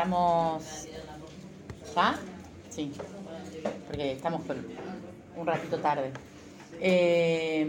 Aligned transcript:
estamos... 0.00 0.86
¿Ya? 1.94 2.18
Sí, 2.70 2.90
porque 3.86 4.12
estamos 4.12 4.40
un 5.36 5.46
ratito 5.46 5.78
tarde. 5.78 6.12
Eh, 6.80 7.66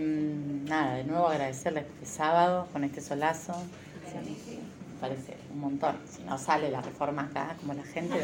nada, 0.66 0.96
de 0.96 1.04
nuevo 1.04 1.28
agradecerles 1.28 1.86
este 1.88 2.06
sábado 2.06 2.68
con 2.72 2.86
este 2.86 3.02
solazo. 3.02 3.54
me 4.14 5.02
parece 5.02 5.36
un 5.54 5.60
montón. 5.60 5.98
Si 6.10 6.24
no 6.24 6.38
sale 6.38 6.72
la 6.72 6.80
reforma 6.80 7.24
acá, 7.24 7.58
como 7.60 7.74
la 7.74 7.84
gente. 7.84 8.16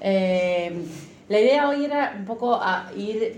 Eh, 0.00 0.84
la 1.28 1.40
idea 1.40 1.68
hoy 1.70 1.86
era 1.86 2.14
un 2.18 2.26
poco 2.26 2.60
ir 2.94 3.36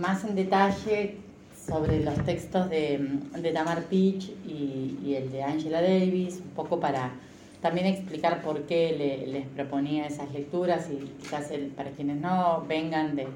más 0.00 0.24
en 0.24 0.34
detalle 0.34 1.18
sobre 1.64 2.02
los 2.02 2.24
textos 2.24 2.68
de, 2.70 3.20
de 3.38 3.52
Tamar 3.52 3.84
Peach 3.84 4.30
y, 4.44 5.14
el 5.14 5.30
de 5.30 5.44
Angela 5.44 5.80
Davis, 5.80 6.40
un 6.40 6.50
poco 6.56 6.80
para 6.80 7.12
también 7.60 7.86
explicar 7.86 8.42
por 8.42 8.62
qué 8.62 9.24
les 9.26 9.46
proponía 9.48 10.06
esas 10.06 10.30
lecturas 10.32 10.88
y 10.90 10.96
quizás 11.20 11.50
para 11.76 11.90
quienes 11.90 12.20
no 12.20 12.64
vengan 12.68 13.16
de, 13.16 13.26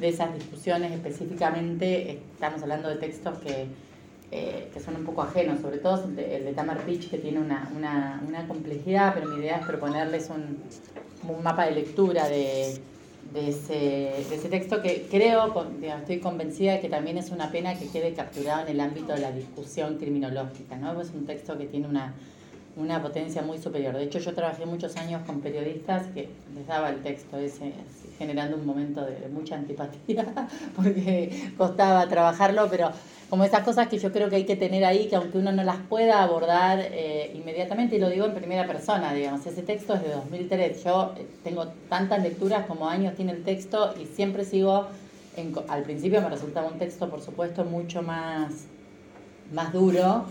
esas 0.00 0.32
discusiones 0.34 0.92
específicamente, 0.92 2.20
estamos 2.34 2.62
hablando 2.62 2.88
de 2.88 2.96
textos 2.96 3.38
que, 3.38 3.66
eh, 4.30 4.70
que 4.72 4.80
son 4.80 4.96
un 4.96 5.04
poco 5.04 5.22
ajenos, 5.22 5.60
sobre 5.60 5.78
todo 5.78 6.04
el 6.04 6.16
de, 6.16 6.52
Tamar 6.54 6.78
Peach 6.86 7.10
que 7.10 7.18
tiene 7.18 7.38
una, 7.38 7.70
una, 7.76 8.48
complejidad, 8.48 9.12
pero 9.14 9.28
mi 9.28 9.40
idea 9.40 9.58
es 9.58 9.66
proponerles 9.66 10.30
un, 10.30 10.58
un 11.28 11.42
mapa 11.42 11.66
de 11.66 11.72
lectura 11.72 12.28
de 12.28 12.80
de 13.32 13.50
ese, 13.50 13.74
de 14.28 14.34
ese 14.34 14.48
texto 14.48 14.82
que 14.82 15.06
creo, 15.08 15.54
estoy 15.82 16.18
convencida 16.18 16.72
de 16.72 16.80
que 16.80 16.88
también 16.88 17.16
es 17.16 17.30
una 17.30 17.50
pena 17.50 17.78
que 17.78 17.88
quede 17.88 18.12
capturado 18.12 18.62
en 18.62 18.68
el 18.68 18.80
ámbito 18.80 19.12
de 19.12 19.20
la 19.20 19.30
discusión 19.30 19.98
criminológica. 19.98 20.76
¿no? 20.76 21.00
Es 21.00 21.10
un 21.10 21.26
texto 21.26 21.56
que 21.56 21.66
tiene 21.66 21.86
una, 21.86 22.14
una 22.76 23.02
potencia 23.02 23.42
muy 23.42 23.58
superior. 23.58 23.96
De 23.96 24.04
hecho, 24.04 24.18
yo 24.18 24.34
trabajé 24.34 24.64
muchos 24.66 24.96
años 24.96 25.22
con 25.26 25.40
periodistas 25.40 26.06
que 26.14 26.28
les 26.54 26.66
daba 26.66 26.90
el 26.90 27.02
texto 27.02 27.36
ese, 27.36 27.72
generando 28.18 28.56
un 28.56 28.66
momento 28.66 29.04
de, 29.04 29.28
mucha 29.28 29.56
antipatía, 29.56 30.26
porque 30.76 31.52
costaba 31.56 32.06
trabajarlo, 32.08 32.68
pero 32.70 32.90
como 33.28 33.44
esas 33.44 33.62
cosas 33.62 33.88
que 33.88 33.98
yo 33.98 34.12
creo 34.12 34.28
que 34.28 34.36
hay 34.36 34.44
que 34.44 34.56
tener 34.56 34.84
ahí, 34.84 35.08
que 35.08 35.16
aunque 35.16 35.38
uno 35.38 35.52
no 35.52 35.62
las 35.62 35.78
pueda 35.88 36.22
abordar 36.22 36.80
eh, 36.80 37.32
inmediatamente, 37.34 37.96
y 37.96 37.98
lo 37.98 38.08
digo 38.08 38.26
en 38.26 38.34
primera 38.34 38.66
persona, 38.66 39.12
digamos, 39.14 39.46
ese 39.46 39.62
texto 39.62 39.94
es 39.94 40.02
de 40.02 40.10
2003, 40.10 40.84
yo 40.84 41.14
eh, 41.16 41.26
tengo 41.42 41.68
tantas 41.88 42.22
lecturas 42.22 42.66
como 42.66 42.88
años 42.88 43.14
tiene 43.14 43.32
el 43.32 43.42
texto 43.42 43.94
y 44.00 44.06
siempre 44.06 44.44
sigo, 44.44 44.86
al 45.68 45.82
principio 45.84 46.20
me 46.20 46.28
resultaba 46.28 46.68
un 46.68 46.78
texto, 46.78 47.08
por 47.08 47.22
supuesto, 47.22 47.64
mucho 47.64 48.02
más, 48.02 48.52
más 49.52 49.72
duro, 49.72 50.24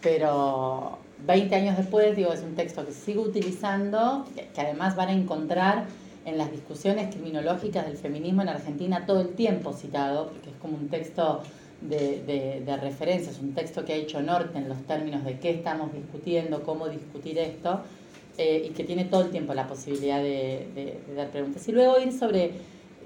pero 0.00 1.03
20 1.26 1.54
años 1.54 1.76
después, 1.76 2.16
digo, 2.16 2.32
es 2.32 2.42
un 2.42 2.54
texto 2.54 2.84
que 2.84 2.92
sigo 2.92 3.22
utilizando, 3.22 4.26
que, 4.34 4.60
además 4.60 4.96
van 4.96 5.08
a 5.08 5.12
encontrar 5.12 5.86
en 6.24 6.38
las 6.38 6.50
discusiones 6.50 7.14
criminológicas 7.14 7.86
del 7.86 7.96
feminismo 7.96 8.42
en 8.42 8.48
Argentina 8.48 9.06
todo 9.06 9.20
el 9.20 9.28
tiempo 9.30 9.72
citado, 9.72 10.28
porque 10.28 10.50
es 10.50 10.56
como 10.56 10.76
un 10.76 10.88
texto 10.88 11.42
de, 11.80 12.62
de, 12.64 12.76
referencia, 12.76 13.30
es 13.30 13.38
un 13.38 13.54
texto 13.54 13.84
que 13.84 13.92
ha 13.92 13.96
hecho 13.96 14.22
Norte 14.22 14.58
en 14.58 14.68
los 14.68 14.78
términos 14.86 15.24
de 15.24 15.38
qué 15.38 15.50
estamos 15.50 15.92
discutiendo, 15.92 16.62
cómo 16.62 16.88
discutir 16.88 17.38
esto, 17.38 17.82
eh, 18.36 18.66
y 18.68 18.70
que 18.70 18.84
tiene 18.84 19.04
todo 19.04 19.22
el 19.22 19.30
tiempo 19.30 19.54
la 19.54 19.66
posibilidad 19.66 20.20
de, 20.20 20.98
dar 21.14 21.30
preguntas. 21.30 21.66
Y 21.68 21.72
luego 21.72 22.00
ir 22.00 22.12
sobre, 22.12 22.52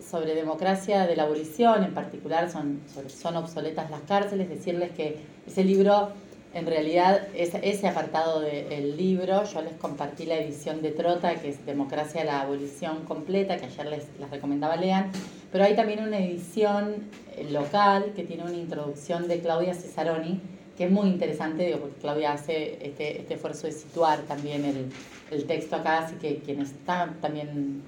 sobre 0.00 0.34
democracia 0.34 1.06
de 1.06 1.16
la 1.16 1.24
abolición, 1.24 1.84
en 1.84 1.92
particular 1.92 2.50
son, 2.50 2.80
son 3.08 3.36
obsoletas 3.36 3.90
las 3.90 4.00
cárceles, 4.02 4.48
decirles 4.48 4.92
que 4.92 5.16
ese 5.46 5.64
libro 5.64 6.10
en 6.54 6.66
realidad, 6.66 7.28
ese 7.34 7.88
apartado 7.88 8.40
del 8.40 8.96
libro, 8.96 9.44
yo 9.44 9.60
les 9.60 9.74
compartí 9.74 10.24
la 10.24 10.38
edición 10.38 10.80
de 10.80 10.92
Trota, 10.92 11.34
que 11.34 11.50
es 11.50 11.66
Democracia 11.66 12.24
la 12.24 12.40
Abolición 12.40 13.04
completa, 13.04 13.58
que 13.58 13.66
ayer 13.66 13.86
les, 13.86 14.30
recomendaba 14.30 14.76
lean, 14.76 15.10
pero 15.52 15.64
hay 15.64 15.76
también 15.76 16.02
una 16.02 16.18
edición 16.18 16.96
eh, 17.36 17.48
local 17.50 18.12
que 18.16 18.24
tiene 18.24 18.44
una 18.44 18.56
introducción 18.56 19.28
de 19.28 19.40
Claudia 19.40 19.74
Cesaroni, 19.74 20.40
que 20.76 20.84
es 20.84 20.90
muy 20.90 21.08
interesante, 21.08 21.66
digo, 21.66 21.80
porque 21.80 22.00
Claudia 22.00 22.32
hace 22.32 22.78
este, 22.80 23.20
este 23.20 23.34
esfuerzo 23.34 23.66
de 23.66 23.72
situar 23.72 24.20
también 24.22 24.64
el, 24.64 24.90
el, 25.30 25.44
texto 25.44 25.76
acá, 25.76 26.04
así 26.04 26.14
que 26.16 26.38
quienes 26.38 26.70
están 26.70 27.20
también 27.20 27.82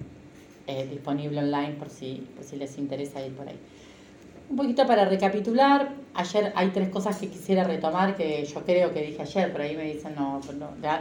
eh, 0.67 0.87
disponible 0.91 1.39
online 1.39 1.77
por 1.79 1.89
si, 1.89 2.27
por 2.37 2.45
si 2.45 2.57
les 2.57 2.77
interesa 2.77 3.25
ir 3.25 3.33
por 3.33 3.49
ahí. 3.49 3.59
Un 4.51 4.57
poquito 4.57 4.85
para 4.85 5.05
recapitular, 5.05 5.91
ayer 6.13 6.53
hay 6.57 6.71
tres 6.71 6.89
cosas 6.89 7.17
que 7.17 7.29
quisiera 7.29 7.63
retomar 7.63 8.17
que 8.17 8.45
yo 8.45 8.65
creo 8.65 8.93
que 8.93 9.01
dije 9.01 9.23
ayer, 9.23 9.53
por 9.53 9.61
ahí 9.61 9.77
me 9.77 9.85
dicen 9.85 10.17
no, 10.17 10.41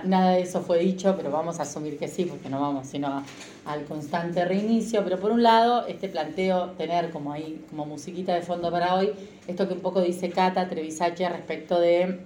nada 0.04 0.34
de 0.34 0.42
eso 0.42 0.62
fue 0.62 0.78
dicho, 0.78 1.16
pero 1.18 1.32
vamos 1.32 1.60
a 1.60 1.64
asumir 1.64 1.98
que 1.98 2.08
sí, 2.08 2.26
porque 2.26 2.48
no 2.48 2.62
vamos 2.62 2.86
sino 2.86 3.24
al 3.66 3.86
constante 3.86 4.46
reinicio. 4.46 5.04
Pero 5.04 5.20
por 5.20 5.32
un 5.32 5.42
lado, 5.42 5.88
este 5.88 6.10
planteo, 6.10 6.74
tener 6.78 7.10
como 7.10 7.34
ahí, 7.34 7.66
como 7.72 7.88
musiquita 7.88 8.36
de 8.36 8.44
fondo 8.44 8.70
para 8.70 8.94
hoy, 8.94 9.14
esto 9.48 9.68
que 9.68 9.74
un 9.74 9.82
poco 9.82 10.00
dice 10.00 10.30
Cata 10.30 10.70
Trevisache 10.70 11.28
respecto 11.28 11.80
de 11.80 12.20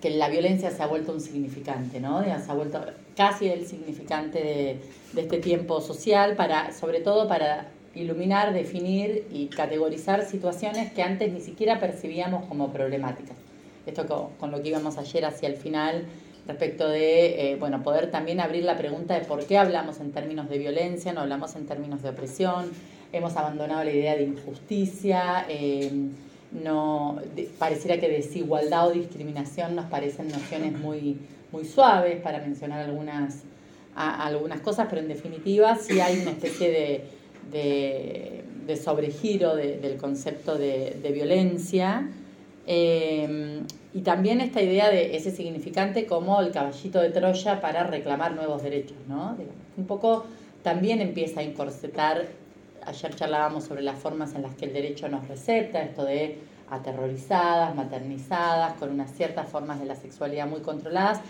que 0.00 0.10
la 0.10 0.28
violencia 0.28 0.70
se 0.70 0.80
ha 0.80 0.86
vuelto 0.86 1.10
un 1.12 1.20
significante, 1.20 1.98
¿no? 1.98 2.22
Se 2.22 2.30
ha 2.30 2.54
vuelto 2.54 2.80
casi 3.16 3.48
el 3.48 3.66
significante 3.66 4.38
de, 4.38 4.80
de 5.12 5.22
este 5.22 5.38
tiempo 5.38 5.80
social, 5.80 6.36
para, 6.36 6.72
sobre 6.72 7.00
todo 7.00 7.26
para 7.26 7.73
iluminar, 7.94 8.52
definir 8.52 9.26
y 9.32 9.46
categorizar 9.46 10.24
situaciones 10.24 10.92
que 10.92 11.02
antes 11.02 11.32
ni 11.32 11.40
siquiera 11.40 11.78
percibíamos 11.78 12.44
como 12.46 12.72
problemáticas. 12.72 13.36
Esto 13.86 14.30
con, 14.38 14.50
lo 14.50 14.62
que 14.62 14.68
íbamos 14.68 14.98
ayer 14.98 15.24
hacia 15.24 15.48
el 15.48 15.56
final 15.56 16.04
respecto 16.46 16.88
de 16.88 17.52
eh, 17.52 17.56
bueno, 17.56 17.82
poder 17.82 18.10
también 18.10 18.40
abrir 18.40 18.64
la 18.64 18.76
pregunta 18.76 19.14
de 19.14 19.24
por 19.24 19.46
qué 19.46 19.58
hablamos 19.58 20.00
en 20.00 20.12
términos 20.12 20.48
de 20.48 20.58
violencia, 20.58 21.12
no 21.12 21.20
hablamos 21.20 21.54
en 21.56 21.66
términos 21.66 22.02
de 22.02 22.10
opresión, 22.10 22.70
hemos 23.12 23.36
abandonado 23.36 23.84
la 23.84 23.92
idea 23.92 24.16
de 24.16 24.24
injusticia, 24.24 25.46
eh, 25.48 25.90
no, 26.52 27.20
pareciera 27.58 27.98
que 27.98 28.08
desigualdad 28.08 28.88
o 28.88 28.92
discriminación 28.92 29.74
nos 29.74 29.86
parecen 29.86 30.28
nociones 30.28 30.72
muy, 30.72 31.18
muy 31.50 31.64
suaves 31.64 32.20
para 32.20 32.38
mencionar 32.38 32.80
algunas, 32.80 33.42
algunas 33.94 34.60
cosas, 34.60 34.86
pero 34.88 35.00
en 35.00 35.08
definitiva 35.08 35.76
sí 35.76 36.00
hay 36.00 36.20
una 36.20 36.30
especie 36.30 36.70
de 36.70 37.04
de, 37.50 38.76
sobregiro 38.82 39.54
del 39.56 39.96
concepto 39.96 40.56
de, 40.56 41.10
violencia. 41.12 42.08
Eh, 42.66 43.62
y 43.94 44.00
también 44.00 44.40
esta 44.40 44.60
idea 44.60 44.90
de 44.90 45.16
ese 45.16 45.30
significante 45.30 46.06
como 46.06 46.40
el 46.40 46.50
caballito 46.50 47.00
de 47.00 47.10
Troya 47.10 47.60
para 47.60 47.84
reclamar 47.84 48.34
nuevos 48.34 48.62
derechos, 48.62 48.96
¿no? 49.08 49.36
Un 49.76 49.86
poco 49.86 50.24
también 50.64 51.00
empieza 51.00 51.40
a 51.40 51.42
incorsetar, 51.44 52.26
ayer 52.84 53.14
charlábamos 53.14 53.64
sobre 53.64 53.82
las 53.82 53.96
formas 53.96 54.34
en 54.34 54.42
las 54.42 54.56
que 54.56 54.64
el 54.64 54.72
derecho 54.72 55.08
nos 55.08 55.28
receta, 55.28 55.80
esto 55.82 56.04
de 56.04 56.38
aterrorizadas, 56.70 57.76
maternizadas, 57.76 58.74
con 58.74 58.90
unas 58.90 59.12
ciertas 59.12 59.48
formas 59.48 59.78
de 59.78 59.86
la 59.86 59.94
sexualidad 59.94 60.48
muy 60.48 60.60
controladas. 60.60 61.20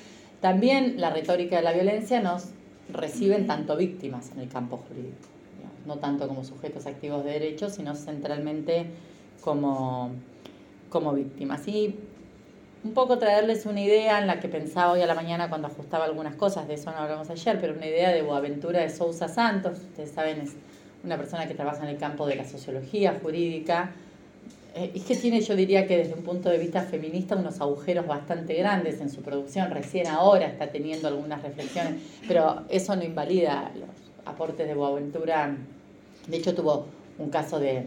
También 0.41 0.99
la 0.99 1.11
retórica 1.11 1.57
de 1.57 1.63
la 1.63 1.73
violencia 1.73 2.21
nos 2.21 2.45
reciben 2.89 3.47
tanto 3.47 3.77
víctimas 3.77 4.31
en 4.33 4.41
el 4.41 4.49
campo 4.49 4.79
jurídico 4.79 5.34
no 5.87 5.97
tanto 5.97 6.29
como 6.29 6.45
sujetos 6.45 6.87
activos 6.87 7.25
de 7.25 7.33
derechos, 7.33 7.75
sino 7.75 7.95
centralmente 7.95 8.87
como, 9.41 10.11
como 10.91 11.13
víctimas. 11.13 11.67
Y 11.69 11.97
un 12.85 12.93
poco 12.93 13.19
traerles 13.19 13.65
una 13.65 13.81
idea 13.81 14.21
en 14.21 14.27
la 14.27 14.41
que 14.41 14.49
pensaba 14.49 14.93
hoy 14.93 15.01
a 15.01 15.07
la 15.07 15.15
mañana 15.15 15.49
cuando 15.49 15.69
ajustaba 15.69 16.05
algunas 16.05 16.37
cosas, 16.37 16.69
de 16.69 16.75
eso 16.75 16.91
no 16.91 16.99
hablamos 16.99 17.31
ayer, 17.31 17.59
pero 17.61 17.75
una 17.75 17.87
idea 17.87 18.11
de 18.11 18.23
Boaventura 18.23 18.81
de 18.81 18.91
Sousa 18.91 19.27
Santos, 19.29 19.79
ustedes 19.79 20.11
saben, 20.11 20.41
es 20.41 20.53
una 21.03 21.17
persona 21.17 21.49
que 21.49 21.55
trabaja 21.55 21.83
en 21.83 21.89
el 21.89 21.97
campo 21.97 22.27
de 22.27 22.37
la 22.37 22.45
sociología 22.45 23.19
jurídica, 23.23 23.93
eh, 24.75 24.91
y 24.93 25.01
que 25.01 25.15
tiene, 25.17 25.41
yo 25.41 25.55
diría 25.55 25.87
que 25.87 25.97
desde 25.97 26.15
un 26.15 26.23
punto 26.23 26.51
de 26.51 26.59
vista 26.59 26.83
feminista, 26.83 27.37
unos 27.37 27.61
agujeros 27.61 28.07
bastante 28.07 28.55
grandes 28.55 29.01
en 29.01 29.09
su 29.09 29.23
producción, 29.23 29.71
recién 29.71 30.09
ahora 30.09 30.47
está 30.47 30.67
teniendo 30.67 31.09
algunas 31.09 31.43
reflexiones, 31.43 32.03
pero 32.27 32.65
eso 32.69 32.97
no 32.97 33.05
invalida 33.05 33.71
los 33.77 33.89
aportes 34.27 34.67
de 34.67 34.75
Boaventura 34.75 35.57
de 36.27 36.37
hecho, 36.37 36.55
tuvo 36.55 36.87
un 37.19 37.31
caso 37.31 37.59
de, 37.59 37.87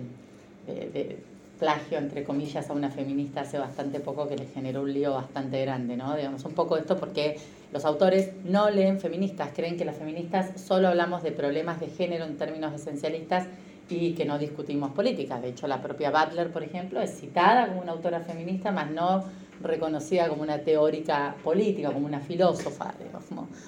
plagio, 1.60 1.98
entre 1.98 2.24
comillas, 2.24 2.70
a 2.70 2.74
una 2.74 2.92
feminista 2.92 3.42
hace 3.42 3.58
bastante 3.58 4.00
poco 4.00 4.28
que 4.28 4.38
le 4.38 4.46
generó 4.46 4.84
un 4.84 4.94
lío 4.94 5.14
bastante 5.14 5.62
grande, 5.62 5.98
¿no? 5.98 6.16
Digamos, 6.16 6.46
un 6.46 6.54
poco 6.54 6.78
esto 6.78 6.98
porque 6.98 7.38
los 7.74 7.84
autores 7.84 8.30
no 8.46 8.70
leen 8.70 9.00
feministas, 9.00 9.50
creen 9.56 9.76
que 9.76 9.84
las 9.84 9.98
feministas 9.98 10.62
solo 10.62 10.88
hablamos 10.88 11.24
de 11.24 11.32
problemas 11.32 11.80
de 11.80 11.88
género 11.88 12.26
en 12.26 12.38
términos 12.38 12.74
esencialistas 12.74 13.48
y 13.90 14.14
que 14.14 14.26
no 14.26 14.38
discutimos 14.38 14.92
política. 14.92 15.40
De 15.40 15.50
hecho, 15.50 15.68
la 15.68 15.82
propia 15.82 16.12
Butler, 16.12 16.52
por 16.52 16.64
ejemplo, 16.64 17.02
es 17.02 17.20
citada 17.20 17.68
como 17.68 17.82
una 17.82 17.94
autora 17.94 18.20
feminista, 18.20 18.72
más 18.72 18.92
no 18.92 19.24
reconocida 19.62 20.28
como 20.28 20.44
una 20.44 20.60
teórica 20.60 21.36
política, 21.44 21.92
como 21.92 22.06
una 22.06 22.20
filósofa. 22.20 22.94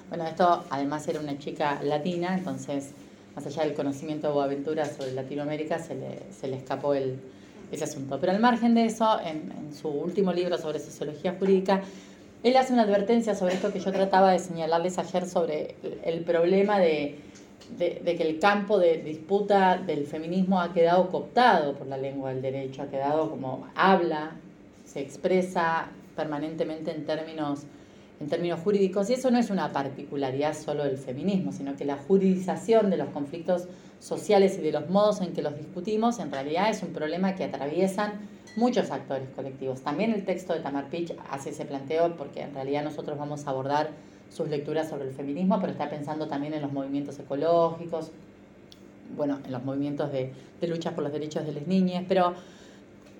Bueno, 0.08 0.24
esto 0.26 0.64
además 0.70 1.06
era 1.08 1.20
una 1.20 1.38
chica 1.38 1.80
latina, 1.82 2.36
entonces 2.36 2.92
más 3.34 3.46
allá 3.46 3.64
del 3.64 3.74
conocimiento 3.74 4.28
de 4.28 4.32
Boaventura 4.32 4.84
sobre 4.84 5.12
Latinoamérica, 5.12 5.78
se 5.78 5.94
le, 5.94 6.18
se 6.32 6.48
le 6.48 6.56
escapó 6.56 6.94
el, 6.94 7.18
ese 7.72 7.84
asunto. 7.84 8.18
Pero 8.20 8.32
al 8.32 8.40
margen 8.40 8.74
de 8.74 8.86
eso, 8.86 9.18
en, 9.24 9.72
su 9.74 9.88
último 9.88 10.32
libro 10.32 10.58
sobre 10.58 10.78
sociología 10.78 11.36
jurídica, 11.38 11.82
él 12.42 12.56
hace 12.56 12.72
una 12.72 12.82
advertencia 12.82 13.34
sobre 13.34 13.54
esto 13.54 13.72
que 13.72 13.80
yo 13.80 13.92
trataba 13.92 14.32
de 14.32 14.38
señalarles 14.38 14.98
ayer 14.98 15.26
sobre 15.26 15.76
el 16.04 16.20
problema 16.24 16.78
de, 16.78 17.18
de, 17.78 18.16
que 18.16 18.22
el 18.22 18.38
campo 18.38 18.78
de 18.78 18.98
disputa 18.98 19.76
del 19.76 20.06
feminismo 20.06 20.60
ha 20.60 20.72
quedado 20.72 21.08
cooptado 21.08 21.74
por 21.74 21.86
la 21.86 21.96
lengua 21.96 22.30
del 22.30 22.42
derecho, 22.42 22.82
ha 22.82 22.86
quedado 22.86 23.30
como 23.30 23.68
habla, 23.74 24.32
se 24.84 25.00
expresa 25.00 25.88
permanentemente 26.16 26.90
en 26.90 27.04
términos, 27.04 27.60
en 28.20 28.28
términos 28.28 28.60
jurídicos, 28.60 29.08
y 29.08 29.14
eso 29.14 29.30
no 29.30 29.38
es 29.38 29.48
una 29.50 29.72
particularidad 29.72 30.54
solo 30.54 30.84
del 30.84 30.98
feminismo, 30.98 31.52
sino 31.52 31.74
que 31.74 31.86
la 31.86 31.96
juridización 31.96 32.90
de 32.90 32.98
los 32.98 33.08
conflictos 33.08 33.66
sociales 33.98 34.58
y 34.58 34.62
de 34.62 34.72
los 34.72 34.88
modos 34.90 35.22
en 35.22 35.32
que 35.32 35.42
los 35.42 35.56
discutimos 35.56 36.18
en 36.18 36.30
realidad 36.30 36.70
es 36.70 36.82
un 36.82 36.92
problema 36.92 37.34
que 37.34 37.44
atraviesan 37.44 38.12
muchos 38.56 38.90
actores 38.90 39.28
colectivos. 39.30 39.80
También 39.80 40.12
el 40.12 40.24
texto 40.24 40.52
de 40.52 40.60
Tamar 40.60 40.88
Pitch 40.88 41.14
hace 41.30 41.50
ese 41.50 41.64
planteo 41.64 42.14
porque 42.16 42.42
en 42.42 42.54
realidad 42.54 42.84
nosotros 42.84 43.18
vamos 43.18 43.46
a 43.46 43.50
abordar 43.50 43.90
sus 44.30 44.48
lecturas 44.48 44.88
sobre 44.88 45.08
el 45.08 45.14
feminismo, 45.14 45.58
pero 45.60 45.72
está 45.72 45.88
pensando 45.88 46.28
también 46.28 46.54
en 46.54 46.62
los 46.62 46.72
movimientos 46.72 47.18
ecológicos, 47.18 48.10
bueno, 49.16 49.38
en 49.44 49.52
los 49.52 49.64
movimientos 49.64 50.12
de, 50.12 50.32
lucha 50.62 50.94
por 50.94 51.04
los 51.04 51.12
derechos 51.12 51.46
de 51.46 51.52
las 51.52 51.66
niñas, 51.66 52.04
pero 52.06 52.34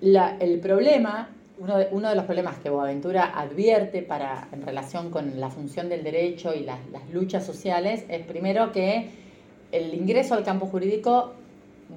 el 0.03 0.61
problema, 0.61 1.31
uno 1.61 1.77
de, 1.77 1.89
uno 1.93 2.09
de 2.09 2.15
los 2.17 2.25
problemas 2.25 2.57
que 2.59 2.71
Boaventura 2.71 3.39
advierte 3.39 4.01
para, 4.01 4.49
en 4.51 4.63
relación 4.63 5.11
con 5.11 5.39
la 5.39 5.51
función 5.51 5.91
del 5.91 6.03
derecho 6.03 6.55
y 6.55 6.61
las, 6.61 6.79
luchas 7.13 7.45
sociales 7.45 8.05
es 8.09 8.25
primero 8.25 8.73
que 8.73 9.11
el 9.71 9.93
ingreso 9.93 10.35
al 10.35 10.43
campo 10.43 10.67
jurídico 10.67 11.35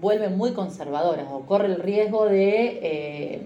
vuelve 0.02 0.28
muy 0.28 0.52
conservadoras 0.52 1.28
o 1.32 1.46
corre 1.46 1.68
el 1.68 1.80
riesgo 1.80 2.26
de 2.26 2.80
eh, 2.84 3.42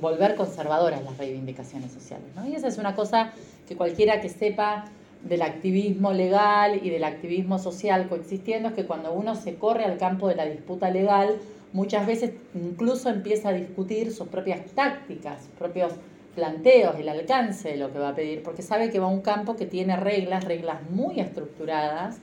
volver 0.00 0.36
conservadoras 0.36 1.04
las 1.04 1.18
reivindicaciones 1.18 1.92
sociales. 1.92 2.26
Y 2.46 2.54
esa 2.54 2.68
es 2.68 2.78
una 2.78 2.94
cosa 2.94 3.32
que 3.68 3.76
cualquiera 3.76 4.22
que 4.22 4.30
sepa 4.30 4.86
del 5.22 5.42
activismo 5.42 6.14
legal 6.14 6.80
y 6.82 6.88
del 6.88 7.04
activismo 7.04 7.58
social 7.58 8.08
coexistiendo 8.08 8.70
es 8.70 8.74
que 8.74 8.86
cuando 8.86 9.12
uno 9.12 9.34
se 9.34 9.56
corre 9.56 9.84
al 9.84 9.98
campo 9.98 10.28
de 10.28 10.36
la 10.36 10.46
disputa 10.46 10.88
legal, 10.90 11.36
muchas 11.72 12.06
veces 12.06 12.32
incluso 12.54 13.08
empieza 13.08 13.50
a 13.50 13.52
discutir 13.52 14.12
sus 14.12 14.28
propias 14.28 14.64
tácticas, 14.74 15.42
sus 15.44 15.52
propios 15.52 15.92
planteos, 16.34 16.96
el 16.96 17.08
alcance 17.08 17.70
de 17.70 17.76
lo 17.76 17.92
que 17.92 17.98
va 17.98 18.10
a 18.10 18.14
pedir, 18.14 18.42
porque 18.42 18.62
sabe 18.62 18.90
que 18.90 19.00
va 19.00 19.06
a 19.06 19.10
un 19.10 19.22
campo 19.22 19.56
que 19.56 19.66
tiene 19.66 19.96
reglas, 19.96 20.44
reglas 20.44 20.88
muy 20.90 21.18
estructuradas, 21.20 22.18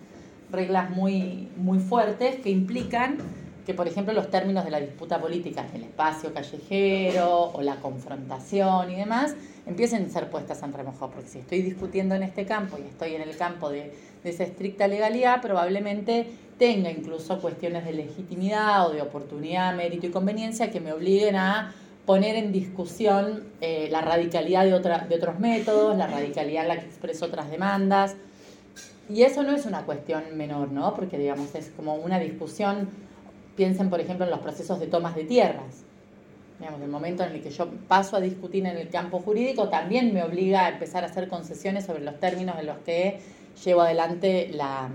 reglas 0.52 0.90
muy, 0.90 1.50
muy 1.58 1.80
fuertes 1.80 2.38
que 2.38 2.50
implican 2.50 3.18
que, 3.66 3.74
por 3.74 3.88
ejemplo, 3.88 4.14
los 4.14 4.30
términos 4.30 4.64
de 4.64 4.72
la 4.72 4.80
disputa 4.80 5.20
política, 5.20 5.66
el 5.74 5.84
espacio 5.84 6.34
callejero 6.34 7.52
o 7.52 7.62
la 7.62 7.78
confrontación 7.78 8.92
y 8.92 8.96
demás, 8.96 9.36
empiecen 9.66 10.06
a 10.06 10.10
ser 10.10 10.30
puestas 10.30 10.62
en 10.62 10.72
remojo, 10.72 11.10
porque 11.10 11.28
si 11.28 11.40
estoy 11.40 11.64
discutiendo 11.64 12.14
en 12.14 12.24
este 12.24 12.46
campo 12.46 12.78
y 12.78 12.88
estoy 12.88 13.16
en 13.16 13.24
el 13.24 13.36
campo 13.36 13.70
de, 13.70 13.92
esa 14.24 14.44
estricta 14.44 14.88
legalidad, 14.88 15.40
probablemente 15.40 16.28
tenga 16.58 16.90
incluso 16.90 17.40
cuestiones 17.40 17.86
de 17.86 17.94
legitimidad 17.94 18.88
o 18.88 18.94
de 18.94 19.02
oportunidad, 19.02 19.76
mérito 19.76 20.08
y 20.08 20.12
conveniencia 20.12 20.72
que 20.72 20.80
me 20.80 20.94
obliguen 20.94 21.36
a 21.36 21.74
poner 22.06 22.36
en 22.36 22.52
discusión 22.52 23.44
eh, 23.62 23.88
la 23.92 24.02
radicalidad 24.02 24.64
de, 24.64 24.74
otra, 24.74 25.00
de 25.00 25.16
otros 25.16 25.40
métodos, 25.40 25.98
la 25.98 26.08
radicalidad 26.08 26.64
en 26.64 26.70
la 26.70 26.80
que 26.80 26.86
expreso 26.86 27.26
otras 27.26 27.50
demandas. 27.50 28.16
Y 29.10 29.24
eso 29.24 29.44
no 29.44 29.56
es 29.56 29.66
una 29.66 29.84
cuestión 29.84 30.24
menor, 30.36 30.72
¿no? 30.72 30.94
Porque, 30.94 31.18
digamos, 31.18 31.54
es 31.56 31.72
como 31.76 31.96
una 31.96 32.20
discusión 32.20 32.90
Piensen, 33.56 33.90
por 33.90 34.02
ejemplo, 34.02 34.26
en 34.26 34.32
los 34.32 34.42
procesos 34.42 34.80
de 34.80 34.88
tomas 34.88 35.16
de 35.16 35.24
tierras. 35.24 35.84
Digamos, 36.60 36.82
el 36.82 36.90
momento 36.90 37.24
en 37.24 37.34
el 37.34 37.42
que 37.42 37.50
yo 37.50 37.70
paso 37.88 38.18
a 38.18 38.22
discutir 38.22 38.66
en 38.66 38.78
el 38.78 38.90
campo 38.90 39.20
jurídico 39.20 39.70
también 39.70 40.14
me 40.14 40.24
obliga 40.24 40.66
a 40.66 40.70
empezar 40.70 41.04
a 41.04 41.08
hacer 41.08 41.28
concesiones 41.28 41.86
sobre 41.86 42.04
los 42.04 42.20
términos 42.20 42.58
en 42.60 42.66
los 42.66 42.78
que 42.80 43.20
llevo 43.64 43.82
adelante 43.82 44.50
la, 44.54 44.90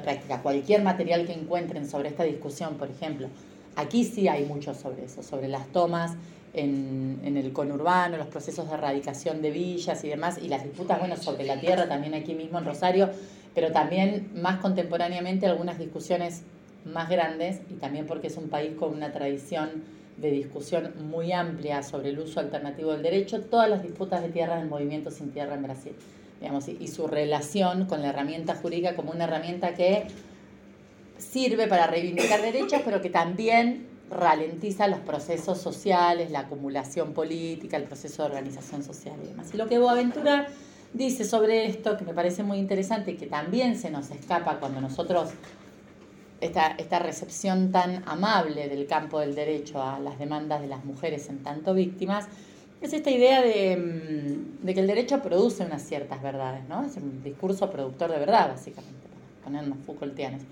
práctica. 0.00 0.40
Cualquier 0.40 0.82
material 0.82 1.26
que 1.26 1.32
encuentren 1.32 1.88
sobre 1.88 2.08
esta 2.08 2.24
discusión, 2.24 2.76
por 2.76 2.88
ejemplo, 2.88 3.28
aquí 3.76 4.04
sí 4.04 4.28
hay 4.28 4.44
mucho 4.44 4.74
sobre 4.74 5.04
eso, 5.04 5.22
sobre 5.22 5.48
las 5.48 5.66
tomas 5.68 6.12
en, 6.54 7.20
en, 7.24 7.36
el 7.36 7.52
conurbano, 7.52 8.16
los 8.16 8.28
procesos 8.28 8.68
de 8.68 8.74
erradicación 8.74 9.42
de 9.42 9.50
villas 9.50 10.04
y 10.04 10.08
demás, 10.08 10.38
y 10.40 10.48
las 10.48 10.62
disputas, 10.62 10.98
bueno, 10.98 11.16
sobre 11.16 11.44
la 11.44 11.58
tierra 11.58 11.88
también 11.88 12.14
aquí 12.14 12.34
mismo 12.34 12.58
en 12.58 12.64
Rosario, 12.64 13.10
pero 13.54 13.72
también 13.72 14.30
más 14.34 14.60
contemporáneamente 14.60 15.46
algunas 15.46 15.78
discusiones 15.78 16.42
más 16.84 17.08
grandes 17.08 17.60
y 17.70 17.74
también 17.74 18.06
porque 18.06 18.26
es 18.26 18.36
un 18.36 18.48
país 18.48 18.72
con 18.74 18.92
una 18.92 19.12
tradición 19.12 19.82
de 20.16 20.30
discusión 20.30 20.92
muy 21.10 21.32
amplia 21.32 21.82
sobre 21.82 22.10
el 22.10 22.18
uso 22.18 22.40
alternativo 22.40 22.92
del 22.92 23.02
derecho, 23.02 23.40
todas 23.42 23.68
las 23.68 23.82
disputas 23.82 24.22
de 24.22 24.28
tierra 24.28 24.56
del 24.56 24.68
movimiento 24.68 25.10
sin 25.10 25.32
tierra 25.32 25.54
en 25.54 25.62
Brasil, 25.62 25.92
y, 26.80 26.88
su 26.88 27.06
relación 27.06 27.86
con 27.86 28.02
la 28.02 28.08
herramienta 28.08 28.54
jurídica 28.54 28.94
como 28.96 29.12
una 29.12 29.24
herramienta 29.24 29.74
que 29.74 30.06
sirve 31.18 31.66
para 31.66 31.86
reivindicar 31.86 32.42
derechos, 32.42 32.82
pero 32.84 33.00
que 33.00 33.10
también 33.10 33.86
ralentiza 34.10 34.88
los 34.88 35.00
procesos 35.00 35.58
sociales, 35.58 36.30
la 36.30 36.40
acumulación 36.40 37.12
política, 37.12 37.76
el 37.76 37.84
proceso 37.84 38.22
de 38.22 38.28
organización 38.28 38.82
social 38.82 39.16
y 39.24 39.28
demás. 39.28 39.54
Y 39.54 39.56
lo 39.56 39.68
que 39.68 39.78
Boaventura 39.78 40.48
dice 40.92 41.24
sobre 41.24 41.66
esto, 41.66 41.96
que 41.96 42.04
me 42.04 42.12
parece 42.12 42.42
muy 42.42 42.58
interesante 42.58 43.12
y 43.12 43.16
que 43.16 43.26
también 43.26 43.78
se 43.78 43.90
nos 43.90 44.10
escapa 44.10 44.58
cuando 44.58 44.80
nosotros 44.80 45.30
esta, 46.42 46.98
recepción 46.98 47.70
tan 47.70 48.02
amable 48.06 48.68
del 48.68 48.86
campo 48.86 49.20
del 49.20 49.34
derecho 49.34 49.80
a 49.80 50.00
las 50.00 50.18
demandas 50.18 50.60
de 50.60 50.66
las 50.66 50.84
mujeres 50.84 51.28
en 51.28 51.42
tanto 51.42 51.72
víctimas, 51.72 52.26
es 52.82 52.92
esta 52.92 53.10
idea 53.10 53.40
mm, 53.40 54.64
de, 54.64 54.74
que 54.74 54.80
el 54.80 54.86
derecho 54.86 55.22
produce 55.22 55.64
unas 55.64 55.82
ciertas 55.82 56.22
verdades, 56.22 56.68
¿no? 56.68 56.84
Es 56.84 56.96
un 56.96 57.22
discurso 57.22 57.70
productor 57.70 58.10
de 58.10 58.18
verdad, 58.18 58.48
básicamente, 58.48 59.06
ponernos 59.44 59.78
Foucaultianos. 59.86 60.42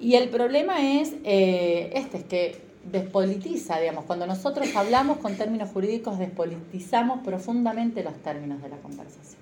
Y 0.00 0.14
el 0.14 0.28
problema 0.28 1.00
es 1.00 1.14
eh, 1.24 1.90
este, 1.94 2.18
es 2.18 2.24
que 2.24 2.60
despolitiza, 2.90 3.80
digamos, 3.80 4.04
cuando 4.04 4.26
nosotros 4.26 4.74
hablamos 4.76 5.18
con 5.18 5.36
términos 5.36 5.70
jurídicos, 5.70 6.18
despolitizamos 6.18 7.20
profundamente 7.24 8.02
los 8.02 8.14
términos 8.22 8.60
de 8.62 8.68
la 8.68 8.76
conversación. 8.76 9.40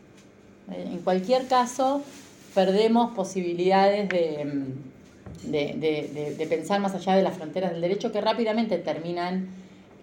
Eh, 0.71 0.89
en 0.93 0.99
cualquier 0.99 1.49
caso, 1.49 2.03
perdemos 2.55 3.13
posibilidades 3.15 4.09
de 4.09 4.45
mm, 4.45 4.93
de, 5.45 6.35
de, 6.39 6.47
pensar 6.47 6.81
más 6.81 6.95
allá 6.95 7.17
de 7.17 7.23
las 7.23 7.37
fronteras 7.37 7.73
del 7.73 7.81
derecho 7.81 8.13
que 8.13 8.21
rápidamente 8.21 8.79
terminan 8.79 9.49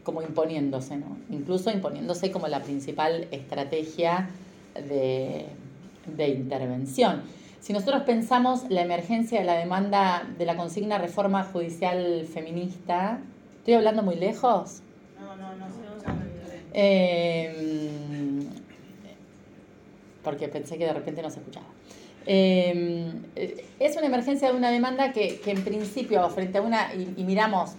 como 0.09 0.23
imponiéndose, 0.23 0.97
¿no? 0.97 1.17
incluso 1.29 1.69
imponiéndose 1.69 2.31
como 2.31 2.47
la 2.47 2.63
principal 2.63 3.27
estrategia 3.29 4.27
de, 4.73 5.45
intervención. 6.27 7.21
Si 7.59 7.73
nosotros 7.73 8.01
pensamos 8.07 8.67
la 8.69 8.81
emergencia 8.81 9.39
de 9.39 9.45
la 9.45 9.53
demanda 9.53 10.27
de 10.35 10.45
la 10.47 10.57
consigna 10.57 10.97
reforma 10.97 11.43
judicial 11.43 12.25
feminista, 12.25 13.19
¿estoy 13.59 13.75
hablando 13.75 14.01
muy 14.01 14.15
lejos? 14.15 14.81
No, 15.19 15.35
no, 15.35 15.55
no, 15.55 15.67
se 15.67 15.75
eh, 16.73 18.39
porque 20.23 20.47
pensé 20.47 20.79
que 20.79 20.85
de 20.85 20.93
repente 20.93 21.21
no 21.21 21.29
se 21.29 21.37
escuchaba. 21.37 21.67
Em, 22.25 23.23
es 23.79 23.95
una 23.95 24.07
emergencia 24.07 24.51
de 24.51 24.57
una 24.57 24.71
demanda 24.71 25.11
que, 25.11 25.39
en 25.45 25.63
principio, 25.63 26.27
frente 26.29 26.57
a 26.57 26.61
una, 26.61 26.93
y, 26.93 27.23
miramos 27.23 27.71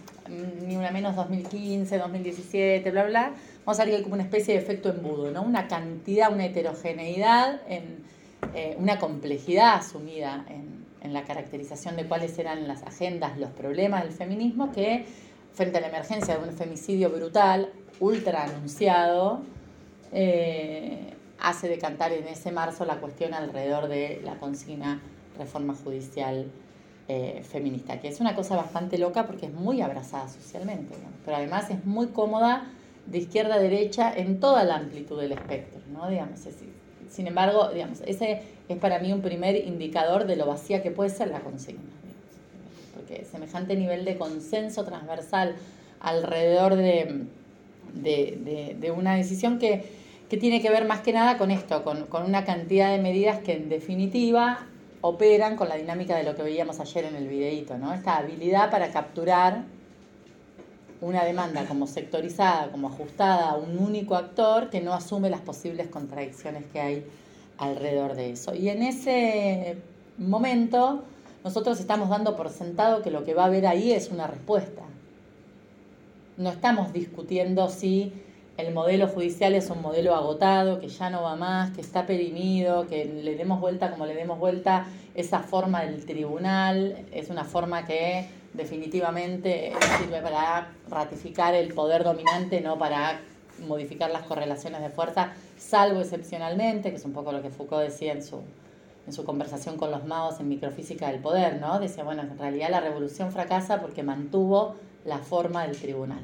ni 0.66 0.76
una 0.76 0.90
menos 0.90 1.16
2015, 1.16 1.98
2017, 1.98 2.90
bla, 2.90 3.04
bla, 3.04 3.32
vamos 3.64 3.80
a 3.80 3.84
ver 3.84 4.02
como 4.02 4.14
una 4.14 4.22
especie 4.22 4.54
de 4.54 4.60
efecto 4.60 4.88
embudo, 4.90 5.30
¿no? 5.30 5.42
Una 5.42 5.68
cantidad, 5.68 6.32
una 6.32 6.46
heterogeneidad, 6.46 7.60
en, 7.68 8.04
eh, 8.54 8.76
una 8.78 8.98
complejidad 8.98 9.74
asumida 9.74 10.44
en, 10.48 10.80
la 11.02 11.24
caracterización 11.24 11.96
de 11.96 12.04
cuáles 12.04 12.38
eran 12.38 12.68
las 12.68 12.82
agendas, 12.82 13.38
los 13.38 13.50
problemas 13.50 14.04
del 14.04 14.12
feminismo, 14.12 14.70
que 14.70 15.06
frente 15.54 15.78
a 15.78 15.80
la 15.80 15.88
emergencia 15.88 16.36
de 16.36 16.46
un 16.46 16.54
femicidio 16.54 17.08
brutal, 17.10 17.70
ultra 18.00 18.44
anunciado, 18.44 19.40
eh, 20.12 21.14
hace 21.40 21.68
decantar 21.68 22.12
en 22.12 22.28
ese 22.28 22.52
marzo 22.52 22.84
la 22.84 23.00
cuestión 23.00 23.32
alrededor 23.32 23.88
de 23.88 24.20
la 24.22 24.38
consigna 24.38 25.00
reforma 25.38 25.74
judicial 25.74 26.46
eh, 27.12 27.42
feminista, 27.42 28.00
que 28.00 28.06
es 28.06 28.20
una 28.20 28.36
cosa 28.36 28.54
bastante 28.54 28.96
loca 28.96 29.26
porque 29.26 29.46
es 29.46 29.52
muy 29.52 29.80
abrazada 29.80 30.28
socialmente, 30.28 30.94
pero 31.24 31.38
además 31.38 31.68
es 31.68 31.84
muy 31.84 32.06
cómoda 32.06 32.70
de 33.06 33.18
izquierda 33.18 33.56
a 33.56 33.58
derecha 33.58 34.12
en 34.16 34.38
toda 34.38 34.62
la 34.62 34.76
amplitud 34.76 35.20
del 35.20 35.32
espectro, 35.32 35.80
¿no? 35.92 36.08
Digamos, 36.08 36.38
sin 37.08 37.26
embargo, 37.26 37.68
digamos, 37.70 38.00
ese 38.06 38.42
es 38.68 38.78
para 38.78 39.00
mí 39.00 39.12
un 39.12 39.22
primer 39.22 39.56
indicador 39.56 40.24
de 40.28 40.36
lo 40.36 40.46
vacía 40.46 40.84
que 40.84 40.92
puede 40.92 41.10
ser 41.10 41.32
la 41.32 41.40
consigna, 41.40 41.82
porque 42.94 43.24
semejante 43.24 43.74
nivel 43.74 44.04
de 44.04 44.16
consenso 44.16 44.84
transversal 44.84 45.56
alrededor 45.98 46.76
de, 46.76 47.26
una 48.94 49.16
decisión 49.16 49.58
que 49.58 49.82
tiene 50.28 50.62
que 50.62 50.70
ver 50.70 50.84
más 50.84 51.00
que 51.00 51.12
nada 51.12 51.38
con 51.38 51.50
esto, 51.50 51.82
con, 51.82 52.06
una 52.24 52.44
cantidad 52.44 52.92
de 52.92 53.02
medidas 53.02 53.40
que 53.40 53.54
en 53.54 53.68
definitiva 53.68 54.64
operan 55.00 55.56
con 55.56 55.68
la 55.68 55.76
dinámica 55.76 56.16
de 56.16 56.24
lo 56.24 56.34
que 56.34 56.42
veíamos 56.42 56.80
ayer 56.80 57.04
en 57.04 57.16
el 57.16 57.28
videíto, 57.28 57.78
¿no? 57.78 57.92
Esta 57.92 58.18
habilidad 58.18 58.70
para 58.70 58.90
capturar 58.90 59.64
una 61.00 61.24
demanda 61.24 61.64
como 61.64 61.86
sectorizada, 61.86 62.70
como 62.70 62.88
ajustada 62.88 63.50
a 63.50 63.56
un 63.56 63.78
único 63.78 64.16
actor 64.16 64.68
que 64.68 64.80
no 64.80 64.92
asume 64.92 65.30
las 65.30 65.40
posibles 65.40 65.88
contradicciones 65.88 66.64
que 66.72 66.80
hay 66.80 67.06
alrededor 67.56 68.14
de 68.14 68.32
eso. 68.32 68.54
Y 68.54 68.68
en 68.68 68.82
ese 68.82 69.78
momento 70.18 71.04
nosotros 71.42 71.80
estamos 71.80 72.10
dando 72.10 72.36
por 72.36 72.50
sentado 72.50 73.02
que 73.02 73.10
lo 73.10 73.24
que 73.24 73.32
va 73.32 73.44
a 73.44 73.46
haber 73.46 73.66
ahí 73.66 73.92
es 73.92 74.10
una 74.10 74.26
respuesta. 74.26 74.82
No 76.36 76.50
estamos 76.50 76.92
discutiendo 76.92 77.68
si 77.70 78.12
el 78.60 78.74
modelo 78.74 79.08
judicial 79.08 79.54
es 79.54 79.70
un 79.70 79.82
modelo 79.82 80.14
agotado, 80.14 80.80
que 80.80 80.88
ya 80.88 81.10
no 81.10 81.22
va 81.22 81.36
más, 81.36 81.70
que 81.70 81.80
está 81.80 82.06
perimido, 82.06 82.86
que 82.86 83.04
le 83.04 83.34
demos 83.36 83.60
vuelta 83.60 83.90
como 83.90 84.06
le 84.06 84.14
demos 84.14 84.38
vuelta, 84.38 84.86
esa 85.14 85.40
forma 85.40 85.82
del 85.82 86.04
tribunal 86.04 87.04
es 87.12 87.30
una 87.30 87.44
forma 87.44 87.86
que 87.86 88.28
definitivamente 88.52 89.72
sirve 89.98 90.20
para 90.20 90.72
ratificar 90.88 91.54
el 91.54 91.72
poder 91.72 92.04
dominante, 92.04 92.60
no 92.60 92.78
para 92.78 93.20
modificar 93.66 94.10
las 94.10 94.22
correlaciones 94.22 94.80
de 94.80 94.90
fuerza, 94.90 95.32
salvo 95.58 96.00
excepcionalmente, 96.00 96.90
que 96.90 96.96
es 96.96 97.04
un 97.04 97.12
poco 97.12 97.32
lo 97.32 97.42
que 97.42 97.50
Foucault 97.50 97.82
decía 97.82 98.12
en 98.12 98.22
su, 98.22 98.40
en 99.06 99.12
su 99.12 99.24
conversación 99.24 99.76
con 99.76 99.90
los 99.90 100.04
magos 100.04 100.40
en 100.40 100.48
microfísica 100.48 101.08
del 101.08 101.20
poder, 101.20 101.60
¿no? 101.60 101.78
Decía, 101.78 102.04
bueno, 102.04 102.22
en 102.22 102.38
realidad 102.38 102.70
la 102.70 102.80
revolución 102.80 103.32
fracasa 103.32 103.80
porque 103.80 104.02
mantuvo 104.02 104.76
la 105.04 105.18
forma 105.18 105.66
del 105.66 105.78
tribunal, 105.78 106.20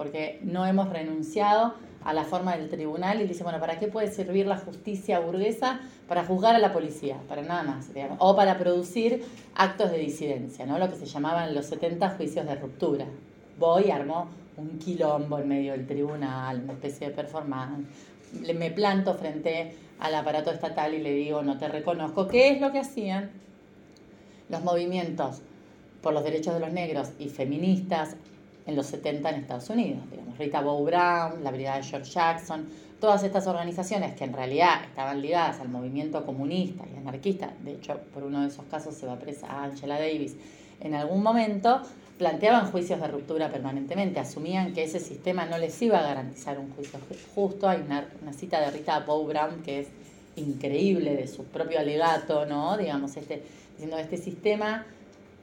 porque 0.00 0.40
no 0.42 0.64
hemos 0.64 0.88
renunciado 0.88 1.74
a 2.02 2.14
la 2.14 2.24
forma 2.24 2.56
del 2.56 2.70
tribunal 2.70 3.20
y 3.20 3.26
dice, 3.26 3.42
bueno, 3.42 3.60
¿para 3.60 3.78
qué 3.78 3.86
puede 3.86 4.10
servir 4.10 4.46
la 4.46 4.56
justicia 4.56 5.20
burguesa? 5.20 5.78
Para 6.08 6.24
juzgar 6.24 6.54
a 6.56 6.58
la 6.58 6.72
policía, 6.72 7.18
para 7.28 7.42
nada 7.42 7.64
más, 7.64 7.90
o 8.16 8.34
para 8.34 8.56
producir 8.56 9.22
actos 9.54 9.90
de 9.90 9.98
disidencia, 9.98 10.64
¿no? 10.64 10.78
Lo 10.78 10.88
que 10.88 10.96
se 10.96 11.04
llamaban 11.04 11.54
los 11.54 11.66
70 11.66 12.16
juicios 12.16 12.46
de 12.46 12.54
ruptura. 12.54 13.04
Voy 13.58 13.90
armó 13.90 14.28
un 14.56 14.78
quilombo 14.78 15.38
en 15.38 15.48
medio 15.48 15.72
del 15.72 15.86
tribunal, 15.86 16.62
una 16.64 16.72
especie 16.72 17.10
de 17.10 17.14
performance. 17.14 17.86
Me 18.54 18.70
planto 18.70 19.12
frente 19.12 19.76
al 19.98 20.14
aparato 20.14 20.50
estatal 20.50 20.94
y 20.94 21.02
le 21.02 21.12
digo, 21.12 21.42
no 21.42 21.58
te 21.58 21.68
reconozco. 21.68 22.26
¿Qué 22.26 22.48
es 22.48 22.60
lo 22.62 22.72
que 22.72 22.78
hacían 22.78 23.32
los 24.48 24.64
movimientos 24.64 25.42
por 26.00 26.14
los 26.14 26.24
derechos 26.24 26.54
de 26.54 26.60
los 26.60 26.72
negros 26.72 27.10
y 27.18 27.28
feministas 27.28 28.16
en 28.70 28.76
los 28.76 28.86
70 28.86 29.28
en 29.30 29.36
Estados 29.36 29.68
Unidos? 29.70 30.02
Digamos, 30.10 30.38
Rita 30.38 30.60
Bow 30.62 30.84
Brown, 30.84 31.44
la 31.44 31.50
brigada 31.50 31.76
de 31.76 31.82
George 31.82 32.10
Jackson, 32.10 32.68
todas 33.00 33.22
estas 33.22 33.46
organizaciones 33.46 34.14
que 34.14 34.24
en 34.24 34.32
realidad 34.32 34.84
estaban 34.84 35.20
ligadas 35.20 35.60
al 35.60 35.68
movimiento 35.68 36.24
comunista 36.24 36.84
y 36.92 36.96
anarquista, 36.96 37.52
de 37.62 37.72
hecho, 37.72 37.98
por 38.14 38.22
uno 38.22 38.42
de 38.42 38.48
esos 38.48 38.64
casos 38.66 38.94
se 38.94 39.06
va 39.06 39.18
presa 39.18 39.46
a 39.46 39.64
Angela 39.64 39.98
Davis 39.98 40.36
en 40.80 40.94
algún 40.94 41.22
momento, 41.22 41.82
planteaban 42.18 42.70
juicios 42.70 43.00
de 43.00 43.08
ruptura 43.08 43.50
permanentemente, 43.50 44.20
asumían 44.20 44.72
que 44.72 44.84
ese 44.84 44.98
sistema 44.98 45.46
no 45.46 45.58
les 45.58 45.80
iba 45.82 45.98
a 45.98 46.02
garantizar 46.02 46.58
un 46.58 46.70
juicio 46.70 46.98
justo. 47.34 47.68
Hay 47.68 47.82
una, 47.82 48.06
cita 48.32 48.60
de 48.60 48.70
Rita 48.70 49.00
Bow 49.00 49.26
Brown 49.26 49.62
que 49.62 49.80
es 49.80 49.88
increíble 50.36 51.16
de 51.16 51.26
su 51.28 51.44
propio 51.44 51.80
alegato, 51.80 52.46
¿no? 52.46 52.76
Digamos, 52.76 53.16
este, 53.16 53.42
diciendo 53.72 53.98
este 53.98 54.16
sistema 54.16 54.86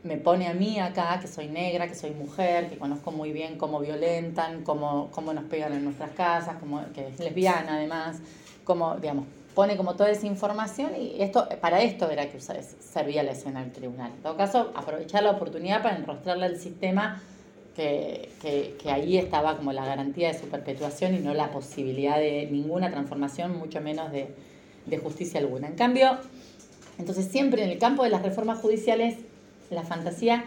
me 0.04 0.18
pone 0.18 0.48
a 0.48 0.54
mí 0.54 0.80
acá, 0.80 1.20
que 1.22 1.28
soy 1.28 1.48
negra, 1.48 1.88
que 1.88 1.96
soy 1.96 2.12
mujer, 2.12 2.70
que 2.70 2.78
conozco 2.78 3.12
muy 3.12 3.32
bien 3.32 3.58
cómo 3.58 3.80
violentan, 3.80 4.64
cómo, 4.64 5.10
cómo 5.12 5.34
nos 5.34 5.46
pegan 5.46 5.74
en 5.74 5.84
nuestras 5.84 6.12
casas, 6.12 6.58
como, 6.60 6.82
que 6.94 7.08
es 7.08 7.20
lesbiana 7.20 7.76
además, 7.76 8.18
cómo, 8.64 8.96
digamos, 8.96 9.26
pone 9.56 9.76
como 9.76 9.96
toda 9.96 10.12
esa 10.12 10.28
información 10.28 10.92
y 10.96 11.20
esto 11.20 11.50
para 11.60 11.82
esto 11.82 12.12
era 12.12 12.30
que 12.30 12.40
servía 12.40 13.24
la 13.24 13.32
escena 13.32 13.62
del 13.62 13.72
tribunal. 13.72 14.12
En 14.16 14.22
todo 14.22 14.38
caso, 14.38 14.72
aprovechar 14.76 15.24
la 15.24 15.32
oportunidad 15.32 15.82
para 15.82 15.96
enrostrarle 15.96 16.46
al 16.46 16.58
sistema 16.58 17.22
que, 17.76 18.30
que, 18.42 18.92
ahí 18.92 19.18
estaba 19.18 19.58
como 19.58 19.72
la 19.72 19.86
garantía 19.86 20.32
de 20.32 20.38
su 20.38 20.48
perpetuación 20.48 21.16
y 21.16 21.20
no 21.20 21.34
la 21.34 21.52
posibilidad 21.52 22.18
de 22.18 22.48
ninguna 22.52 22.90
transformación, 22.90 23.58
mucho 23.58 23.82
menos 23.82 24.12
de, 24.12 24.34
de 24.86 24.98
justicia 24.98 25.40
alguna. 25.40 25.68
En 25.68 25.76
cambio, 25.76 26.18
entonces 26.98 27.26
siempre 27.26 27.64
en 27.64 27.70
el 27.70 27.78
campo 27.78 28.04
de 28.04 28.10
las 28.10 28.24
reformas 28.24 28.60
judiciales, 28.60 29.18
la 29.70 29.84
fantasía 29.84 30.46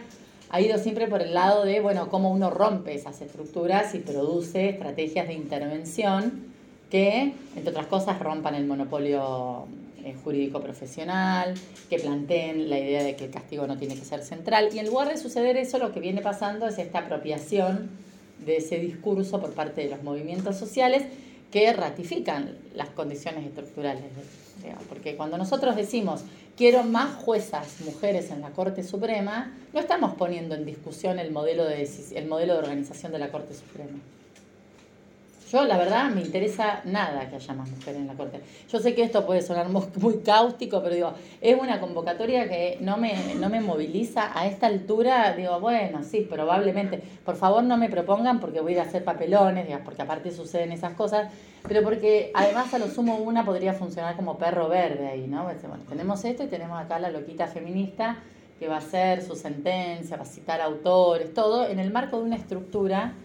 ha 0.49 0.59
ido 0.59 0.77
siempre 0.77 1.07
por 1.07 1.21
el 1.21 1.33
lado 1.33 1.63
de, 1.63 1.79
bueno, 1.79 2.09
cómo 2.09 2.29
uno 2.29 2.49
rompe 2.49 2.93
esas 2.93 3.21
estructuras 3.21 3.95
y 3.95 3.99
produce 3.99 4.69
estrategias 4.69 5.27
de 5.27 5.33
intervención 5.33 6.51
que, 6.89 7.33
entre 7.55 7.69
otras 7.69 7.85
cosas, 7.85 8.19
rompan 8.19 8.55
el 8.55 8.65
monopolio 8.65 9.65
eh, 10.03 10.13
jurídico 10.23 10.61
profesional, 10.61 11.53
que 11.89 11.99
planteen 11.99 12.69
la 12.69 12.79
idea 12.79 13.01
de 13.01 13.15
que 13.15 13.25
el 13.25 13.31
castigo 13.31 13.65
no 13.65 13.77
tiene 13.77 13.95
que 13.95 14.03
ser 14.03 14.23
central. 14.23 14.69
Y 14.73 14.79
en 14.79 14.87
lugar 14.87 15.07
de 15.07 15.17
suceder 15.17 15.55
eso, 15.55 15.77
lo 15.77 15.93
que 15.93 16.01
viene 16.01 16.21
pasando 16.21 16.67
es 16.67 16.77
esta 16.79 16.99
apropiación 16.99 17.89
de 18.45 18.57
ese 18.57 18.77
discurso 18.79 19.39
por 19.39 19.53
parte 19.53 19.81
de 19.81 19.89
los 19.89 20.03
movimientos 20.03 20.57
sociales 20.57 21.03
que 21.51 21.71
ratifican 21.71 22.57
las 22.75 22.89
condiciones 22.89 23.45
estructurales. 23.45 24.03
Porque 24.89 25.15
cuando 25.15 25.37
nosotros 25.37 25.75
decimos 25.75 26.23
quiero 26.55 26.83
más 26.83 27.15
juezas 27.15 27.81
mujeres 27.81 28.31
en 28.31 28.41
la 28.41 28.51
Corte 28.51 28.83
Suprema, 28.83 29.53
no 29.73 29.79
estamos 29.79 30.15
poniendo 30.15 30.55
en 30.55 30.65
discusión 30.65 31.19
el 31.19 31.31
modelo 31.31 31.65
de, 31.65 31.89
el 32.15 32.27
modelo 32.27 32.53
de 32.53 32.59
organización 32.59 33.11
de 33.11 33.19
la 33.19 33.31
Corte 33.31 33.53
Suprema. 33.53 33.99
Yo, 35.51 35.65
la 35.65 35.77
verdad, 35.77 36.09
me 36.09 36.21
interesa 36.21 36.79
nada 36.85 37.29
que 37.29 37.35
haya 37.35 37.53
más 37.53 37.69
mujeres 37.69 37.99
en 37.99 38.07
la 38.07 38.13
Corte. 38.13 38.39
Yo 38.69 38.79
sé 38.79 38.95
que 38.95 39.03
esto 39.03 39.25
puede 39.25 39.41
sonar 39.41 39.67
muy, 39.67 40.17
cáustico, 40.23 40.81
pero 40.81 40.95
digo, 40.95 41.13
es 41.41 41.59
una 41.59 41.81
convocatoria 41.81 42.47
que 42.47 42.77
no 42.79 42.95
me, 42.95 43.35
no 43.35 43.49
me 43.49 43.59
moviliza 43.59 44.31
a 44.33 44.47
esta 44.47 44.67
altura. 44.67 45.33
Digo, 45.35 45.59
bueno, 45.59 46.03
sí, 46.03 46.21
probablemente. 46.21 47.03
Por 47.25 47.35
favor, 47.35 47.65
no 47.65 47.75
me 47.75 47.89
propongan 47.89 48.39
porque 48.39 48.61
voy 48.61 48.71
a 48.71 48.75
ir 48.75 48.79
a 48.79 48.83
hacer 48.83 49.03
papelones, 49.03 49.67
porque 49.83 50.01
aparte 50.01 50.31
suceden 50.31 50.71
esas 50.71 50.93
cosas, 50.93 51.29
pero 51.67 51.83
porque 51.83 52.31
además 52.33 52.73
a 52.73 52.79
lo 52.79 52.87
sumo 52.87 53.17
una 53.17 53.43
podría 53.43 53.73
funcionar 53.73 54.15
como 54.15 54.37
perro 54.37 54.69
verde 54.69 55.07
ahí, 55.09 55.27
¿no? 55.27 55.43
Bueno, 55.43 55.83
tenemos 55.89 56.23
esto 56.23 56.43
y 56.43 56.47
tenemos 56.47 56.79
acá 56.79 56.97
la 56.97 57.11
loquita 57.11 57.47
feminista 57.47 58.19
que 58.57 58.69
va 58.69 58.75
a 58.75 58.77
hacer 58.77 59.21
su 59.21 59.35
sentencia, 59.35 60.15
va 60.15 60.23
a 60.23 60.25
citar 60.25 60.61
autores, 60.61 61.33
todo 61.33 61.67
en 61.67 61.79
el 61.79 61.91
marco 61.91 62.19
de 62.19 62.23
una 62.23 62.37
estructura 62.37 63.15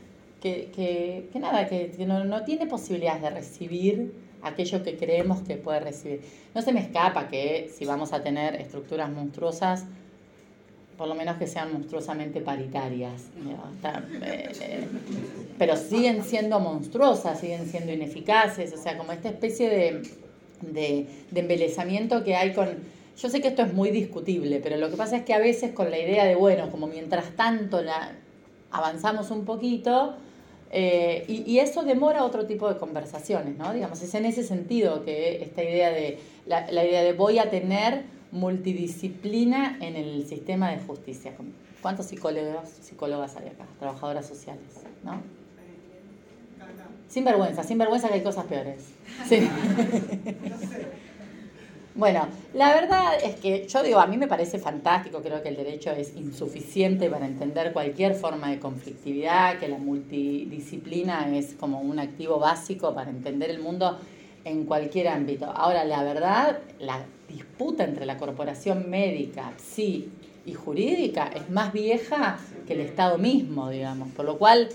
que, 0.74 1.38
nada, 1.38 1.66
que, 1.66 1.92
no, 2.06 2.44
tiene 2.44 2.66
posibilidades 2.66 3.22
de 3.22 3.30
recibir 3.30 4.12
aquello 4.42 4.82
que 4.82 4.96
creemos 4.96 5.40
que 5.40 5.56
puede 5.56 5.80
recibir. 5.80 6.20
No 6.54 6.62
se 6.62 6.72
me 6.72 6.80
escapa 6.80 7.28
que 7.28 7.70
si 7.74 7.84
vamos 7.84 8.12
a 8.12 8.22
tener 8.22 8.54
estructuras 8.56 9.10
monstruosas, 9.10 9.84
por 10.96 11.08
lo 11.08 11.14
menos 11.14 11.36
que 11.36 11.46
sean 11.46 11.72
monstruosamente 11.72 12.40
paritarias. 12.40 13.24
Eh, 14.22 14.86
pero 15.58 15.76
siguen 15.76 16.24
siendo 16.24 16.58
monstruosas, 16.60 17.40
siguen 17.40 17.66
siendo 17.66 17.92
ineficaces, 17.92 18.72
o 18.72 18.78
sea, 18.78 18.96
como 18.96 19.12
esta 19.12 19.28
especie 19.28 19.68
de, 19.68 20.02
de, 20.62 21.06
de 21.30 21.40
embelezamiento 21.40 22.24
que 22.24 22.36
hay 22.36 22.52
con... 22.52 22.68
Yo 23.18 23.30
sé 23.30 23.40
que 23.40 23.48
esto 23.48 23.62
es 23.62 23.72
muy 23.72 23.90
discutible, 23.90 24.60
pero 24.62 24.76
lo 24.76 24.90
que 24.90 24.96
pasa 24.96 25.16
es 25.16 25.24
que 25.24 25.32
a 25.32 25.38
veces 25.38 25.72
con 25.72 25.90
la 25.90 25.98
idea 25.98 26.24
de, 26.24 26.34
bueno, 26.34 26.70
como 26.70 26.86
mientras 26.86 27.34
tanto 27.34 27.82
la, 27.82 28.12
avanzamos 28.70 29.30
un 29.30 29.44
poquito, 29.44 30.14
eh, 30.70 31.24
y, 31.28 31.58
eso 31.58 31.84
demora 31.84 32.24
otro 32.24 32.46
tipo 32.46 32.68
de 32.68 32.78
conversaciones, 32.78 33.56
¿no? 33.56 33.72
Digamos, 33.72 34.02
es 34.02 34.14
en 34.14 34.24
ese 34.24 34.42
sentido 34.42 35.04
que 35.04 35.42
esta 35.42 35.62
idea 35.62 35.90
de, 35.90 36.18
la, 36.46 36.84
idea 36.84 37.02
de 37.02 37.12
voy 37.12 37.38
a 37.38 37.50
tener 37.50 38.04
multidisciplina 38.32 39.78
en 39.80 39.96
el 39.96 40.26
sistema 40.26 40.70
de 40.70 40.78
justicia. 40.78 41.32
¿Cuántos 41.80 42.06
psicólogos, 42.06 42.68
psicólogas 42.68 43.36
hay 43.36 43.48
acá? 43.48 43.64
Trabajadoras 43.78 44.26
sociales, 44.26 44.66
¿no? 45.04 45.22
Sin 47.08 47.24
vergüenza, 47.24 47.62
sin 47.62 47.78
vergüenza 47.78 48.08
que 48.08 48.14
hay 48.14 48.22
cosas 48.22 48.46
peores. 48.46 48.88
Sí. 49.28 49.48
Bueno, 51.96 52.28
la 52.52 52.74
verdad 52.74 53.14
es 53.24 53.36
que 53.36 53.66
yo 53.66 53.82
digo, 53.82 54.00
a 54.00 54.06
mí 54.06 54.18
me 54.18 54.28
parece 54.28 54.58
fantástico, 54.58 55.22
creo 55.22 55.42
que 55.42 55.48
el 55.48 55.56
derecho 55.56 55.92
es 55.92 56.14
insuficiente 56.14 57.08
para 57.08 57.24
entender 57.24 57.72
cualquier 57.72 58.14
forma 58.14 58.50
de 58.50 58.58
conflictividad, 58.58 59.58
que 59.58 59.66
la 59.66 59.78
multidisciplina 59.78 61.34
es 61.34 61.54
como 61.54 61.80
un 61.80 61.98
activo 61.98 62.38
básico 62.38 62.94
para 62.94 63.08
entender 63.08 63.48
el 63.48 63.60
mundo 63.60 63.98
en 64.44 64.66
cualquier 64.66 65.08
ámbito. 65.08 65.46
Ahora, 65.46 65.84
la 65.84 66.02
verdad, 66.02 66.58
la 66.80 67.02
disputa 67.30 67.84
entre 67.84 68.04
la 68.04 68.18
corporación 68.18 68.90
médica, 68.90 69.54
sí, 69.56 70.10
y 70.44 70.52
jurídica 70.52 71.30
es 71.34 71.48
más 71.48 71.72
vieja 71.72 72.38
que 72.66 72.74
el 72.74 72.80
Estado 72.80 73.16
mismo, 73.16 73.70
digamos, 73.70 74.10
por 74.10 74.26
lo 74.26 74.36
cual 74.36 74.68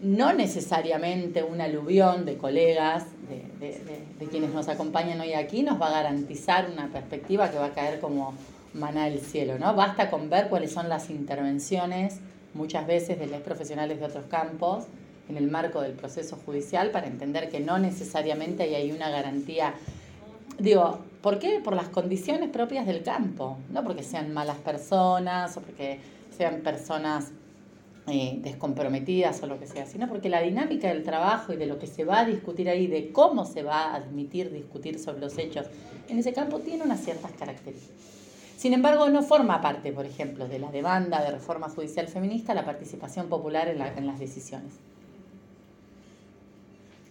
no 0.00 0.32
necesariamente 0.32 1.44
un 1.44 1.60
aluvión 1.60 2.26
de 2.26 2.36
colegas, 2.36 3.06
de, 3.28 4.26
quienes 4.26 4.52
nos 4.52 4.68
acompañan 4.68 5.20
hoy 5.20 5.32
aquí, 5.32 5.62
nos 5.62 5.80
va 5.80 5.88
a 5.88 6.02
garantizar 6.02 6.70
una 6.70 6.88
perspectiva 6.88 7.50
que 7.50 7.58
va 7.58 7.66
a 7.66 7.74
caer 7.74 8.00
como 8.00 8.34
maná 8.74 9.04
del 9.04 9.20
cielo, 9.20 9.58
¿no? 9.58 9.74
Basta 9.74 10.10
con 10.10 10.30
ver 10.30 10.48
cuáles 10.48 10.72
son 10.72 10.88
las 10.88 11.10
intervenciones, 11.10 12.18
muchas 12.54 12.86
veces 12.86 13.18
de 13.18 13.26
los 13.26 13.40
profesionales 13.40 14.00
de 14.00 14.06
otros 14.06 14.24
campos, 14.26 14.84
en 15.28 15.36
el 15.36 15.50
marco 15.50 15.80
del 15.80 15.92
proceso 15.92 16.38
judicial, 16.44 16.90
para 16.90 17.06
entender 17.06 17.48
que 17.48 17.60
no 17.60 17.78
necesariamente 17.78 18.64
hay 18.74 18.92
una 18.92 19.08
garantía. 19.10 19.74
Digo, 20.58 20.98
¿por 21.22 21.38
qué? 21.38 21.60
Por 21.62 21.74
las 21.74 21.88
condiciones 21.88 22.50
propias 22.50 22.86
del 22.86 23.02
campo, 23.02 23.58
no 23.70 23.82
porque 23.82 24.02
sean 24.02 24.32
malas 24.34 24.58
personas 24.58 25.56
o 25.56 25.60
porque 25.60 25.98
sean 26.36 26.60
personas 26.60 27.30
eh, 28.06 28.38
descomprometidas 28.42 29.42
o 29.42 29.46
lo 29.46 29.58
que 29.58 29.66
sea, 29.66 29.86
sino 29.86 30.06
porque 30.08 30.28
la 30.28 30.42
dinámica 30.42 30.88
del 30.88 31.02
trabajo 31.02 31.54
y 31.54 31.56
de 31.56 31.64
lo 31.64 31.78
que 31.78 31.86
se 31.86 32.04
va 32.04 32.20
a 32.20 32.24
discutir 32.26 32.68
ahí, 32.68 32.86
de 32.86 33.12
cómo 33.12 33.46
se 33.46 33.62
va 33.62 33.84
a 33.84 33.94
admitir 33.96 34.52
discutir 34.52 34.98
sobre 34.98 35.20
los 35.20 35.38
hechos 35.38 35.66
en 36.08 36.18
ese 36.18 36.34
campo, 36.34 36.58
tiene 36.58 36.84
unas 36.84 37.00
ciertas 37.00 37.32
características. 37.32 37.96
Sin 38.58 38.74
embargo, 38.74 39.08
no 39.08 39.22
forma 39.22 39.62
parte, 39.62 39.90
por 39.90 40.04
ejemplo, 40.04 40.48
de 40.48 40.58
la 40.58 40.70
demanda 40.70 41.22
de 41.22 41.30
reforma 41.30 41.70
judicial 41.70 42.06
feminista 42.08 42.52
la 42.52 42.66
participación 42.66 43.28
popular 43.28 43.68
en, 43.68 43.80
en 43.80 44.06
las 44.06 44.18
decisiones. 44.18 44.74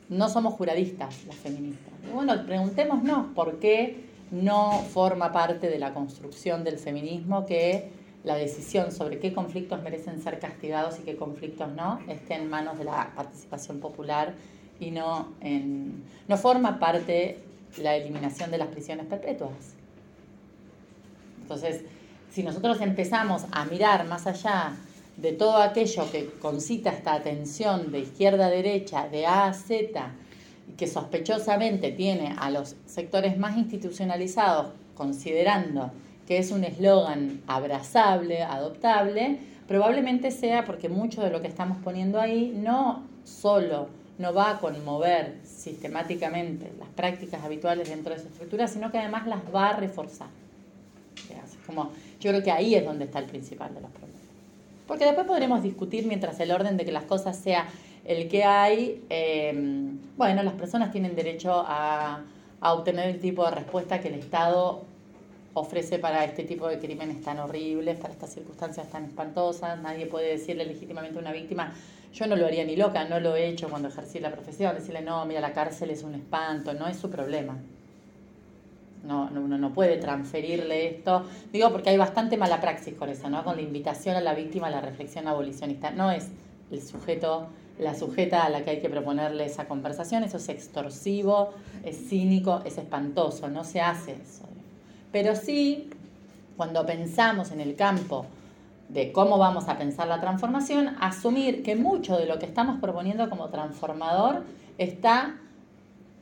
No 0.09 0.29
somos 0.29 0.53
juradistas 0.53 1.25
las 1.25 1.37
feministas. 1.37 1.91
bueno, 2.13 2.45
preguntémonos 2.45 3.33
por 3.33 3.57
qué 3.57 4.05
no 4.29 4.79
forma 4.93 5.31
parte 5.31 5.69
de 5.69 5.79
la 5.79 5.93
construcción 5.93 6.63
del 6.63 6.77
feminismo 6.77 7.47
que 7.47 8.02
la 8.23 8.35
decisión 8.35 8.91
sobre 8.91 9.19
qué 9.19 9.33
conflictos 9.33 9.81
merecen 9.81 10.21
ser 10.21 10.39
castigados 10.39 10.99
y 10.99 11.03
qué 11.03 11.15
conflictos 11.15 11.71
no 11.73 11.99
esté 12.07 12.35
en 12.35 12.49
manos 12.49 12.77
de 12.77 12.85
la 12.85 13.11
participación 13.15 13.79
popular 13.79 14.33
y 14.79 14.91
no 14.91 15.33
no 16.27 16.37
forma 16.37 16.79
parte 16.79 17.39
la 17.81 17.95
eliminación 17.95 18.51
de 18.51 18.57
las 18.57 18.67
prisiones 18.69 19.05
perpetuas. 19.07 19.75
Entonces, 21.41 21.83
si 22.31 22.43
nosotros 22.43 22.79
empezamos 22.81 23.45
a 23.51 23.65
mirar 23.65 24.07
más 24.07 24.25
allá 24.27 24.75
de 25.17 25.33
todo 25.33 25.57
aquello 25.57 26.09
que 26.11 26.29
concita 26.39 26.89
esta 26.89 27.13
atención 27.13 27.91
de 27.91 27.99
izquierda 27.99 28.47
a 28.47 28.49
derecha, 28.49 29.07
de 29.09 29.25
A 29.25 29.47
a 29.47 29.53
Z, 29.53 30.11
que 30.77 30.87
sospechosamente 30.87 31.91
tiene 31.91 32.35
a 32.39 32.49
los 32.49 32.75
sectores 32.85 33.37
más 33.37 33.57
institucionalizados 33.57 34.67
considerando 34.95 35.91
que 36.27 36.37
es 36.37 36.51
un 36.51 36.63
eslogan 36.63 37.41
abrazable, 37.47 38.43
adoptable, 38.43 39.39
probablemente 39.67 40.31
sea 40.31 40.65
porque 40.65 40.89
mucho 40.89 41.21
de 41.21 41.29
lo 41.29 41.41
que 41.41 41.47
estamos 41.47 41.77
poniendo 41.83 42.19
ahí 42.19 42.53
no 42.55 43.03
solo 43.23 43.87
no 44.17 44.33
va 44.33 44.51
a 44.51 44.59
conmover 44.59 45.39
sistemáticamente 45.43 46.71
las 46.79 46.89
prácticas 46.89 47.43
habituales 47.43 47.89
dentro 47.89 48.13
de 48.13 48.19
esa 48.19 48.29
estructura, 48.29 48.67
sino 48.67 48.91
que 48.91 48.99
además 48.99 49.27
las 49.27 49.41
va 49.53 49.69
a 49.69 49.73
reforzar. 49.73 50.27
Como, 51.65 51.91
yo 52.19 52.31
creo 52.31 52.43
que 52.43 52.51
ahí 52.51 52.75
es 52.75 52.85
donde 52.85 53.05
está 53.05 53.19
el 53.19 53.25
principal 53.25 53.73
de 53.73 53.81
los 53.81 53.89
problemas. 53.91 54.21
Porque 54.85 55.05
después 55.05 55.25
podremos 55.25 55.63
discutir 55.63 56.05
mientras 56.05 56.39
el 56.41 56.51
orden 56.51 56.75
de 56.75 56.83
que 56.83 56.91
las 56.91 57.05
cosas 57.05 57.37
sea 57.37 57.67
el 58.05 58.27
que 58.27 58.43
hay, 58.43 59.01
em, 59.09 59.97
bueno, 60.17 60.43
las 60.43 60.53
personas 60.55 60.91
tienen 60.91 61.15
derecho 61.15 61.63
a, 61.65 62.21
a 62.59 62.73
obtener 62.73 63.07
el 63.07 63.19
tipo 63.21 63.45
de 63.45 63.51
respuesta 63.51 64.01
que 64.01 64.09
el 64.09 64.15
Estado 64.15 64.83
ofrece 65.53 65.99
para 65.99 66.23
este 66.23 66.43
tipo 66.43 66.67
de 66.67 66.79
crímenes 66.79 67.21
tan 67.21 67.39
horribles, 67.39 67.97
para 67.97 68.13
estas 68.13 68.33
circunstancias 68.33 68.89
tan 68.89 69.05
espantosas. 69.05 69.79
Nadie 69.81 70.07
puede 70.07 70.29
decirle 70.29 70.65
legítimamente 70.65 71.17
a 71.17 71.21
una 71.21 71.31
víctima, 71.31 71.73
yo 72.13 72.27
no 72.27 72.35
lo 72.35 72.45
haría 72.45 72.63
ni 72.65 72.75
loca, 72.75 73.05
no 73.05 73.19
lo 73.19 73.35
he 73.35 73.47
hecho 73.47 73.69
cuando 73.69 73.87
ejercí 73.87 74.19
la 74.19 74.31
profesión, 74.31 74.75
decirle, 74.75 75.01
no, 75.01 75.25
mira, 75.25 75.41
la 75.41 75.53
cárcel 75.53 75.89
es 75.89 76.03
un 76.03 76.15
espanto, 76.15 76.73
no 76.73 76.87
es 76.87 76.97
su 76.97 77.09
problema. 77.09 77.57
No, 79.03 79.29
uno 79.33 79.57
no 79.57 79.73
puede 79.73 79.97
transferirle 79.97 80.87
esto. 80.87 81.25
Digo 81.51 81.71
porque 81.71 81.89
hay 81.89 81.97
bastante 81.97 82.37
mala 82.37 82.61
praxis 82.61 82.93
con 82.93 83.09
eso, 83.09 83.29
¿no? 83.29 83.43
Con 83.43 83.57
la 83.57 83.61
invitación 83.61 84.15
a 84.15 84.21
la 84.21 84.33
víctima 84.33 84.67
a 84.67 84.69
la 84.69 84.79
reflexión 84.79 85.27
abolicionista. 85.27 85.91
No 85.91 86.09
es 86.09 86.29
el 86.71 86.81
sujeto, 86.81 87.47
la 87.79 87.95
sujeta 87.95 88.45
a 88.45 88.49
la 88.49 88.63
que 88.63 88.69
hay 88.69 88.79
que 88.79 88.89
proponerle 88.89 89.45
esa 89.45 89.67
conversación. 89.67 90.23
Eso 90.23 90.37
es 90.37 90.47
extorsivo, 90.47 91.53
es 91.83 91.97
cínico, 92.07 92.61
es 92.63 92.77
espantoso. 92.77 93.49
No 93.49 93.65
se 93.65 93.81
hace 93.81 94.13
eso. 94.13 94.47
Pero 95.13 95.35
sí, 95.35 95.89
cuando 96.57 96.85
pensamos 96.85 97.51
en 97.51 97.61
el 97.61 97.75
campo 97.75 98.25
de 98.89 99.11
cómo 99.11 99.37
vamos 99.37 99.69
a 99.69 99.77
pensar 99.77 100.07
la 100.07 100.19
transformación, 100.19 100.97
asumir 100.99 101.63
que 101.63 101.75
mucho 101.75 102.17
de 102.17 102.25
lo 102.25 102.39
que 102.39 102.45
estamos 102.45 102.81
proponiendo 102.81 103.29
como 103.29 103.49
transformador 103.49 104.43
está 104.77 105.35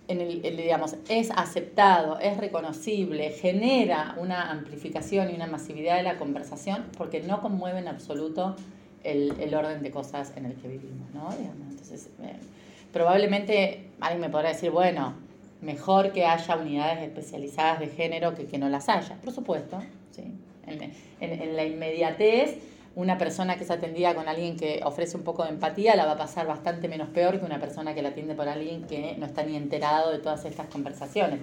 en 0.07 0.19
el, 0.19 0.41
digamos, 0.57 0.95
es 1.07 1.31
aceptado, 1.31 2.19
es 2.19 2.35
reconocible, 2.35 3.29
genera 3.29 4.15
una 4.19 4.51
amplificación 4.51 5.31
y 5.31 5.35
una 5.35 5.47
masividad 5.47 5.95
de 5.95 6.03
la 6.03 6.17
conversación 6.17 6.85
porque 6.97 7.21
no 7.21 7.41
conmueve 7.41 7.79
en 7.79 7.87
absoluto 7.87 8.57
el, 9.05 9.53
orden 9.55 9.81
de 9.81 9.91
cosas 9.91 10.33
en 10.35 10.45
el 10.45 10.55
que 10.55 10.67
vivimos, 10.67 11.09
¿no? 11.13 11.29
entonces, 11.31 12.09
eh, 12.21 12.35
probablemente 12.91 13.87
alguien 14.01 14.19
me 14.19 14.29
podrá 14.29 14.49
decir, 14.49 14.69
bueno, 14.69 15.13
mejor 15.61 16.11
que 16.11 16.25
haya 16.25 16.57
unidades 16.57 17.01
especializadas 17.03 17.79
de 17.79 17.87
género 17.87 18.35
que 18.35 18.45
que 18.45 18.57
no 18.57 18.69
las 18.69 18.89
haya, 18.89 19.15
por 19.21 19.31
supuesto. 19.33 19.79
¿sí? 20.11 20.33
En, 20.67 21.55
la 21.55 21.63
inmediatez, 21.63 22.57
una 22.95 23.17
persona 23.17 23.57
que 23.57 23.63
es 23.63 23.71
atendida 23.71 24.15
con 24.15 24.27
alguien 24.27 24.57
que 24.57 24.81
ofrece 24.83 25.15
un 25.17 25.23
poco 25.23 25.43
de 25.43 25.49
empatía 25.49 25.95
la 25.95 26.05
va 26.05 26.13
a 26.13 26.17
pasar 26.17 26.47
bastante 26.47 26.87
menos 26.87 27.09
peor 27.09 27.39
que 27.39 27.45
una 27.45 27.59
persona 27.59 27.93
que 27.93 28.01
la 28.01 28.09
atiende 28.09 28.35
por 28.35 28.47
alguien 28.47 28.83
que 28.83 29.15
no 29.17 29.25
está 29.25 29.43
ni 29.43 29.55
enterado 29.55 30.11
de 30.11 30.19
todas 30.19 30.43
estas 30.45 30.67
conversaciones. 30.67 31.39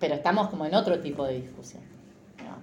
Pero 0.00 0.14
estamos 0.14 0.48
como 0.48 0.66
en 0.66 0.74
otro 0.74 1.00
tipo 1.00 1.24
de 1.24 1.40
discusión. 1.40 1.82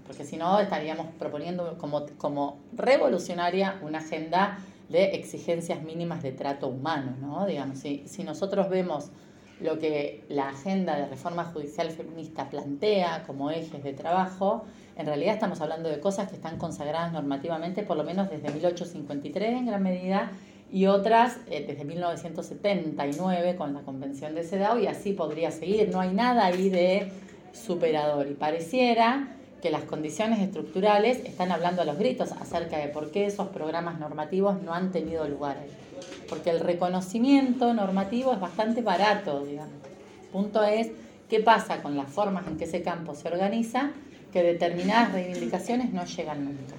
Porque 0.06 0.26
si 0.26 0.36
no, 0.36 0.60
estaríamos 0.60 1.08
proponiendo 1.18 1.78
como, 1.78 2.06
como 2.18 2.58
revolucionaria 2.74 3.80
una 3.82 4.00
agenda 4.00 4.58
de 4.90 5.16
exigencias 5.16 5.82
mínimas 5.84 6.22
de 6.22 6.34
trato 6.34 6.68
humano. 6.68 7.16
¿no? 7.22 7.46
Digamos, 7.46 7.80
si, 7.80 8.04
si 8.08 8.24
nosotros 8.24 8.68
vemos 8.70 9.12
lo 9.62 9.80
que 9.80 10.24
la 10.30 10.50
agenda 10.50 10.96
de 10.96 11.06
reforma 11.06 11.46
judicial 11.46 11.90
feminista 11.92 12.50
plantea 12.50 13.24
como 13.28 13.52
ejes 13.52 13.84
de 13.84 13.94
trabajo, 13.94 14.66
en 14.98 15.06
realidad 15.06 15.36
estamos 15.36 15.62
hablando 15.62 15.90
de 15.90 16.00
cosas 16.00 16.30
que 16.30 16.36
están 16.36 16.58
consagradas 16.58 17.14
normativamente 17.14 17.84
por 17.84 17.98
lo 17.98 18.04
menos 18.04 18.30
desde 18.30 18.52
1853 18.52 19.54
en 19.54 19.66
gran 19.66 19.84
medida 19.84 20.32
y 20.72 20.86
otras 20.88 21.38
eh, 21.50 21.66
desde 21.68 21.84
1979 21.86 23.56
con 23.56 23.74
la 23.74 23.82
Convención 23.82 24.36
de 24.36 24.44
CEDAW 24.44 24.80
y 24.80 24.88
así 24.88 25.14
podría 25.14 25.52
seguir. 25.52 25.90
No 25.90 26.00
hay 26.00 26.14
nada 26.14 26.46
ahí 26.46 26.70
de 26.70 27.12
superador 27.54 28.28
y 28.30 28.34
pareciera 28.34 29.36
que 29.62 29.70
las 29.70 29.84
condiciones 29.84 30.40
estructurales 30.40 31.24
están 31.26 31.52
hablando 31.52 31.84
a 31.84 31.86
los 31.86 31.98
gritos 31.98 32.32
acerca 32.32 32.78
de 32.78 32.88
por 32.88 33.12
qué 33.12 33.26
esos 33.26 33.50
programas 33.50 34.00
normativos 34.00 34.62
no 34.64 34.74
han 34.74 34.92
tenido 34.92 35.28
lugar 35.28 35.58
ahí 35.58 35.70
porque 36.30 36.50
el 36.50 36.60
reconocimiento 36.60 37.74
normativo 37.74 38.34
es 38.34 38.40
bastante 38.40 38.82
barato, 38.82 39.46
digamos. 39.46 39.74
El 40.24 40.28
punto 40.30 40.64
es 40.64 40.92
qué 41.30 41.40
pasa 41.40 41.82
con 41.82 41.96
las 41.96 42.10
formas 42.10 42.48
en 42.48 42.58
que 42.58 42.66
ese 42.66 42.82
campo 42.82 43.16
se 43.16 43.28
organiza, 43.28 43.92
que 44.32 44.44
determinadas 44.44 45.14
reivindicaciones 45.14 45.92
no 45.94 46.06
llegan 46.06 46.46
nunca. 46.46 46.76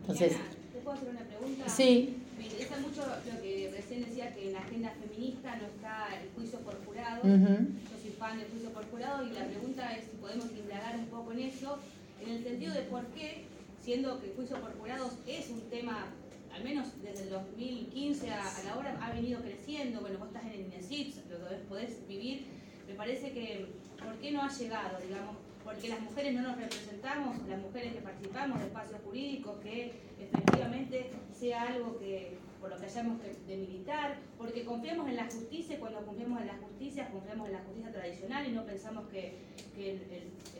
Entonces, 0.00 0.36
¿te 0.72 0.78
puedo 0.80 0.96
hacer 0.96 1.08
una 1.10 1.20
pregunta? 1.20 1.68
Sí. 1.68 2.16
Me 2.38 2.44
interesa 2.44 2.76
mucho 2.78 3.02
lo 3.06 3.42
que 3.42 3.72
recién 3.74 4.04
decía 4.04 4.34
que 4.34 4.48
en 4.48 4.52
la 4.52 4.60
agenda 4.60 4.92
feminista 5.00 5.56
no 5.56 5.66
está 5.66 6.08
el 6.20 6.28
juicio 6.34 6.58
por 6.60 6.84
jurado. 6.84 7.22
Yo 7.24 7.96
soy 8.02 8.10
fan 8.18 8.38
del 8.38 8.48
juicio 8.48 8.70
por 8.70 8.90
jurado 8.90 9.26
y 9.26 9.30
la 9.32 9.44
pregunta 9.44 9.94
es 9.96 10.04
si 10.04 10.16
podemos 10.20 10.46
indagar 10.52 10.96
un 10.96 11.06
poco 11.06 11.32
en 11.32 11.40
eso, 11.40 11.78
en 12.22 12.32
el 12.32 12.44
sentido 12.44 12.74
de 12.74 12.82
por 12.82 13.06
qué, 13.08 13.44
siendo 13.82 14.20
que 14.20 14.26
el 14.28 14.36
juicio 14.36 14.60
por 14.60 14.76
jurados 14.78 15.12
es 15.26 15.50
un 15.50 15.60
tema 15.70 16.06
al 16.54 16.62
menos 16.62 17.02
desde 17.02 17.24
el 17.24 17.30
2015 17.30 18.30
a, 18.30 18.44
la 18.64 18.76
hora, 18.76 18.96
ha 19.00 19.12
venido 19.12 19.40
creciendo. 19.40 20.00
Bueno, 20.00 20.18
vos 20.18 20.28
estás 20.28 20.44
en 20.44 20.52
el 20.52 20.60
INESIPS, 20.60 21.20
lo 21.28 21.68
podés 21.68 22.06
vivir. 22.06 22.46
Me 22.86 22.94
parece 22.94 23.32
que, 23.32 23.66
¿por 23.98 24.14
qué 24.18 24.30
no 24.30 24.42
ha 24.42 24.48
llegado? 24.48 24.98
Digamos, 25.00 25.36
porque 25.64 25.88
las 25.88 26.00
mujeres 26.00 26.34
no 26.34 26.42
nos 26.42 26.56
representamos, 26.56 27.38
las 27.48 27.60
mujeres 27.60 27.94
que 27.94 28.00
participamos 28.00 28.60
de 28.60 28.66
espacios 28.66 29.00
jurídicos, 29.02 29.58
que 29.60 29.92
efectivamente 30.20 31.10
sea 31.32 31.62
algo 31.62 31.98
que 31.98 32.38
por 32.64 32.72
lo 32.72 32.78
que 32.78 32.86
hayamos 32.86 33.18
de 33.46 33.56
militar, 33.58 34.16
porque 34.38 34.64
confiamos 34.64 35.06
en 35.10 35.16
la 35.16 35.24
justicia 35.24 35.76
y 35.76 35.78
cuando 35.78 36.00
confiamos 36.00 36.40
en 36.40 36.46
la 36.46 36.54
justicia, 36.54 37.10
confiamos 37.12 37.48
en 37.48 37.52
la 37.52 37.58
justicia 37.58 37.92
tradicional 37.92 38.48
y 38.48 38.52
no 38.52 38.64
pensamos 38.64 39.04
que, 39.12 39.34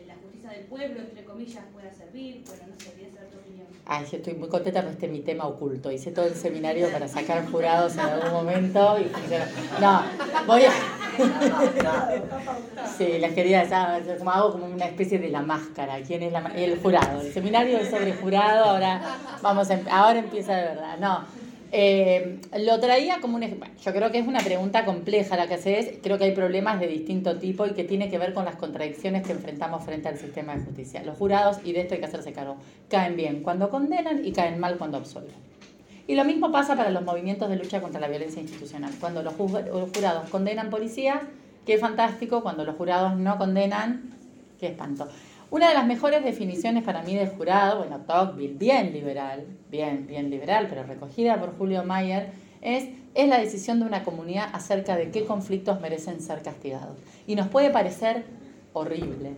la 0.07 0.15
justicia 0.17 0.51
del 0.51 0.65
pueblo, 0.67 1.01
entre 1.01 1.25
comillas, 1.25 1.65
pueda 1.73 1.91
servir. 1.95 2.45
Bueno, 2.47 2.65
no 2.69 2.75
sé, 2.79 2.91
quería 2.91 3.11
saber 3.11 3.31
tu 3.31 3.39
opinión. 3.39 3.67
Ay, 3.87 4.05
yo 4.13 4.19
estoy 4.19 4.35
muy 4.35 4.51
contenta 4.51 4.83
con 4.83 4.93
este 4.93 5.09
mi 5.09 5.21
tema 5.21 5.47
oculto. 5.47 5.91
Hice 5.91 6.11
todo 6.11 6.27
el 6.27 6.35
seminario 6.35 6.91
para 6.91 7.09
sacar 7.09 7.47
jurados 7.51 7.95
en 7.95 8.01
algún 8.01 8.33
momento 8.33 8.99
y 8.99 9.11
No, 9.81 10.03
voy 10.47 10.65
a... 10.65 10.73
Sí, 12.99 13.19
les 13.19 13.33
quería 13.33 13.65
decir, 13.65 14.19
como 14.19 14.31
hago 14.31 14.53
como 14.53 14.67
una 14.67 14.85
especie 14.85 15.19
de 15.19 15.31
la 15.31 15.41
máscara. 15.41 16.03
¿Quién 16.03 16.23
es 16.23 16.33
la 16.33 16.41
El 16.55 16.79
jurado. 16.81 17.23
El 17.23 17.33
seminario 17.33 17.79
es 17.79 17.89
sobre 17.89 18.13
jurado, 18.13 18.65
ahora 18.67 19.01
vamos 19.41 19.71
em, 19.71 19.81
ahora 19.91 20.19
empieza 20.19 20.55
de 20.55 20.63
verdad. 20.63 20.99
No, 20.99 21.25
eh, 21.73 22.41
lo 22.59 22.81
traía 22.81 23.21
como 23.21 23.37
un 23.37 23.43
ejemplo. 23.43 23.69
Yo 23.83 23.93
creo 23.93 24.11
que 24.11 24.19
es 24.19 24.27
una 24.27 24.41
pregunta 24.41 24.85
compleja 24.85 25.37
la 25.37 25.47
que 25.49 25.55
haces. 25.55 25.99
Creo 26.03 26.19
que 26.19 26.25
hay 26.25 26.33
problemas 26.33 26.81
de 26.81 26.87
distinto 26.87 27.39
tipo 27.39 27.67
y 27.67 27.71
que 27.71 27.85
tiene 27.85 28.11
que 28.11 28.19
ver 28.19 28.33
con 28.33 28.45
las 28.45 28.57
contradicciones 28.57 29.27
que 29.27 29.33
enfrentamos 29.33 29.85
frente 29.85 30.09
al 30.09 30.19
sistema 30.19 30.57
de 30.57 30.65
justicia. 30.65 31.03
Los 31.03 31.19
jurados, 31.19 31.59
y 31.65 31.73
de 31.73 31.81
esto 31.81 31.95
hay 31.95 32.01
que 32.01 32.07
hacerse 32.07 32.33
cargo, 32.33 32.57
caen 32.89 33.17
bien 33.17 33.43
cuando 33.43 33.71
condenan 33.71 34.25
y 34.25 34.33
caen 34.33 34.59
mal 34.59 34.79
cuando 34.79 34.99
absuelven. 34.99 35.35
Y 36.07 36.15
lo 36.15 36.25
mismo 36.25 36.53
pasa 36.53 36.77
para 36.77 36.91
los 36.91 37.03
movimientos 37.03 37.49
de 37.49 37.57
lucha 37.57 37.81
contra 37.81 38.01
la 38.01 38.09
violencia 38.09 38.41
institucional. 38.41 38.93
Cuando 39.01 39.23
los 39.23 39.35
jurados 39.35 40.29
condenan 40.31 40.71
policías, 40.71 41.23
qué 41.65 41.79
fantástico. 41.79 42.43
Cuando 42.43 42.65
los 42.65 42.77
jurados 42.77 43.17
no 43.17 43.39
condenan, 43.39 44.15
qué 44.61 44.69
espanto. 44.69 45.09
Una 45.55 45.69
de 45.69 45.75
las 45.75 45.87
mejores 45.87 46.25
definiciones 46.25 46.83
para 46.83 47.05
mí 47.05 47.15
del 47.15 47.29
jurado, 47.29 47.79
bueno, 47.79 48.01
Tocqueville, 48.01 48.55
bien 48.59 48.93
liberal, 48.93 49.47
bien, 49.71 50.05
bien 50.05 50.29
liberal, 50.29 50.67
pero 50.69 50.83
recogida 50.83 51.39
por 51.39 51.57
Julio 51.57 51.85
Mayer, 51.85 52.33
es, 52.61 52.89
es 53.15 53.29
la 53.29 53.39
decisión 53.39 53.79
de 53.79 53.87
una 53.87 54.03
comunidad 54.03 54.49
acerca 54.53 54.97
de 54.97 55.13
qué 55.13 55.25
conflictos 55.25 55.81
merecen 55.81 56.21
ser 56.21 56.43
castigados. 56.43 56.99
Y 57.29 57.37
nos 57.37 57.47
puede 57.47 57.71
parecer 57.71 58.25
horrible 58.73 59.35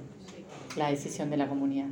la 0.79 0.89
decisión 0.89 1.29
de 1.29 1.37
la 1.37 1.49
comunidad. 1.49 1.89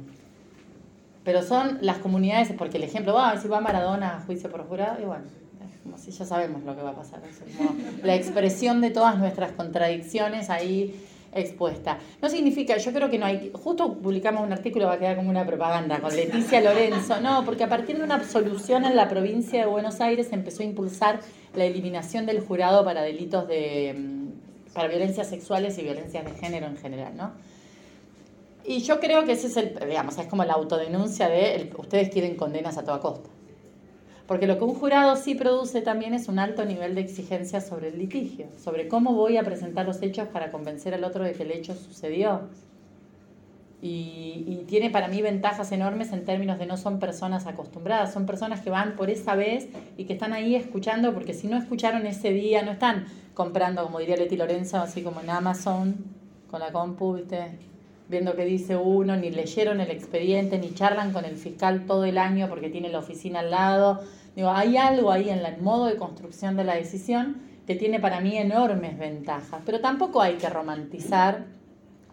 Pero 1.23 1.43
son 1.43 1.77
las 1.83 1.99
comunidades, 1.99 2.51
porque 2.57 2.79
el 2.79 2.85
ejemplo, 2.85 3.13
va, 3.13 3.37
si 3.37 3.47
va 3.47 3.61
Maradona 3.61 4.17
a 4.17 4.21
juicio 4.21 4.51
por 4.51 4.67
jurado, 4.67 5.03
y 5.03 5.05
bueno, 5.05 5.25
como 5.83 5.99
si 5.99 6.13
ya 6.13 6.25
sabemos 6.25 6.63
lo 6.63 6.75
que 6.75 6.81
va 6.81 6.93
a 6.93 6.97
pasar. 6.97 7.21
la 8.03 8.15
expresión 8.15 8.81
de 8.81 8.89
todas 8.89 9.19
nuestras 9.19 9.53
contradicciones 9.53 10.49
ahí 10.49 10.99
expuesta. 11.35 11.99
No 12.23 12.29
significa, 12.29 12.77
yo 12.77 12.93
creo 12.93 13.11
que 13.11 13.19
no 13.19 13.27
hay, 13.27 13.51
justo 13.53 13.95
publicamos 13.95 14.45
un 14.45 14.53
artículo, 14.53 14.87
va 14.87 14.95
a 14.95 14.99
quedar 14.99 15.17
como 15.17 15.31
una 15.31 15.45
propaganda 15.45 16.01
con 16.01 16.15
Leticia 16.15 16.61
Lorenzo, 16.61 17.21
no, 17.21 17.45
porque 17.45 17.65
a 17.65 17.69
partir 17.69 17.99
de 17.99 18.05
una 18.05 18.15
absolución 18.15 18.85
en 18.85 18.97
la 18.97 19.09
provincia 19.09 19.61
de 19.61 19.67
Buenos 19.67 20.01
Aires 20.01 20.29
empezó 20.33 20.63
a 20.63 20.67
impulsar 20.67 21.21
la 21.55 21.65
eliminación 21.65 22.27
del 22.27 22.41
jurado 22.41 22.85
para 22.85 23.03
delitos 23.03 23.47
de, 23.49 23.95
mm, 23.97 24.73
para 24.73 24.89
violencias 24.89 25.29
sexuales 25.29 25.79
y 25.79 25.83
violencias 25.83 26.25
de 26.25 26.33
género 26.33 26.67
en 26.67 26.77
general, 26.77 27.17
¿no? 27.17 27.33
Y 28.67 28.79
yo 28.79 28.99
creo 28.99 29.25
que 29.25 29.33
ese 29.33 29.49
es 29.49 29.57
el, 29.59 29.79
digamos, 29.87 30.17
es 30.17 30.27
como 30.27 30.45
la 30.45 30.55
autodenuncia 30.55 31.29
de 31.29 31.71
ustedes 31.77 32.09
quieren 32.09 32.35
condenas 32.35 32.79
a 32.79 32.83
toda 32.83 32.99
costa. 32.99 33.29
Porque 34.27 34.47
lo 34.47 34.57
que 34.59 34.65
un 34.65 34.75
jurado 34.75 35.17
sí 35.17 35.35
produce 35.35 35.83
también 35.83 36.15
es 36.15 36.29
un 36.29 36.39
alto 36.39 36.65
nivel 36.65 36.95
de 36.95 37.03
exigencia 37.03 37.61
sobre 37.61 37.89
el 37.89 37.99
litigio, 37.99 38.47
sobre 38.59 38.89
cómo 38.89 39.15
voy 39.15 39.37
a 39.37 39.43
presentar 39.43 39.85
los 39.85 40.01
hechos 40.01 40.29
para 40.29 40.51
convencer 40.51 40.95
al 40.95 41.05
otro 41.05 41.25
de 41.25 41.33
que 41.33 41.43
el 41.43 41.51
hecho 41.51 41.75
sucedió. 41.75 42.49
Y, 43.83 44.65
tiene 44.67 44.89
para 44.89 45.09
mí 45.09 45.21
ventajas 45.21 45.71
enormes 45.73 46.11
en 46.13 46.25
términos 46.25 46.59
de 46.59 46.65
no 46.65 46.79
son 46.79 46.99
personas 46.99 47.47
acostumbradas, 47.47 48.15
son 48.15 48.25
personas 48.25 48.63
que 48.63 48.71
van 48.71 48.97
por 48.97 49.11
esa 49.11 49.35
vez 49.35 49.69
y 49.99 50.07
que 50.07 50.15
están 50.15 50.33
ahí 50.33 50.57
escuchando, 50.57 51.13
porque 51.13 51.35
si 51.35 51.49
no 51.49 51.59
escucharon 51.59 52.07
ese 52.07 52.31
día, 52.31 52.63
no 52.63 52.73
están 52.73 53.05
comprando, 53.35 53.85
como 53.85 53.99
diría 53.99 54.17
Leti 54.17 54.39
Lorenzo, 54.39 54.79
así 54.79 55.03
como 55.03 55.21
en 55.21 55.29
Amazon, 55.29 55.97
con 56.51 56.61
la 56.61 56.73
compu, 56.73 57.17
¿viste? 57.17 57.59
Viendo 58.09 58.37
qué 58.37 58.45
dice 58.45 58.77
uno, 58.77 59.17
ni 59.17 59.31
leyeron 59.31 59.81
el 59.81 59.91
expediente, 59.91 60.59
ni 60.59 60.75
charlan 60.75 61.13
con 61.13 61.25
el 61.25 61.37
fiscal 61.37 61.87
todo 61.87 62.05
el 62.05 62.19
año 62.19 62.49
porque 62.49 62.69
tiene 62.69 62.89
la 62.89 62.99
oficina 62.99 63.41
al 63.41 63.51
lado. 63.51 64.01
Digo, 64.37 64.51
hay 64.51 64.77
algo 64.77 65.11
ahí 65.11 65.31
en 65.31 65.45
el 65.45 65.61
modo 65.61 65.87
de 65.87 65.97
construcción 65.97 66.57
de 66.57 66.65
la 66.65 66.75
decisión 66.75 67.37
que 67.67 67.77
tiene 67.77 68.01
para 68.01 68.21
mí 68.21 68.37
enormes 68.37 68.99
ventajas, 68.99 69.63
pero 69.65 69.81
tampoco 69.81 70.21
hay 70.21 70.35
que 70.35 70.51
romantizar 70.51 71.47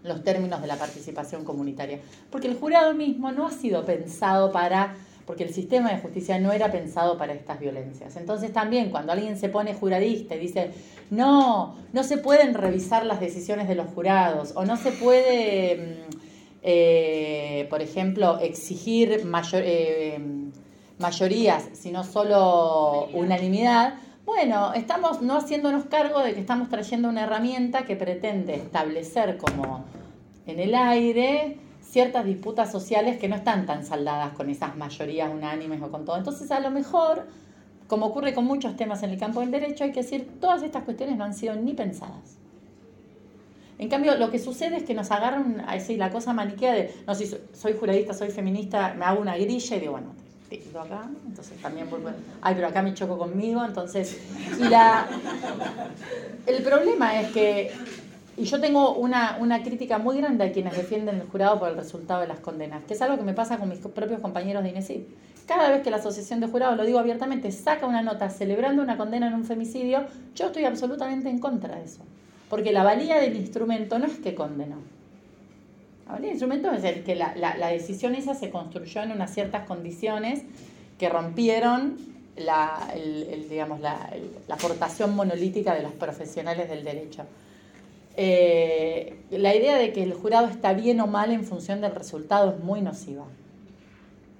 los 0.04 0.24
términos 0.24 0.62
de 0.62 0.68
la 0.68 0.78
participación 0.78 1.44
comunitaria, 1.44 2.00
porque 2.32 2.48
el 2.48 2.56
jurado 2.56 2.94
mismo 2.94 3.32
no 3.32 3.48
ha 3.48 3.52
sido 3.52 3.86
pensado 3.86 4.52
para 4.52 4.96
porque 5.26 5.44
el 5.44 5.54
sistema 5.54 5.92
de 5.92 6.00
justicia 6.00 6.40
no 6.40 6.52
era 6.52 6.72
pensado 6.72 7.18
para 7.18 7.34
estas 7.34 7.60
violencias. 7.60 8.16
Entonces 8.16 8.52
también 8.52 8.90
cuando 8.90 9.12
alguien 9.12 9.38
se 9.38 9.50
pone 9.50 9.74
juradista 9.74 10.36
y 10.36 10.40
dice, 10.40 10.72
no, 11.10 11.76
no 11.94 12.04
se 12.04 12.18
pueden 12.18 12.54
revisar 12.54 13.06
las 13.06 13.20
decisiones 13.20 13.68
de 13.68 13.76
los 13.76 13.88
jurados 13.88 14.54
o 14.56 14.66
no 14.66 14.78
se 14.78 14.92
puede, 14.92 15.78
mm, 15.78 16.16
eh, 16.64 17.68
por 17.70 17.82
ejemplo, 17.82 18.40
exigir 18.40 19.22
eh, 19.54 20.20
mayorías, 21.00 21.70
sino 21.74 22.04
solo 22.04 23.08
unanimidad, 23.14 23.96
bueno, 24.26 24.74
estamos 24.74 25.22
no 25.22 25.36
haciéndonos 25.36 25.86
cargo 25.86 26.20
de 26.20 26.34
que 26.34 26.40
estamos 26.40 26.70
trayendo 26.70 27.10
una 27.10 27.24
herramienta 27.24 27.86
que 27.86 27.96
pretende 27.96 28.56
establecer 28.56 29.38
como 29.38 29.84
en 30.46 30.60
el 30.60 30.76
aire 30.76 31.58
ciertas 31.92 32.26
disputas 32.26 32.72
sociales 32.72 33.18
que 33.18 33.28
no 33.28 33.36
están 33.36 33.66
tan 33.66 33.86
saldadas 33.86 34.32
con 34.32 34.50
esas 34.50 34.78
mayorías 34.78 35.30
unánimes 35.30 35.82
o 35.82 35.92
con 35.92 36.06
todo. 36.06 36.18
Entonces, 36.18 36.50
a 36.52 36.62
lo 36.62 36.72
mejor, 36.72 37.28
como 37.88 38.06
ocurre 38.06 38.34
con 38.34 38.46
muchos 38.46 38.78
temas 38.78 39.04
en 39.04 39.10
el 39.10 39.20
campo 39.20 39.42
del 39.42 39.52
derecho, 39.52 39.84
hay 39.84 39.92
que 39.92 40.02
decir, 40.02 40.40
todas 40.40 40.64
estas 40.64 40.84
cuestiones 40.84 41.18
no 41.18 41.26
han 41.26 41.34
sido 41.34 41.54
ni 41.56 41.74
pensadas. 41.74 42.38
En 43.78 43.90
cambio, 43.90 44.16
lo 44.16 44.32
que 44.32 44.40
sucede 44.40 44.78
es 44.78 44.84
que 44.84 44.94
nos 44.94 45.12
agarran 45.12 45.66
así 45.68 45.98
la 45.98 46.12
cosa 46.12 46.32
maniquea 46.32 46.74
de, 46.74 46.96
no, 47.06 47.14
si 47.14 47.30
soy 47.52 47.74
juradista, 47.78 48.14
soy 48.14 48.30
feminista, 48.30 48.94
me 48.94 49.04
hago 49.04 49.20
una 49.20 49.36
grilla 49.36 49.76
y 49.76 49.80
digo, 49.82 49.92
bueno, 49.92 50.14
acá, 50.80 51.10
entonces 51.28 51.58
también 51.62 51.88
ay, 52.42 52.56
pero 52.56 52.68
acá 52.68 52.82
me 52.82 52.94
choco 52.94 53.18
conmigo, 53.18 53.66
entonces, 53.66 54.22
y 54.60 54.64
la, 54.70 55.08
el 56.46 56.64
problema 56.64 57.20
es 57.20 57.32
que 57.32 57.72
y 58.42 58.46
yo 58.46 58.60
tengo 58.60 58.96
una, 58.96 59.62
crítica 59.64 60.00
muy 60.00 60.18
grande 60.18 60.44
a 60.46 60.52
quienes 60.52 60.76
defienden 60.76 61.18
el 61.18 61.28
jurado 61.28 61.60
por 61.60 61.70
el 61.70 61.76
resultado 61.76 62.22
de 62.22 62.28
las 62.28 62.40
condenas, 62.40 62.84
que 62.86 62.96
es 62.96 63.02
algo 63.04 63.16
que 63.16 63.24
me 63.24 63.36
pasa 63.36 63.60
con 63.60 63.70
mis 63.70 63.78
propios 63.78 64.20
compañeros 64.20 64.64
de 64.64 64.70
INESID. 64.70 65.02
Cada 65.46 65.70
vez 65.70 65.84
que 65.84 65.92
la 65.92 65.98
Asociación 65.98 66.40
de 66.40 66.48
Jurados, 66.48 66.76
lo 66.76 66.84
digo 66.84 66.98
abiertamente, 66.98 67.52
saca 67.52 67.86
una 67.86 68.02
nota 68.02 68.32
celebrando 68.32 68.82
una 68.82 68.98
condena 68.98 69.28
en 69.28 69.36
un 69.36 69.46
femicidio, 69.46 70.08
yo 70.34 70.48
estoy 70.48 70.66
absolutamente 70.66 71.30
en 71.30 71.38
contra 71.38 71.76
de 71.76 71.84
eso. 71.84 72.02
Porque 72.50 72.72
la 72.72 72.82
valía 72.82 73.18
del 73.18 73.36
instrumento 73.36 74.00
no 74.00 74.08
es 74.08 74.18
que 74.18 74.34
condenó. 74.34 74.78
La 76.08 76.14
valía 76.14 76.30
del 76.30 76.34
instrumento 76.34 76.72
es 76.72 76.84
el 76.84 77.04
que 77.04 77.14
la, 77.14 77.36
la, 77.36 77.68
decisión 77.68 78.16
esa 78.16 78.34
se 78.34 78.50
construyó 78.50 79.04
en 79.04 79.12
unas 79.12 79.32
ciertas 79.32 79.68
condiciones 79.68 80.42
que 80.98 81.10
rompieron 81.10 81.96
la, 82.38 82.92
la, 83.60 84.10
la 84.48 84.56
aportación 84.56 85.16
monolítica 85.16 85.76
de 85.76 85.84
los 85.84 85.92
profesionales 85.92 86.70
del 86.70 86.84
derecho. 86.84 87.28
Eh, 88.18 89.18
la 89.32 89.56
idea 89.56 89.78
de 89.78 89.94
que 89.94 90.04
el 90.04 90.14
jurado 90.14 90.48
está 90.48 90.74
bien 90.74 91.00
o 91.00 91.08
mal 91.08 91.32
en 91.32 91.44
función 91.44 91.82
del 91.82 91.96
resultado 91.96 92.52
es 92.52 92.64
muy 92.64 92.82
nociva. 92.82 93.26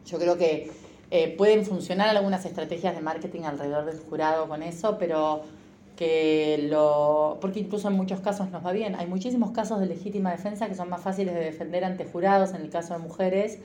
Yo 0.06 0.20
creo 0.20 0.38
que 0.38 0.70
eh, 1.10 1.36
pueden 1.38 1.66
funcionar 1.66 2.10
algunas 2.10 2.46
estrategias 2.46 2.96
de 2.96 3.02
marketing 3.02 3.44
alrededor 3.44 3.86
del 3.86 4.00
jurado 4.00 4.48
con 4.48 4.64
eso, 4.64 4.98
pero 4.98 5.44
que 5.96 6.68
lo. 6.70 7.38
porque 7.40 7.60
incluso 7.60 7.88
en 7.88 7.94
muchos 7.94 8.20
casos 8.20 8.50
nos 8.50 8.66
va 8.66 8.72
bien. 8.72 8.96
Hay 8.96 9.08
muchísimos 9.08 9.52
casos 9.52 9.80
de 9.80 9.86
legítima 9.86 10.32
defensa 10.32 10.68
que 10.68 10.76
son 10.76 10.90
más 10.90 11.02
fáciles 11.02 11.34
de 11.34 11.42
defender 11.42 11.86
ante 11.86 12.06
jurados, 12.06 12.54
en 12.54 12.62
el 12.62 12.70
caso 12.70 12.94
de 12.94 13.00
mujeres, 13.00 13.60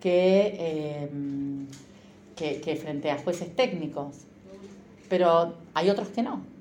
que, 0.00 1.08
que, 2.34 2.60
que 2.60 2.76
frente 2.76 3.10
a 3.10 3.18
jueces 3.18 3.54
técnicos. 3.54 4.26
Pero 5.08 5.54
hay 5.74 5.90
otros 5.90 6.08
que 6.08 6.22
no. 6.22 6.51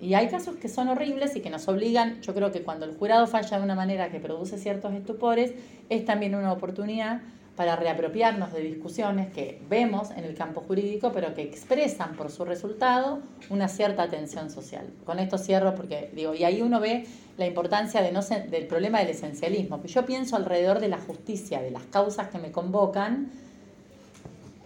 Y 0.00 0.14
hay 0.14 0.28
casos 0.28 0.56
que 0.56 0.68
son 0.68 0.88
horribles 0.88 1.36
y 1.36 1.40
que 1.40 1.50
nos 1.50 1.68
obligan, 1.68 2.20
yo 2.22 2.34
creo 2.34 2.50
que 2.50 2.62
cuando 2.62 2.84
el 2.86 2.96
jurado 2.96 3.26
falla 3.26 3.58
de 3.58 3.64
una 3.64 3.74
manera 3.74 4.10
que 4.10 4.20
produce 4.20 4.58
ciertos 4.58 4.92
estupores, 4.94 5.52
es 5.88 6.04
también 6.04 6.34
una 6.34 6.52
oportunidad 6.52 7.20
para 7.56 7.74
reapropiarnos 7.74 8.52
de 8.52 8.60
discusiones 8.60 9.32
que 9.32 9.60
vemos 9.68 10.12
en 10.12 10.22
el 10.22 10.36
campo 10.36 10.60
jurídico, 10.60 11.10
pero 11.12 11.34
que 11.34 11.42
expresan 11.42 12.14
por 12.14 12.30
su 12.30 12.44
resultado 12.44 13.18
una 13.50 13.66
cierta 13.66 14.08
tensión 14.08 14.48
social. 14.48 14.86
Con 15.04 15.18
esto 15.18 15.38
cierro 15.38 15.74
porque 15.74 16.10
digo, 16.14 16.34
y 16.34 16.44
ahí 16.44 16.62
uno 16.62 16.78
ve 16.78 17.06
la 17.36 17.46
importancia 17.46 18.00
de 18.00 18.12
no 18.12 18.20
del 18.22 18.66
problema 18.68 19.00
del 19.00 19.10
esencialismo, 19.10 19.82
que 19.82 19.88
yo 19.88 20.06
pienso 20.06 20.36
alrededor 20.36 20.78
de 20.78 20.88
la 20.88 20.98
justicia, 20.98 21.60
de 21.60 21.72
las 21.72 21.82
causas 21.84 22.28
que 22.28 22.38
me 22.38 22.52
convocan, 22.52 23.30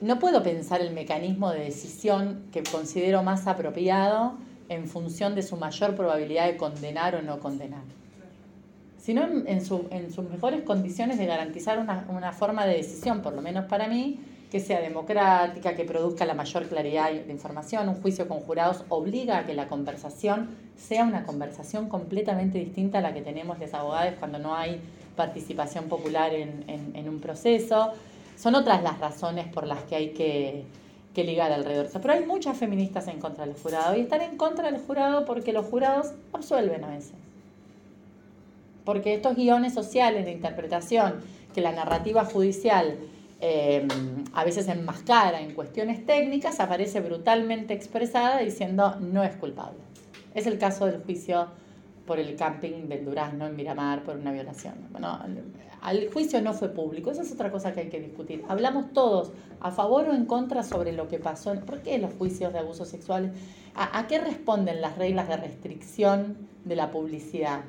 no 0.03 0.19
puedo 0.19 0.43
pensar 0.43 0.81
el 0.83 0.93
mecanismo 0.93 1.51
de 1.51 1.61
decisión 1.61 2.43
que 2.53 2.63
considero 2.63 3.23
más 3.23 3.47
apropiado 3.47 4.35
en 4.73 4.87
función 4.87 5.35
de 5.35 5.43
su 5.43 5.57
mayor 5.57 5.95
probabilidad 5.95 6.47
de 6.47 6.57
condenar 6.57 7.15
o 7.15 7.23
no 7.23 7.39
condenar, 7.41 7.83
sino 8.99 9.23
en, 9.25 9.47
en, 9.47 9.63
sus 10.13 10.31
mejores 10.31 10.63
condiciones 10.63 11.19
de 11.19 11.27
garantizar 11.27 11.79
una, 11.79 12.33
forma 12.33 12.67
de 12.67 12.77
decisión, 12.77 13.21
por 13.21 13.35
lo 13.35 13.43
menos 13.43 13.67
para 13.67 13.89
mí, 13.89 14.21
que 14.51 14.61
sea 14.61 14.81
democrática, 14.81 15.75
que 15.75 15.85
produzca 15.85 16.25
la 16.27 16.35
mayor 16.35 16.69
claridad 16.69 17.11
de 17.11 17.33
información. 17.33 17.89
Un 17.89 18.03
juicio 18.03 18.29
con 18.29 18.41
jurados 18.41 18.85
obliga 18.91 19.39
a 19.39 19.47
que 19.47 19.55
la 19.55 19.67
conversación 19.67 20.51
sea 20.77 21.05
una 21.05 21.25
conversación 21.25 21.89
completamente 21.89 22.59
distinta 22.59 22.99
a 22.99 23.01
la 23.01 23.15
que 23.15 23.23
tenemos 23.23 23.59
los 23.59 23.73
abogados 23.73 24.15
cuando 24.19 24.39
no 24.39 24.55
hay 24.55 24.81
participación 25.17 25.87
popular 25.87 26.33
en 26.35 27.09
un 27.09 27.21
proceso. 27.21 27.93
Son 28.37 28.55
otras 28.55 28.83
las 28.83 28.99
razones 28.99 29.47
por 29.49 29.67
las 29.67 29.83
que 29.85 29.97
hay 29.97 30.09
que 30.11 30.65
que 31.15 31.25
ligar 31.25 31.53
alrededor. 31.53 31.89
Pero 31.93 32.15
hay 32.15 32.25
muchas 32.25 32.57
feministas 32.57 33.09
en 33.09 33.21
contra 33.21 33.47
del 33.47 33.55
jurado 33.55 33.97
y 33.97 34.01
están 34.01 34.23
en 34.23 34.37
contra 34.37 34.71
del 34.71 34.81
jurado 34.81 35.25
porque 35.25 35.53
los 35.53 35.67
jurados 35.67 36.13
absuelven 36.33 36.85
a 36.85 36.89
veces. 36.89 37.13
Porque 38.85 39.15
estos 39.15 39.37
guiones 39.37 39.75
sociales 39.75 40.25
de 40.25 40.33
interpretación 40.33 41.21
que 41.55 41.61
la 41.61 41.73
narrativa 41.73 42.25
judicial 42.25 42.99
eh, 43.45 43.87
a 44.35 44.45
veces 44.45 44.69
enmascara 44.69 45.41
en 45.41 45.53
cuestiones 45.53 46.07
técnicas, 46.07 46.61
aparece 46.61 47.01
brutalmente 47.01 47.75
expresada 47.75 48.39
diciendo 48.39 48.97
no 49.01 49.25
es 49.25 49.35
culpable. 49.35 49.79
Es 50.35 50.47
el 50.47 50.59
caso 50.59 50.87
del 50.87 51.03
juicio 51.03 51.49
por 52.07 52.19
el 52.19 52.37
camping 52.37 52.89
del 52.89 53.05
Durazno 53.05 53.47
en 53.47 53.57
Miramar 53.57 54.03
por 54.03 54.17
una 54.17 54.33
violación. 54.33 54.75
Bueno, 54.91 55.19
al 55.81 56.09
juicio 56.13 56.41
no 56.43 56.53
fue 56.53 56.69
público, 56.69 57.11
esa 57.11 57.23
es 57.23 57.33
otra 57.33 57.51
cosa 57.51 57.73
que 57.73 57.81
hay 57.81 57.89
que 57.89 58.01
discutir. 58.01 58.45
Hablamos 58.49 58.93
todos 58.93 59.33
a 59.61 59.71
favor 59.71 60.09
o 60.09 60.15
en 60.15 60.27
contra 60.27 60.63
sobre 60.63 60.93
lo 60.93 61.09
que 61.09 61.19
pasó. 61.19 61.55
¿Por 61.61 61.83
qué 61.83 61.99
los 61.99 62.15
juicios 62.15 62.53
de 62.53 62.61
abusos 62.61 62.89
sexuales? 62.89 63.33
¿A, 63.75 64.07
qué 64.07 64.19
responden 64.19 64.81
las 64.81 64.99
reglas 64.99 65.29
de 65.29 65.37
restricción 65.37 66.37
de 66.65 66.77
la 66.77 66.91
publicidad? 66.91 67.61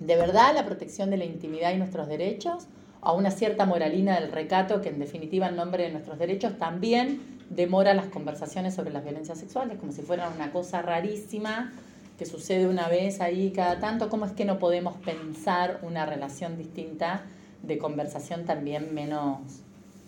de 0.00 0.16
verdad 0.16 0.54
la 0.54 0.66
protección 0.66 1.10
de 1.10 1.16
la 1.16 1.24
intimidad 1.24 1.72
y 1.72 1.78
nuestros 1.78 2.08
derechos, 2.08 2.66
a 3.00 3.12
una 3.12 3.30
cierta 3.30 3.66
moralina 3.66 4.20
del 4.20 4.32
recato 4.32 4.80
que 4.80 4.88
en 4.88 4.98
definitiva 4.98 5.48
en 5.48 5.56
nombre 5.56 5.84
de 5.84 5.90
nuestros 5.90 6.18
derechos 6.18 6.58
también 6.58 7.20
demora 7.50 7.94
las 7.94 8.06
conversaciones 8.06 8.74
sobre 8.74 8.90
las 8.90 9.04
violencias 9.04 9.38
sexuales, 9.38 9.78
como 9.78 9.92
si 9.92 10.02
fueran 10.02 10.32
una 10.34 10.50
cosa 10.50 10.82
rarísima 10.82 11.72
que 12.18 12.26
sucede 12.26 12.66
una 12.66 12.88
vez 12.88 13.20
ahí 13.20 13.50
cada 13.50 13.78
tanto, 13.78 14.08
¿cómo 14.08 14.24
es 14.26 14.32
que 14.32 14.44
no 14.44 14.58
podemos 14.58 14.94
pensar 15.04 15.80
una 15.82 16.06
relación 16.06 16.56
distinta 16.56 17.24
de 17.62 17.78
conversación 17.78 18.44
también 18.44 18.94
menos, 18.94 19.38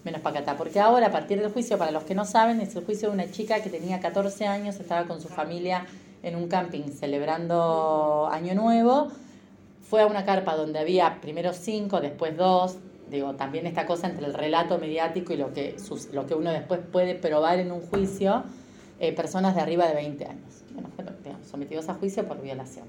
menos 0.04 0.20
pacata? 0.22 0.56
Porque 0.56 0.80
ahora, 0.80 1.08
a 1.08 1.12
partir 1.12 1.40
del 1.40 1.52
juicio, 1.52 1.76
para 1.76 1.90
los 1.90 2.04
que 2.04 2.14
no 2.14 2.24
saben, 2.24 2.60
es 2.60 2.74
el 2.76 2.84
juicio 2.84 3.08
de 3.08 3.14
una 3.14 3.30
chica 3.30 3.60
que 3.60 3.70
tenía 3.70 4.00
14 4.00 4.46
años, 4.46 4.80
estaba 4.80 5.06
con 5.06 5.20
su 5.20 5.28
familia 5.28 5.86
en 6.22 6.34
un 6.36 6.48
camping 6.48 6.90
celebrando 6.90 8.28
Año 8.32 8.54
Nuevo, 8.54 9.08
fue 9.82 10.02
a 10.02 10.06
una 10.06 10.24
carpa 10.24 10.56
donde 10.56 10.78
había 10.78 11.20
primero 11.20 11.52
cinco, 11.52 12.00
después 12.00 12.36
dos, 12.36 12.78
digo, 13.10 13.34
también 13.34 13.66
esta 13.66 13.86
cosa 13.86 14.08
entre 14.08 14.26
el 14.26 14.34
relato 14.34 14.78
mediático 14.78 15.32
y 15.32 15.36
lo 15.36 15.52
que, 15.52 15.76
lo 16.12 16.26
que 16.26 16.34
uno 16.34 16.50
después 16.50 16.80
puede 16.92 17.14
probar 17.14 17.58
en 17.58 17.72
un 17.72 17.80
juicio, 17.80 18.44
eh, 19.00 19.12
personas 19.12 19.54
de 19.54 19.60
arriba 19.60 19.86
de 19.86 19.94
20 19.94 20.24
años. 20.26 20.47
Bueno, 20.80 21.38
sometidos 21.44 21.88
a 21.88 21.94
juicio 21.94 22.26
por 22.26 22.40
violación, 22.40 22.86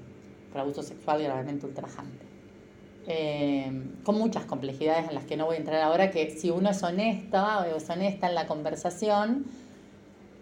por 0.52 0.60
abuso 0.60 0.82
sexual 0.82 1.22
gravemente 1.22 1.66
ultrajante. 1.66 2.26
Eh, 3.06 3.70
con 4.04 4.16
muchas 4.18 4.44
complejidades 4.44 5.08
en 5.08 5.14
las 5.14 5.24
que 5.24 5.36
no 5.36 5.46
voy 5.46 5.56
a 5.56 5.58
entrar 5.58 5.82
ahora, 5.82 6.10
que 6.10 6.30
si 6.30 6.50
uno 6.50 6.70
es 6.70 6.82
honesto 6.82 7.38
o 7.38 7.76
es 7.76 7.90
honesta 7.90 8.28
en 8.28 8.34
la 8.34 8.46
conversación, 8.46 9.46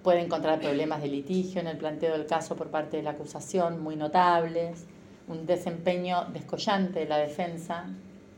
puede 0.02 0.20
encontrar 0.20 0.60
problemas 0.60 1.00
de 1.00 1.08
litigio 1.08 1.60
en 1.60 1.68
el 1.68 1.78
planteo 1.78 2.12
del 2.12 2.26
caso 2.26 2.56
por 2.56 2.68
parte 2.68 2.98
de 2.98 3.02
la 3.02 3.10
acusación 3.10 3.82
muy 3.82 3.96
notables, 3.96 4.84
un 5.28 5.46
desempeño 5.46 6.26
descollante 6.32 7.00
de 7.00 7.06
la 7.06 7.18
defensa, 7.18 7.86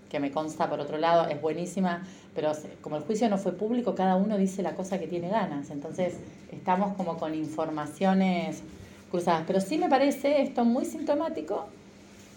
que 0.09 0.21
me 0.21 0.31
consta 0.31 0.69
por 0.69 0.81
otro 0.81 0.99
lado, 0.99 1.29
es 1.29 1.41
buenísima, 1.41 2.05
pero 2.35 2.53
como 2.81 2.97
el 2.97 3.03
juicio 3.03 3.29
no 3.29 3.39
fue 3.39 3.53
público, 3.53 3.95
cada 3.95 4.17
uno 4.17 4.37
dice 4.37 4.63
la 4.63 4.75
cosa 4.75 4.99
que 4.99 5.07
tiene 5.07 5.29
ganas, 5.29 5.71
entonces 5.71 6.19
estamos 6.51 6.97
como 6.97 7.17
con 7.17 7.35
informaciones 7.35 8.63
cruzadas. 9.11 9.45
Pero 9.47 9.61
sí 9.61 9.79
me 9.79 9.89
parece 9.89 10.43
esto 10.43 10.65
muy 10.65 10.85
sintomático, 10.85 11.67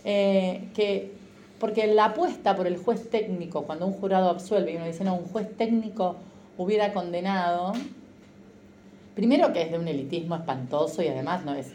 eh, 0.03 0.69
que 0.75 1.12
porque 1.59 1.88
la 1.88 2.05
apuesta 2.05 2.55
por 2.55 2.67
el 2.67 2.77
juez 2.77 3.09
técnico, 3.09 3.63
cuando 3.63 3.88
un 3.88 3.93
jurado 3.93 4.29
absuelve 4.29 4.73
y 4.73 4.75
uno 4.75 4.86
dice, 4.86 5.03
no, 5.03 5.15
un 5.15 5.25
juez 5.25 5.55
técnico 5.55 6.17
hubiera 6.57 6.91
condenado, 6.93 7.73
Primero 9.15 9.53
que 9.53 9.62
es 9.62 9.71
de 9.71 9.77
un 9.77 9.88
elitismo 9.88 10.36
espantoso 10.36 11.03
y 11.03 11.07
además 11.07 11.45
no, 11.45 11.53
es, 11.53 11.71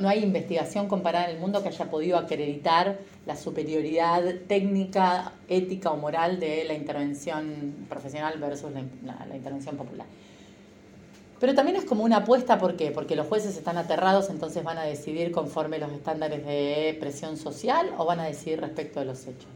no, 0.00 0.08
hay 0.08 0.22
investigación 0.22 0.86
comparada 0.86 1.24
en 1.28 1.34
el 1.34 1.40
mundo 1.40 1.62
que 1.62 1.68
haya 1.68 1.90
podido 1.90 2.16
acreditar 2.16 2.98
la 3.26 3.34
superioridad 3.34 4.22
técnica, 4.46 5.32
ética 5.48 5.90
o 5.90 5.96
moral 5.96 6.38
de 6.38 6.62
la 6.64 6.74
intervención 6.74 7.86
profesional 7.88 8.38
versus 8.38 8.70
la, 8.72 9.36
intervención 9.36 9.76
popular. 9.76 10.06
Pero 11.40 11.54
también 11.54 11.76
es 11.76 11.86
como 11.86 12.04
una 12.04 12.18
apuesta, 12.18 12.58
¿por 12.58 12.76
qué? 12.76 12.90
Porque 12.90 13.16
los 13.16 13.26
jueces 13.26 13.56
están 13.56 13.78
aterrados, 13.78 14.28
entonces 14.28 14.62
van 14.62 14.76
a 14.76 14.82
decidir 14.82 15.32
conforme 15.32 15.78
los 15.78 15.90
estándares 15.90 16.44
de 16.44 16.94
presión 17.00 17.38
social 17.38 17.88
o 17.96 18.04
van 18.04 18.20
a 18.20 18.26
decidir 18.26 18.60
respecto 18.60 19.00
de 19.00 19.06
los 19.06 19.22
hechos. 19.22 19.48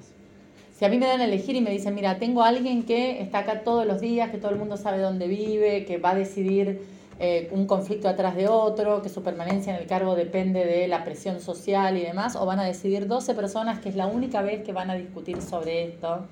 Si 0.78 0.86
a 0.86 0.88
mí 0.88 0.96
me 0.96 1.06
dan 1.06 1.20
a 1.20 1.26
elegir 1.26 1.54
y 1.54 1.60
me 1.60 1.70
dicen, 1.70 1.94
mira, 1.94 2.18
tengo 2.18 2.42
a 2.42 2.48
alguien 2.48 2.84
que 2.84 3.20
está 3.20 3.40
acá 3.40 3.60
todos 3.62 3.86
los 3.86 4.00
días, 4.00 4.30
que 4.30 4.38
todo 4.38 4.50
el 4.50 4.56
mundo 4.56 4.78
sabe 4.78 4.98
dónde 4.98 5.28
vive, 5.28 5.84
que 5.84 5.98
va 5.98 6.12
a 6.12 6.14
decidir 6.14 6.80
eh, 7.20 7.48
un 7.52 7.66
conflicto 7.66 8.08
atrás 8.08 8.34
de 8.34 8.48
otro, 8.48 9.02
que 9.02 9.10
su 9.10 9.22
permanencia 9.22 9.74
en 9.74 9.80
el 9.80 9.86
cargo 9.86 10.16
depende 10.16 10.64
de 10.64 10.88
la 10.88 11.04
presión 11.04 11.40
social 11.40 11.98
y 11.98 12.00
demás, 12.00 12.34
o 12.34 12.46
van 12.46 12.60
a 12.60 12.64
decidir 12.64 13.06
12 13.06 13.34
personas 13.34 13.78
que 13.80 13.90
es 13.90 13.94
la 13.94 14.06
única 14.06 14.40
vez 14.40 14.64
que 14.64 14.72
van 14.72 14.90
a 14.90 14.94
discutir 14.94 15.42
sobre 15.42 15.84
esto, 15.84 16.26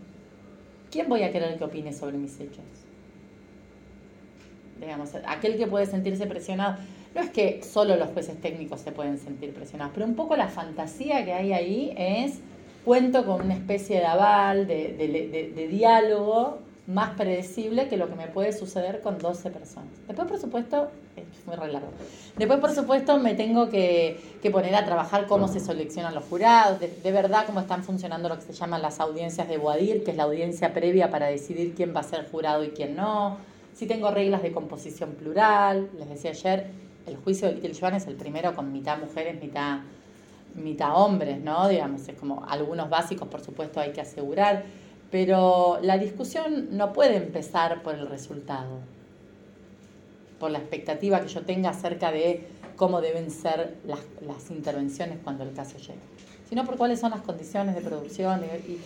¿quién 0.91 1.11
voy 1.11 1.23
a 1.23 1.31
querer 1.31 1.59
que 1.59 1.65
opine 1.65 1.93
sobre 1.93 2.17
mis 2.17 2.41
hechos? 2.41 2.82
Aquel 5.27 5.57
que 5.57 5.66
puede 5.66 5.87
sentirse 5.87 6.27
presionado. 6.27 6.77
No 7.14 7.21
es 7.21 7.31
que 7.31 7.62
solo 7.62 7.97
los 7.97 8.09
jueces 8.09 8.40
técnicos 8.40 8.81
se 8.81 8.92
pueden 8.92 9.18
sentir 9.18 9.53
presionados, 9.53 9.92
pero 9.95 10.07
un 10.07 10.14
poco 10.14 10.37
la 10.37 10.49
fantasía 10.49 11.25
que 11.25 11.33
hay 11.33 11.53
ahí 11.53 11.95
es 11.97 12.40
cuento 12.85 13.25
con 13.27 13.42
una 13.42 13.55
especie 13.55 13.99
de 13.99 14.07
aval, 14.07 14.66
de, 14.66 14.95
de, 14.97 15.53
de 15.55 15.68
diálogo 15.68 16.59
más 16.87 17.11
predecible 17.11 17.88
que 17.88 17.97
lo 17.97 18.09
que 18.09 18.16
me 18.16 18.27
puede 18.27 18.53
suceder 18.53 19.01
con 19.01 19.18
12 19.18 19.51
personas. 19.51 19.90
Después, 20.07 20.29
por 20.29 20.38
supuesto, 20.38 20.90
es 21.16 21.47
muy 21.47 21.57
largo. 21.57 21.88
Después, 22.37 22.59
por 22.59 22.75
supuesto, 22.75 23.18
me 23.18 23.35
tengo 23.35 23.68
que, 23.68 24.21
poner 24.51 24.75
a 24.75 24.85
trabajar 24.85 25.27
cómo 25.27 25.47
se 25.47 25.61
seleccionan 25.61 26.14
los 26.14 26.25
jurados, 26.25 26.81
de, 26.81 27.12
verdad 27.12 27.47
cómo 27.47 27.61
están 27.61 27.85
funcionando 27.85 28.29
lo 28.29 28.37
que 28.37 28.42
se 28.42 28.53
llaman 28.53 28.83
las 28.83 28.99
audiencias 28.99 29.49
de 29.49 29.59
Boadir, 29.59 30.03
que 30.03 30.11
es 30.11 30.16
la 30.16 30.25
audiencia 30.25 30.75
previa 30.75 31.11
para 31.11 31.27
decidir 31.27 31.75
quién 31.75 31.95
va 31.95 32.01
a 32.01 32.05
ser 32.05 32.29
jurado 32.31 32.64
y 32.64 32.71
quién 32.71 32.97
no. 32.97 33.37
Si 33.74 33.87
tengo 33.87 34.11
reglas 34.11 34.42
de 34.42 34.52
composición 34.52 35.12
plural, 35.12 35.90
les 35.98 36.08
decía 36.08 36.30
ayer, 36.30 36.66
el 37.06 37.16
juicio 37.16 37.48
de 37.48 37.54
Little 37.54 37.74
Joan 37.78 37.94
es 37.94 38.06
el 38.06 38.14
primero 38.14 38.54
con 38.54 38.72
mitad 38.72 38.98
mujeres, 38.98 39.40
mitad, 39.42 39.80
mitad 40.54 40.94
hombres, 40.94 41.40
¿no? 41.40 41.68
Digamos, 41.68 42.06
es 42.08 42.14
como 42.16 42.44
algunos 42.46 42.88
básicos, 42.90 43.28
por 43.28 43.40
supuesto, 43.40 43.80
hay 43.80 43.92
que 43.92 44.00
asegurar 44.00 44.64
pero 45.12 45.78
la 45.82 45.98
discusión 45.98 46.68
no 46.70 46.94
puede 46.94 47.16
empezar 47.16 47.82
por 47.82 47.94
el 47.94 48.08
resultado, 48.08 48.78
por 50.40 50.50
la 50.50 50.58
expectativa 50.58 51.20
que 51.20 51.28
yo 51.28 51.42
tenga 51.42 51.68
acerca 51.68 52.11
de 52.11 52.48
cómo 52.76 53.02
deben 53.02 53.30
ser 53.30 53.76
las, 53.85 54.00
intervenciones 54.50 55.18
cuando 55.22 55.44
el 55.44 55.52
caso 55.52 55.76
llegue, 55.76 56.00
sino 56.48 56.64
por 56.64 56.78
cuáles 56.78 56.98
son 56.98 57.11
las 57.11 57.20
condiciones 57.20 57.74
de 57.74 57.82
producción 57.82 58.40
y, 58.66 58.78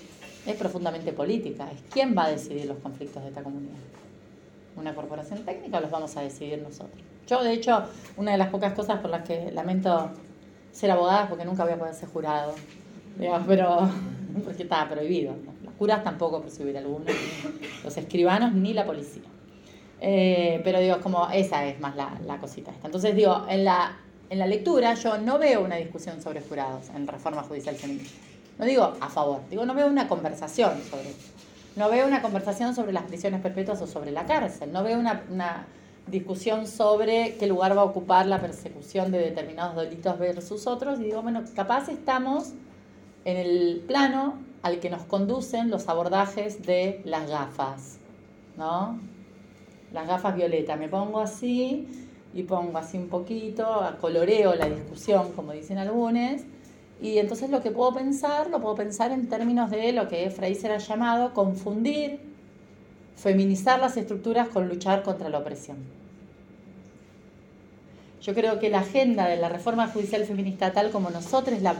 es 0.50 0.54
profundamente 0.56 1.12
política, 1.12 1.68
es 1.72 1.80
quién 1.90 2.16
va 2.16 2.26
a 2.26 2.30
decidir 2.30 2.66
los 2.66 2.78
conflictos 2.78 3.20
de 3.22 3.30
esta 3.30 3.42
comunidad. 3.42 3.74
¿Una 4.76 4.94
corporación 4.94 5.44
técnica 5.44 5.80
los 5.80 5.90
vamos 5.90 6.16
a 6.16 6.20
decidir 6.20 6.60
nosotros? 6.62 7.02
Yo, 7.26 7.42
de 7.42 7.52
hecho, 7.52 7.84
una 8.16 8.32
de 8.32 8.38
las 8.38 8.48
pocas 8.50 8.72
cosas 8.74 9.00
por 9.00 9.10
las 9.10 9.26
que 9.26 9.50
lamento 9.50 10.10
ser 10.70 10.90
abogada 10.90 11.28
porque 11.28 11.44
nunca 11.44 11.64
voy 11.64 11.72
a 11.72 11.78
poder 11.78 11.94
ser 11.94 12.08
jurado, 12.08 12.54
pero 13.18 13.90
porque 14.44 14.62
estaba 14.62 14.88
prohibido 14.88 15.34
curas 15.78 16.02
tampoco 16.02 16.40
por 16.40 16.50
subir 16.50 16.76
algunos, 16.76 17.08
los 17.84 17.96
escribanos 17.96 18.52
ni 18.52 18.72
la 18.72 18.84
policía. 18.84 19.22
Eh, 20.00 20.60
pero 20.64 20.80
digo, 20.80 21.00
como 21.00 21.28
esa 21.30 21.64
es 21.66 21.80
más 21.80 21.96
la, 21.96 22.18
la, 22.26 22.38
cosita 22.38 22.70
esta. 22.70 22.86
Entonces 22.86 23.14
digo, 23.14 23.46
en 23.48 23.64
la, 23.64 23.98
en 24.28 24.38
la 24.38 24.46
lectura 24.46 24.94
yo 24.94 25.18
no 25.18 25.38
veo 25.38 25.62
una 25.62 25.76
discusión 25.76 26.20
sobre 26.22 26.40
jurados 26.42 26.90
en 26.94 27.06
reforma 27.06 27.42
judicial 27.42 27.76
feminista. 27.76 28.18
No 28.58 28.64
digo 28.64 28.94
a 29.00 29.08
favor, 29.08 29.42
digo, 29.50 29.64
no 29.64 29.74
veo 29.74 29.86
una 29.86 30.08
conversación 30.08 30.82
sobre 30.90 31.10
eso. 31.10 31.35
No 31.76 31.90
veo 31.90 32.06
una 32.06 32.22
conversación 32.22 32.74
sobre 32.74 32.92
las 32.92 33.04
prisiones 33.04 33.42
perpetuas 33.42 33.80
o 33.82 33.86
sobre 33.86 34.10
la 34.10 34.24
cárcel. 34.24 34.72
No 34.72 34.82
veo 34.82 34.98
una, 34.98 35.24
una 35.30 35.66
discusión 36.06 36.66
sobre 36.66 37.36
qué 37.36 37.46
lugar 37.46 37.76
va 37.76 37.82
a 37.82 37.84
ocupar 37.84 38.26
la 38.26 38.40
persecución 38.40 39.12
de 39.12 39.18
determinados 39.18 39.76
delitos 39.76 40.18
versus 40.18 40.66
otros. 40.66 40.98
Y 41.00 41.04
digo, 41.04 41.20
bueno, 41.20 41.44
capaz 41.54 41.88
estamos 41.88 42.52
en 43.26 43.36
el 43.36 43.84
plano 43.86 44.38
al 44.62 44.80
que 44.80 44.88
nos 44.88 45.02
conducen 45.02 45.68
los 45.68 45.88
abordajes 45.88 46.64
de 46.64 47.02
las 47.04 47.28
gafas, 47.28 47.98
¿no? 48.56 48.98
Las 49.92 50.08
gafas 50.08 50.34
violeta. 50.34 50.76
Me 50.76 50.88
pongo 50.88 51.20
así 51.20 51.86
y 52.32 52.42
pongo 52.42 52.78
así 52.78 52.96
un 52.96 53.08
poquito, 53.08 53.96
coloreo 54.00 54.54
la 54.54 54.68
discusión, 54.68 55.32
como 55.32 55.52
dicen 55.52 55.78
algunos, 55.78 56.42
y 57.00 57.18
entonces 57.18 57.50
lo 57.50 57.62
que 57.62 57.70
puedo 57.70 57.94
pensar, 57.94 58.48
lo 58.50 58.60
puedo 58.60 58.74
pensar 58.74 59.12
en 59.12 59.28
términos 59.28 59.70
de 59.70 59.92
lo 59.92 60.08
que 60.08 60.30
Fraser 60.30 60.72
ha 60.72 60.78
llamado 60.78 61.34
confundir, 61.34 62.20
feminizar 63.16 63.78
las 63.80 63.96
estructuras 63.96 64.48
con 64.48 64.68
luchar 64.68 65.02
contra 65.02 65.28
la 65.28 65.38
opresión. 65.38 65.78
Yo 68.22 68.34
creo 68.34 68.58
que 68.58 68.70
la 68.70 68.80
agenda 68.80 69.28
de 69.28 69.36
la 69.36 69.48
reforma 69.48 69.88
judicial 69.88 70.24
feminista, 70.24 70.72
tal 70.72 70.90
como 70.90 71.10
nosotros 71.10 71.62
la 71.62 71.76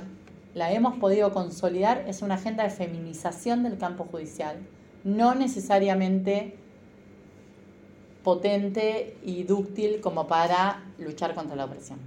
la 0.56 0.72
hemos 0.72 0.96
podido 0.96 1.34
consolidar 1.34 2.06
es 2.08 2.22
una 2.22 2.36
agenda 2.36 2.64
de 2.64 2.70
feminización 2.70 3.62
del 3.62 3.76
campo 3.76 4.06
judicial, 4.10 4.56
no 5.04 5.34
necesariamente 5.34 6.56
potente 8.24 9.18
y 9.22 9.42
dúctil 9.42 10.00
como 10.00 10.26
para 10.26 10.82
luchar 10.98 11.34
contra 11.34 11.56
la 11.56 11.66
opresión. 11.66 11.98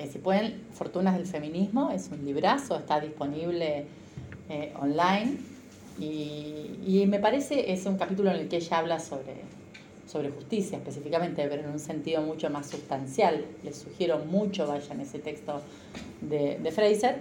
Eh, 0.00 0.08
si 0.10 0.18
pueden, 0.18 0.62
Fortunas 0.72 1.14
del 1.14 1.26
Feminismo 1.26 1.90
es 1.90 2.08
un 2.10 2.24
librazo, 2.24 2.78
está 2.78 2.98
disponible 3.00 3.84
eh, 4.48 4.72
online 4.80 5.36
y, 5.98 6.70
y, 6.86 7.06
me 7.06 7.18
parece 7.18 7.70
es 7.70 7.84
un 7.84 7.98
capítulo 7.98 8.30
en 8.30 8.36
el 8.36 8.48
que 8.48 8.56
ella 8.56 8.78
habla 8.78 8.98
sobre 8.98 9.34
sobre 10.06 10.30
justicia 10.30 10.78
específicamente, 10.78 11.46
pero 11.48 11.62
en 11.62 11.70
un 11.70 11.78
sentido 11.78 12.22
mucho 12.22 12.48
más 12.50 12.68
sustancial. 12.68 13.44
Les 13.62 13.76
sugiero 13.76 14.18
mucho, 14.18 14.66
vayan 14.66 15.00
ese 15.00 15.18
texto 15.18 15.60
de, 16.22 16.58
de 16.58 16.72
Fraser, 16.72 17.18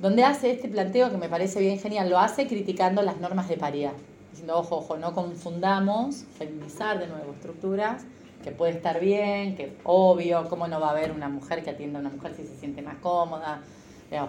donde 0.00 0.22
hace 0.22 0.52
este 0.52 0.68
planteo 0.68 1.10
que 1.10 1.18
me 1.18 1.28
parece 1.28 1.60
bien 1.60 1.78
genial, 1.78 2.08
lo 2.08 2.18
hace 2.18 2.46
criticando 2.46 3.02
las 3.02 3.18
normas 3.20 3.48
de 3.48 3.56
paridad, 3.56 3.92
diciendo, 4.30 4.56
ojo, 4.56 4.76
ojo, 4.76 4.96
no 4.96 5.12
confundamos, 5.14 6.24
feminizar 6.38 6.98
de 7.00 7.08
nuevo 7.08 7.32
estructuras, 7.32 8.04
que 8.42 8.50
puede 8.50 8.72
estar 8.72 9.00
bien, 9.00 9.56
que 9.56 9.76
obvio, 9.84 10.48
cómo 10.48 10.66
no 10.68 10.80
va 10.80 10.88
a 10.88 10.90
haber 10.90 11.12
una 11.12 11.28
mujer 11.28 11.62
que 11.62 11.70
atienda 11.70 11.98
a 11.98 12.02
una 12.02 12.10
mujer 12.10 12.34
si 12.34 12.44
se 12.44 12.56
siente 12.56 12.82
más 12.82 12.96
cómoda, 12.96 13.62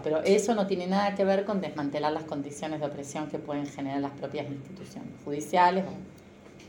pero 0.03 0.21
eso 0.23 0.53
no 0.53 0.67
tiene 0.67 0.85
nada 0.85 1.15
que 1.15 1.23
ver 1.25 1.43
con 1.45 1.59
desmantelar 1.59 2.11
las 2.11 2.23
condiciones 2.23 2.79
de 2.79 2.85
opresión 2.85 3.27
que 3.27 3.39
pueden 3.39 3.65
generar 3.65 3.99
las 3.99 4.11
propias 4.11 4.47
instituciones 4.49 5.09
judiciales 5.25 5.85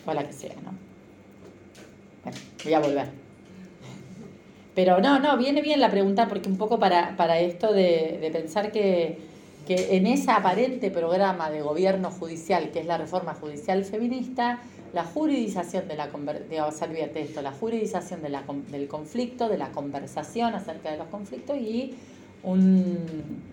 o, 0.07 0.15
la 0.15 0.25
que 0.25 0.33
sea, 0.33 0.55
¿no? 0.65 0.73
Bueno, 2.25 2.39
voy 2.65 2.75
a 2.75 2.81
volver. 2.81 3.09
Pero 4.75 5.01
no, 5.01 5.19
no, 5.19 5.37
viene 5.37 5.61
bien 5.61 5.81
la 5.81 5.91
pregunta 5.91 6.29
porque 6.29 6.49
un 6.49 6.57
poco 6.57 6.79
para, 6.79 7.15
para 7.17 7.39
esto 7.39 7.73
de, 7.73 8.19
de 8.21 8.31
pensar 8.31 8.73
que, 8.73 9.19
que 9.67 9.97
en 9.97 10.07
ese 10.07 10.31
aparente 10.31 10.91
programa 10.91 11.51
de 11.51 11.61
gobierno 11.61 12.11
judicial, 12.11 12.71
que 12.71 12.81
es 12.81 12.87
la 12.87 12.97
reforma 12.97 13.35
judicial 13.35 13.85
feminista, 13.85 14.61
la 14.93 15.05
juridización 15.05 15.89
de 15.89 15.97
la 15.97 16.09
digamos, 16.51 16.83
esto, 17.15 17.43
la 17.43 17.53
juridización 17.53 18.23
de 18.23 18.29
la, 18.29 18.45
del 18.71 18.89
conflicto, 18.89 19.49
de 19.49 19.57
la 19.57 19.71
conversación 19.71 20.55
acerca 20.55 20.91
de 20.91 20.99
los 20.99 21.07
conflictos 21.09 21.57
y 21.57 21.95
un, 22.43 22.99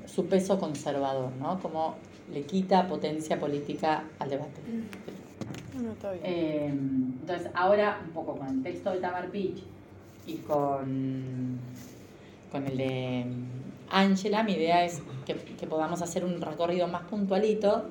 su 0.06 0.26
peso 0.26 0.60
conservador, 0.60 1.32
¿no? 1.40 1.60
Como 1.60 1.96
le 2.32 2.44
quita 2.44 2.88
potencia 2.88 3.40
política 3.40 4.04
al 4.20 4.30
debate. 4.30 4.62
Eh, 6.24 6.68
entonces, 6.68 7.50
ahora 7.54 8.02
un 8.06 8.12
poco 8.12 8.36
con 8.36 8.48
el 8.48 8.62
texto 8.62 8.92
de 8.92 8.98
Tamar 8.98 9.30
Pitch 9.30 9.64
y 10.28 10.36
con, 10.38 11.58
con 12.52 12.68
el 12.68 12.78
de 12.78 13.26
Angela, 13.90 14.44
mi 14.44 14.54
idea 14.54 14.84
es 14.84 15.02
que, 15.26 15.36
que, 15.36 15.68
podamos 15.68 16.02
hacer 16.02 16.26
un 16.26 16.42
recorrido 16.42 16.88
más 16.90 17.04
puntualito. 17.04 17.86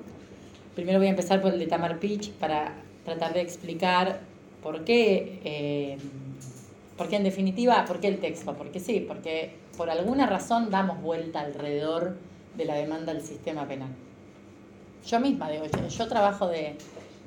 Primero 0.74 0.98
voy 0.98 1.06
a 1.06 1.10
empezar 1.10 1.40
por 1.40 1.54
el 1.54 1.58
de 1.58 1.66
Tamar 1.66 1.98
Pitch 1.98 2.30
para 2.32 2.74
tratar 3.08 3.32
de 3.32 3.40
explicar 3.40 4.20
por 4.62 4.84
qué, 4.84 5.40
eh, 5.44 5.98
porque 6.96 7.16
en 7.16 7.24
definitiva, 7.24 7.84
por 7.86 8.00
qué 8.00 8.08
el 8.08 8.18
texto, 8.18 8.54
porque 8.54 8.80
sí, 8.80 9.04
porque 9.06 9.56
por 9.76 9.88
alguna 9.88 10.26
razón 10.26 10.70
damos 10.70 11.00
vuelta 11.00 11.40
alrededor 11.40 12.16
de 12.56 12.64
la 12.64 12.74
demanda 12.74 13.14
del 13.14 13.22
sistema 13.22 13.66
penal. 13.66 13.88
Yo 15.06 15.20
misma, 15.20 15.50
digo, 15.50 15.64
yo, 15.88 16.08
trabajo 16.08 16.48
de, 16.48 16.76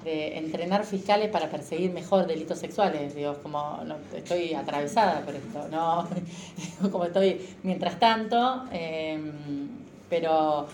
entrenar 0.04 0.84
fiscales 0.84 1.30
para 1.30 1.50
perseguir 1.50 1.91
mejor 1.91 2.26
delitos 2.26 2.58
sexuales, 2.58 3.13
digo, 3.15 3.38
como 3.44 3.80
estoy 4.15 4.54
atravesada 4.54 5.22
por 5.22 5.36
esto, 5.36 5.67
no, 5.70 6.08
como 6.91 7.06
estoy 7.06 7.39
mientras 7.62 8.00
tanto, 8.00 8.65
em, 8.72 9.32
pero 10.10 10.67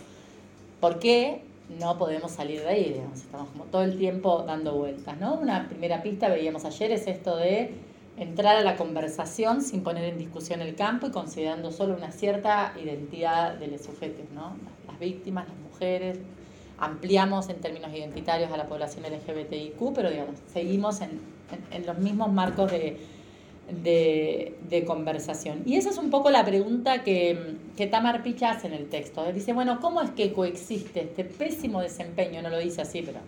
¿por 0.80 0.98
qué 1.00 1.47
no 1.69 1.97
podemos 1.97 2.32
salir 2.32 2.62
de 2.62 2.67
ahí? 2.67 3.03
estamos 3.13 3.49
como 3.49 3.65
todo 3.65 3.84
el 3.84 3.97
tiempo 3.97 4.43
dando 4.47 4.73
vueltas, 4.73 5.17
¿no? 5.19 5.36
Una 5.36 5.67
primera 5.67 6.01
pista, 6.01 6.30
veíamos 6.30 6.65
ayer, 6.65 6.91
es 6.91 7.08
esto 7.08 7.36
de 7.36 7.71
entrar 8.17 8.56
a 8.58 8.62
la 8.62 8.75
conversación 8.75 9.62
sin 9.62 9.84
poner 9.84 10.06
en 10.06 10.17
discusión 10.17 10.62
el 10.62 10.75
campo 10.75 11.08
y 11.08 11.12
considerando 11.12 11.71
solo 11.71 11.95
una 11.95 12.12
cierta 12.12 12.73
identidad 12.82 13.56
de 13.56 13.67
los 13.67 13.82
sujetos, 13.82 14.25
¿no? 14.34 14.56
Las 14.88 14.97
víctimas, 14.99 15.47
las 15.47 15.58
mujeres, 15.58 16.19
ampliamos 16.80 17.49
en 17.49 17.60
términos 17.60 17.91
identitarios 17.93 18.51
a 18.51 18.58
la 18.58 18.67
población 18.67 19.06
LGBTIQ, 19.06 19.93
pero 19.93 20.10
digamos, 20.10 20.36
seguimos 20.51 21.01
en, 21.01 21.19
los 21.86 21.97
mismos 21.97 22.32
marcos 22.32 22.71
de, 22.71 22.97
de, 23.69 24.84
conversación. 24.86 25.63
Y 25.65 25.75
esa 25.75 25.89
es 25.89 25.97
un 25.97 26.10
poco 26.10 26.30
la 26.30 26.45
pregunta 26.45 27.03
que, 27.03 27.56
que 27.75 27.88
Tamar 27.88 28.23
Picha 28.23 28.51
hace 28.51 28.67
en 28.67 28.73
el 28.73 28.89
texto. 28.89 29.25
dice, 29.34 29.53
bueno, 29.53 29.80
¿cómo 29.82 30.01
es 30.01 30.12
que 30.12 30.34
coexiste 30.34 31.01
este 31.01 31.23
pésimo 31.23 31.82
desempeño? 31.82 32.41
No 32.41 32.49
lo 32.49 32.60
dice 32.60 32.82
así, 32.82 33.01
pero 33.01 33.19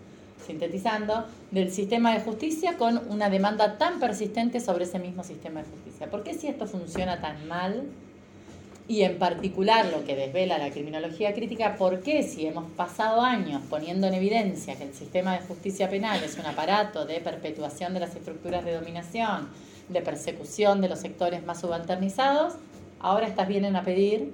sintetizando, 0.45 1.25
del 1.51 1.71
sistema 1.71 2.13
de 2.13 2.21
justicia 2.21 2.75
con 2.77 2.97
una 3.09 3.29
demanda 3.29 3.77
tan 3.77 3.99
persistente 3.99 4.59
sobre 4.59 4.85
ese 4.85 4.97
mismo 4.97 5.23
sistema 5.23 5.61
de 5.61 5.69
justicia. 5.69 6.09
¿Por 6.09 6.23
qué 6.23 6.33
si 6.33 6.47
esto 6.47 6.65
funciona 6.65 7.21
tan 7.21 7.47
mal? 7.47 7.83
Y 8.87 9.03
en 9.03 9.19
particular 9.19 9.85
lo 9.85 10.03
que 10.03 10.15
desvela 10.15 10.57
la 10.57 10.71
criminología 10.71 11.35
crítica, 11.35 11.75
¿por 11.75 12.01
qué 12.01 12.23
si 12.23 12.47
hemos 12.47 12.71
pasado 12.71 13.21
años 13.21 13.61
poniendo 13.69 14.07
en 14.07 14.15
evidencia 14.15 14.75
que 14.75 14.85
el 14.85 14.95
sistema 14.95 15.33
de 15.33 15.45
justicia 15.45 15.87
penal 15.87 16.23
es 16.23 16.39
un 16.39 16.47
aparato 16.47 17.05
de 17.05 17.19
perpetuación 17.19 17.93
de 17.93 17.99
las 17.99 18.15
estructuras 18.15 18.65
de 18.65 18.73
dominación, 18.73 19.49
de 19.89 20.01
persecución 20.01 20.81
de 20.81 20.89
los 20.89 20.99
sectores 20.99 21.43
más 21.43 21.59
subalternizados, 21.59 22.53
ahora 22.99 23.27
estas 23.27 23.47
vienen 23.47 23.75
a 23.75 23.83
pedir 23.83 24.33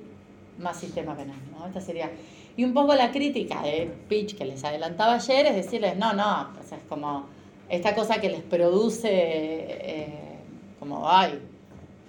más 0.59 0.79
sistema 0.79 1.15
penal? 1.15 1.37
¿no? 1.57 1.65
Esta 1.65 1.81
sería 1.81 2.11
y 2.57 2.63
un 2.63 2.73
poco 2.73 2.95
la 2.95 3.11
crítica 3.11 3.61
de 3.63 3.91
Pitch 4.07 4.37
que 4.37 4.45
les 4.45 4.63
adelantaba 4.63 5.15
ayer 5.15 5.45
es 5.47 5.55
decirles, 5.55 5.97
no, 5.97 6.13
no, 6.13 6.49
es 6.61 6.83
como 6.87 7.25
esta 7.69 7.93
cosa 7.95 8.21
que 8.21 8.29
les 8.29 8.41
produce 8.41 9.09
eh, 9.11 10.39
como, 10.79 11.09
ay, 11.09 11.39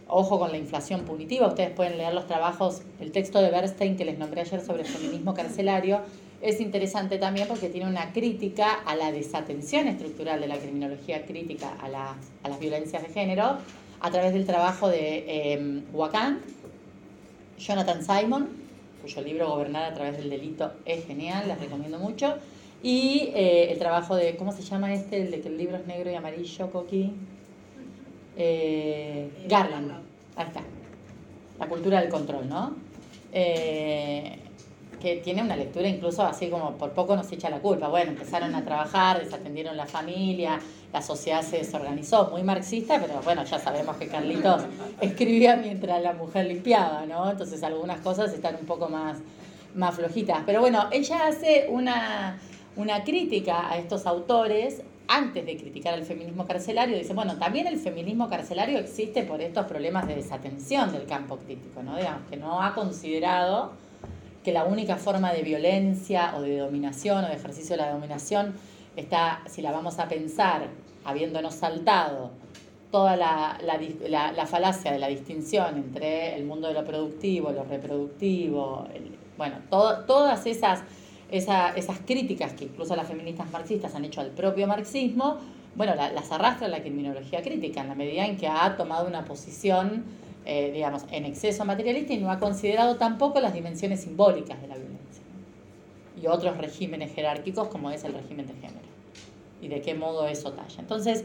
ojo 0.06 0.38
con 0.38 0.52
la 0.52 0.58
inflación 0.58 1.02
punitiva, 1.02 1.48
ustedes 1.48 1.70
pueden 1.70 1.98
leer 1.98 2.14
los 2.14 2.26
trabajos, 2.26 2.82
el 3.00 3.10
texto 3.10 3.40
de 3.40 3.50
Bernstein 3.50 3.96
que 3.96 4.04
les 4.04 4.18
nombré 4.18 4.42
ayer 4.42 4.60
sobre 4.60 4.82
el 4.82 4.88
feminismo 4.88 5.34
carcelario, 5.34 6.00
es 6.48 6.60
interesante 6.60 7.18
también 7.18 7.48
porque 7.48 7.68
tiene 7.68 7.88
una 7.88 8.12
crítica 8.12 8.72
a 8.72 8.94
la 8.94 9.12
desatención 9.12 9.88
estructural 9.88 10.40
de 10.40 10.48
la 10.48 10.58
criminología 10.58 11.24
crítica 11.26 11.76
a, 11.80 11.88
la, 11.88 12.16
a 12.42 12.48
las 12.48 12.60
violencias 12.60 13.02
de 13.02 13.08
género 13.08 13.58
a 14.00 14.10
través 14.10 14.32
del 14.32 14.46
trabajo 14.46 14.88
de 14.88 15.24
eh, 15.26 15.82
Jonathan 17.58 18.02
Simon, 18.02 18.48
cuyo 19.02 19.22
libro 19.22 19.48
Gobernar 19.48 19.90
a 19.90 19.94
través 19.94 20.18
del 20.18 20.30
delito 20.30 20.72
es 20.84 21.06
genial, 21.06 21.48
les 21.48 21.58
recomiendo 21.58 21.98
mucho. 21.98 22.36
Y 22.82 23.30
eh, 23.34 23.72
el 23.72 23.78
trabajo 23.78 24.14
de, 24.14 24.36
¿cómo 24.36 24.52
se 24.52 24.62
llama 24.62 24.92
este? 24.92 25.22
El 25.22 25.30
de 25.30 25.40
que 25.40 25.48
el 25.48 25.56
libro 25.56 25.76
es 25.76 25.86
negro 25.86 26.10
y 26.10 26.14
amarillo, 26.14 26.70
Coqui. 26.70 27.12
Eh, 28.36 29.30
Garland. 29.48 29.92
Ahí 30.36 30.46
está. 30.46 30.60
La 31.58 31.66
cultura 31.66 32.00
del 32.00 32.10
control, 32.10 32.48
¿no? 32.48 32.76
Eh, 33.32 34.38
que 35.00 35.16
tiene 35.16 35.42
una 35.42 35.56
lectura 35.56 35.88
incluso 35.88 36.22
así 36.22 36.48
como 36.48 36.72
por 36.72 36.90
poco 36.92 37.16
nos 37.16 37.30
echa 37.32 37.50
la 37.50 37.58
culpa. 37.58 37.88
Bueno, 37.88 38.12
empezaron 38.12 38.54
a 38.54 38.64
trabajar, 38.64 39.22
desatendieron 39.22 39.76
la 39.76 39.86
familia, 39.86 40.58
la 40.92 41.02
sociedad 41.02 41.42
se 41.42 41.58
desorganizó, 41.58 42.30
muy 42.30 42.42
marxista, 42.42 43.00
pero 43.00 43.20
bueno, 43.22 43.44
ya 43.44 43.58
sabemos 43.58 43.96
que 43.96 44.08
Carlitos 44.08 44.62
escribía 45.00 45.56
mientras 45.56 46.02
la 46.02 46.12
mujer 46.12 46.46
limpiaba, 46.46 47.04
¿no? 47.06 47.30
Entonces 47.30 47.62
algunas 47.62 48.00
cosas 48.00 48.32
están 48.32 48.56
un 48.56 48.66
poco 48.66 48.88
más, 48.88 49.18
más 49.74 49.94
flojitas. 49.94 50.42
Pero 50.46 50.60
bueno, 50.60 50.88
ella 50.90 51.26
hace 51.26 51.66
una, 51.68 52.38
una 52.76 53.04
crítica 53.04 53.70
a 53.70 53.78
estos 53.78 54.06
autores 54.06 54.82
antes 55.08 55.46
de 55.46 55.56
criticar 55.56 55.94
al 55.94 56.04
feminismo 56.04 56.46
carcelario, 56.46 56.98
dice, 56.98 57.14
bueno, 57.14 57.36
también 57.36 57.66
el 57.66 57.78
feminismo 57.78 58.28
carcelario 58.28 58.78
existe 58.78 59.22
por 59.22 59.40
estos 59.40 59.66
problemas 59.66 60.06
de 60.08 60.16
desatención 60.16 60.92
del 60.92 61.06
campo 61.06 61.36
crítico, 61.36 61.82
¿no? 61.82 61.96
Digamos, 61.96 62.22
que 62.28 62.36
no 62.36 62.62
ha 62.62 62.74
considerado 62.74 63.72
que 64.46 64.52
la 64.52 64.62
única 64.62 64.94
forma 64.94 65.32
de 65.32 65.42
violencia 65.42 66.36
o 66.36 66.40
de 66.40 66.58
dominación 66.58 67.24
o 67.24 67.26
de 67.26 67.34
ejercicio 67.34 67.76
de 67.76 67.82
la 67.82 67.90
dominación 67.90 68.54
está, 68.94 69.42
si 69.48 69.60
la 69.60 69.72
vamos 69.72 69.98
a 69.98 70.06
pensar, 70.06 70.68
habiéndonos 71.04 71.52
saltado 71.52 72.30
toda 72.92 73.16
la, 73.16 73.58
la, 74.08 74.46
falacia 74.46 74.92
de 74.92 75.00
la 75.00 75.08
distinción 75.08 75.78
entre 75.78 76.36
el 76.36 76.44
mundo 76.44 76.68
de 76.68 76.74
lo 76.74 76.84
productivo, 76.84 77.50
lo 77.50 77.64
reproductivo, 77.64 78.86
bueno, 79.36 79.56
todas 79.68 80.46
esas, 80.46 80.84
esas 81.28 81.98
críticas 82.06 82.52
que 82.52 82.66
incluso 82.66 82.94
las 82.94 83.08
feministas 83.08 83.50
marxistas 83.50 83.96
han 83.96 84.04
hecho 84.04 84.20
al 84.20 84.30
propio 84.30 84.68
marxismo, 84.68 85.38
bueno, 85.74 85.96
las 85.96 86.30
arrastra 86.30 86.68
la 86.68 86.82
criminología 86.82 87.42
crítica 87.42 87.80
en 87.80 87.88
la 87.88 87.96
medida 87.96 88.24
en 88.24 88.36
que 88.36 88.46
ha 88.46 88.76
tomado 88.76 89.08
una 89.08 89.24
posición 89.24 90.04
eh, 90.46 90.70
digamos, 90.72 91.04
en 91.10 91.24
exceso 91.24 91.64
materialista 91.64 92.12
y 92.12 92.18
no 92.18 92.30
ha 92.30 92.38
considerado 92.38 92.96
tampoco 92.96 93.40
las 93.40 93.52
dimensiones 93.52 94.02
simbólicas 94.02 94.60
de 94.62 94.68
la 94.68 94.76
violencia 94.76 95.22
y 96.20 96.26
otros 96.28 96.56
regímenes 96.56 97.14
jerárquicos 97.14 97.68
como 97.68 97.90
es 97.90 98.04
el 98.04 98.14
régimen 98.14 98.46
de 98.46 98.54
género 98.54 98.86
y 99.60 99.68
de 99.68 99.80
qué 99.80 99.94
modo 99.94 100.26
eso 100.26 100.52
talla. 100.52 100.76
Entonces, 100.78 101.24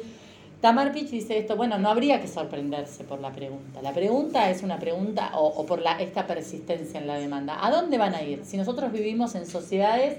Tamar 0.62 0.92
Pitch 0.92 1.10
dice 1.10 1.38
esto, 1.38 1.56
bueno, 1.56 1.78
no 1.80 1.90
habría 1.90 2.22
que 2.22 2.28
sorprenderse 2.28 3.04
por 3.04 3.20
la 3.20 3.32
pregunta. 3.32 3.82
La 3.82 3.94
pregunta 3.94 4.50
es 4.50 4.62
una 4.64 4.80
pregunta, 4.80 5.32
o, 5.36 5.48
o, 5.48 5.66
por 5.66 5.82
la, 5.82 6.00
esta 6.00 6.28
persistencia 6.28 7.00
en 7.00 7.08
la 7.08 7.16
demanda. 7.16 7.66
¿A 7.66 7.72
dónde 7.72 7.98
van 7.98 8.14
a 8.14 8.22
ir? 8.22 8.46
Si 8.46 8.58
nosotros 8.58 8.92
vivimos 8.92 9.34
en 9.36 9.48
sociedades 9.48 10.18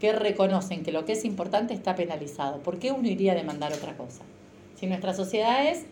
que 0.00 0.12
reconocen 0.12 0.82
que 0.82 0.90
lo 0.90 1.04
que 1.04 1.12
es 1.12 1.24
importante 1.24 1.74
está 1.74 1.94
penalizado, 1.94 2.58
¿por 2.58 2.78
qué 2.78 2.90
uno 2.90 3.08
iría 3.08 3.32
a 3.32 3.36
demandar 3.36 3.72
otra 3.72 3.96
cosa? 3.96 4.22
Si 4.74 4.86
nuestras 4.86 5.16
sociedades 5.16 5.86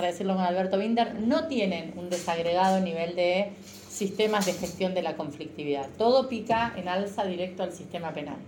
para 0.00 0.12
decirlo 0.12 0.34
con 0.34 0.44
Alberto 0.44 0.78
Binder, 0.78 1.14
no 1.20 1.46
tienen 1.46 1.92
un 1.94 2.08
desagregado 2.08 2.80
nivel 2.80 3.14
de 3.16 3.50
sistemas 3.90 4.46
de 4.46 4.54
gestión 4.54 4.94
de 4.94 5.02
la 5.02 5.14
conflictividad. 5.14 5.90
Todo 5.98 6.26
pica 6.26 6.72
en 6.74 6.88
alza 6.88 7.26
directo 7.26 7.64
al 7.64 7.72
sistema 7.74 8.14
penal. 8.14 8.38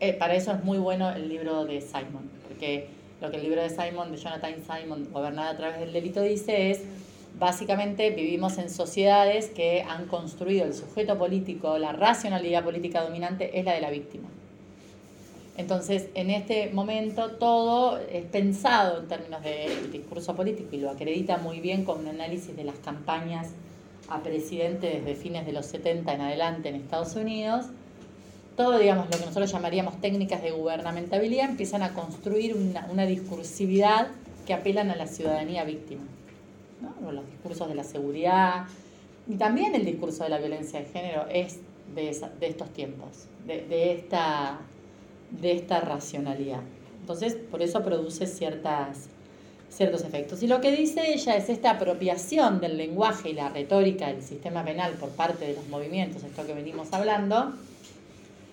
Eh, 0.00 0.12
para 0.12 0.34
eso 0.34 0.52
es 0.52 0.62
muy 0.62 0.76
bueno 0.76 1.08
el 1.12 1.30
libro 1.30 1.64
de 1.64 1.80
Simon, 1.80 2.30
porque 2.46 2.88
lo 3.22 3.30
que 3.30 3.38
el 3.38 3.44
libro 3.44 3.62
de 3.62 3.70
Simon, 3.70 4.12
de 4.12 4.18
Jonathan 4.18 4.56
Simon, 4.56 5.08
Gobernada 5.10 5.48
a 5.48 5.56
través 5.56 5.80
del 5.80 5.94
delito, 5.94 6.20
dice 6.20 6.70
es, 6.70 6.82
básicamente 7.38 8.10
vivimos 8.10 8.58
en 8.58 8.68
sociedades 8.68 9.48
que 9.48 9.80
han 9.88 10.04
construido 10.08 10.66
el 10.66 10.74
sujeto 10.74 11.16
político, 11.16 11.78
la 11.78 11.92
racionalidad 11.92 12.62
política 12.64 13.00
dominante 13.00 13.58
es 13.58 13.64
la 13.64 13.72
de 13.72 13.80
la 13.80 13.88
víctima. 13.88 14.28
Entonces, 15.56 16.08
en 16.14 16.30
este 16.30 16.70
momento 16.70 17.30
todo 17.32 17.98
es 17.98 18.24
pensado 18.24 19.00
en 19.00 19.08
términos 19.08 19.42
de 19.42 19.68
discurso 19.92 20.34
político 20.34 20.70
y 20.72 20.78
lo 20.78 20.90
acredita 20.90 21.38
muy 21.38 21.60
bien 21.60 21.84
con 21.84 22.00
un 22.00 22.08
análisis 22.08 22.56
de 22.56 22.64
las 22.64 22.76
campañas 22.76 23.50
a 24.08 24.22
presidente 24.22 24.88
desde 24.88 25.14
fines 25.14 25.46
de 25.46 25.52
los 25.52 25.66
70 25.66 26.12
en 26.12 26.20
adelante 26.20 26.68
en 26.68 26.74
Estados 26.74 27.14
Unidos, 27.14 27.66
todo, 28.56 28.78
digamos, 28.78 29.06
lo 29.06 29.12
que 29.12 29.26
nosotros 29.26 29.50
llamaríamos 29.50 30.00
técnicas 30.00 30.42
de 30.42 30.52
gubernamentabilidad 30.52 31.50
empiezan 31.50 31.82
a 31.82 31.92
construir 31.92 32.54
una, 32.54 32.86
una 32.90 33.04
discursividad 33.06 34.08
que 34.46 34.54
apelan 34.54 34.90
a 34.90 34.96
la 34.96 35.06
ciudadanía 35.06 35.64
víctima. 35.64 36.02
¿no? 36.80 37.12
Los 37.12 37.26
discursos 37.26 37.68
de 37.68 37.74
la 37.74 37.84
seguridad 37.84 38.66
y 39.28 39.36
también 39.36 39.74
el 39.74 39.84
discurso 39.84 40.24
de 40.24 40.30
la 40.30 40.38
violencia 40.38 40.80
de 40.80 40.86
género 40.86 41.26
es 41.30 41.58
de, 41.94 42.16
de 42.40 42.46
estos 42.46 42.70
tiempos, 42.72 43.26
de, 43.46 43.62
de, 43.62 43.92
esta, 43.92 44.60
de 45.40 45.52
esta 45.52 45.80
racionalidad. 45.80 46.60
Entonces, 47.00 47.34
por 47.34 47.62
eso 47.62 47.82
produce 47.82 48.26
ciertas, 48.26 49.08
ciertos 49.68 50.02
efectos. 50.04 50.42
Y 50.42 50.46
lo 50.46 50.60
que 50.60 50.72
dice 50.72 51.12
ella 51.12 51.36
es 51.36 51.48
esta 51.48 51.72
apropiación 51.72 52.60
del 52.60 52.76
lenguaje 52.76 53.30
y 53.30 53.34
la 53.34 53.48
retórica 53.50 54.06
del 54.08 54.22
sistema 54.22 54.64
penal 54.64 54.92
por 54.94 55.10
parte 55.10 55.46
de 55.46 55.54
los 55.54 55.68
movimientos, 55.68 56.22
esto 56.22 56.46
que 56.46 56.54
venimos 56.54 56.92
hablando, 56.92 57.52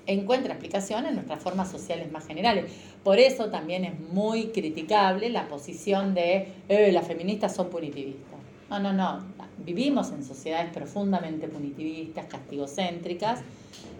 encuentra 0.07 0.53
explicación 0.53 1.05
en 1.05 1.15
nuestras 1.15 1.39
formas 1.39 1.71
sociales 1.71 2.11
más 2.11 2.25
generales. 2.25 2.65
Por 3.03 3.19
eso 3.19 3.49
también 3.49 3.85
es 3.85 3.99
muy 3.99 4.47
criticable 4.47 5.29
la 5.29 5.47
posición 5.47 6.13
de 6.13 6.47
eh, 6.67 6.91
las 6.91 7.07
feministas 7.07 7.55
son 7.55 7.69
punitivistas. 7.69 8.39
No, 8.69 8.79
no, 8.79 8.93
no. 8.93 9.19
Vivimos 9.57 10.11
en 10.11 10.23
sociedades 10.23 10.71
profundamente 10.73 11.47
punitivistas, 11.47 12.25
castigocéntricas, 12.25 13.41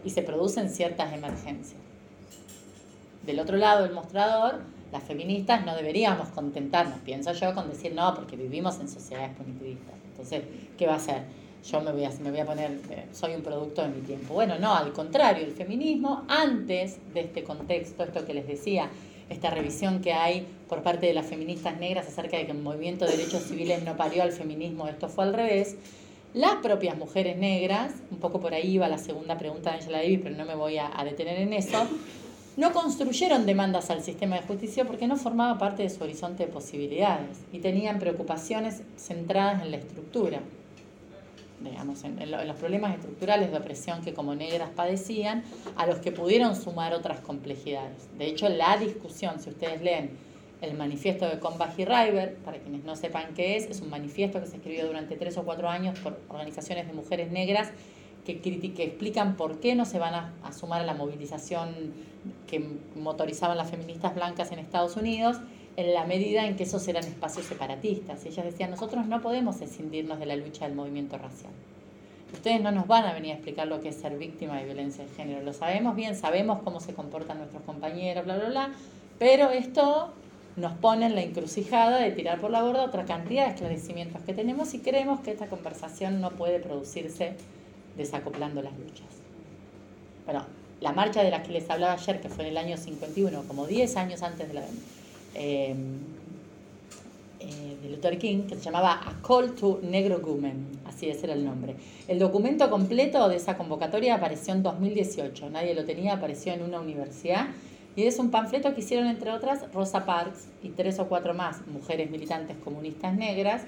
y 0.03 0.09
se 0.09 0.23
producen 0.23 0.69
ciertas 0.69 1.13
emergencias. 1.13 1.90
Del 3.25 3.39
otro 3.39 3.57
lado 3.57 3.83
del 3.83 3.93
mostrador, 3.93 4.61
las 4.91 5.03
feministas 5.03 5.65
no 5.65 5.75
deberíamos 5.75 6.29
contentarnos, 6.29 6.99
pienso 6.99 7.31
yo, 7.33 7.53
con 7.53 7.69
decir 7.69 7.93
no, 7.93 8.13
porque 8.13 8.35
vivimos 8.35 8.79
en 8.79 8.89
sociedades 8.89 9.35
punitivistas. 9.35 9.95
Entonces, 10.09 10.43
¿qué 10.77 10.87
va 10.87 10.93
a 10.93 10.97
hacer? 10.97 11.23
Yo 11.69 11.81
me 11.81 11.91
voy 11.91 12.03
a, 12.03 12.09
me 12.21 12.31
voy 12.31 12.39
a 12.39 12.45
poner, 12.45 12.71
eh, 12.89 13.05
soy 13.13 13.35
un 13.35 13.41
producto 13.41 13.83
de 13.83 13.89
mi 13.89 14.01
tiempo. 14.01 14.33
Bueno, 14.33 14.57
no, 14.59 14.75
al 14.75 14.91
contrario, 14.91 15.45
el 15.45 15.53
feminismo, 15.53 16.25
antes 16.27 16.97
de 17.13 17.21
este 17.21 17.43
contexto, 17.43 18.03
esto 18.03 18.25
que 18.25 18.33
les 18.33 18.47
decía, 18.47 18.89
esta 19.29 19.51
revisión 19.51 20.01
que 20.01 20.11
hay 20.11 20.45
por 20.67 20.81
parte 20.81 21.05
de 21.05 21.13
las 21.13 21.27
feministas 21.27 21.79
negras 21.79 22.07
acerca 22.07 22.37
de 22.37 22.45
que 22.47 22.51
el 22.51 22.57
movimiento 22.57 23.05
de 23.05 23.11
derechos 23.15 23.43
civiles 23.43 23.83
no 23.83 23.95
parió 23.95 24.23
al 24.23 24.31
feminismo, 24.31 24.87
esto 24.87 25.07
fue 25.07 25.23
al 25.25 25.33
revés. 25.33 25.77
Las 26.33 26.55
propias 26.55 26.97
mujeres 26.97 27.37
negras, 27.37 27.93
un 28.09 28.17
poco 28.17 28.39
por 28.39 28.53
ahí 28.53 28.77
va 28.77 28.87
la 28.87 28.97
segunda 28.97 29.37
pregunta 29.37 29.69
de 29.69 29.77
Angela 29.77 29.99
Davis, 29.99 30.19
pero 30.23 30.35
no 30.35 30.45
me 30.45 30.55
voy 30.55 30.77
a 30.79 30.89
detener 31.03 31.37
en 31.37 31.53
eso, 31.53 31.87
no 32.57 32.73
construyeron 32.73 33.45
demandas 33.45 33.89
al 33.89 34.03
sistema 34.03 34.35
de 34.35 34.41
justicia 34.43 34.85
porque 34.85 35.07
no 35.07 35.15
formaba 35.15 35.57
parte 35.57 35.83
de 35.83 35.89
su 35.89 36.03
horizonte 36.03 36.45
de 36.45 36.51
posibilidades 36.51 37.39
y 37.51 37.59
tenían 37.59 37.99
preocupaciones 37.99 38.81
centradas 38.97 39.61
en 39.61 39.71
la 39.71 39.77
estructura 39.77 40.41
digamos, 41.63 42.03
en, 42.03 42.31
los 42.31 42.55
problemas 42.57 42.95
estructurales 42.95 43.51
de 43.51 43.57
opresión 43.57 44.01
que 44.01 44.13
como 44.13 44.35
negras 44.35 44.69
padecían, 44.75 45.43
a 45.75 45.85
los 45.85 45.99
que 45.99 46.11
pudieron 46.11 46.55
sumar 46.55 46.93
otras 46.93 47.19
complejidades. 47.19 48.09
De 48.17 48.25
hecho, 48.25 48.49
la 48.49 48.77
discusión, 48.77 49.39
si 49.39 49.49
ustedes 49.49 49.81
leen 49.81 50.11
el 50.61 50.75
manifiesto 50.75 51.27
de 51.27 51.39
Combahee 51.39 51.85
River, 51.85 52.35
para 52.45 52.59
quienes 52.59 52.83
no 52.83 52.95
sepan 52.95 53.33
qué 53.35 53.57
es, 53.57 53.65
es 53.65 53.81
un 53.81 53.89
manifiesto 53.89 54.39
que 54.39 54.47
se 54.47 54.57
escribió 54.57 54.85
durante 54.85 55.15
tres 55.15 55.37
o 55.37 55.43
cuatro 55.43 55.69
años 55.69 55.97
por 55.99 56.19
organizaciones 56.29 56.87
de 56.87 56.93
mujeres 56.93 57.31
negras 57.31 57.69
que, 58.25 58.39
que 58.39 58.83
explican 58.83 59.35
por 59.35 59.59
qué 59.59 59.75
no 59.75 59.85
se 59.85 59.99
van 59.99 60.13
a, 60.13 60.53
sumar 60.53 60.81
a 60.81 60.85
la 60.85 60.93
movilización 60.93 61.93
que 62.47 62.63
motorizaban 62.95 63.57
las 63.57 63.71
feministas 63.71 64.15
blancas 64.15 64.51
en 64.51 64.59
Estados 64.59 64.95
Unidos 64.95 65.37
en 65.77 65.93
la 65.93 66.05
medida 66.05 66.45
en 66.45 66.55
que 66.55 66.63
esos 66.63 66.87
eran 66.87 67.03
espacios 67.03 67.45
separatistas. 67.45 68.25
Ellas 68.25 68.45
decían, 68.45 68.71
nosotros 68.71 69.07
no 69.07 69.21
podemos 69.21 69.61
escindirnos 69.61 70.19
de 70.19 70.25
la 70.25 70.35
lucha 70.35 70.65
del 70.67 70.75
movimiento 70.75 71.17
racial. 71.17 71.53
Ustedes 72.33 72.61
no 72.61 72.71
nos 72.71 72.87
van 72.87 73.05
a 73.05 73.13
venir 73.13 73.31
a 73.31 73.35
explicar 73.35 73.67
lo 73.67 73.81
que 73.81 73.89
es 73.89 73.95
ser 73.95 74.17
víctima 74.17 74.57
de 74.57 74.65
violencia 74.65 75.03
de 75.03 75.09
género. 75.11 75.41
Lo 75.41 75.53
sabemos 75.53 75.95
bien, 75.95 76.15
sabemos 76.15 76.59
cómo 76.63 76.79
se 76.79 76.93
comportan 76.93 77.37
nuestros 77.39 77.63
compañeros, 77.63 78.25
bla, 78.25 78.37
bla, 78.37 78.49
bla. 78.49 78.69
Pero 79.17 79.49
esto 79.49 80.13
nos 80.55 80.73
pone 80.73 81.05
en 81.05 81.15
la 81.15 81.21
encrucijada 81.21 81.99
de 81.99 82.11
tirar 82.11 82.39
por 82.39 82.51
la 82.51 82.61
borda 82.61 82.83
otra 82.83 83.05
cantidad 83.05 83.45
de 83.45 83.53
esclarecimientos 83.53 84.21
que 84.23 84.33
tenemos 84.33 84.73
y 84.73 84.79
creemos 84.79 85.21
que 85.21 85.31
esta 85.31 85.47
conversación 85.47 86.21
no 86.21 86.31
puede 86.31 86.59
producirse 86.59 87.35
desacoplando 87.97 88.61
las 88.61 88.73
luchas. 88.77 89.07
Bueno, 90.25 90.45
la 90.79 90.91
marcha 90.91 91.23
de 91.23 91.31
la 91.31 91.43
que 91.43 91.51
les 91.51 91.69
hablaba 91.69 91.93
ayer, 91.93 92.21
que 92.21 92.29
fue 92.29 92.45
en 92.45 92.51
el 92.51 92.57
año 92.57 92.77
51, 92.77 93.43
como 93.47 93.67
10 93.67 93.97
años 93.97 94.23
antes 94.23 94.47
de 94.47 94.53
la 94.53 94.63
eh, 95.35 95.75
eh, 97.39 97.77
de 97.81 97.89
Luther 97.89 98.17
King, 98.19 98.43
que 98.43 98.55
se 98.55 98.61
llamaba 98.61 99.01
A 99.03 99.19
Call 99.25 99.55
to 99.55 99.79
Negro 99.81 100.19
Women, 100.19 100.79
así 100.85 101.09
ese 101.09 101.25
era 101.25 101.33
el 101.33 101.43
nombre. 101.43 101.75
El 102.07 102.19
documento 102.19 102.69
completo 102.69 103.27
de 103.29 103.37
esa 103.37 103.57
convocatoria 103.57 104.15
apareció 104.15 104.53
en 104.53 104.61
2018, 104.61 105.49
nadie 105.49 105.73
lo 105.73 105.85
tenía, 105.85 106.13
apareció 106.13 106.53
en 106.53 106.61
una 106.61 106.79
universidad, 106.79 107.47
y 107.95 108.03
es 108.03 108.19
un 108.19 108.29
panfleto 108.29 108.73
que 108.73 108.81
hicieron, 108.81 109.07
entre 109.07 109.31
otras, 109.31 109.71
Rosa 109.73 110.05
Parks 110.05 110.47
y 110.63 110.69
tres 110.69 110.99
o 110.99 111.07
cuatro 111.07 111.33
más 111.33 111.65
mujeres 111.67 112.11
militantes 112.11 112.57
comunistas 112.63 113.15
negras, 113.15 113.63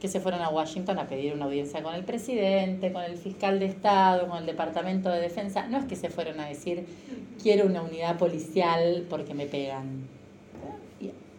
que 0.00 0.08
se 0.08 0.20
fueron 0.20 0.42
a 0.42 0.48
Washington 0.50 0.98
a 0.98 1.06
pedir 1.06 1.32
una 1.32 1.46
audiencia 1.46 1.82
con 1.82 1.94
el 1.94 2.04
presidente, 2.04 2.92
con 2.92 3.02
el 3.02 3.16
fiscal 3.16 3.58
de 3.58 3.66
Estado, 3.66 4.28
con 4.28 4.38
el 4.38 4.46
Departamento 4.46 5.08
de 5.08 5.20
Defensa. 5.20 5.66
No 5.68 5.78
es 5.78 5.84
que 5.84 5.96
se 5.96 6.10
fueron 6.10 6.38
a 6.40 6.46
decir, 6.46 6.86
quiero 7.42 7.66
una 7.66 7.82
unidad 7.82 8.18
policial 8.18 9.06
porque 9.08 9.34
me 9.34 9.46
pegan 9.46 10.16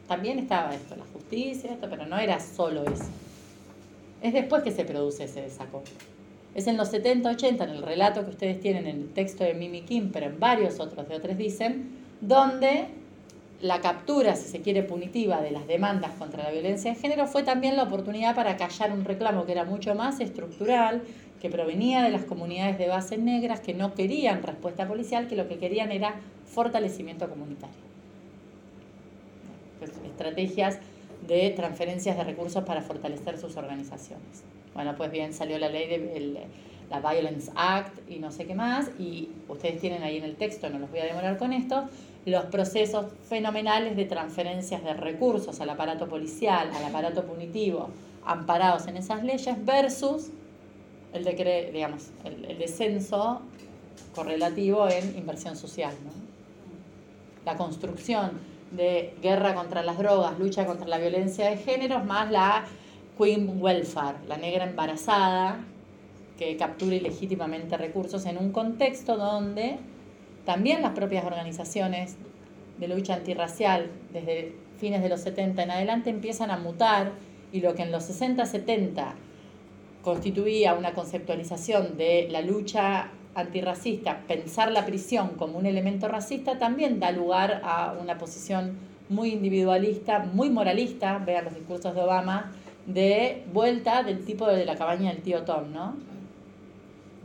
también 0.07 0.39
estaba 0.39 0.73
esto, 0.73 0.95
la 0.95 1.05
justicia, 1.05 1.73
esto, 1.73 1.87
pero 1.89 2.05
no 2.05 2.17
era 2.17 2.39
solo 2.39 2.83
eso. 2.83 3.05
Es 4.21 4.33
después 4.33 4.63
que 4.63 4.71
se 4.71 4.85
produce 4.85 5.25
ese 5.25 5.41
desacuerdo. 5.41 5.91
Es 6.55 6.65
en 6.67 6.77
los 6.77 6.87
70, 6.89 7.29
80, 7.29 7.63
en 7.65 7.69
el 7.69 7.83
relato 7.83 8.23
que 8.23 8.31
ustedes 8.31 8.59
tienen 8.59 8.87
en 8.87 9.01
el 9.01 9.09
texto 9.09 9.43
de 9.43 9.53
Mimi 9.53 9.81
Kim, 9.81 10.11
pero 10.11 10.25
en 10.25 10.39
varios 10.39 10.79
otros 10.79 11.07
de 11.07 11.15
otros 11.15 11.37
dicen, 11.37 11.89
donde 12.21 12.87
la 13.61 13.81
captura, 13.81 14.35
si 14.35 14.49
se 14.49 14.61
quiere, 14.61 14.83
punitiva 14.83 15.41
de 15.41 15.51
las 15.51 15.67
demandas 15.67 16.11
contra 16.11 16.43
la 16.43 16.51
violencia 16.51 16.93
de 16.93 16.99
género 16.99 17.25
fue 17.25 17.43
también 17.43 17.75
la 17.75 17.83
oportunidad 17.83 18.35
para 18.35 18.55
callar 18.55 18.91
un 18.91 19.03
reclamo 19.03 19.45
que 19.45 19.53
era 19.53 19.63
mucho 19.63 19.95
más 19.95 20.19
estructural, 20.19 21.01
que 21.41 21.49
provenía 21.49 22.03
de 22.03 22.09
las 22.09 22.23
comunidades 22.23 22.77
de 22.77 22.87
base 22.87 23.17
negras 23.17 23.59
que 23.59 23.73
no 23.73 23.93
querían 23.93 24.43
respuesta 24.43 24.87
policial, 24.87 25.27
que 25.27 25.35
lo 25.35 25.47
que 25.47 25.57
querían 25.57 25.91
era 25.91 26.15
fortalecimiento 26.45 27.29
comunitario. 27.29 27.75
Pues, 29.79 29.91
estrategias 30.05 30.79
de 31.27 31.49
transferencias 31.51 32.17
de 32.17 32.23
recursos 32.23 32.63
para 32.63 32.81
fortalecer 32.81 33.37
sus 33.37 33.55
organizaciones. 33.57 34.43
Bueno, 34.73 34.95
pues 34.95 35.11
bien, 35.11 35.33
salió 35.33 35.57
la 35.57 35.69
ley 35.69 35.87
de 35.87 36.47
la 36.89 36.99
Violence 36.99 37.51
Act 37.55 38.09
y 38.09 38.19
no 38.19 38.31
sé 38.31 38.45
qué 38.45 38.55
más, 38.55 38.91
y 38.99 39.29
ustedes 39.47 39.79
tienen 39.81 40.03
ahí 40.03 40.17
en 40.17 40.23
el 40.23 40.35
texto, 40.35 40.69
no 40.69 40.79
los 40.79 40.89
voy 40.89 40.99
a 40.99 41.05
demorar 41.05 41.37
con 41.37 41.53
esto, 41.53 41.89
los 42.27 42.43
procesos 42.45 43.05
fenomenales 43.29 43.95
de 43.95 44.03
transferencias 44.03 44.83
de 44.83 44.93
recursos 44.93 45.61
al 45.61 45.69
aparato 45.69 46.09
policial, 46.09 46.69
al 46.75 46.83
aparato 46.83 47.23
punitivo, 47.23 47.89
amparados 48.25 48.85
en 48.87 48.97
esas 48.97 49.23
leyes, 49.23 49.55
versus 49.63 50.27
el, 51.13 51.23
decre, 51.23 51.71
digamos, 51.71 52.09
el, 52.25 52.57
descenso 52.57 53.41
correlativo 54.13 54.89
en 54.89 55.17
inversión 55.17 55.55
social. 55.55 55.93
La 57.45 57.55
construcción 57.55 58.31
de 58.71 59.15
guerra 59.21 59.55
contra 59.55 59.81
las 59.81 59.97
drogas, 59.97 60.37
lucha 60.37 60.65
contra 60.65 60.85
la 60.85 60.97
violencia 60.97 61.49
de 61.49 61.55
género, 61.55 62.01
más 62.01 62.29
la 62.29 62.65
Queen 63.17 63.61
Welfare, 63.61 64.17
la 64.27 64.35
negra 64.35 64.65
embarazada, 64.65 65.59
que 66.37 66.57
captura 66.57 66.93
ilegítimamente 66.93 67.77
recursos 67.77 68.25
en 68.25 68.37
un 68.37 68.51
contexto 68.51 69.15
donde 69.15 69.79
también 70.47 70.81
las 70.81 70.93
propias 70.93 71.25
organizaciones 71.25 72.15
de 72.77 72.87
lucha 72.87 73.15
antirracial, 73.15 73.91
desde 74.13 74.55
fines 74.79 75.03
de 75.03 75.09
los 75.09 75.19
70 75.19 75.61
en 75.61 75.71
adelante, 75.71 76.09
empiezan 76.09 76.51
a 76.51 76.57
mutar 76.57 77.11
y 77.51 77.59
lo 77.59 77.75
que 77.75 77.83
en 77.83 77.91
los 77.91 78.09
60-70 78.09 79.11
constituía 80.01 80.73
una 80.73 80.93
conceptualización 80.93 81.97
de 81.97 82.29
la 82.31 82.39
lucha 82.39 83.09
antirracista, 83.35 84.21
pensar 84.25 84.71
la 84.71 84.85
prisión 84.85 85.31
como 85.31 85.57
un 85.57 85.65
elemento 85.65 86.07
racista 86.07 86.57
también 86.57 87.01
da 87.01 87.11
lugar 87.11 87.59
a 87.65 87.97
una 88.01 88.17
posición 88.17 88.77
muy 89.09 89.33
individualista, 89.33 90.19
muy 90.19 90.49
moralista, 90.49 91.17
vean 91.17 91.43
los 91.43 91.55
discursos 91.55 91.93
de 91.93 92.01
Obama, 92.01 92.53
de 92.85 93.43
vuelta 93.51 94.01
del 94.01 94.23
tipo 94.23 94.47
de 94.47 94.63
la 94.63 94.77
cabaña 94.77 95.11
del 95.11 95.21
tío 95.21 95.43
Tom, 95.43 95.73
¿no? 95.73 95.95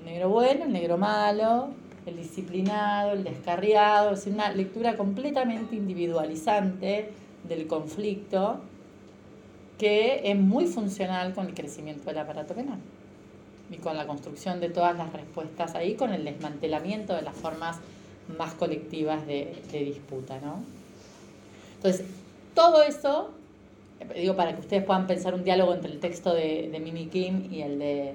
El 0.00 0.06
negro 0.06 0.28
bueno, 0.28 0.64
el 0.64 0.72
negro 0.72 0.98
malo, 0.98 1.81
el 2.06 2.16
disciplinado, 2.16 3.12
el 3.12 3.24
descarriado, 3.24 4.12
es 4.12 4.26
una 4.26 4.52
lectura 4.52 4.96
completamente 4.96 5.76
individualizante 5.76 7.10
del 7.48 7.66
conflicto 7.66 8.60
que 9.78 10.30
es 10.30 10.38
muy 10.38 10.66
funcional 10.66 11.34
con 11.34 11.46
el 11.46 11.54
crecimiento 11.54 12.04
del 12.04 12.18
aparato 12.18 12.54
penal 12.54 12.78
y 13.70 13.76
con 13.76 13.96
la 13.96 14.06
construcción 14.06 14.60
de 14.60 14.68
todas 14.68 14.96
las 14.96 15.12
respuestas 15.12 15.74
ahí, 15.74 15.94
con 15.94 16.12
el 16.12 16.24
desmantelamiento 16.24 17.14
de 17.14 17.22
las 17.22 17.34
formas 17.34 17.78
más 18.38 18.54
colectivas 18.54 19.26
de, 19.26 19.54
disputa. 19.72 20.38
¿no? 20.40 20.62
Entonces, 21.76 22.06
todo 22.54 22.82
eso, 22.82 23.30
digo, 24.14 24.36
para 24.36 24.54
que 24.54 24.60
ustedes 24.60 24.84
puedan 24.84 25.06
pensar 25.06 25.34
un 25.34 25.42
diálogo 25.42 25.74
entre 25.74 25.90
el 25.90 26.00
texto 26.00 26.34
de, 26.34 26.68
de 26.70 26.80
Mimi 26.80 27.06
Kim 27.06 27.48
y 27.50 27.62
el 27.62 27.78
de, 27.78 28.14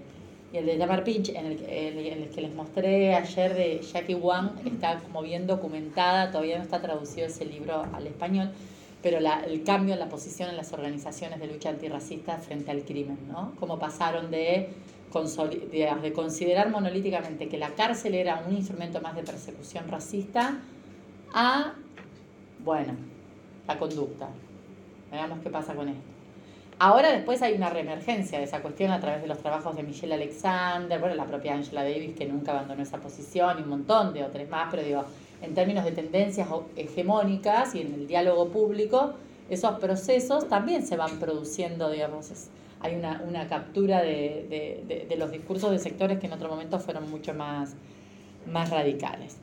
El 0.57 0.65
de 0.65 0.75
Tamar 0.75 1.03
Pinch, 1.03 1.29
en 1.29 1.45
el, 1.45 2.29
que 2.33 2.41
les 2.41 2.51
mostré 2.51 3.13
ayer 3.13 3.53
de 3.53 3.79
Jackie 3.81 4.15
Wang, 4.15 4.53
está 4.65 4.97
como 4.99 5.21
bien 5.21 5.45
documentada, 5.45 6.31
todavía 6.31 6.57
no 6.57 6.63
está 6.63 6.81
traducido 6.81 7.27
ese 7.27 7.45
libro 7.45 7.85
al 7.93 8.07
español, 8.07 8.49
pero 9.03 9.19
el 9.19 9.63
cambio 9.63 9.93
en 9.93 9.99
la 9.99 10.09
posición 10.09 10.49
en 10.49 10.57
las 10.57 10.73
organizaciones 10.73 11.39
de 11.39 11.45
lucha 11.45 11.69
antirracista 11.69 12.37
frente 12.37 12.71
al 12.71 12.81
crimen, 12.81 13.19
¿no? 13.27 13.53
Cómo 13.59 13.77
pasaron 13.77 14.31
de 14.31 14.69
considerar 15.11 16.71
monolíticamente 16.71 17.47
que 17.47 17.57
la 17.57 17.69
cárcel 17.75 18.15
era 18.15 18.43
un 18.47 18.55
instrumento 18.55 18.99
más 18.99 19.15
de 19.15 19.21
persecución 19.21 19.87
racista 19.87 20.57
a, 21.35 21.75
bueno, 22.65 22.95
la 23.67 23.77
conducta. 23.77 24.27
Veamos 25.11 25.39
qué 25.43 25.51
pasa 25.51 25.75
con 25.75 25.89
esto. 25.89 26.16
Ahora 26.79 27.11
después 27.11 27.41
hay 27.41 27.55
una 27.55 27.71
reemergencia 27.71 28.37
de 28.37 28.45
esa 28.45 28.61
cuestión 28.61 28.91
a 28.91 28.99
través 28.99 29.23
de 29.23 29.27
los 29.27 29.39
trabajos 29.39 29.75
de 29.75 29.81
Michelle 29.81 30.13
Alexander, 30.13 30.99
bueno, 30.99 31.15
la 31.15 31.25
propia 31.25 31.55
Angela 31.55 31.83
Davis 31.83 32.15
que 32.15 32.27
nunca 32.27 32.51
abandonó 32.51 32.83
esa 32.83 32.97
posición 32.97 33.57
y 33.57 33.63
un 33.63 33.69
montón 33.69 34.13
de 34.13 34.23
otros 34.23 34.47
más, 34.47 34.67
pero 34.69 34.83
digo, 34.83 35.03
en 35.41 35.55
términos 35.55 35.83
de 35.85 35.91
tendencias 35.91 36.47
hegemónicas 36.75 37.73
y 37.73 37.81
en 37.81 37.95
el 37.95 38.07
diálogo 38.07 38.49
público, 38.49 39.13
esos 39.49 39.79
procesos 39.79 40.47
también 40.49 40.85
se 40.85 40.97
van 40.97 41.19
produciendo, 41.19 41.89
digamos, 41.89 42.31
hay 42.79 42.95
una, 42.95 43.23
una 43.27 43.47
captura 43.47 44.03
de, 44.03 44.45
de, 44.87 45.05
de, 45.09 45.15
los 45.15 45.31
discursos 45.31 45.71
de 45.71 45.79
sectores 45.79 46.19
que 46.19 46.27
en 46.27 46.33
otro 46.33 46.47
momento 46.47 46.79
fueron 46.79 47.09
mucho 47.09 47.33
más, 47.33 47.73
más 48.45 48.69
radicales. 48.69 49.37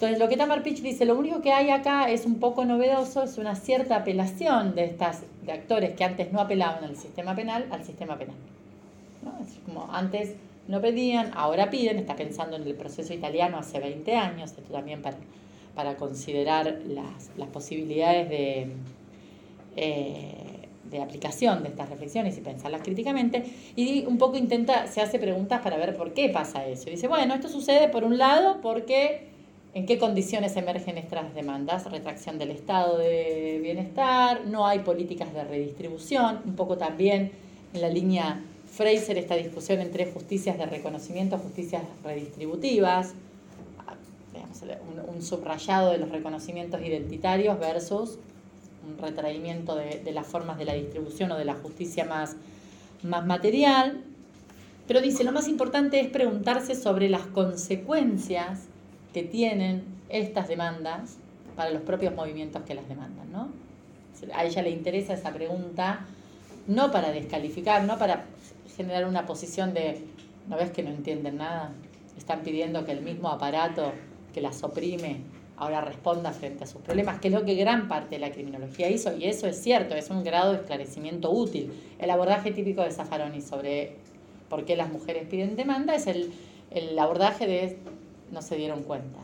Entonces, 0.00 0.18
lo 0.18 0.30
que 0.30 0.38
Tamar 0.38 0.62
Pitch 0.62 0.80
dice, 0.80 1.04
lo 1.04 1.14
único 1.14 1.42
que 1.42 1.52
hay 1.52 1.68
acá 1.68 2.10
es 2.10 2.24
un 2.24 2.36
poco 2.36 2.64
novedoso, 2.64 3.22
es 3.22 3.36
una 3.36 3.54
cierta 3.54 3.96
apelación 3.96 4.74
de 4.74 4.86
estas 4.86 5.24
de 5.42 5.52
actores 5.52 5.94
que 5.94 6.04
antes 6.04 6.32
no 6.32 6.40
apelaban 6.40 6.82
al 6.84 6.96
sistema 6.96 7.36
penal 7.36 7.66
al 7.70 7.84
sistema 7.84 8.16
penal. 8.16 8.36
¿no? 9.22 9.44
Es 9.44 9.58
como 9.66 9.92
antes 9.92 10.36
no 10.68 10.80
pedían, 10.80 11.32
ahora 11.34 11.68
piden, 11.68 11.98
está 11.98 12.16
pensando 12.16 12.56
en 12.56 12.62
el 12.62 12.74
proceso 12.76 13.12
italiano 13.12 13.58
hace 13.58 13.78
20 13.78 14.16
años, 14.16 14.52
esto 14.52 14.72
también 14.72 15.02
para, 15.02 15.18
para 15.74 15.96
considerar 15.96 16.78
las, 16.86 17.30
las 17.36 17.50
posibilidades 17.50 18.30
de, 18.30 18.68
eh, 19.76 20.68
de 20.90 21.02
aplicación 21.02 21.62
de 21.62 21.68
estas 21.68 21.90
reflexiones 21.90 22.38
y 22.38 22.40
pensarlas 22.40 22.80
críticamente, 22.80 23.44
y 23.76 24.06
un 24.06 24.16
poco 24.16 24.38
intenta, 24.38 24.86
se 24.86 25.02
hace 25.02 25.18
preguntas 25.18 25.60
para 25.60 25.76
ver 25.76 25.94
por 25.94 26.14
qué 26.14 26.30
pasa 26.30 26.64
eso. 26.64 26.88
Dice, 26.88 27.06
bueno, 27.06 27.34
esto 27.34 27.50
sucede 27.50 27.88
por 27.88 28.02
un 28.04 28.16
lado 28.16 28.62
porque 28.62 29.28
¿En 29.72 29.86
qué 29.86 29.98
condiciones 29.98 30.56
emergen 30.56 30.98
estas 30.98 31.32
demandas? 31.32 31.88
Retracción 31.88 32.38
del 32.38 32.50
estado 32.50 32.98
de 32.98 33.60
bienestar, 33.62 34.44
no 34.46 34.66
hay 34.66 34.80
políticas 34.80 35.32
de 35.32 35.44
redistribución, 35.44 36.40
un 36.44 36.56
poco 36.56 36.76
también 36.76 37.30
en 37.72 37.80
la 37.80 37.88
línea 37.88 38.40
Fraser 38.68 39.16
esta 39.16 39.36
discusión 39.36 39.80
entre 39.80 40.06
justicias 40.06 40.58
de 40.58 40.66
reconocimiento, 40.66 41.38
justicias 41.38 41.84
redistributivas, 42.02 43.14
un, 45.08 45.22
subrayado 45.22 45.92
de 45.92 45.98
los 45.98 46.08
reconocimientos 46.08 46.80
identitarios 46.80 47.58
versus 47.60 48.18
un 48.88 48.98
retraimiento 48.98 49.76
de, 49.76 50.10
las 50.12 50.26
formas 50.26 50.58
de 50.58 50.64
la 50.64 50.74
distribución 50.74 51.30
o 51.30 51.36
de 51.36 51.44
la 51.44 51.54
justicia 51.54 52.04
más, 52.04 52.34
más 53.02 53.24
material. 53.24 54.02
Pero 54.88 55.00
dice, 55.00 55.22
lo 55.22 55.30
más 55.30 55.46
importante 55.46 56.00
es 56.00 56.08
preguntarse 56.08 56.74
sobre 56.74 57.08
las 57.08 57.26
consecuencias 57.26 58.69
que 59.12 59.22
tienen 59.22 59.84
estas 60.08 60.48
demandas 60.48 61.16
para 61.56 61.70
los 61.70 61.82
propios 61.82 62.14
movimientos 62.14 62.62
que 62.62 62.74
las 62.74 62.88
demandan, 62.88 63.30
¿no? 63.32 63.48
A 64.34 64.44
ella 64.44 64.62
le 64.62 64.70
interesa 64.70 65.14
esa 65.14 65.32
pregunta 65.32 66.06
no 66.66 66.90
para 66.90 67.10
descalificar, 67.10 67.84
no 67.84 67.98
para 67.98 68.24
generar 68.76 69.06
una 69.06 69.26
posición 69.26 69.72
de, 69.74 70.02
¿no 70.48 70.56
ves 70.56 70.70
que 70.70 70.82
no 70.82 70.90
entienden 70.90 71.38
nada? 71.38 71.72
Están 72.16 72.40
pidiendo 72.42 72.84
que 72.84 72.92
el 72.92 73.00
mismo 73.00 73.30
aparato 73.30 73.92
que 74.32 74.40
las 74.40 74.62
oprime 74.62 75.18
ahora 75.56 75.80
responda 75.80 76.32
frente 76.32 76.64
a 76.64 76.66
sus 76.66 76.80
problemas, 76.80 77.20
que 77.20 77.28
es 77.28 77.34
lo 77.34 77.44
que 77.44 77.54
gran 77.54 77.88
parte 77.88 78.14
de 78.14 78.20
la 78.20 78.30
criminología 78.30 78.88
hizo, 78.88 79.14
y 79.16 79.26
eso 79.26 79.46
es 79.46 79.60
cierto, 79.60 79.94
es 79.94 80.08
un 80.08 80.24
grado 80.24 80.52
de 80.52 80.58
esclarecimiento 80.60 81.30
útil. 81.30 81.72
El 81.98 82.10
abordaje 82.10 82.50
típico 82.50 82.82
de 82.82 82.90
Zaffaroni 82.90 83.42
sobre 83.42 83.96
por 84.48 84.64
qué 84.64 84.76
las 84.76 84.90
mujeres 84.90 85.28
piden 85.28 85.56
demanda 85.56 85.94
es 85.94 86.06
el, 86.06 86.32
el 86.70 86.98
abordaje 86.98 87.46
de 87.46 87.78
no 88.30 88.42
se 88.42 88.56
dieron 88.56 88.82
cuenta. 88.82 89.18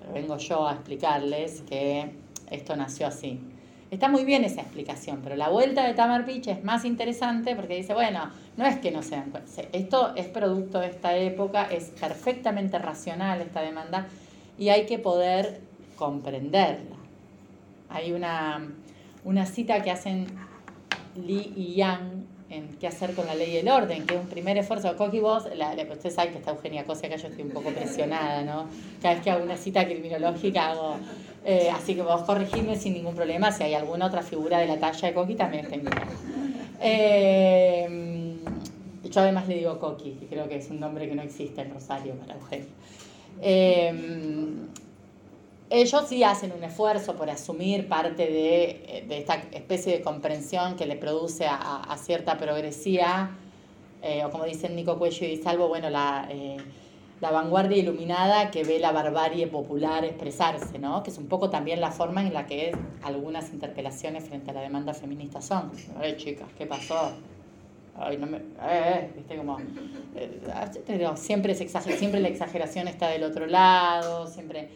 Pero 0.00 0.12
vengo 0.12 0.36
yo 0.38 0.66
a 0.66 0.72
explicarles 0.74 1.62
que 1.62 2.10
esto 2.50 2.76
nació 2.76 3.06
así. 3.06 3.40
Está 3.90 4.08
muy 4.08 4.24
bien 4.24 4.42
esa 4.42 4.62
explicación, 4.62 5.20
pero 5.22 5.36
la 5.36 5.50
vuelta 5.50 5.86
de 5.86 5.92
Tamar 5.92 6.24
Pitch 6.24 6.48
es 6.48 6.64
más 6.64 6.86
interesante 6.86 7.54
porque 7.54 7.76
dice, 7.76 7.92
bueno, 7.92 8.30
no 8.56 8.64
es 8.64 8.78
que 8.78 8.90
no 8.90 9.02
se 9.02 9.16
dan 9.16 9.30
cuenta, 9.30 9.50
esto 9.72 10.14
es 10.16 10.28
producto 10.28 10.80
de 10.80 10.86
esta 10.86 11.14
época, 11.14 11.64
es 11.64 11.90
perfectamente 12.00 12.78
racional 12.78 13.42
esta 13.42 13.60
demanda 13.60 14.06
y 14.58 14.70
hay 14.70 14.86
que 14.86 14.98
poder 14.98 15.60
comprenderla. 15.96 16.96
Hay 17.90 18.12
una, 18.12 18.66
una 19.24 19.44
cita 19.44 19.82
que 19.82 19.90
hacen 19.90 20.26
Lee 21.14 21.52
y 21.54 21.74
Yang 21.74 22.24
en 22.52 22.68
qué 22.78 22.86
hacer 22.86 23.14
con 23.14 23.26
la 23.26 23.34
ley 23.34 23.52
y 23.52 23.56
el 23.56 23.68
orden, 23.68 24.06
que 24.06 24.14
es 24.14 24.20
un 24.20 24.28
primer 24.28 24.58
esfuerzo. 24.58 24.94
Coqui, 24.96 25.20
vos, 25.20 25.44
la, 25.56 25.74
usted 25.90 26.10
sabe 26.10 26.32
que 26.32 26.38
está 26.38 26.50
Eugenia 26.50 26.84
Cosa, 26.84 27.06
acá 27.06 27.16
yo 27.16 27.28
estoy 27.28 27.44
un 27.44 27.50
poco 27.50 27.70
presionada, 27.70 28.42
¿no? 28.42 28.66
Cada 29.00 29.14
vez 29.14 29.24
que 29.24 29.30
hago 29.30 29.42
una 29.42 29.56
cita 29.56 29.84
criminológica 29.84 30.70
hago. 30.70 30.96
Eh, 31.44 31.70
así 31.72 31.94
que 31.94 32.02
vos 32.02 32.22
corregime 32.22 32.76
sin 32.76 32.92
ningún 32.92 33.14
problema. 33.14 33.50
Si 33.50 33.62
hay 33.62 33.74
alguna 33.74 34.06
otra 34.06 34.22
figura 34.22 34.58
de 34.58 34.66
la 34.66 34.78
talla 34.78 35.08
de 35.08 35.14
Coqui, 35.14 35.34
también 35.34 35.64
está 35.64 35.76
invitada. 35.76 36.06
Eh, 36.80 38.36
yo 39.04 39.20
además 39.20 39.48
le 39.48 39.56
digo 39.56 39.78
Coqui, 39.78 40.12
que 40.12 40.26
creo 40.26 40.48
que 40.48 40.56
es 40.56 40.70
un 40.70 40.78
nombre 40.78 41.08
que 41.08 41.14
no 41.14 41.22
existe 41.22 41.62
en 41.62 41.70
Rosario 41.72 42.14
para 42.14 42.34
Eugenia. 42.34 42.68
Ellos 45.72 46.04
sí 46.06 46.22
hacen 46.22 46.52
un 46.52 46.62
esfuerzo 46.62 47.16
por 47.16 47.30
asumir 47.30 47.88
parte 47.88 48.26
de, 48.26 49.06
esta 49.08 49.36
especie 49.52 49.94
de 49.94 50.02
comprensión 50.02 50.76
que 50.76 50.84
le 50.84 50.96
produce 50.96 51.46
a, 51.48 51.96
cierta 51.98 52.36
progresía, 52.36 53.30
eh, 54.02 54.22
o 54.22 54.30
como 54.30 54.44
dicen 54.44 54.76
Nico 54.76 54.98
Cuello 54.98 55.26
y 55.26 55.38
Salvo, 55.38 55.68
bueno, 55.68 55.88
la, 55.88 56.28
eh, 56.28 56.58
la, 57.22 57.30
vanguardia 57.30 57.78
iluminada 57.78 58.50
que 58.50 58.64
ve 58.64 58.80
la 58.80 58.92
barbarie 58.92 59.46
popular 59.46 60.04
expresarse, 60.04 60.78
¿no? 60.78 61.02
que 61.02 61.10
es 61.10 61.16
un 61.16 61.26
poco 61.26 61.48
también 61.48 61.80
la 61.80 61.90
forma 61.90 62.20
en 62.20 62.34
la 62.34 62.44
que 62.44 62.76
algunas 63.02 63.50
interpelaciones 63.50 64.24
frente 64.24 64.50
a 64.50 64.54
la 64.54 64.60
demanda 64.60 64.92
feminista 64.92 65.40
son. 65.40 65.72
Ay, 65.98 66.16
chicas, 66.18 66.48
¿qué 66.58 66.66
pasó? 66.66 67.12
Ay, 67.96 68.18
no 68.18 68.26
me, 68.26 68.36
eh, 68.36 68.42
eh 68.60 69.10
¿viste? 69.16 69.36
Como, 69.38 69.56
siempre, 71.16 71.52
es 71.52 71.72
siempre 71.98 72.20
la 72.20 72.28
exageración 72.28 72.88
está 72.88 73.08
del 73.08 73.24
otro 73.24 73.46
lado, 73.46 74.26
siempre... 74.26 74.68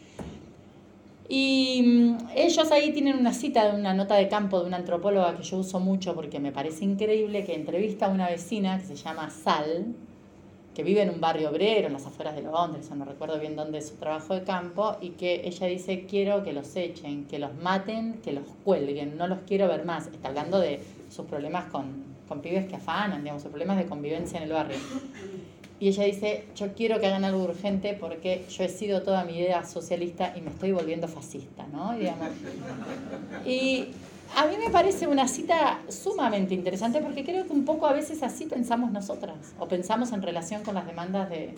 Y 1.29 1.83
mm, 1.85 2.17
ellos 2.35 2.71
ahí 2.71 2.91
tienen 2.93 3.17
una 3.17 3.33
cita 3.33 3.69
de 3.71 3.79
una 3.79 3.93
nota 3.93 4.15
de 4.15 4.27
campo 4.29 4.59
de 4.61 4.67
una 4.67 4.77
antropóloga 4.77 5.35
que 5.35 5.43
yo 5.43 5.57
uso 5.57 5.79
mucho 5.79 6.15
porque 6.15 6.39
me 6.39 6.51
parece 6.51 6.85
increíble, 6.85 7.43
que 7.43 7.53
entrevista 7.53 8.05
a 8.05 8.09
una 8.09 8.29
vecina 8.29 8.79
que 8.79 8.85
se 8.85 8.95
llama 8.95 9.29
Sal, 9.29 9.93
que 10.73 10.83
vive 10.83 11.01
en 11.01 11.09
un 11.09 11.19
barrio 11.19 11.49
obrero, 11.49 11.87
en 11.87 11.93
las 11.93 12.05
afueras 12.05 12.35
de 12.35 12.43
Londres, 12.43 12.89
no 12.91 13.03
recuerdo 13.03 13.39
bien 13.39 13.55
dónde 13.55 13.79
es 13.79 13.89
su 13.89 13.95
trabajo 13.95 14.35
de 14.35 14.43
campo, 14.43 14.95
y 15.01 15.09
que 15.11 15.41
ella 15.43 15.65
dice, 15.65 16.05
quiero 16.05 16.43
que 16.43 16.53
los 16.53 16.75
echen, 16.75 17.25
que 17.25 17.39
los 17.39 17.53
maten, 17.55 18.19
que 18.23 18.31
los 18.31 18.43
cuelguen, 18.63 19.17
no 19.17 19.27
los 19.27 19.39
quiero 19.47 19.67
ver 19.67 19.85
más. 19.85 20.05
Está 20.05 20.27
hablando 20.27 20.59
de 20.59 20.79
sus 21.09 21.25
problemas 21.25 21.65
con, 21.71 22.03
con 22.27 22.41
pibes 22.41 22.67
que 22.67 22.75
afanan, 22.75 23.23
digamos, 23.23 23.41
sus 23.41 23.49
problemas 23.49 23.77
de 23.77 23.87
convivencia 23.87 24.37
en 24.37 24.43
el 24.43 24.51
barrio. 24.51 24.77
Y 25.79 25.89
ella 25.89 26.05
dice, 26.05 26.45
yo 26.55 26.73
quiero 26.73 26.99
que 26.99 27.05
hagan 27.05 27.23
algo 27.23 27.43
urgente 27.43 27.95
porque 27.99 28.45
yo 28.49 28.63
he 28.63 28.69
sido 28.69 29.03
toda 29.03 29.23
mi 29.23 29.33
vida 29.33 29.63
socialista 29.63 30.33
y 30.35 30.41
me 30.41 30.49
estoy 30.49 30.71
volviendo 30.71 31.07
fascista, 31.07 31.67
¿no? 31.67 31.95
Y 33.45 33.89
a 34.35 34.45
mí 34.47 34.55
me 34.57 34.71
parece 34.71 35.07
una 35.07 35.27
cita 35.27 35.81
sumamente 35.87 36.53
interesante 36.53 36.99
porque 36.99 37.23
creo 37.23 37.45
que 37.45 37.53
un 37.53 37.63
poco 37.63 37.85
a 37.85 37.93
veces 37.93 38.23
así 38.23 38.45
pensamos 38.45 38.91
nosotras, 38.91 39.35
o 39.59 39.67
pensamos 39.67 40.11
en 40.11 40.21
relación 40.21 40.63
con 40.63 40.73
las 40.73 40.87
demandas 40.87 41.29
de, 41.29 41.53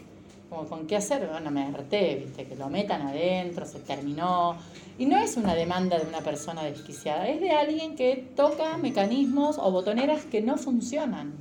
como 0.50 0.66
con 0.66 0.86
qué 0.86 0.98
hacer, 0.98 1.28
bueno, 1.32 1.50
me 1.52 1.64
harté, 1.64 2.16
viste, 2.16 2.46
que 2.46 2.56
lo 2.56 2.70
metan 2.70 3.04
adentro, 3.04 3.66
se 3.66 3.80
terminó. 3.80 4.58
Y 4.98 5.06
no 5.06 5.18
es 5.18 5.38
una 5.38 5.56
demanda 5.56 5.98
de 5.98 6.06
una 6.06 6.20
persona 6.20 6.64
desquiciada, 6.64 7.28
es 7.28 7.40
de 7.40 7.52
alguien 7.52 7.96
que 7.96 8.30
toca 8.36 8.78
mecanismos 8.78 9.58
o 9.60 9.72
botoneras 9.72 10.26
que 10.26 10.42
no 10.42 10.58
funcionan. 10.58 11.34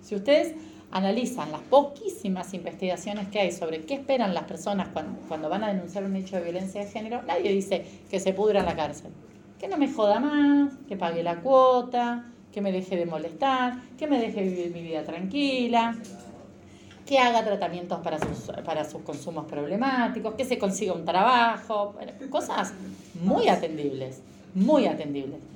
Si 0.00 0.14
ustedes 0.14 0.54
analizan 0.92 1.50
las 1.50 1.62
poquísimas 1.62 2.52
investigaciones 2.54 3.28
que 3.28 3.40
hay 3.40 3.52
sobre 3.52 3.80
qué 3.84 3.94
esperan 3.94 4.34
las 4.34 4.44
personas 4.44 4.88
cuando, 5.28 5.48
van 5.48 5.64
a 5.64 5.68
denunciar 5.68 6.04
un 6.04 6.14
hecho 6.16 6.36
de 6.36 6.42
violencia 6.42 6.84
de 6.84 6.90
género, 6.90 7.22
nadie 7.22 7.50
dice 7.50 7.84
que 8.10 8.20
se 8.20 8.32
pudra 8.32 8.62
la 8.62 8.76
cárcel. 8.76 9.10
Que 9.58 9.68
no 9.68 9.78
me 9.78 9.90
joda 9.90 10.20
más, 10.20 10.72
que 10.88 10.96
pague 10.96 11.22
la 11.22 11.40
cuota, 11.40 12.26
que 12.52 12.60
me 12.60 12.72
deje 12.72 12.96
de 12.96 13.06
molestar, 13.06 13.80
que 13.98 14.06
me 14.06 14.18
deje 14.18 14.42
vivir 14.42 14.72
mi 14.72 14.82
vida 14.82 15.02
tranquila, 15.02 15.96
que 17.06 17.18
haga 17.18 17.42
tratamientos 17.42 18.00
para 18.00 18.18
sus, 18.18 18.52
para 18.64 18.84
sus 18.84 19.02
consumos 19.02 19.46
problemáticos, 19.46 20.34
que 20.34 20.44
se 20.44 20.58
consiga 20.58 20.92
un 20.92 21.04
trabajo, 21.04 21.94
cosas 22.28 22.74
muy 23.22 23.48
atendibles, 23.48 24.20
muy 24.54 24.86
atendibles. 24.86 25.51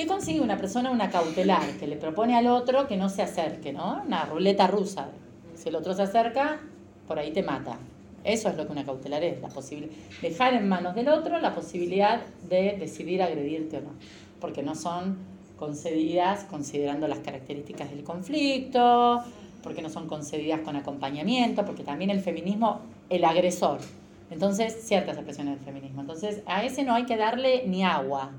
¿Qué 0.00 0.06
consigue 0.06 0.40
una 0.40 0.56
persona? 0.56 0.90
Una 0.90 1.10
cautelar, 1.10 1.76
que 1.78 1.86
le 1.86 1.96
propone 1.96 2.34
al 2.34 2.46
otro 2.46 2.88
que 2.88 2.96
no 2.96 3.10
se 3.10 3.20
acerque, 3.20 3.70
¿no? 3.70 4.00
Una 4.06 4.24
ruleta 4.24 4.66
rusa. 4.66 5.10
Si 5.54 5.68
el 5.68 5.76
otro 5.76 5.92
se 5.92 6.00
acerca, 6.00 6.58
por 7.06 7.18
ahí 7.18 7.32
te 7.32 7.42
mata. 7.42 7.76
Eso 8.24 8.48
es 8.48 8.56
lo 8.56 8.64
que 8.64 8.72
una 8.72 8.86
cautelar 8.86 9.22
es, 9.22 9.42
la 9.42 9.50
dejar 10.22 10.54
en 10.54 10.66
manos 10.70 10.94
del 10.94 11.10
otro 11.10 11.38
la 11.38 11.54
posibilidad 11.54 12.22
de 12.48 12.78
decidir 12.78 13.22
agredirte 13.22 13.76
o 13.76 13.80
no, 13.82 13.90
porque 14.40 14.62
no 14.62 14.74
son 14.74 15.18
concedidas 15.58 16.44
considerando 16.44 17.06
las 17.06 17.18
características 17.18 17.90
del 17.90 18.02
conflicto, 18.02 19.22
porque 19.62 19.82
no 19.82 19.90
son 19.90 20.08
concedidas 20.08 20.60
con 20.60 20.76
acompañamiento, 20.76 21.66
porque 21.66 21.84
también 21.84 22.08
el 22.08 22.20
feminismo, 22.20 22.80
el 23.10 23.22
agresor, 23.22 23.80
entonces 24.30 24.78
ciertas 24.82 25.18
expresiones 25.18 25.56
del 25.56 25.64
feminismo, 25.66 26.00
entonces 26.00 26.40
a 26.46 26.64
ese 26.64 26.84
no 26.84 26.94
hay 26.94 27.04
que 27.04 27.18
darle 27.18 27.64
ni 27.66 27.84
agua. 27.84 28.30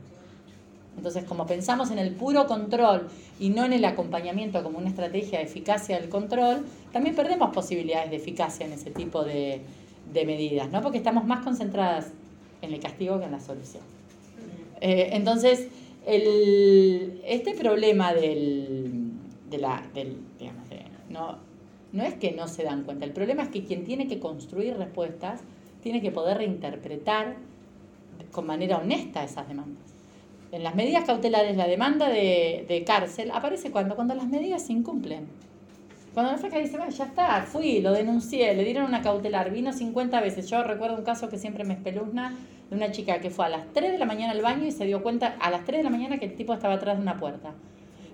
Entonces, 0.97 1.23
como 1.23 1.45
pensamos 1.45 1.89
en 1.89 1.99
el 1.99 2.13
puro 2.13 2.47
control 2.47 3.07
y 3.39 3.49
no 3.49 3.65
en 3.65 3.73
el 3.73 3.85
acompañamiento 3.85 4.61
como 4.61 4.77
una 4.77 4.89
estrategia 4.89 5.39
de 5.39 5.45
eficacia 5.45 5.99
del 5.99 6.09
control, 6.09 6.65
también 6.91 7.15
perdemos 7.15 7.53
posibilidades 7.53 8.11
de 8.11 8.17
eficacia 8.17 8.65
en 8.65 8.73
ese 8.73 8.91
tipo 8.91 9.23
de, 9.23 9.61
medidas, 10.13 10.69
¿no? 10.69 10.81
Porque 10.81 10.97
estamos 10.97 11.25
más 11.25 11.43
concentradas 11.43 12.11
en 12.61 12.73
el 12.73 12.79
castigo 12.79 13.17
que 13.19 13.25
en 13.25 13.31
la 13.31 13.39
solución. 13.39 13.83
Eh, 14.81 15.11
entonces, 15.13 15.69
este 16.05 17.53
problema 17.57 18.13
del, 18.13 19.11
de 19.49 19.57
la, 19.57 19.83
no, 21.09 21.37
no 21.93 22.03
es 22.03 22.13
que 22.15 22.31
no 22.31 22.47
se 22.47 22.63
dan 22.63 22.83
cuenta, 22.83 23.05
el 23.05 23.13
problema 23.13 23.43
es 23.43 23.49
que 23.49 23.63
quien 23.63 23.85
tiene 23.85 24.07
que 24.07 24.19
construir 24.19 24.75
respuestas 24.77 25.41
tiene 25.81 26.01
que 26.01 26.11
poder 26.11 26.37
reinterpretar 26.37 27.37
con 28.31 28.45
manera 28.45 28.77
honesta 28.77 29.23
esas 29.23 29.47
demandas. 29.47 29.90
En 30.51 30.63
las 30.63 30.75
medidas 30.75 31.05
cautelares, 31.05 31.55
la 31.55 31.65
demanda 31.65 32.09
de, 32.09 32.83
cárcel 32.85 33.31
aparece 33.31 33.71
cuando, 33.71 33.95
cuando 33.95 34.15
las 34.15 34.27
medidas 34.27 34.65
se 34.65 34.73
incumplen. 34.73 35.25
Cuando 36.13 36.33
la 36.33 36.37
flaca 36.37 36.57
dice, 36.57 36.77
ya 36.89 37.05
está, 37.05 37.43
fui, 37.43 37.79
lo 37.79 37.93
denuncié, 37.93 38.53
le 38.53 38.65
dieron 38.65 38.83
una 38.83 39.01
cautelar, 39.01 39.49
vino 39.49 39.71
50 39.71 40.19
veces. 40.19 40.49
Yo 40.49 40.61
recuerdo 40.61 40.97
un 40.97 41.05
caso 41.05 41.29
que 41.29 41.37
siempre 41.37 41.63
me 41.63 41.75
espeluzna 41.75 42.35
de 42.69 42.75
una 42.75 42.91
chica 42.91 43.21
que 43.21 43.29
fue 43.29 43.45
a 43.45 43.49
las 43.49 43.71
3 43.71 43.93
de 43.93 43.97
la 43.97 44.05
mañana 44.05 44.33
al 44.33 44.41
baño 44.41 44.65
y 44.65 44.71
se 44.73 44.83
dio 44.85 45.01
cuenta 45.01 45.37
a 45.39 45.49
las 45.49 45.63
3 45.63 45.79
de 45.79 45.83
la 45.85 45.89
mañana 45.89 46.17
que 46.17 46.25
el 46.25 46.35
tipo 46.35 46.53
estaba 46.53 46.73
atrás 46.73 46.97
de 46.97 47.03
una 47.03 47.17
puerta. 47.17 47.53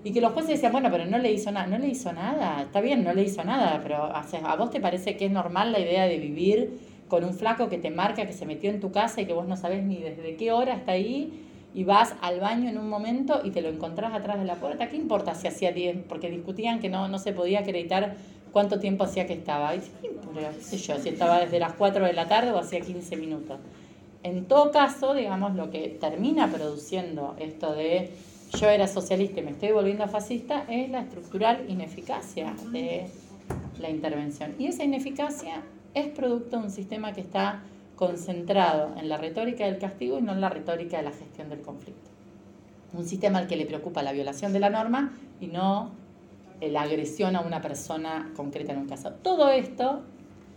Y 0.04 0.12
que 0.12 0.20
los 0.20 0.32
jueces 0.32 0.52
decían, 0.52 0.70
bueno, 0.70 0.92
pero 0.92 1.06
no 1.06 1.18
le 1.18 1.32
hizo 1.32 1.50
nada, 1.50 1.66
no 1.66 1.76
le 1.76 1.88
hizo 1.88 2.12
nada, 2.12 2.62
está 2.62 2.80
bien, 2.80 3.02
no 3.02 3.12
le 3.14 3.24
hizo 3.24 3.42
nada, 3.42 3.80
pero 3.82 4.04
¿a 4.04 4.56
vos 4.56 4.70
te 4.70 4.80
parece 4.80 5.16
que 5.16 5.26
es 5.26 5.32
normal 5.32 5.72
la 5.72 5.80
idea 5.80 6.06
de 6.06 6.18
vivir 6.18 6.78
con 7.08 7.24
un 7.24 7.34
flaco 7.34 7.68
que 7.68 7.78
te 7.78 7.90
marca 7.90 8.26
que 8.26 8.32
se 8.32 8.46
metió 8.46 8.70
en 8.70 8.78
tu 8.78 8.92
casa 8.92 9.20
y 9.20 9.26
que 9.26 9.32
vos 9.32 9.48
no 9.48 9.56
sabés 9.56 9.82
ni 9.82 9.96
desde 9.96 10.36
qué 10.36 10.52
hora 10.52 10.74
está 10.74 10.92
ahí 10.92 11.47
y 11.78 11.84
vas 11.84 12.16
al 12.22 12.40
baño 12.40 12.68
en 12.68 12.76
un 12.76 12.88
momento 12.88 13.40
y 13.44 13.52
te 13.52 13.62
lo 13.62 13.68
encontrás 13.68 14.12
atrás 14.12 14.40
de 14.40 14.44
la 14.44 14.56
puerta, 14.56 14.88
¿qué 14.88 14.96
importa 14.96 15.36
si 15.36 15.46
hacía 15.46 15.70
10? 15.70 16.06
Porque 16.08 16.28
discutían 16.28 16.80
que 16.80 16.88
no, 16.88 17.06
no 17.06 17.20
se 17.20 17.32
podía 17.32 17.60
acreditar 17.60 18.16
cuánto 18.50 18.80
tiempo 18.80 19.04
hacía 19.04 19.28
que 19.28 19.34
estaba. 19.34 19.76
Y 19.76 19.78
qué 19.78 20.60
sé 20.60 20.76
yo, 20.76 20.98
si 20.98 21.10
estaba 21.10 21.38
desde 21.38 21.60
las 21.60 21.74
4 21.74 22.04
de 22.04 22.12
la 22.14 22.26
tarde 22.26 22.50
o 22.50 22.58
hacía 22.58 22.80
15 22.80 23.14
minutos. 23.14 23.60
En 24.24 24.46
todo 24.46 24.72
caso, 24.72 25.14
digamos, 25.14 25.54
lo 25.54 25.70
que 25.70 25.96
termina 26.00 26.50
produciendo 26.50 27.36
esto 27.38 27.72
de 27.72 28.10
yo 28.58 28.68
era 28.68 28.88
socialista 28.88 29.38
y 29.38 29.44
me 29.44 29.52
estoy 29.52 29.70
volviendo 29.70 30.08
fascista 30.08 30.64
es 30.68 30.90
la 30.90 31.02
estructural 31.02 31.64
ineficacia 31.68 32.56
de 32.72 33.06
la 33.78 33.88
intervención. 33.88 34.52
Y 34.58 34.66
esa 34.66 34.82
ineficacia 34.82 35.62
es 35.94 36.08
producto 36.08 36.56
de 36.56 36.64
un 36.64 36.70
sistema 36.72 37.12
que 37.12 37.20
está 37.20 37.62
concentrado 37.98 38.94
en 38.96 39.08
la 39.08 39.16
retórica 39.16 39.64
del 39.64 39.78
castigo 39.78 40.18
y 40.18 40.22
no 40.22 40.32
en 40.32 40.40
la 40.40 40.48
retórica 40.48 40.98
de 40.98 41.02
la 41.02 41.10
gestión 41.10 41.48
del 41.48 41.60
conflicto. 41.60 42.08
Un 42.92 43.04
sistema 43.04 43.40
al 43.40 43.48
que 43.48 43.56
le 43.56 43.66
preocupa 43.66 44.04
la 44.04 44.12
violación 44.12 44.52
de 44.52 44.60
la 44.60 44.70
norma 44.70 45.12
y 45.40 45.48
no 45.48 45.90
la 46.60 46.82
agresión 46.82 47.34
a 47.34 47.40
una 47.40 47.60
persona 47.60 48.32
concreta 48.36 48.72
en 48.72 48.78
un 48.78 48.88
caso. 48.88 49.10
Todo 49.14 49.50
esto, 49.50 50.02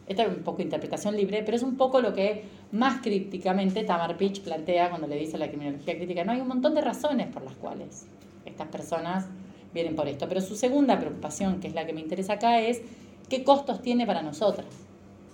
esta 0.08 0.24
es 0.24 0.30
un 0.30 0.44
poco 0.44 0.62
interpretación 0.62 1.18
libre, 1.18 1.42
pero 1.44 1.58
es 1.58 1.64
un 1.64 1.78
poco 1.78 2.00
lo 2.00 2.14
que 2.14 2.44
más 2.72 3.02
crípticamente 3.02 3.84
Tamar 3.84 4.18
Pitch 4.18 4.42
plantea 4.42 4.90
cuando 4.90 5.08
le 5.08 5.16
dice 5.16 5.36
a 5.36 5.40
la 5.40 5.48
criminología 5.48 5.96
crítica. 5.96 6.24
No 6.24 6.34
hay 6.34 6.42
un 6.42 6.48
montón 6.48 6.76
de 6.76 6.82
razones 6.82 7.28
por 7.34 7.42
las 7.44 7.56
cuales 7.56 8.06
estas 8.46 8.68
personas 8.68 9.26
vienen 9.74 9.96
por 9.96 10.08
esto, 10.08 10.28
pero 10.28 10.42
su 10.42 10.56
segunda 10.56 11.00
preocupación, 11.00 11.60
que 11.60 11.68
es 11.68 11.74
la 11.74 11.88
que 11.88 11.94
me 11.94 12.02
interesa 12.02 12.34
acá, 12.34 12.62
es 12.62 12.84
qué 13.30 13.44
costos 13.44 13.82
tiene 13.82 14.06
para 14.06 14.22
nosotras. 14.22 14.91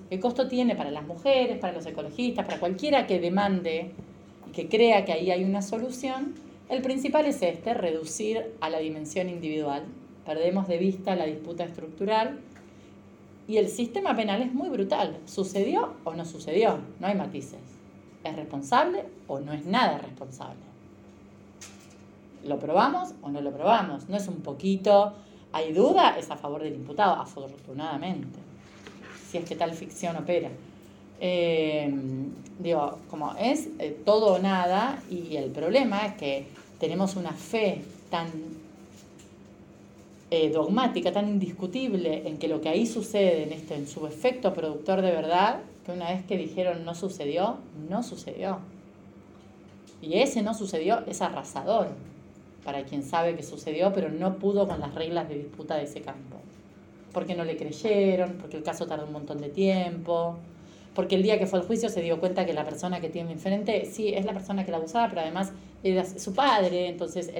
¿Qué 0.09 0.21
costo 0.21 0.47
tiene 0.47 0.75
para 0.75 0.89
las 0.89 1.05
mujeres, 1.05 1.57
para 1.57 1.73
los 1.73 1.85
ecologistas, 1.85 2.45
para 2.45 2.59
cualquiera 2.61 3.05
que 3.07 3.19
demande 3.19 3.91
y 4.47 4.51
que 4.51 4.69
crea 4.69 5.03
que 5.03 5.11
ahí 5.11 5.31
hay 5.31 5.43
una 5.43 5.61
solución? 5.61 6.33
El 6.69 6.81
principal 6.81 7.25
es 7.25 7.41
este, 7.41 7.73
reducir 7.73 8.55
a 8.61 8.69
la 8.69 8.79
dimensión 8.79 9.27
individual. 9.27 9.83
Perdemos 10.25 10.69
de 10.69 10.77
vista 10.77 11.15
la 11.17 11.25
disputa 11.25 11.65
estructural 11.65 12.39
y 13.49 13.57
el 13.57 13.67
sistema 13.67 14.15
penal 14.15 14.41
es 14.41 14.53
muy 14.53 14.69
brutal. 14.69 15.19
¿Sucedió 15.25 15.95
o 16.05 16.13
no 16.13 16.25
sucedió? 16.25 16.79
No 17.01 17.07
hay 17.07 17.15
matices. 17.15 17.59
¿Es 18.23 18.35
responsable 18.35 19.03
o 19.27 19.41
no 19.41 19.51
es 19.51 19.65
nada 19.65 19.97
responsable? 19.97 20.61
¿Lo 22.45 22.59
probamos 22.59 23.13
o 23.21 23.29
no 23.29 23.41
lo 23.41 23.51
probamos? 23.51 24.07
No 24.07 24.15
es 24.15 24.29
un 24.29 24.39
poquito. 24.41 25.13
¿Hay 25.51 25.73
duda? 25.73 26.17
Es 26.17 26.31
a 26.31 26.37
favor 26.37 26.63
del 26.63 26.75
imputado, 26.75 27.15
afortunadamente 27.15 28.46
si 29.29 29.37
es 29.37 29.45
que 29.45 29.55
tal 29.55 29.73
ficción 29.73 30.15
opera. 30.15 30.49
Eh, 31.19 31.91
digo, 32.59 32.99
como 33.09 33.33
es 33.35 33.69
eh, 33.79 33.97
todo 34.05 34.35
o 34.35 34.39
nada, 34.39 35.01
y 35.09 35.35
el 35.35 35.51
problema 35.51 36.05
es 36.05 36.13
que 36.13 36.47
tenemos 36.79 37.15
una 37.15 37.33
fe 37.33 37.81
tan 38.09 38.27
eh, 40.29 40.49
dogmática, 40.49 41.11
tan 41.11 41.27
indiscutible 41.27 42.27
en 42.27 42.37
que 42.37 42.47
lo 42.47 42.61
que 42.61 42.69
ahí 42.69 42.85
sucede, 42.85 43.43
en, 43.43 43.53
este, 43.53 43.75
en 43.75 43.87
su 43.87 44.05
efecto 44.05 44.53
productor 44.53 45.01
de 45.01 45.11
verdad, 45.11 45.59
que 45.85 45.91
una 45.91 46.11
vez 46.11 46.25
que 46.25 46.37
dijeron 46.37 46.85
no 46.85 46.93
sucedió, 46.93 47.57
no 47.89 48.03
sucedió. 48.03 48.59
Y 50.01 50.19
ese 50.19 50.43
no 50.43 50.53
sucedió 50.53 51.03
es 51.07 51.21
arrasador 51.21 51.87
para 52.63 52.83
quien 52.83 53.03
sabe 53.03 53.35
que 53.35 53.43
sucedió, 53.43 53.91
pero 53.93 54.09
no 54.09 54.35
pudo 54.37 54.67
con 54.67 54.79
las 54.79 54.93
reglas 54.93 55.29
de 55.29 55.35
disputa 55.35 55.75
de 55.75 55.85
ese 55.85 56.01
campo 56.01 56.37
porque 57.17 57.33
no 57.33 57.43
le 57.45 57.57
creyeron, 57.57 58.33
porque 58.33 58.57
el 58.57 58.63
caso 58.63 58.85
tardó 58.85 59.07
un 59.07 59.11
montón 59.11 59.41
de 59.41 59.49
tiempo, 59.49 60.37
porque 60.93 61.15
el 61.15 61.23
día 61.23 61.39
que 61.39 61.47
fue 61.47 61.57
al 61.57 61.65
juicio 61.65 61.89
se 61.89 62.03
dio 62.03 62.19
cuenta 62.19 62.45
que 62.45 62.53
la 62.53 62.63
persona 62.63 63.01
que 63.01 63.09
tiene 63.09 63.31
enfrente, 63.31 63.85
sí, 63.85 64.13
es 64.13 64.23
la 64.23 64.33
persona 64.33 64.63
que 64.63 64.69
la 64.69 64.77
abusaba, 64.77 65.09
pero 65.09 65.21
además 65.21 65.51
era 65.83 66.05
su 66.05 66.35
padre, 66.35 66.89
entonces 66.89 67.31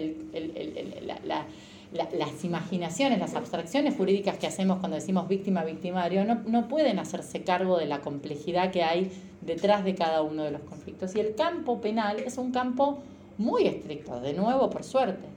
las 1.91 2.43
imaginaciones, 2.43 3.19
las 3.19 3.35
abstracciones 3.35 3.95
jurídicas 3.95 4.39
que 4.39 4.47
hacemos 4.47 4.79
cuando 4.79 4.95
decimos 4.95 5.27
víctima, 5.27 5.63
victimario, 5.63 6.25
no, 6.25 6.41
no 6.47 6.67
pueden 6.67 6.97
hacerse 6.97 7.43
cargo 7.43 7.77
de 7.77 7.85
la 7.85 7.99
complejidad 7.99 8.71
que 8.71 8.81
hay 8.81 9.11
detrás 9.41 9.85
de 9.85 9.93
cada 9.93 10.23
uno 10.23 10.43
de 10.43 10.49
los 10.49 10.61
conflictos. 10.61 11.15
Y 11.15 11.19
el 11.19 11.35
campo 11.35 11.79
penal 11.81 12.17
es 12.25 12.39
un 12.39 12.51
campo 12.51 12.97
muy 13.37 13.67
estricto, 13.67 14.19
de 14.21 14.33
nuevo, 14.33 14.71
por 14.71 14.83
suerte, 14.83 15.27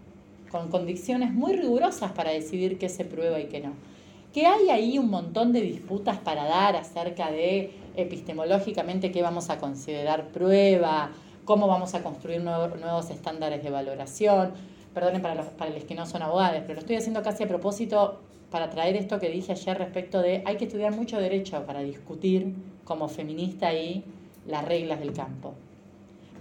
con 0.51 0.71
condiciones 0.71 1.31
muy 1.31 1.53
rigurosas 1.53 2.13
para 2.13 2.31
decidir 2.31 2.79
qué 2.79 2.89
se 2.89 3.05
prueba 3.05 3.39
y 3.39 3.45
qué 3.45 3.61
no 3.61 3.90
que 4.33 4.47
hay 4.47 4.71
ahí 4.71 4.99
un 4.99 5.11
montón 5.11 5.53
de 5.53 5.61
disputas 5.61 6.19
para 6.19 6.45
dar 6.45 6.77
acerca 6.77 7.31
de 7.31 7.73
epistemológicamente 7.97 9.11
qué 9.11 9.23
vamos 9.23 9.51
a 9.51 9.59
considerar 9.59 10.29
prueba, 10.29 11.11
cómo 11.45 11.67
vamos 11.67 11.95
a 11.95 12.03
construir 12.03 12.41
nuevos 12.41 13.11
estándares 13.11 13.63
de 13.63 13.71
valoración. 13.71 14.53
Perdonen 14.95 15.23
para 15.23 15.35
los, 15.35 15.47
para 15.47 15.71
los 15.71 15.85
que 15.85 15.95
no 15.95 16.07
son 16.07 16.23
abogados, 16.23 16.61
pero 16.63 16.75
lo 16.75 16.81
estoy 16.81 16.97
haciendo 16.97 17.23
casi 17.23 17.45
a 17.45 17.49
propósito 17.49 18.21
para 18.51 18.71
traer 18.71 18.97
esto 18.97 19.21
que 19.21 19.29
dije 19.29 19.53
ayer 19.53 19.79
respecto 19.79 20.21
de 20.21 20.43
hay 20.45 20.57
que 20.57 20.65
estudiar 20.65 20.95
mucho 20.95 21.19
derecho 21.19 21.65
para 21.67 21.81
discutir 21.81 22.55
como 22.85 23.09
feminista 23.09 23.69
ahí 23.69 24.05
las 24.47 24.65
reglas 24.65 25.01
del 25.01 25.13
campo. 25.13 25.55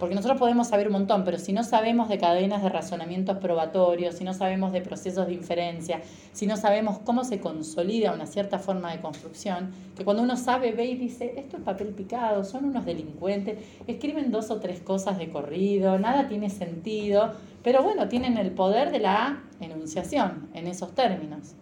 Porque 0.00 0.14
nosotros 0.14 0.38
podemos 0.38 0.68
saber 0.68 0.86
un 0.86 0.94
montón, 0.94 1.24
pero 1.24 1.38
si 1.38 1.52
no 1.52 1.62
sabemos 1.62 2.08
de 2.08 2.16
cadenas 2.16 2.62
de 2.62 2.70
razonamientos 2.70 3.36
probatorios, 3.36 4.14
si 4.14 4.24
no 4.24 4.32
sabemos 4.32 4.72
de 4.72 4.80
procesos 4.80 5.26
de 5.26 5.34
inferencia, 5.34 6.00
si 6.32 6.46
no 6.46 6.56
sabemos 6.56 6.98
cómo 7.00 7.22
se 7.22 7.38
consolida 7.38 8.14
una 8.14 8.24
cierta 8.24 8.58
forma 8.58 8.90
de 8.92 9.00
construcción, 9.00 9.72
que 9.94 10.02
cuando 10.02 10.22
uno 10.22 10.38
sabe, 10.38 10.72
ve 10.72 10.86
y 10.86 10.96
dice, 10.96 11.34
esto 11.36 11.58
es 11.58 11.62
papel 11.62 11.88
picado, 11.88 12.44
son 12.44 12.64
unos 12.64 12.86
delincuentes, 12.86 13.58
escriben 13.86 14.30
dos 14.30 14.50
o 14.50 14.58
tres 14.58 14.80
cosas 14.80 15.18
de 15.18 15.28
corrido, 15.28 15.98
nada 15.98 16.28
tiene 16.28 16.48
sentido, 16.48 17.34
pero 17.62 17.82
bueno, 17.82 18.08
tienen 18.08 18.38
el 18.38 18.52
poder 18.52 18.92
de 18.92 19.00
la 19.00 19.42
enunciación 19.60 20.48
en 20.54 20.66
esos 20.66 20.94
términos. 20.94 21.52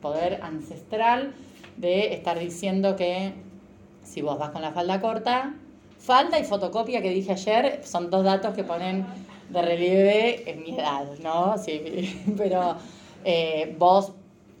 Poder 0.00 0.40
ancestral 0.40 1.34
de 1.76 2.14
estar 2.14 2.38
diciendo 2.38 2.94
que 2.94 3.32
si 4.04 4.22
vos 4.22 4.38
vas 4.38 4.50
con 4.50 4.62
la 4.62 4.70
falda 4.70 5.00
corta, 5.00 5.56
Falda 5.98 6.38
y 6.38 6.44
fotocopia 6.44 7.02
que 7.02 7.10
dije 7.10 7.32
ayer 7.32 7.80
son 7.84 8.10
dos 8.10 8.24
datos 8.24 8.54
que 8.54 8.64
ponen 8.64 9.06
de 9.48 9.62
relieve 9.62 10.50
en 10.50 10.62
mi 10.62 10.74
edad, 10.74 11.06
¿no? 11.22 11.56
Sí, 11.58 12.24
pero 12.36 12.76
eh, 13.24 13.74
vos 13.78 14.12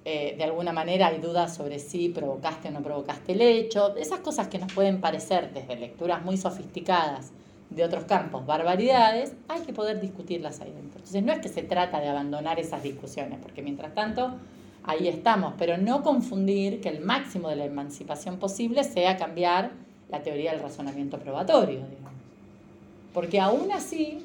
eh, 0.04 0.36
de 0.38 0.44
alguna 0.44 0.72
manera 0.72 1.08
hay 1.08 1.18
dudas 1.18 1.54
sobre 1.54 1.80
si 1.80 2.10
provocaste 2.10 2.68
o 2.68 2.70
no 2.70 2.80
provocaste 2.80 3.32
el 3.32 3.40
hecho, 3.40 3.96
esas 3.96 4.20
cosas 4.20 4.46
que 4.46 4.56
nos 4.56 4.72
pueden 4.72 5.00
parecer 5.00 5.52
desde 5.52 5.74
lecturas 5.74 6.24
muy 6.24 6.36
sofisticadas 6.36 7.32
de 7.70 7.84
otros 7.84 8.04
campos, 8.04 8.46
barbaridades, 8.46 9.34
hay 9.48 9.62
que 9.62 9.72
poder 9.72 10.00
discutirlas 10.00 10.60
ahí 10.60 10.70
dentro. 10.70 10.98
Entonces 10.98 11.22
no 11.24 11.32
es 11.32 11.40
que 11.40 11.48
se 11.48 11.64
trata 11.64 11.98
de 12.00 12.08
abandonar 12.08 12.60
esas 12.60 12.84
discusiones, 12.84 13.40
porque 13.42 13.62
mientras 13.62 13.94
tanto 13.94 14.36
ahí 14.84 15.08
estamos, 15.08 15.54
pero 15.58 15.76
no 15.76 16.04
confundir 16.04 16.80
que 16.80 16.88
el 16.88 17.00
máximo 17.00 17.48
de 17.48 17.56
la 17.56 17.64
emancipación 17.64 18.38
posible 18.38 18.84
sea 18.84 19.16
cambiar 19.16 19.72
la 20.08 20.22
teoría 20.22 20.52
del 20.52 20.60
razonamiento 20.60 21.18
probatorio, 21.18 21.80
digamos. 21.88 22.12
Porque 23.12 23.40
aún 23.40 23.72
así 23.72 24.22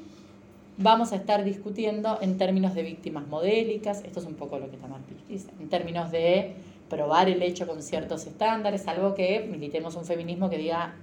vamos 0.78 1.12
a 1.12 1.16
estar 1.16 1.44
discutiendo 1.44 2.18
en 2.22 2.38
términos 2.38 2.74
de 2.74 2.84
víctimas 2.84 3.28
modélicas, 3.28 4.04
esto 4.04 4.20
es 4.20 4.26
un 4.26 4.36
poco 4.36 4.60
lo 4.60 4.70
que 4.70 4.78
Tamar 4.78 5.00
dice, 5.30 5.50
en 5.60 5.70
términos 5.70 6.12
de 6.12 6.54
probar 6.90 7.30
el 7.30 7.42
hecho 7.42 7.68
con 7.68 7.82
ciertos 7.82 8.26
estándares, 8.26 8.88
algo 8.88 9.16
que 9.16 9.48
militemos 9.50 9.96
un 9.96 10.06
feminismo 10.06 10.50
que 10.50 10.58
diga 10.58 10.94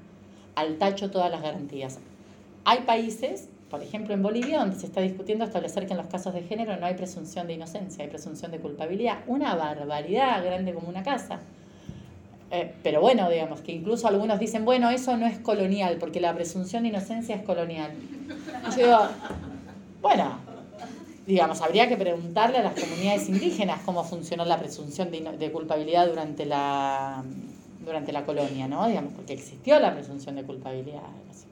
al 0.55 0.77
tacho 0.77 1.11
todas 1.11 1.31
las 1.31 1.41
garantías. 1.41 1.99
Hay 2.65 2.81
países, 2.81 3.49
por 3.71 3.83
ejemplo 3.83 4.13
en 4.13 4.23
Bolivia, 4.23 4.59
donde 4.59 4.77
se 4.77 4.87
está 4.87 5.01
discutiendo 5.01 5.45
establecer 5.45 5.87
que 5.87 5.93
en 5.93 5.99
los 5.99 6.09
casos 6.09 6.35
de 6.35 6.43
género 6.43 6.77
no 6.77 6.85
hay 6.85 6.95
presunción 6.95 7.47
de 7.47 7.55
inocencia, 7.55 8.05
hay 8.05 8.11
presunción 8.11 8.51
de 8.51 8.59
culpabilidad. 8.59 9.21
Una 9.27 9.55
barbaridad 9.55 10.45
grande 10.45 10.75
como 10.75 10.89
una 10.89 11.03
casa. 11.03 11.41
Eh, 12.51 12.75
pero 12.83 13.01
bueno, 13.01 13.29
digamos 13.29 13.61
que 13.61 13.73
incluso 13.73 14.09
algunos 14.09 14.39
dicen, 14.39 14.65
bueno, 14.65 14.91
eso 14.91 15.17
no 15.17 15.27
es 15.27 15.39
colonial, 15.39 15.99
porque 16.01 16.21
la 16.21 16.35
presunción 16.35 16.83
de 16.83 16.91
inocencia 16.91 17.37
es 17.37 17.43
colonial. 17.43 17.93
yo 18.71 18.77
digo, 18.77 18.99
bueno, 20.01 20.39
digamos, 21.27 21.61
habría 21.61 21.89
que 21.89 21.97
preguntarle 21.97 22.59
a 22.59 22.63
las 22.63 22.81
comunidades 22.81 23.29
indígenas 23.29 23.81
cómo 23.85 24.03
funcionó 24.03 24.45
la 24.47 24.59
presunción 24.59 25.11
de, 25.11 25.53
culpabilidad 25.53 26.09
durante 26.09 26.47
la, 26.47 27.23
durante 27.85 28.13
la 28.13 28.25
colonia, 28.25 28.67
¿no? 28.67 28.87
Digamos, 28.87 29.13
porque 29.13 29.35
existió 29.35 29.79
la 29.79 29.93
presunción 29.93 30.37
de 30.37 30.45
culpabilidad, 30.45 31.03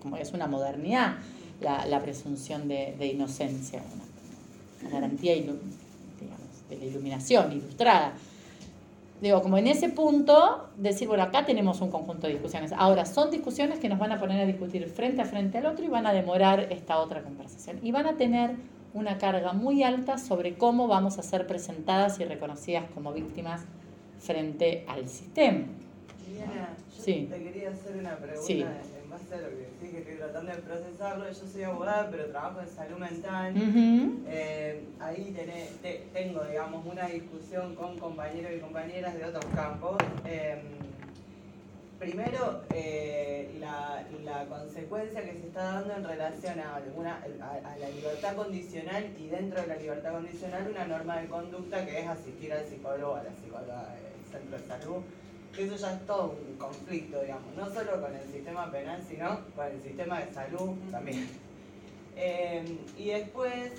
como 0.00 0.16
es 0.16 0.32
una 0.32 0.46
modernidad 0.46 1.16
la, 1.60 2.00
presunción 2.02 2.68
de, 2.68 3.06
inocencia, 3.06 3.82
una, 4.82 4.90
garantía 4.90 5.34
digamos, 5.34 5.60
de 6.68 6.76
la 6.78 6.84
iluminación 6.84 7.52
ilustrada. 7.52 8.12
Digo, 9.20 9.40
como 9.42 9.56
en 9.56 9.66
ese 9.66 9.88
punto, 9.88 10.68
decir, 10.76 11.08
bueno, 11.08 11.22
acá 11.22 11.46
tenemos 11.46 11.80
un 11.80 11.90
conjunto 11.90 12.26
de 12.26 12.34
discusiones. 12.34 12.72
Ahora, 12.72 13.06
son 13.06 13.30
discusiones 13.30 13.78
que 13.78 13.88
nos 13.88 13.98
van 13.98 14.12
a 14.12 14.20
poner 14.20 14.40
a 14.42 14.46
discutir 14.46 14.86
frente 14.88 15.22
a 15.22 15.24
frente 15.24 15.58
al 15.58 15.66
otro 15.66 15.84
y 15.84 15.88
van 15.88 16.06
a 16.06 16.12
demorar 16.12 16.68
esta 16.70 16.98
otra 16.98 17.22
conversación. 17.22 17.78
Y 17.82 17.92
van 17.92 18.06
a 18.06 18.16
tener 18.16 18.56
una 18.92 19.16
carga 19.18 19.52
muy 19.52 19.82
alta 19.82 20.18
sobre 20.18 20.56
cómo 20.56 20.86
vamos 20.86 21.18
a 21.18 21.22
ser 21.22 21.46
presentadas 21.46 22.20
y 22.20 22.24
reconocidas 22.24 22.84
como 22.94 23.12
víctimas 23.12 23.64
frente 24.18 24.84
al 24.88 25.08
sistema. 25.08 25.64
sí. 26.98 27.28
te 27.30 27.42
quería 27.42 27.70
hacer 27.70 27.96
una 27.96 28.16
pregunta 28.16 28.95
lo 29.16 29.48
que 29.48 29.68
sí, 29.80 29.88
que 29.90 29.98
estoy 29.98 30.16
tratando 30.16 30.52
de 30.52 30.58
procesarlo. 30.58 31.26
Yo 31.26 31.46
soy 31.46 31.62
abogada, 31.62 32.10
pero 32.10 32.26
trabajo 32.26 32.60
en 32.60 32.68
salud 32.68 32.98
mental. 32.98 33.54
Eh, 34.28 34.84
ahí 35.00 35.34
tengo, 36.12 36.44
digamos, 36.44 36.84
una 36.86 37.06
discusión 37.06 37.74
con 37.74 37.98
compañeros 37.98 38.52
y 38.56 38.60
compañeras 38.60 39.14
de 39.14 39.24
otros 39.24 39.44
campos. 39.54 39.96
Em, 40.24 40.60
primero, 41.98 42.62
eh, 42.74 43.56
la, 43.58 44.04
consecuencia 44.48 45.22
que 45.22 45.32
se 45.32 45.46
está 45.46 45.62
dando 45.64 45.94
en 45.94 46.04
relación 46.04 46.60
a, 46.60 46.76
a, 46.76 47.76
la 47.78 47.88
libertad 47.88 48.34
condicional 48.34 49.06
y 49.18 49.28
dentro 49.28 49.62
de 49.62 49.66
la 49.66 49.76
libertad 49.76 50.12
condicional 50.12 50.68
una 50.68 50.86
norma 50.86 51.20
de 51.20 51.28
conducta 51.28 51.86
que 51.86 52.00
es 52.00 52.06
asistir 52.06 52.52
al 52.52 52.66
psicólogo, 52.66 53.14
a 53.14 53.22
la 53.22 53.30
psicóloga 53.30 53.94
del 53.94 54.40
centro 54.40 54.58
de 54.58 54.66
salud 54.66 55.02
eso 55.64 55.76
ya 55.76 55.94
es 55.94 56.06
todo 56.06 56.36
un 56.48 56.56
conflicto, 56.56 57.20
digamos, 57.22 57.54
no 57.56 57.72
solo 57.72 58.00
con 58.00 58.14
el 58.14 58.28
sistema 58.30 58.70
penal, 58.70 59.02
sino 59.08 59.40
con 59.54 59.66
el 59.66 59.82
sistema 59.82 60.20
de 60.20 60.32
salud 60.32 60.76
también. 60.90 61.28
Eh, 62.16 62.78
y 62.96 63.08
después, 63.08 63.72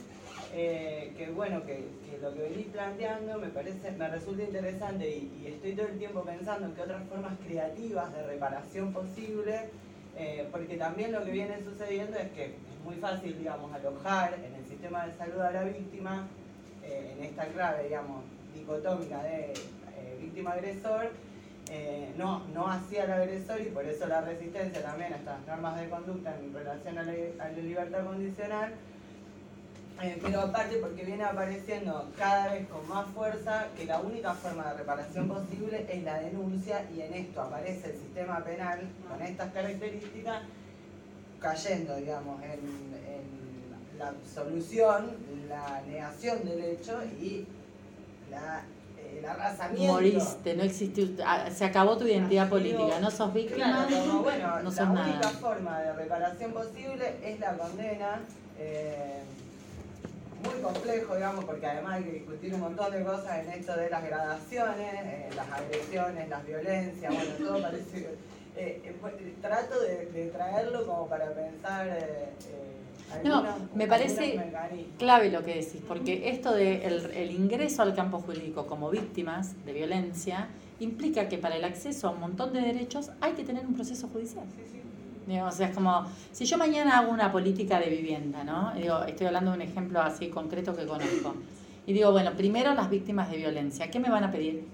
eh, 0.53 1.13
que 1.17 1.29
bueno, 1.31 1.63
que, 1.65 1.85
lo 2.21 2.33
que 2.33 2.41
venís 2.41 2.67
planteando 2.67 3.37
me 3.37 3.47
parece, 3.47 3.91
me 3.91 4.07
resulta 4.09 4.43
interesante 4.43 5.07
y, 5.09 5.47
estoy 5.47 5.73
todo 5.73 5.87
el 5.87 5.97
tiempo 5.97 6.23
pensando 6.23 6.67
en 6.67 6.73
qué 6.73 6.81
otras 6.81 7.07
formas 7.09 7.33
creativas 7.45 8.13
de 8.13 8.23
reparación 8.23 8.93
posible, 8.93 9.69
eh, 10.17 10.47
porque 10.51 10.77
también 10.77 11.11
lo 11.11 11.23
que 11.23 11.31
viene 11.31 11.63
sucediendo 11.63 12.17
es 12.17 12.29
que 12.31 12.45
es 12.45 12.51
muy 12.83 12.95
fácil, 12.95 13.37
digamos, 13.37 13.71
alojar 13.73 14.33
en 14.33 14.55
el 14.55 14.65
sistema 14.67 15.05
de 15.05 15.13
salud 15.15 15.39
a 15.41 15.51
la 15.51 15.63
víctima, 15.63 16.27
en 16.83 17.21
esta 17.21 17.45
clave, 17.47 17.83
digamos, 17.83 18.23
dicotómica 18.55 19.21
de 19.21 19.53
víctima-agresor, 20.21 21.11
eh, 21.69 22.13
no, 22.17 22.45
no 22.53 22.67
hacía 22.67 23.03
el 23.03 23.11
agresor 23.11 23.59
y 23.61 23.65
por 23.65 23.85
eso 23.85 24.07
la 24.07 24.21
resistencia 24.21 24.81
también 24.81 25.13
a 25.13 25.17
estas 25.17 25.45
normas 25.45 25.79
de 25.79 25.89
conducta 25.89 26.35
en 26.39 26.53
relación 26.53 26.97
a 26.97 27.03
la, 27.03 27.49
libertad 27.61 28.05
condicional. 28.05 28.73
Eh, 30.01 30.19
pero 30.21 30.41
aparte 30.41 30.77
porque 30.77 31.03
viene 31.03 31.23
apareciendo 31.23 32.11
cada 32.17 32.53
vez 32.53 32.67
con 32.67 32.87
más 32.87 33.07
fuerza 33.07 33.67
que 33.75 33.85
la 33.85 33.99
única 33.99 34.33
forma 34.35 34.71
de 34.71 34.77
reparación 34.77 35.27
posible 35.27 35.87
es 35.89 36.03
la 36.03 36.19
denuncia 36.19 36.85
y 36.95 37.01
en 37.01 37.13
esto 37.15 37.41
aparece 37.41 37.91
el 37.91 37.97
sistema 37.97 38.43
penal 38.43 38.81
con 39.09 39.19
estas 39.23 39.51
características 39.51 40.43
cayendo, 41.39 41.95
digamos, 41.95 42.41
en, 42.43 42.97
la 43.97 44.13
solución, 44.31 45.09
la 45.49 45.81
negación 45.87 46.45
del 46.45 46.63
hecho 46.63 47.01
y 47.19 47.47
la 48.29 48.61
arrasamiento. 49.25 49.93
Moriste, 49.93 50.55
no 50.55 50.63
existe, 50.63 51.15
ah, 51.25 51.49
se 51.53 51.65
acabó 51.65 51.97
tu 51.97 52.05
identidad 52.05 52.49
política, 52.49 52.99
no 52.99 53.11
sos 53.11 53.33
víctima, 53.33 53.87
bueno, 54.21 54.61
no 54.61 54.71
sos 54.71 54.89
la 54.89 55.01
única 55.03 55.29
forma 55.29 55.79
de 55.79 55.93
reparación 55.93 56.51
posible 56.51 57.15
es 57.23 57.39
la 57.39 57.57
condena. 57.57 58.19
Eh, 58.59 59.21
muy 60.43 60.61
complejo, 60.61 61.15
digamos, 61.15 61.45
porque 61.45 61.65
además 61.65 61.95
hay 61.95 62.03
que 62.03 62.11
discutir 62.11 62.53
un 62.53 62.59
montón 62.59 62.91
de 62.91 63.03
cosas 63.03 63.39
en 63.39 63.51
esto 63.53 63.75
de 63.75 63.89
las 63.89 64.03
gradaciones, 64.03 64.93
eh, 64.93 65.29
las 65.35 65.51
agresiones, 65.51 66.29
las 66.29 66.45
violencias, 66.45 67.13
bueno, 67.13 67.31
todo 67.37 67.61
parece... 67.61 68.09
Eh, 68.59 68.95
pues, 68.99 69.13
trato 69.39 69.79
de, 69.81 70.07
de, 70.07 70.29
traerlo 70.29 70.83
como 70.87 71.07
para 71.07 71.31
pensar 71.31 71.87
no, 73.23 73.43
me 73.73 73.87
parece 73.87 74.51
clave 74.97 75.31
lo 75.31 75.43
que 75.43 75.55
decís, 75.55 75.81
porque 75.87 76.29
esto 76.29 76.53
de 76.53 76.85
el, 76.85 77.31
ingreso 77.31 77.81
al 77.81 77.95
campo 77.95 78.19
jurídico 78.19 78.67
como 78.67 78.89
víctimas 78.89 79.53
de 79.65 79.73
violencia 79.73 80.47
implica 80.79 81.27
que 81.27 81.37
para 81.37 81.55
el 81.55 81.63
acceso 81.63 82.07
a 82.07 82.11
un 82.11 82.19
montón 82.19 82.53
de 82.53 82.61
derechos 82.61 83.11
hay 83.21 83.33
que 83.33 83.43
tener 83.43 83.65
un 83.65 83.73
proceso 83.73 84.07
judicial. 84.09 84.45
o 84.45 85.51
sea, 85.51 85.67
es 85.67 85.75
como, 85.75 86.05
si 86.31 86.45
yo 86.45 86.57
mañana 86.57 86.99
hago 86.99 87.11
una 87.11 87.31
política 87.31 87.79
de 87.79 87.89
vivienda, 87.89 88.43
¿no? 88.43 88.73
digo, 88.75 89.03
estoy 89.03 89.27
hablando 89.27 89.51
de 89.51 89.57
un 89.57 89.61
ejemplo 89.63 90.01
así 90.01 90.27
concreto 90.27 90.75
que 90.75 90.85
conozco. 90.85 91.35
Y 91.85 91.93
digo, 91.93 92.11
bueno, 92.11 92.31
primero 92.33 92.73
las 92.73 92.89
víctimas 92.89 93.31
de 93.31 93.37
violencia, 93.37 93.89
¿qué 93.89 93.99
me 93.99 94.09
van 94.09 94.25
a 94.25 94.31
pedir? 94.31 94.65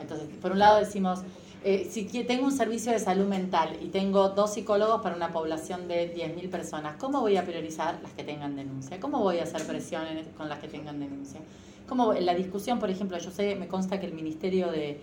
Entonces, 0.00 0.28
por 0.40 0.52
un 0.52 0.58
lado 0.58 0.78
decimos, 0.78 1.20
eh, 1.68 1.88
si 1.90 2.04
tengo 2.04 2.44
un 2.44 2.52
servicio 2.52 2.92
de 2.92 3.00
salud 3.00 3.26
mental 3.26 3.76
y 3.82 3.86
tengo 3.88 4.28
dos 4.28 4.54
psicólogos 4.54 5.02
para 5.02 5.16
una 5.16 5.32
población 5.32 5.88
de 5.88 6.14
10.000 6.14 6.48
personas, 6.48 6.94
¿cómo 6.96 7.20
voy 7.20 7.36
a 7.36 7.44
priorizar 7.44 7.98
las 8.04 8.12
que 8.12 8.22
tengan 8.22 8.54
denuncia? 8.54 9.00
¿Cómo 9.00 9.18
voy 9.18 9.40
a 9.40 9.42
hacer 9.42 9.66
presión 9.66 10.04
con 10.36 10.48
las 10.48 10.60
que 10.60 10.68
tengan 10.68 11.00
denuncia? 11.00 11.40
¿Cómo, 11.88 12.14
en 12.14 12.24
la 12.24 12.36
discusión, 12.36 12.78
por 12.78 12.88
ejemplo, 12.88 13.18
yo 13.18 13.32
sé, 13.32 13.56
me 13.56 13.66
consta 13.66 13.98
que 13.98 14.06
el 14.06 14.12
Ministerio 14.12 14.70
de, 14.70 15.00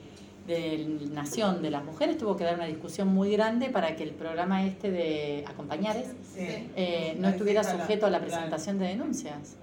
Nación 1.11 1.61
de 1.61 1.69
las 1.69 1.83
Mujeres 1.83 2.17
tuvo 2.17 2.37
que 2.37 2.45
dar 2.45 2.55
una 2.55 2.65
discusión 2.65 3.09
muy 3.09 3.33
grande 3.33 3.69
para 3.69 3.97
que 3.97 4.03
el 4.03 4.11
programa 4.11 4.65
este 4.65 4.89
de 4.89 5.43
acompañares 5.45 6.11
eh, 6.37 7.17
no 7.19 7.27
estuviera 7.27 7.65
sujeto 7.65 8.05
a 8.05 8.09
la 8.09 8.21
presentación 8.21 8.79
de 8.79 8.87
denuncias. 8.87 9.57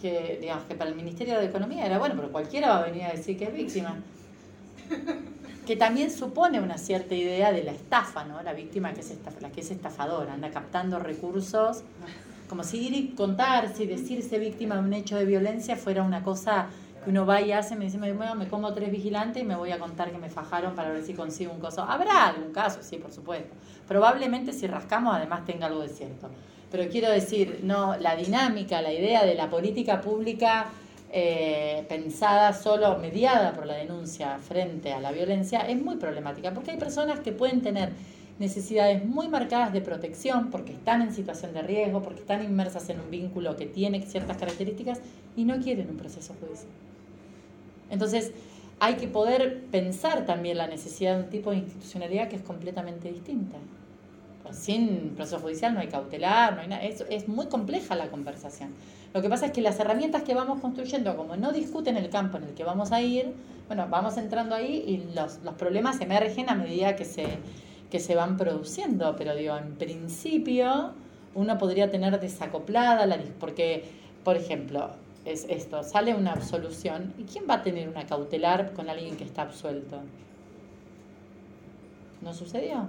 que, 0.00 0.38
digamos, 0.40 0.64
que 0.64 0.74
para 0.74 0.88
el 0.88 0.96
Ministerio 0.96 1.38
de 1.38 1.44
Economía 1.44 1.84
era 1.84 1.98
bueno, 1.98 2.14
pero 2.16 2.32
cualquiera 2.32 2.68
va 2.68 2.78
a 2.78 2.84
venir 2.86 3.02
a 3.02 3.12
decir 3.12 3.36
que 3.36 3.44
es 3.44 3.52
víctima. 3.52 3.94
que 5.68 5.76
también 5.76 6.10
supone 6.10 6.60
una 6.60 6.78
cierta 6.78 7.14
idea 7.14 7.52
de 7.52 7.62
la 7.62 7.72
estafa, 7.72 8.24
¿no? 8.24 8.42
La 8.42 8.54
víctima 8.54 8.94
que 8.94 9.00
es 9.00 9.12
que 9.54 9.60
es 9.60 9.70
estafadora, 9.70 10.32
anda 10.32 10.50
captando 10.50 10.98
recursos, 10.98 11.82
como 12.48 12.64
si 12.64 12.86
ir 12.86 12.94
y 12.94 13.08
contarse 13.08 13.84
y 13.84 13.86
decirse 13.86 14.38
víctima 14.38 14.76
de 14.76 14.80
un 14.80 14.94
hecho 14.94 15.18
de 15.18 15.26
violencia 15.26 15.76
fuera 15.76 16.02
una 16.02 16.24
cosa 16.24 16.68
que 17.04 17.10
uno 17.10 17.26
va 17.26 17.42
y 17.42 17.52
hace, 17.52 17.76
me 17.76 17.84
dice, 17.84 17.98
bueno, 17.98 18.34
me 18.34 18.48
como 18.48 18.72
tres 18.72 18.90
vigilantes 18.90 19.42
y 19.42 19.44
me 19.44 19.56
voy 19.56 19.70
a 19.70 19.78
contar 19.78 20.10
que 20.10 20.16
me 20.16 20.30
fajaron 20.30 20.74
para 20.74 20.88
ver 20.88 21.04
si 21.04 21.12
consigo 21.12 21.52
un 21.52 21.60
coso. 21.60 21.82
Habrá 21.82 22.28
algún 22.28 22.50
caso, 22.50 22.78
sí, 22.82 22.96
por 22.96 23.12
supuesto. 23.12 23.54
Probablemente 23.86 24.54
si 24.54 24.66
rascamos 24.66 25.14
además 25.14 25.44
tenga 25.44 25.66
algo 25.66 25.82
de 25.82 25.90
cierto. 25.90 26.30
Pero 26.70 26.90
quiero 26.90 27.10
decir, 27.10 27.60
no, 27.62 27.94
la 27.98 28.16
dinámica, 28.16 28.80
la 28.80 28.94
idea 28.94 29.26
de 29.26 29.34
la 29.34 29.50
política 29.50 30.00
pública 30.00 30.68
eh, 31.10 31.84
pensada 31.88 32.52
solo, 32.52 32.98
mediada 32.98 33.54
por 33.54 33.66
la 33.66 33.74
denuncia 33.74 34.38
frente 34.38 34.92
a 34.92 35.00
la 35.00 35.10
violencia, 35.10 35.60
es 35.60 35.80
muy 35.80 35.96
problemática, 35.96 36.52
porque 36.52 36.72
hay 36.72 36.76
personas 36.76 37.20
que 37.20 37.32
pueden 37.32 37.62
tener 37.62 37.92
necesidades 38.38 39.04
muy 39.04 39.28
marcadas 39.28 39.72
de 39.72 39.80
protección 39.80 40.50
porque 40.50 40.72
están 40.72 41.02
en 41.02 41.12
situación 41.12 41.52
de 41.54 41.62
riesgo, 41.62 42.02
porque 42.02 42.20
están 42.20 42.44
inmersas 42.44 42.88
en 42.90 43.00
un 43.00 43.10
vínculo 43.10 43.56
que 43.56 43.66
tiene 43.66 44.02
ciertas 44.02 44.36
características 44.36 45.00
y 45.36 45.44
no 45.44 45.58
quieren 45.60 45.90
un 45.90 45.96
proceso 45.96 46.34
judicial. 46.40 46.70
Entonces, 47.90 48.32
hay 48.80 48.94
que 48.94 49.08
poder 49.08 49.64
pensar 49.70 50.24
también 50.24 50.58
la 50.58 50.66
necesidad 50.66 51.16
de 51.16 51.24
un 51.24 51.30
tipo 51.30 51.50
de 51.50 51.56
institucionalidad 51.56 52.28
que 52.28 52.36
es 52.36 52.42
completamente 52.42 53.10
distinta. 53.10 53.56
Sin 54.52 55.14
proceso 55.16 55.38
judicial 55.40 55.74
no 55.74 55.80
hay 55.80 55.88
cautelar, 55.88 56.54
no 56.54 56.60
hay 56.60 56.68
nada. 56.68 56.82
Es, 56.82 57.04
es 57.08 57.28
muy 57.28 57.46
compleja 57.46 57.94
la 57.94 58.08
conversación. 58.08 58.70
Lo 59.14 59.22
que 59.22 59.28
pasa 59.28 59.46
es 59.46 59.52
que 59.52 59.62
las 59.62 59.80
herramientas 59.80 60.22
que 60.22 60.34
vamos 60.34 60.60
construyendo, 60.60 61.16
como 61.16 61.36
no 61.36 61.52
discuten 61.52 61.96
el 61.96 62.10
campo 62.10 62.36
en 62.36 62.44
el 62.44 62.54
que 62.54 62.64
vamos 62.64 62.92
a 62.92 63.00
ir, 63.00 63.32
bueno, 63.66 63.86
vamos 63.88 64.16
entrando 64.16 64.54
ahí 64.54 64.84
y 64.86 65.14
los, 65.14 65.42
los 65.42 65.54
problemas 65.54 66.00
emergen 66.00 66.50
a 66.50 66.54
medida 66.54 66.96
que 66.96 67.04
se, 67.04 67.26
que 67.90 68.00
se 68.00 68.14
van 68.14 68.36
produciendo. 68.36 69.16
Pero 69.16 69.34
digo, 69.34 69.56
en 69.56 69.74
principio 69.76 70.92
uno 71.34 71.58
podría 71.58 71.90
tener 71.90 72.18
desacoplada 72.20 73.06
la 73.06 73.18
porque, 73.38 73.84
por 74.24 74.36
ejemplo, 74.36 74.90
es 75.24 75.46
esto, 75.48 75.82
sale 75.82 76.14
una 76.14 76.32
absolución, 76.32 77.12
¿y 77.18 77.24
quién 77.24 77.44
va 77.48 77.54
a 77.54 77.62
tener 77.62 77.88
una 77.88 78.06
cautelar 78.06 78.72
con 78.72 78.88
alguien 78.88 79.16
que 79.16 79.24
está 79.24 79.42
absuelto? 79.42 80.00
¿No 82.22 82.32
sucedió? 82.32 82.88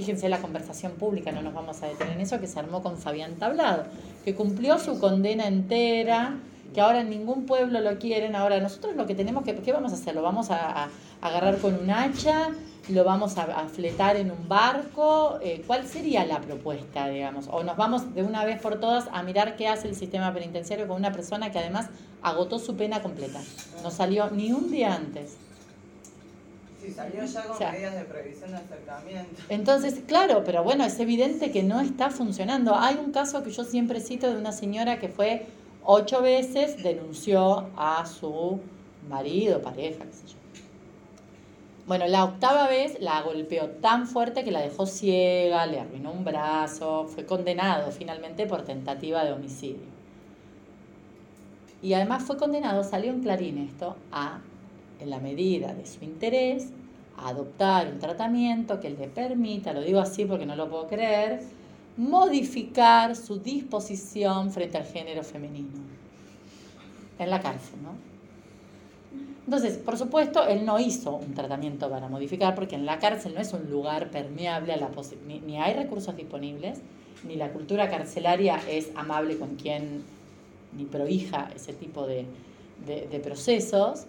Fíjense 0.00 0.30
la 0.30 0.38
conversación 0.38 0.92
pública, 0.92 1.30
no 1.30 1.42
nos 1.42 1.52
vamos 1.52 1.82
a 1.82 1.86
detener 1.86 2.14
en 2.14 2.22
eso, 2.22 2.40
que 2.40 2.46
se 2.46 2.58
armó 2.58 2.82
con 2.82 2.96
Fabián 2.96 3.34
Tablado, 3.34 3.84
que 4.24 4.34
cumplió 4.34 4.78
su 4.78 4.98
condena 4.98 5.46
entera, 5.46 6.38
que 6.72 6.80
ahora 6.80 7.02
en 7.02 7.10
ningún 7.10 7.44
pueblo 7.44 7.80
lo 7.80 7.98
quieren, 7.98 8.34
ahora 8.34 8.58
nosotros 8.60 8.96
lo 8.96 9.06
que 9.06 9.14
tenemos 9.14 9.44
que, 9.44 9.54
¿qué 9.56 9.72
vamos 9.74 9.92
a 9.92 9.96
hacer? 9.96 10.14
¿Lo 10.14 10.22
vamos 10.22 10.50
a, 10.50 10.88
agarrar 11.20 11.58
con 11.58 11.74
un 11.74 11.90
hacha? 11.90 12.48
¿Lo 12.88 13.04
vamos 13.04 13.36
a, 13.36 13.68
fletar 13.68 14.16
en 14.16 14.30
un 14.30 14.48
barco? 14.48 15.38
Eh, 15.42 15.62
¿Cuál 15.66 15.86
sería 15.86 16.24
la 16.24 16.40
propuesta, 16.40 17.06
digamos? 17.06 17.46
O 17.50 17.62
nos 17.62 17.76
vamos 17.76 18.14
de 18.14 18.22
una 18.22 18.46
vez 18.46 18.58
por 18.58 18.80
todas 18.80 19.06
a 19.12 19.22
mirar 19.22 19.54
qué 19.56 19.68
hace 19.68 19.86
el 19.86 19.96
sistema 19.96 20.32
penitenciario 20.32 20.88
con 20.88 20.96
una 20.96 21.12
persona 21.12 21.52
que 21.52 21.58
además 21.58 21.90
agotó 22.22 22.58
su 22.58 22.74
pena 22.74 23.02
completa. 23.02 23.42
No 23.82 23.90
salió 23.90 24.30
ni 24.30 24.50
un 24.50 24.70
día 24.70 24.94
antes. 24.94 25.36
Sí, 26.80 26.90
salió 26.90 27.24
ya 27.24 27.44
con 27.44 27.58
medidas 27.58 27.94
de 27.94 28.04
previsión 28.04 28.50
de 28.52 28.56
acercamiento. 28.56 29.42
Entonces, 29.48 30.00
claro, 30.06 30.42
pero 30.44 30.64
bueno, 30.64 30.84
es 30.84 30.98
evidente 30.98 31.50
que 31.50 31.62
no 31.62 31.80
está 31.80 32.10
funcionando. 32.10 32.74
Hay 32.74 32.96
un 32.96 33.12
caso 33.12 33.42
que 33.42 33.50
yo 33.50 33.64
siempre 33.64 34.00
cito 34.00 34.30
de 34.30 34.36
una 34.36 34.52
señora 34.52 34.98
que 34.98 35.08
fue 35.08 35.46
ocho 35.84 36.22
veces, 36.22 36.82
denunció 36.82 37.68
a 37.76 38.06
su 38.06 38.60
marido, 39.08 39.60
pareja, 39.60 40.04
qué 40.04 40.12
sé 40.12 40.26
yo. 40.28 40.40
Bueno, 41.86 42.06
la 42.06 42.24
octava 42.24 42.68
vez 42.68 43.00
la 43.00 43.20
golpeó 43.22 43.68
tan 43.68 44.06
fuerte 44.06 44.44
que 44.44 44.52
la 44.52 44.60
dejó 44.60 44.86
ciega, 44.86 45.66
le 45.66 45.80
arruinó 45.80 46.12
un 46.12 46.24
brazo, 46.24 47.06
fue 47.12 47.26
condenado 47.26 47.90
finalmente 47.90 48.46
por 48.46 48.62
tentativa 48.62 49.24
de 49.24 49.32
homicidio. 49.32 49.90
Y 51.82 51.94
además 51.94 52.22
fue 52.22 52.36
condenado, 52.36 52.84
salió 52.84 53.10
en 53.10 53.22
clarín 53.22 53.58
esto, 53.58 53.96
a 54.12 54.38
en 55.00 55.10
la 55.10 55.18
medida 55.18 55.74
de 55.74 55.86
su 55.86 56.04
interés, 56.04 56.68
adoptar 57.16 57.92
un 57.92 57.98
tratamiento 57.98 58.80
que 58.80 58.90
le 58.90 59.08
permita, 59.08 59.72
lo 59.72 59.82
digo 59.82 60.00
así 60.00 60.24
porque 60.24 60.46
no 60.46 60.56
lo 60.56 60.68
puedo 60.68 60.86
creer, 60.86 61.40
modificar 61.96 63.16
su 63.16 63.38
disposición 63.38 64.50
frente 64.50 64.78
al 64.78 64.84
género 64.84 65.22
femenino 65.22 65.80
en 67.18 67.30
la 67.30 67.40
cárcel, 67.40 67.82
¿no? 67.82 68.10
Entonces, 69.44 69.78
por 69.78 69.98
supuesto, 69.98 70.46
él 70.46 70.64
no 70.64 70.78
hizo 70.78 71.16
un 71.16 71.34
tratamiento 71.34 71.90
para 71.90 72.08
modificar, 72.08 72.54
porque 72.54 72.76
en 72.76 72.86
la 72.86 72.98
cárcel 72.98 73.34
no 73.34 73.40
es 73.40 73.52
un 73.52 73.68
lugar 73.68 74.10
permeable 74.10 74.72
a 74.72 74.76
la 74.76 74.90
ni, 75.26 75.40
ni 75.40 75.60
hay 75.60 75.74
recursos 75.74 76.16
disponibles, 76.16 76.80
ni 77.26 77.34
la 77.34 77.52
cultura 77.52 77.90
carcelaria 77.90 78.60
es 78.68 78.90
amable 78.94 79.36
con 79.38 79.56
quien 79.56 80.04
ni 80.76 80.84
prohija 80.84 81.50
ese 81.54 81.72
tipo 81.72 82.06
de, 82.06 82.26
de 82.86 83.20
procesos. 83.20 84.06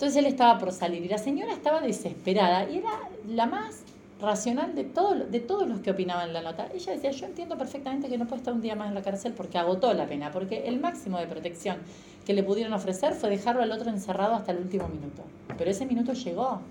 Entonces 0.00 0.16
él 0.16 0.24
estaba 0.32 0.58
por 0.58 0.72
salir 0.72 1.04
y 1.04 1.08
la 1.08 1.18
señora 1.18 1.52
estaba 1.52 1.82
desesperada 1.82 2.70
y 2.70 2.78
era 2.78 2.88
la 3.28 3.44
más 3.44 3.82
racional 4.18 4.74
de, 4.74 4.84
todo, 4.84 5.14
de 5.14 5.40
todos 5.40 5.68
los 5.68 5.80
que 5.80 5.90
opinaban 5.90 6.32
la 6.32 6.40
nota. 6.40 6.68
Ella 6.72 6.92
decía, 6.92 7.10
yo 7.10 7.26
entiendo 7.26 7.58
perfectamente 7.58 8.08
que 8.08 8.16
no 8.16 8.26
puede 8.26 8.38
estar 8.38 8.54
un 8.54 8.62
día 8.62 8.74
más 8.74 8.88
en 8.88 8.94
la 8.94 9.02
cárcel 9.02 9.34
porque 9.36 9.58
agotó 9.58 9.92
la 9.92 10.06
pena, 10.06 10.30
porque 10.30 10.66
el 10.66 10.80
máximo 10.80 11.18
de 11.18 11.26
protección 11.26 11.76
que 12.24 12.32
le 12.32 12.42
pudieron 12.42 12.72
ofrecer 12.72 13.12
fue 13.12 13.28
dejarlo 13.28 13.60
al 13.62 13.70
otro 13.72 13.90
encerrado 13.90 14.36
hasta 14.36 14.52
el 14.52 14.58
último 14.60 14.88
minuto. 14.88 15.22
Pero 15.58 15.70
ese 15.70 15.84
minuto 15.84 16.14
llegó. 16.14 16.62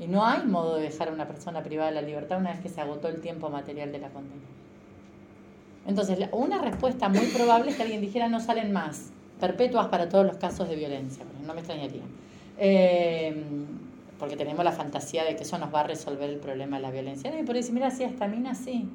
Y 0.00 0.06
no 0.06 0.24
hay 0.24 0.46
modo 0.46 0.76
de 0.76 0.84
dejar 0.84 1.10
a 1.10 1.12
una 1.12 1.28
persona 1.28 1.62
privada 1.62 1.90
de 1.90 1.96
la 1.96 2.02
libertad 2.02 2.38
una 2.38 2.52
vez 2.52 2.60
que 2.60 2.70
se 2.70 2.80
agotó 2.80 3.08
el 3.08 3.20
tiempo 3.20 3.50
material 3.50 3.92
de 3.92 3.98
la 3.98 4.08
condena. 4.08 4.40
Entonces, 5.86 6.26
una 6.32 6.56
respuesta 6.56 7.10
muy 7.10 7.26
probable 7.26 7.72
es 7.72 7.76
que 7.76 7.82
alguien 7.82 8.00
dijera 8.00 8.30
no 8.30 8.40
salen 8.40 8.72
más 8.72 9.10
perpetuas 9.40 9.88
para 9.88 10.08
todos 10.08 10.26
los 10.26 10.36
casos 10.36 10.68
de 10.68 10.76
violencia, 10.76 11.24
no 11.46 11.54
me 11.54 11.60
extrañaría. 11.60 12.02
Eh, 12.58 13.34
porque 14.18 14.36
tenemos 14.36 14.64
la 14.64 14.72
fantasía 14.72 15.24
de 15.24 15.36
que 15.36 15.42
eso 15.42 15.58
nos 15.58 15.74
va 15.74 15.80
a 15.80 15.84
resolver 15.84 16.28
el 16.30 16.38
problema 16.38 16.76
de 16.76 16.82
la 16.82 16.90
violencia. 16.90 17.38
Y 17.38 17.42
por 17.44 17.54
decir, 17.54 17.74
mira, 17.74 17.90
sí, 17.90 18.04
esta 18.04 18.26
mina 18.26 18.54
sí. 18.54 18.88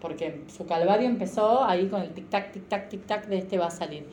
Porque 0.00 0.42
su 0.56 0.66
calvario 0.66 1.06
empezó 1.06 1.64
ahí 1.64 1.88
con 1.88 2.02
el 2.02 2.14
tic-tac, 2.14 2.52
tic-tac, 2.52 2.88
tic-tac 2.88 3.26
de 3.26 3.38
este 3.38 3.58
va 3.58 3.66
a 3.66 3.70
salir. 3.70 4.06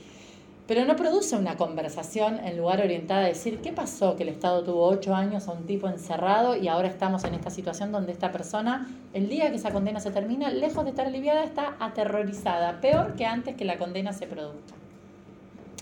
Pero 0.68 0.84
no 0.84 0.96
produce 0.96 1.38
una 1.38 1.58
conversación 1.58 2.40
en 2.40 2.58
lugar 2.58 2.82
orientada 2.82 3.26
a 3.26 3.28
decir, 3.28 3.60
¿qué 3.62 3.72
pasó 3.72 4.16
que 4.16 4.24
el 4.24 4.30
Estado 4.30 4.64
tuvo 4.64 4.88
ocho 4.88 5.14
años 5.14 5.48
a 5.48 5.52
un 5.52 5.68
tipo 5.68 5.88
encerrado 5.88 6.56
y 6.58 6.68
ahora 6.68 6.88
estamos 6.88 7.24
en 7.24 7.36
esta 7.36 7.52
situación 7.52 7.92
donde 7.92 8.12
esta 8.12 8.32
persona, 8.32 8.90
el 9.14 9.30
día 9.30 9.52
que 9.52 9.58
esa 9.58 9.72
condena 9.72 10.00
se 10.00 10.10
termina, 10.10 10.50
lejos 10.50 10.84
de 10.84 10.90
estar 10.90 11.06
aliviada, 11.06 11.44
está 11.44 11.76
aterrorizada, 11.80 12.82
peor 12.82 13.14
que 13.16 13.28
antes 13.28 13.56
que 13.56 13.64
la 13.64 13.78
condena 13.78 14.12
se 14.12 14.26
produzca? 14.26 14.74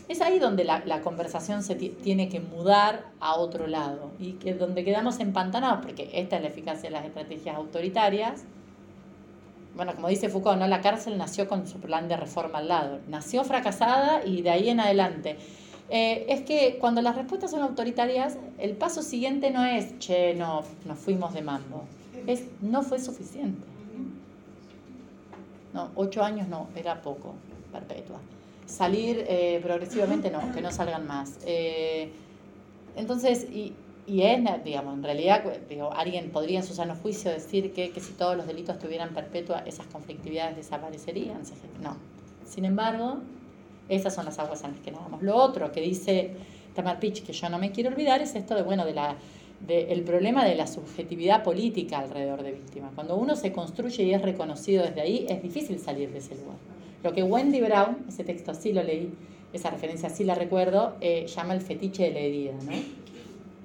Es 0.10 0.22
ahí 0.22 0.38
donde 0.38 0.66
la, 0.66 1.02
conversación 1.02 1.64
se 1.64 1.76
tiene 1.76 2.28
que 2.28 2.40
mudar 2.40 3.06
a 3.20 3.36
otro 3.36 3.68
lado 3.68 4.12
y 4.20 4.34
que 4.34 4.54
donde 4.54 4.84
quedamos 4.84 5.20
empantanados, 5.20 5.84
porque 5.84 6.10
esta 6.14 6.36
es 6.36 6.42
la 6.42 6.50
eficacia 6.50 6.90
de 6.90 6.92
las 6.92 7.06
estrategias 7.06 7.56
autoritarias. 7.56 8.44
Bueno, 9.76 9.96
como 9.96 10.10
dice 10.10 10.30
Foucault, 10.30 10.60
¿no? 10.60 10.68
la 10.68 10.82
cárcel 10.82 11.18
nació 11.18 11.48
con 11.48 11.68
su 11.68 11.80
plan 11.80 12.08
de 12.08 12.18
reforma 12.18 12.60
al 12.60 12.68
lado. 12.68 13.00
Nació 13.08 13.44
fracasada 13.44 14.26
y 14.26 14.42
de 14.42 14.50
ahí 14.50 14.70
en 14.70 14.82
adelante. 14.82 15.38
Eh, 15.90 16.26
es 16.28 16.42
que 16.42 16.78
cuando 16.80 17.02
las 17.02 17.16
respuestas 17.16 17.52
son 17.52 17.62
autoritarias, 17.62 18.38
el 18.58 18.76
paso 18.76 19.02
siguiente 19.02 19.52
no 19.52 19.64
es, 19.64 19.98
che, 20.00 20.36
no, 20.36 20.64
nos 20.86 21.00
fuimos 21.00 21.34
de 21.34 21.42
mambo. 21.42 21.86
Es, 22.28 22.44
no 22.62 22.84
fue 22.84 23.00
suficiente. 23.00 23.66
No, 25.74 25.90
ocho 25.96 26.24
años 26.24 26.48
no, 26.50 26.68
era 26.76 27.02
poco, 27.02 27.34
perpetua 27.72 28.20
salir 28.66 29.26
eh, 29.28 29.60
progresivamente, 29.62 30.30
no, 30.30 30.52
que 30.54 30.62
no 30.62 30.72
salgan 30.72 31.06
más. 31.08 31.40
Eh, 31.46 32.10
entonces, 32.96 33.48
y, 33.52 33.74
y, 34.08 34.22
es, 34.24 34.40
digamos, 34.64 34.96
en 34.96 35.04
realidad, 35.04 35.44
digo, 35.70 35.92
alguien 35.94 36.30
podría 36.32 36.60
en 36.60 36.66
su 36.66 36.74
sano 36.74 36.96
juicio 36.96 37.32
decir 37.32 37.74
que, 37.74 37.92
que 37.92 38.00
si 38.00 38.14
todos 38.14 38.38
los 38.38 38.48
delitos 38.48 38.80
tuvieran 38.80 39.14
perpetua, 39.14 39.64
esas 39.66 39.88
conflictividades 39.88 40.56
desaparecerían. 40.56 41.42
No. 41.82 41.98
Sin 42.46 42.66
embargo, 42.66 43.18
esas 43.90 44.14
son 44.14 44.26
las 44.26 44.40
aguas 44.40 44.64
en 44.64 44.72
las 44.72 44.80
que 44.82 44.92
nadamos. 44.92 45.22
Lo 45.22 45.36
otro 45.36 45.72
que 45.72 45.82
dice 45.82 46.32
Tamar 46.76 47.00
Pitch, 47.00 47.24
que 47.24 47.34
yo 47.34 47.50
no 47.50 47.58
me 47.60 47.72
quiero 47.72 47.90
olvidar, 47.90 48.22
es 48.22 48.36
esto 48.36 48.56
de, 48.56 48.64
bueno, 48.64 48.86
de 48.86 48.94
la 48.94 49.16
de 49.68 50.04
problema 50.06 50.44
de 50.44 50.56
la 50.56 50.68
subjetividad 50.68 51.42
política 51.42 52.00
alrededor 52.00 52.44
de 52.44 52.52
víctimas. 52.52 52.92
Cuando 52.96 53.16
uno 53.16 53.36
se 53.36 53.54
construye 53.54 54.04
y 54.04 54.14
es 54.14 54.22
reconocido 54.22 54.84
desde 54.84 55.02
ahí, 55.02 55.26
es 55.30 55.42
difícil 55.42 55.80
salir 55.80 56.12
de 56.12 56.20
ese 56.20 56.36
lugar. 56.36 56.58
Lo 57.04 57.14
que 57.14 57.22
Wendy 57.22 57.62
Brown, 57.62 58.06
ese 58.08 58.24
texto 58.24 58.52
así 58.52 58.72
lo 58.72 58.82
leí, 58.82 59.14
esa 59.52 59.70
referencia 59.70 60.08
así 60.08 60.24
la 60.24 60.36
recuerdo, 60.36 60.96
eh, 61.02 61.28
llama 61.28 61.54
el 61.54 61.62
fetiche 61.62 62.04
de 62.04 62.12
la 62.12 62.20
herida, 62.20 62.54
¿no? 62.64 62.72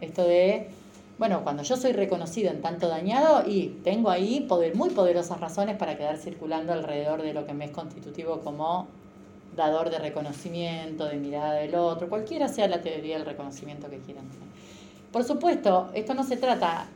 Esto 0.01 0.25
de, 0.25 0.69
bueno, 1.19 1.43
cuando 1.45 1.63
yo 1.63 1.77
soy 1.77 1.93
reconocido 1.93 2.51
en 2.51 2.61
tanto 2.61 2.89
dañado 2.89 3.49
y 3.49 3.79
tengo 3.85 4.11
ahí 4.11 4.41
poder, 4.49 4.75
muy 4.75 4.91
poderosas 4.91 5.41
razones 5.41 5.77
para 5.77 5.97
quedar 5.97 6.19
circulando 6.19 6.73
alrededor 6.73 7.23
de 7.23 7.33
lo 7.33 7.47
que 7.47 7.55
me 7.55 7.67
es 7.67 7.71
constitutivo 7.71 8.41
como 8.41 8.89
dador 9.57 9.91
de 9.91 9.99
reconocimiento, 9.99 11.07
de 11.07 11.17
mirada 11.17 11.55
del 11.55 11.75
otro, 11.75 12.09
cualquiera 12.09 12.49
sea 12.49 12.69
la 12.69 12.81
teoría 12.81 13.17
del 13.17 13.27
reconocimiento 13.27 13.89
que 13.89 13.99
quieran. 13.99 14.25
Por 15.13 15.25
supuesto, 15.25 15.91
esto 15.95 16.15
no 16.15 16.23
se 16.23 16.37
trata 16.37 16.89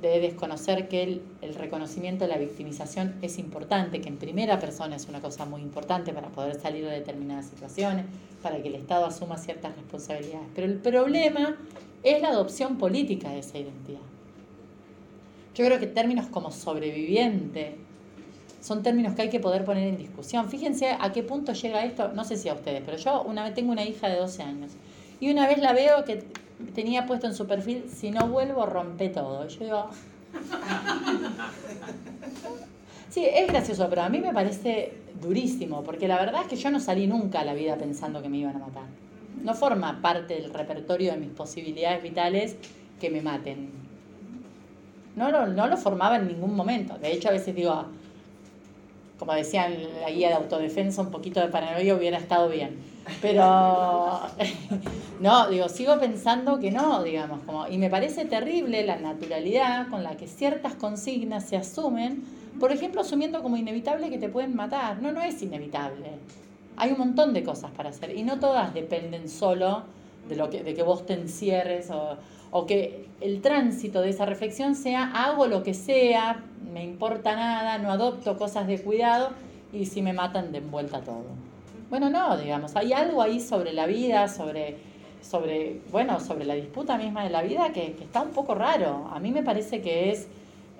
de 0.00 0.20
desconocer 0.20 0.88
que 0.88 1.02
el, 1.02 1.22
el, 1.42 1.54
reconocimiento 1.54 2.24
de 2.24 2.30
la 2.30 2.38
victimización 2.38 3.16
es 3.22 3.38
importante, 3.38 4.00
que 4.00 4.08
en 4.08 4.16
primera 4.16 4.58
persona 4.58 4.96
es 4.96 5.08
una 5.08 5.20
cosa 5.20 5.44
muy 5.44 5.60
importante 5.60 6.12
para 6.12 6.28
poder 6.28 6.60
salir 6.60 6.84
de 6.84 6.92
determinadas 6.92 7.46
situaciones, 7.46 8.06
para 8.42 8.62
que 8.62 8.68
el 8.68 8.76
Estado 8.76 9.06
asuma 9.06 9.36
ciertas 9.36 9.74
responsabilidades. 9.76 10.48
Pero 10.54 10.66
el 10.66 10.76
problema 10.76 11.56
es 12.02 12.22
la 12.22 12.28
adopción 12.28 12.78
política 12.78 13.30
de 13.30 13.40
esa 13.40 13.58
identidad. 13.58 14.00
Yo 15.54 15.66
creo 15.66 15.78
que 15.78 15.86
términos 15.86 16.26
como 16.26 16.50
sobreviviente 16.50 17.76
son 18.60 18.82
términos 18.82 19.14
que 19.14 19.22
hay 19.22 19.30
que 19.30 19.40
poder 19.40 19.64
poner 19.64 19.88
en 19.88 19.98
discusión. 19.98 20.48
Fíjense 20.48 20.96
a 20.98 21.12
qué 21.12 21.22
punto 21.22 21.52
llega 21.52 21.84
esto, 21.84 22.08
no 22.12 22.24
sé 22.24 22.36
si 22.36 22.48
a 22.48 22.54
ustedes, 22.54 22.82
pero 22.84 22.96
yo 22.96 23.22
una 23.22 23.44
vez 23.44 23.54
tengo 23.54 23.72
una 23.72 23.84
hija 23.84 24.08
de 24.08 24.16
12 24.16 24.42
años 24.42 24.72
y 25.18 25.30
una 25.30 25.46
vez 25.46 25.58
la 25.58 25.72
veo 25.72 26.04
que 26.04 26.24
tenía 26.74 27.06
puesto 27.06 27.26
en 27.26 27.34
su 27.34 27.46
perfil, 27.46 27.84
si 27.92 28.10
no 28.10 28.28
vuelvo, 28.28 28.66
rompe 28.66 29.08
todo. 29.08 29.46
yo 29.48 29.64
digo... 29.64 29.90
Sí, 33.10 33.26
es 33.26 33.48
gracioso, 33.48 33.88
pero 33.90 34.02
a 34.02 34.08
mí 34.08 34.20
me 34.20 34.32
parece 34.32 34.92
durísimo, 35.20 35.82
porque 35.82 36.06
la 36.06 36.16
verdad 36.16 36.42
es 36.42 36.46
que 36.46 36.54
yo 36.54 36.70
no 36.70 36.78
salí 36.78 37.08
nunca 37.08 37.40
a 37.40 37.44
la 37.44 37.54
vida 37.54 37.76
pensando 37.76 38.22
que 38.22 38.28
me 38.28 38.36
iban 38.38 38.54
a 38.54 38.60
matar. 38.60 38.84
No 39.42 39.52
forma 39.54 40.00
parte 40.00 40.34
del 40.34 40.54
repertorio 40.54 41.10
de 41.10 41.18
mis 41.18 41.30
posibilidades 41.30 42.04
vitales 42.04 42.56
que 43.00 43.10
me 43.10 43.20
maten. 43.20 43.70
no, 45.16 45.32
lo, 45.32 45.48
no 45.48 45.66
lo 45.66 45.76
formaba 45.76 46.16
en 46.16 46.28
ningún 46.28 46.54
momento. 46.54 46.98
De 46.98 47.10
hecho, 47.10 47.30
a 47.30 47.32
veces 47.32 47.52
digo, 47.52 47.86
como 49.18 49.34
decían 49.34 49.74
la 50.00 50.10
guía 50.10 50.28
de 50.28 50.34
autodefensa, 50.34 51.02
un 51.02 51.10
poquito 51.10 51.40
de 51.40 51.48
paranoia 51.48 51.96
hubiera 51.96 52.16
estado 52.16 52.48
bien. 52.48 52.76
Pero, 53.20 54.20
no, 55.20 55.48
digo, 55.48 55.68
sigo 55.68 55.98
pensando 55.98 56.58
que 56.58 56.70
no, 56.70 57.02
digamos, 57.02 57.40
como, 57.44 57.66
y 57.66 57.78
me 57.78 57.90
parece 57.90 58.24
terrible 58.24 58.84
la 58.84 58.96
naturalidad 58.96 59.88
con 59.88 60.02
la 60.02 60.16
que 60.16 60.26
ciertas 60.26 60.74
consignas 60.74 61.48
se 61.48 61.56
asumen, 61.56 62.24
por 62.58 62.72
ejemplo, 62.72 63.00
asumiendo 63.00 63.42
como 63.42 63.56
inevitable 63.56 64.10
que 64.10 64.18
te 64.18 64.28
pueden 64.28 64.54
matar. 64.54 65.00
No, 65.00 65.12
no 65.12 65.22
es 65.22 65.40
inevitable. 65.42 66.10
Hay 66.76 66.92
un 66.92 66.98
montón 66.98 67.32
de 67.32 67.42
cosas 67.42 67.70
para 67.70 67.90
hacer 67.90 68.16
y 68.16 68.22
no 68.22 68.38
todas 68.38 68.72
dependen 68.74 69.28
solo 69.28 69.84
de, 70.28 70.36
lo 70.36 70.50
que, 70.50 70.62
de 70.62 70.74
que 70.74 70.82
vos 70.82 71.06
te 71.06 71.14
encierres 71.14 71.90
o, 71.90 72.16
o 72.50 72.66
que 72.66 73.06
el 73.20 73.40
tránsito 73.40 74.00
de 74.00 74.10
esa 74.10 74.26
reflexión 74.26 74.74
sea 74.74 75.10
hago 75.14 75.46
lo 75.46 75.62
que 75.62 75.74
sea, 75.74 76.42
me 76.72 76.84
importa 76.84 77.34
nada, 77.34 77.78
no 77.78 77.90
adopto 77.90 78.36
cosas 78.36 78.66
de 78.66 78.80
cuidado 78.80 79.30
y 79.72 79.86
si 79.86 80.02
me 80.02 80.12
matan 80.12 80.52
de 80.52 80.58
envuelta 80.58 81.00
todo. 81.00 81.49
Bueno, 81.90 82.08
no, 82.08 82.36
digamos, 82.36 82.76
hay 82.76 82.92
algo 82.92 83.20
ahí 83.20 83.40
sobre 83.40 83.72
la 83.72 83.86
vida, 83.86 84.28
sobre, 84.28 84.76
sobre, 85.20 85.80
bueno, 85.90 86.20
sobre 86.20 86.44
la 86.44 86.54
disputa 86.54 86.96
misma 86.96 87.24
de 87.24 87.30
la 87.30 87.42
vida 87.42 87.72
que, 87.72 87.96
está 88.00 88.22
un 88.22 88.30
poco 88.30 88.54
raro. 88.54 89.10
A 89.12 89.18
mí 89.18 89.32
me 89.32 89.42
parece 89.42 89.82
que 89.82 90.12
es 90.12 90.28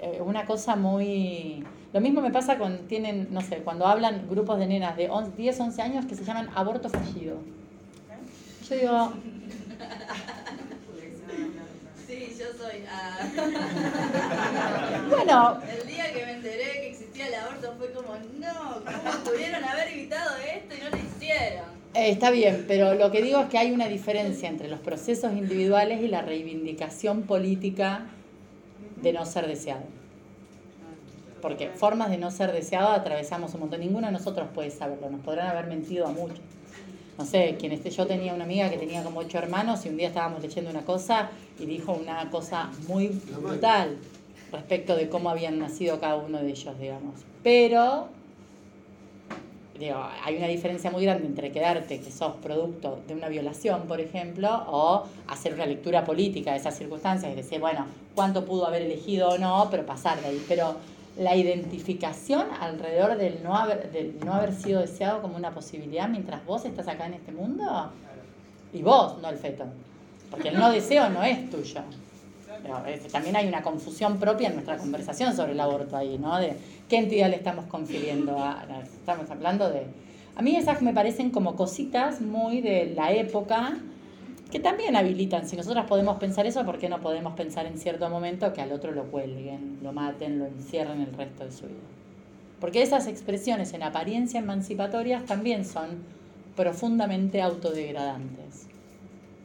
eh, 0.00 0.22
una 0.24 0.46
cosa 0.46 0.76
muy... 0.76 1.64
Lo 1.92 2.00
mismo 2.00 2.20
me 2.20 2.30
pasa 2.30 2.56
con, 2.58 2.86
tienen, 2.86 3.26
no 3.32 3.40
sé, 3.40 3.56
cuando 3.56 3.86
hablan 3.86 4.28
grupos 4.30 4.60
de 4.60 4.68
nenas 4.68 4.96
de 4.96 5.10
10, 5.36 5.60
11 5.60 5.82
años 5.82 6.06
que 6.06 6.14
se 6.14 6.24
llaman 6.24 6.48
aborto 6.54 6.88
fallido. 6.88 7.38
Yo 8.68 8.76
digo, 8.76 9.12
yo 12.40 12.46
soy. 12.56 12.84
Ah. 12.90 13.18
bueno. 15.10 15.60
El 15.68 15.86
día 15.86 16.12
que 16.12 16.24
me 16.24 16.32
enteré 16.32 16.72
que 16.72 16.90
existía 16.90 17.28
el 17.28 17.34
aborto 17.34 17.74
fue 17.78 17.92
como, 17.92 18.14
no, 18.38 18.82
¿cómo 18.84 19.24
pudieron 19.24 19.62
haber 19.62 19.88
evitado 19.88 20.36
hicieron? 21.34 21.64
Eh, 21.94 22.10
está 22.10 22.30
bien, 22.30 22.64
pero 22.68 22.94
lo 22.94 23.10
que 23.10 23.22
digo 23.22 23.40
es 23.40 23.46
que 23.46 23.58
hay 23.58 23.72
una 23.72 23.88
diferencia 23.88 24.48
entre 24.48 24.68
los 24.68 24.80
procesos 24.80 25.32
individuales 25.32 26.02
y 26.02 26.08
la 26.08 26.22
reivindicación 26.22 27.22
política 27.22 28.06
de 29.02 29.12
no 29.12 29.24
ser 29.26 29.46
deseado. 29.46 29.82
Porque 31.42 31.68
formas 31.68 32.10
de 32.10 32.18
no 32.18 32.30
ser 32.30 32.52
deseado 32.52 32.88
atravesamos 32.88 33.54
un 33.54 33.60
montón. 33.60 33.80
Ninguno 33.80 34.06
de 34.06 34.12
nosotros 34.12 34.48
puede 34.54 34.70
saberlo. 34.70 35.08
Nos 35.08 35.20
podrán 35.22 35.48
haber 35.48 35.66
mentido 35.66 36.06
a 36.06 36.12
muchos 36.12 36.40
no 37.20 37.26
sé, 37.26 37.56
quien 37.58 37.72
esté, 37.72 37.90
yo 37.90 38.06
tenía 38.06 38.32
una 38.32 38.44
amiga 38.44 38.70
que 38.70 38.78
tenía 38.78 39.04
como 39.04 39.20
ocho 39.20 39.36
hermanos 39.36 39.84
y 39.84 39.90
un 39.90 39.98
día 39.98 40.08
estábamos 40.08 40.40
leyendo 40.40 40.70
una 40.70 40.86
cosa 40.86 41.28
y 41.58 41.66
dijo 41.66 41.92
una 41.92 42.30
cosa 42.30 42.70
muy 42.88 43.08
brutal 43.08 43.98
respecto 44.50 44.96
de 44.96 45.10
cómo 45.10 45.28
habían 45.28 45.58
nacido 45.58 46.00
cada 46.00 46.16
uno 46.16 46.38
de 46.38 46.48
ellos, 46.48 46.78
digamos. 46.78 47.16
Pero, 47.42 48.08
digo, 49.80 49.98
hay 50.22 50.36
una 50.36 50.46
diferencia 50.46 50.90
muy 50.90 51.04
grande 51.04 51.26
entre 51.26 51.50
quedarte 51.50 52.00
que 52.00 52.12
sos 52.12 52.34
producto 52.36 53.00
de 53.08 53.14
una 53.14 53.28
violación, 53.28 53.82
por 53.88 53.98
ejemplo, 53.98 54.64
o 54.68 55.04
hacer 55.26 55.54
una 55.54 55.64
lectura 55.64 56.04
política 56.04 56.52
de 56.52 56.58
esas 56.58 56.76
circunstancias 56.76 57.32
y 57.32 57.34
decir, 57.34 57.58
bueno, 57.58 57.86
cuánto 58.14 58.44
pudo 58.44 58.66
haber 58.66 58.82
elegido 58.82 59.30
o 59.30 59.38
no, 59.38 59.68
pero 59.70 59.86
pasar 59.86 60.20
de 60.20 60.28
ahí. 60.28 60.44
Pero 60.46 60.76
la 61.16 61.34
identificación 61.34 62.46
alrededor 62.60 63.16
del 63.16 63.42
no, 63.42 63.56
haber, 63.56 63.90
del 63.90 64.14
no 64.24 64.34
haber 64.34 64.52
sido 64.52 64.80
deseado 64.80 65.22
como 65.22 65.36
una 65.36 65.50
posibilidad 65.52 66.08
mientras 66.08 66.44
vos 66.44 66.64
estás 66.66 66.86
acá 66.86 67.06
en 67.06 67.14
este 67.14 67.32
mundo 67.32 67.90
y 68.74 68.82
vos, 68.82 69.18
no 69.20 69.30
el 69.30 69.38
feto. 69.38 69.64
Porque 70.30 70.50
el 70.50 70.58
no 70.58 70.70
deseo 70.70 71.08
no 71.08 71.24
es 71.24 71.50
tuyo. 71.50 71.80
También 73.10 73.36
hay 73.36 73.46
una 73.48 73.62
confusión 73.62 74.18
propia 74.18 74.48
en 74.48 74.54
nuestra 74.54 74.76
conversación 74.76 75.34
sobre 75.34 75.52
el 75.52 75.60
aborto 75.60 75.96
ahí, 75.96 76.18
¿no? 76.18 76.38
De 76.38 76.56
qué 76.88 76.98
entidad 76.98 77.28
le 77.28 77.36
estamos 77.36 77.66
confiriendo 77.66 78.38
a. 78.38 78.64
Estamos 78.82 79.30
hablando 79.30 79.70
de. 79.70 79.86
A 80.36 80.42
mí 80.42 80.56
esas 80.56 80.80
me 80.82 80.92
parecen 80.92 81.30
como 81.30 81.56
cositas 81.56 82.20
muy 82.20 82.60
de 82.60 82.92
la 82.94 83.12
época 83.12 83.74
que 84.50 84.58
también 84.58 84.96
habilitan. 84.96 85.46
Si 85.46 85.56
nosotras 85.56 85.86
podemos 85.86 86.18
pensar 86.18 86.46
eso, 86.46 86.64
¿por 86.64 86.78
qué 86.78 86.88
no 86.88 87.00
podemos 87.00 87.34
pensar 87.34 87.66
en 87.66 87.78
cierto 87.78 88.08
momento 88.10 88.52
que 88.52 88.60
al 88.60 88.72
otro 88.72 88.92
lo 88.92 89.04
cuelguen, 89.04 89.78
lo 89.82 89.92
maten, 89.92 90.38
lo 90.38 90.46
encierren 90.46 91.00
el 91.00 91.12
resto 91.12 91.44
de 91.44 91.52
su 91.52 91.66
vida? 91.66 91.78
Porque 92.60 92.82
esas 92.82 93.06
expresiones 93.06 93.72
en 93.72 93.82
apariencia 93.82 94.40
emancipatorias 94.40 95.24
también 95.24 95.64
son 95.64 96.04
profundamente 96.56 97.40
autodegradantes. 97.40 98.69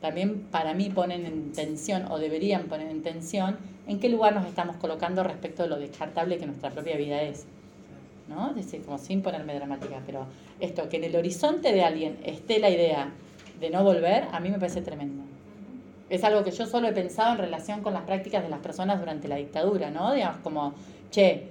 También 0.02 0.42
para 0.52 0.74
mí 0.74 0.90
ponen 0.90 1.26
en 1.26 1.52
tensión, 1.52 2.12
o 2.12 2.20
deberían 2.20 2.64
poner 2.64 2.90
en 2.90 3.02
tensión, 3.02 3.58
en 3.88 4.00
qué 4.00 4.10
lugar 4.10 4.34
nos 4.34 4.46
estamos 4.46 4.76
colocando 4.78 5.24
respecto 5.24 5.64
de 5.64 5.70
lo 5.70 5.78
descartable 5.78 6.38
que 6.38 6.46
nuestra 6.46 6.72
propia 6.72 6.98
vida 6.98 7.22
es. 7.22 7.46
¿No? 8.28 8.50
Es 8.50 8.56
decir, 8.56 8.82
como 8.84 8.98
sin 8.98 9.22
ponerme 9.22 9.54
dramática, 9.54 10.02
pero 10.06 10.26
esto, 10.60 10.90
que 10.90 10.98
en 10.98 11.04
el 11.04 11.16
horizonte 11.16 11.72
de 11.72 11.84
alguien 11.84 12.18
esté 12.24 12.60
la 12.60 12.70
idea 12.70 13.12
de 13.60 13.70
no 13.70 13.84
volver, 13.84 14.26
a 14.32 14.40
mí 14.40 14.50
me 14.50 14.58
parece 14.58 14.82
tremendo. 14.82 15.24
Es 16.10 16.24
algo 16.24 16.44
que 16.44 16.52
yo 16.52 16.66
solo 16.66 16.88
he 16.88 16.92
pensado 16.92 17.34
en 17.34 17.38
relación 17.40 17.82
con 17.82 17.94
las 17.94 18.04
prácticas 18.04 18.44
de 18.44 18.50
las 18.50 18.60
personas 18.60 19.00
durante 19.00 19.28
la 19.28 19.36
dictadura, 19.36 19.92
¿no? 19.92 20.14
Digamos, 20.14 20.38
como, 20.38 20.74
che, 21.12 21.50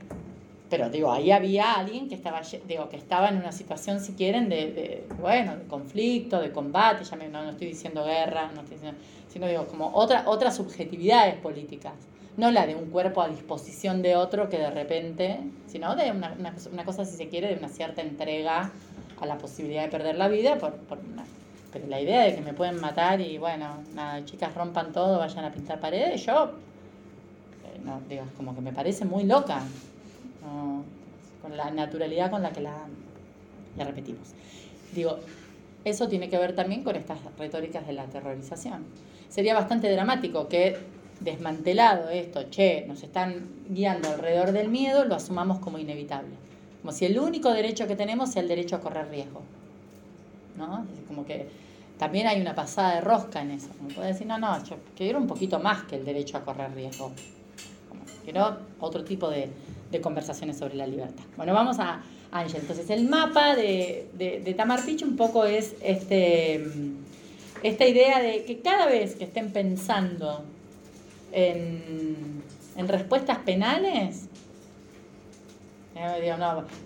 pero 0.77 0.91
digo, 0.91 1.13
ahí 1.13 1.31
había 1.31 1.75
alguien 1.75 2.09
que 2.09 2.17
estaba, 2.17 2.41
digo, 2.67 2.89
que 2.89 2.97
estaba 2.97 3.29
en 3.29 3.37
una 3.37 3.53
situación, 3.53 4.01
si 4.01 4.15
quieren, 4.15 4.49
de, 4.49 5.07
bueno, 5.21 5.55
de 5.55 5.69
conflicto, 5.69 6.41
de 6.41 6.51
combate, 6.51 7.05
ya 7.05 7.15
no, 7.17 7.49
estoy 7.49 7.69
diciendo 7.69 8.05
guerra, 8.05 8.51
no 8.53 8.63
estoy 8.63 8.79
diciendo, 8.79 9.01
sino 9.29 9.47
digo, 9.47 9.69
como 9.69 9.93
otra, 9.95 10.25
otras 10.27 10.57
subjetividades 10.57 11.37
políticas, 11.37 11.93
no 12.37 12.51
la 12.51 12.67
de 12.67 12.75
un 12.75 12.91
cuerpo 12.91 13.23
a 13.23 13.29
disposición 13.29 14.03
de 14.03 14.17
otro 14.17 14.49
que 14.49 14.59
de 14.59 14.69
repente, 14.73 15.39
sino 15.69 15.95
de 15.95 16.11
una, 16.11 16.35
una, 16.73 16.85
cosa, 16.85 17.05
si 17.05 17.17
se 17.17 17.29
quiere, 17.29 17.47
de 17.47 17.55
una 17.55 17.69
cierta 17.69 18.03
entrega 18.03 18.73
a 19.21 19.27
la 19.27 19.39
posibilidad 19.39 19.85
de 19.85 19.91
perder 19.91 20.17
la 20.17 20.27
vida 20.27 20.59
por 20.59 20.75
una 21.13 21.23
pero 21.73 21.87
la 21.87 22.01
idea 22.01 22.23
de 22.23 22.35
que 22.35 22.41
me 22.41 22.53
pueden 22.53 22.81
matar 22.81 23.21
y 23.21 23.39
bueno, 23.39 23.79
nada, 23.95 24.25
chicas 24.25 24.53
rompan 24.55 24.93
todo, 24.93 25.19
vayan 25.19 25.45
a 25.45 25.53
pintar 25.53 25.79
paredes, 25.79 26.27
yo, 26.27 26.53
eh, 27.65 27.81
no, 27.85 28.01
digo, 28.09 28.25
como 28.37 28.57
que 28.57 28.61
me 28.61 28.73
parece 28.73 29.05
muy 29.05 29.23
loca, 29.23 29.61
con 31.43 31.57
la 31.57 31.71
naturalidad 31.71 32.31
con 32.31 32.43
la 32.43 32.53
que 32.53 32.61
la, 32.61 32.87
la 33.77 33.85
repetimos. 33.85 34.29
Digo, 34.95 35.19
eso 35.85 36.09
tiene 36.09 36.29
que 36.29 36.39
ver 36.39 36.55
también 36.55 36.83
con 36.83 36.97
estas 36.97 37.19
retóricas 37.39 37.87
de 37.87 37.93
la 37.93 38.05
terrorización. 38.07 38.85
Sería 39.29 39.55
bastante 39.55 39.91
dramático 39.91 40.49
que 40.49 40.79
desmantelado 41.21 42.09
esto, 42.09 42.45
che, 42.51 42.85
nos 42.87 43.03
están 43.03 43.49
guiando 43.69 44.09
alrededor 44.09 44.53
del 44.53 44.69
miedo, 44.69 45.05
lo 45.05 45.15
asumamos 45.15 45.59
como 45.59 45.79
inevitable. 45.79 46.35
Como 46.81 46.93
si 46.93 47.07
el 47.07 47.19
único 47.19 47.51
derecho 47.53 47.87
que 47.87 47.97
tenemos 47.97 48.33
sea 48.33 48.43
el 48.43 48.49
derecho 48.49 48.77
a 48.77 48.81
correr 48.81 49.09
riesgo. 49.11 49.43
¿No? 50.57 50.87
Como 51.09 51.25
que 51.25 51.49
también 51.99 52.27
hay 52.27 52.41
una 52.41 52.55
pasada 52.55 52.97
de 52.97 53.01
rosca 53.01 53.43
en 53.43 53.53
eso. 53.53 53.69
Como 53.79 53.91
puede 53.91 54.09
decir, 54.09 54.27
no, 54.27 54.39
no, 54.39 54.63
yo 54.65 54.77
quiero 54.97 55.19
un 55.19 55.27
poquito 55.27 55.59
más 55.59 55.85
que 55.85 55.97
el 55.97 56.05
derecho 56.05 56.37
a 56.37 56.45
correr 56.45 56.73
riesgo. 56.75 57.13
quiero 58.25 58.59
otro 58.81 59.05
tipo 59.05 59.31
de, 59.31 59.51
conversaciones 60.01 60.59
sobre 60.59 60.75
la 60.75 60.87
libertad. 60.87 61.25
Bueno, 61.37 61.55
vamos 61.55 61.79
a 61.79 62.03
Ángel. 62.33 62.63
Entonces, 62.63 62.91
el 62.91 63.09
mapa 63.09 63.55
de, 63.55 64.09
de, 64.15 64.55
Tamar 64.55 64.85
Pich 64.85 65.03
un 65.03 65.17
poco 65.17 65.45
es 65.45 65.77
este, 65.83 66.65
esta 67.63 67.87
idea 67.87 68.21
de 68.21 68.45
que 68.45 68.61
cada 68.61 68.87
vez 68.87 69.15
que 69.15 69.25
estén 69.25 69.53
pensando 69.53 70.45
en, 71.33 72.43
respuestas 72.89 73.39
penales, 73.39 74.27
eh, 75.95 76.37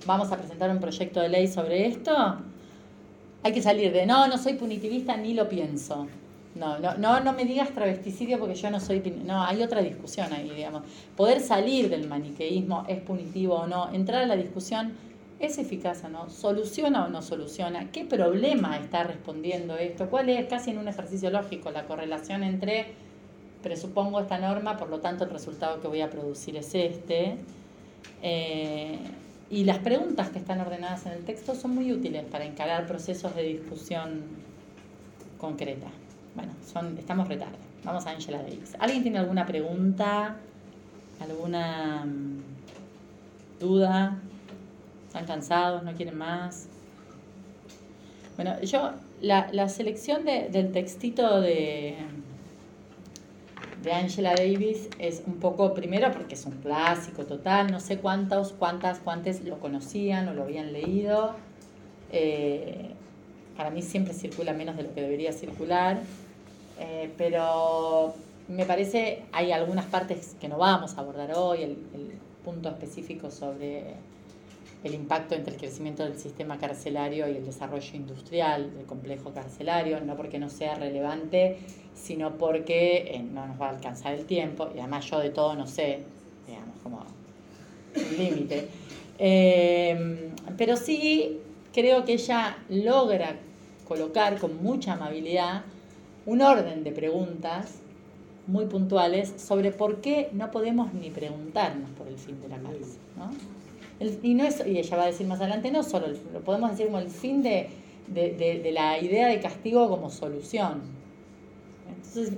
vamos 0.06 0.30
a 0.30 0.36
presentar 0.36 0.70
un 0.70 0.80
proyecto 0.80 1.20
de 1.20 1.30
ley 1.30 1.48
sobre 1.48 1.86
esto, 1.86 2.14
hay 3.42 3.52
que 3.52 3.62
salir 3.62 3.90
de, 3.92 4.04
no, 4.04 4.28
no 4.28 4.36
soy 4.36 4.54
punitivista 4.54 5.16
ni 5.16 5.32
lo 5.32 5.48
pienso. 5.48 6.06
No, 6.54 6.78
no, 6.78 6.96
no, 6.96 7.20
no 7.20 7.32
me 7.32 7.44
digas 7.44 7.70
travesticidio 7.70 8.38
porque 8.38 8.54
yo 8.54 8.70
no 8.70 8.80
soy... 8.80 9.00
No, 9.24 9.42
hay 9.42 9.62
otra 9.62 9.82
discusión 9.82 10.32
ahí, 10.32 10.50
digamos. 10.50 10.82
Poder 11.16 11.40
salir 11.40 11.88
del 11.88 12.08
maniqueísmo, 12.08 12.84
es 12.88 13.00
punitivo 13.00 13.56
o 13.56 13.66
no, 13.66 13.92
entrar 13.92 14.24
a 14.24 14.26
la 14.26 14.36
discusión, 14.36 14.94
¿es 15.38 15.58
eficaz 15.58 16.04
o 16.04 16.08
no? 16.08 16.30
¿Soluciona 16.30 17.04
o 17.04 17.08
no 17.08 17.22
soluciona? 17.22 17.90
¿Qué 17.92 18.04
problema 18.04 18.76
está 18.78 19.04
respondiendo 19.04 19.76
esto? 19.76 20.08
¿Cuál 20.10 20.30
es, 20.30 20.46
casi 20.46 20.70
en 20.70 20.78
un 20.78 20.88
ejercicio 20.88 21.30
lógico, 21.30 21.70
la 21.70 21.84
correlación 21.84 22.42
entre 22.42 22.86
presupongo 23.62 24.20
esta 24.20 24.38
norma, 24.38 24.76
por 24.76 24.88
lo 24.88 25.00
tanto 25.00 25.24
el 25.24 25.30
resultado 25.30 25.80
que 25.80 25.88
voy 25.88 26.00
a 26.00 26.10
producir 26.10 26.56
es 26.56 26.74
este? 26.74 27.36
Eh, 28.22 28.98
y 29.50 29.64
las 29.64 29.78
preguntas 29.78 30.30
que 30.30 30.38
están 30.38 30.60
ordenadas 30.60 31.06
en 31.06 31.12
el 31.12 31.24
texto 31.24 31.54
son 31.54 31.74
muy 31.74 31.92
útiles 31.92 32.24
para 32.24 32.44
encarar 32.44 32.86
procesos 32.86 33.34
de 33.34 33.42
discusión 33.44 34.22
concreta. 35.38 35.88
Bueno, 36.38 36.52
son, 36.72 36.96
estamos 36.96 37.26
retarde. 37.26 37.56
Vamos 37.82 38.06
a 38.06 38.10
Angela 38.10 38.38
Davis. 38.38 38.76
¿Alguien 38.78 39.02
tiene 39.02 39.18
alguna 39.18 39.44
pregunta? 39.44 40.36
¿Alguna 41.20 42.04
mm, 42.04 43.58
duda? 43.58 44.18
¿Están 45.08 45.26
cansados? 45.26 45.82
¿No 45.82 45.94
quieren 45.94 46.16
más? 46.16 46.68
Bueno, 48.36 48.60
yo, 48.62 48.92
la, 49.20 49.48
la 49.52 49.68
selección 49.68 50.24
de, 50.24 50.48
del 50.48 50.70
textito 50.70 51.40
de, 51.40 51.96
de 53.82 53.92
Angela 53.92 54.32
Davis 54.36 54.90
es 55.00 55.24
un 55.26 55.40
poco, 55.40 55.74
primero 55.74 56.12
porque 56.12 56.36
es 56.36 56.46
un 56.46 56.52
clásico 56.52 57.24
total, 57.24 57.72
no 57.72 57.80
sé 57.80 57.98
cuántos, 57.98 58.52
cuántas, 58.52 59.00
cuántos 59.00 59.40
lo 59.40 59.58
conocían 59.58 60.28
o 60.28 60.34
lo 60.34 60.44
habían 60.44 60.72
leído. 60.72 61.34
Eh, 62.12 62.90
para 63.56 63.70
mí 63.70 63.82
siempre 63.82 64.14
circula 64.14 64.52
menos 64.52 64.76
de 64.76 64.84
lo 64.84 64.94
que 64.94 65.02
debería 65.02 65.32
circular, 65.32 65.98
eh, 66.78 67.10
pero 67.16 68.14
me 68.48 68.64
parece 68.64 69.24
hay 69.32 69.52
algunas 69.52 69.86
partes 69.86 70.36
que 70.40 70.48
no 70.48 70.58
vamos 70.58 70.96
a 70.96 71.00
abordar 71.00 71.32
hoy, 71.34 71.62
el, 71.62 71.76
punto 72.44 72.70
específico 72.70 73.30
sobre 73.30 73.82
el 74.82 74.94
impacto 74.94 75.34
entre 75.34 75.52
el 75.52 75.60
crecimiento 75.60 76.02
del 76.02 76.16
sistema 76.16 76.56
carcelario 76.56 77.28
y 77.28 77.36
el 77.36 77.44
desarrollo 77.44 77.94
industrial 77.94 78.74
del 78.74 78.86
complejo 78.86 79.34
carcelario, 79.34 80.00
no 80.00 80.16
porque 80.16 80.38
no 80.38 80.48
sea 80.48 80.76
relevante, 80.76 81.58
sino 81.94 82.38
porque 82.38 83.12
eh, 83.12 83.22
no 83.22 83.46
nos 83.46 83.60
va 83.60 83.66
a 83.66 83.70
alcanzar 83.70 84.14
el 84.14 84.24
tiempo, 84.24 84.70
y 84.74 84.78
además 84.78 85.04
yo 85.10 85.18
de 85.18 85.28
todo 85.28 85.54
no 85.56 85.66
sé, 85.66 86.04
digamos, 86.46 86.76
como 86.82 87.04
un 87.96 88.16
límite. 88.16 88.68
Eh, 89.18 90.30
pero 90.56 90.76
sí 90.76 91.38
creo 91.74 92.04
que 92.04 92.14
ella 92.14 92.56
logra 92.70 93.36
colocar 93.86 94.38
con 94.38 94.62
mucha 94.62 94.94
amabilidad 94.94 95.64
un 96.28 96.42
orden 96.42 96.84
de 96.84 96.92
preguntas 96.92 97.76
muy 98.46 98.66
puntuales 98.66 99.32
sobre 99.38 99.72
por 99.72 100.02
qué 100.02 100.28
no 100.32 100.50
podemos 100.50 100.92
ni 100.92 101.08
preguntarnos 101.08 101.88
por 101.92 102.06
el 102.06 102.18
fin 102.18 102.38
de 102.42 102.48
la 102.48 102.58
cárcel. 102.58 102.98
¿no? 103.16 103.30
y, 104.22 104.34
no 104.34 104.44
es, 104.44 104.62
y 104.66 104.78
ella 104.78 104.96
va 104.98 105.04
a 105.04 105.06
decir 105.06 105.26
más 105.26 105.40
adelante, 105.40 105.70
no 105.70 105.82
solo, 105.82 106.08
lo 106.32 106.40
podemos 106.40 106.72
decir 106.72 106.86
como 106.86 106.98
el 106.98 107.08
fin 107.08 107.42
de, 107.42 107.70
la 108.72 108.98
idea 108.98 109.26
de 109.28 109.40
castigo 109.40 109.88
como 109.88 110.10
solución. 110.10 110.82
Entonces, 111.88 112.34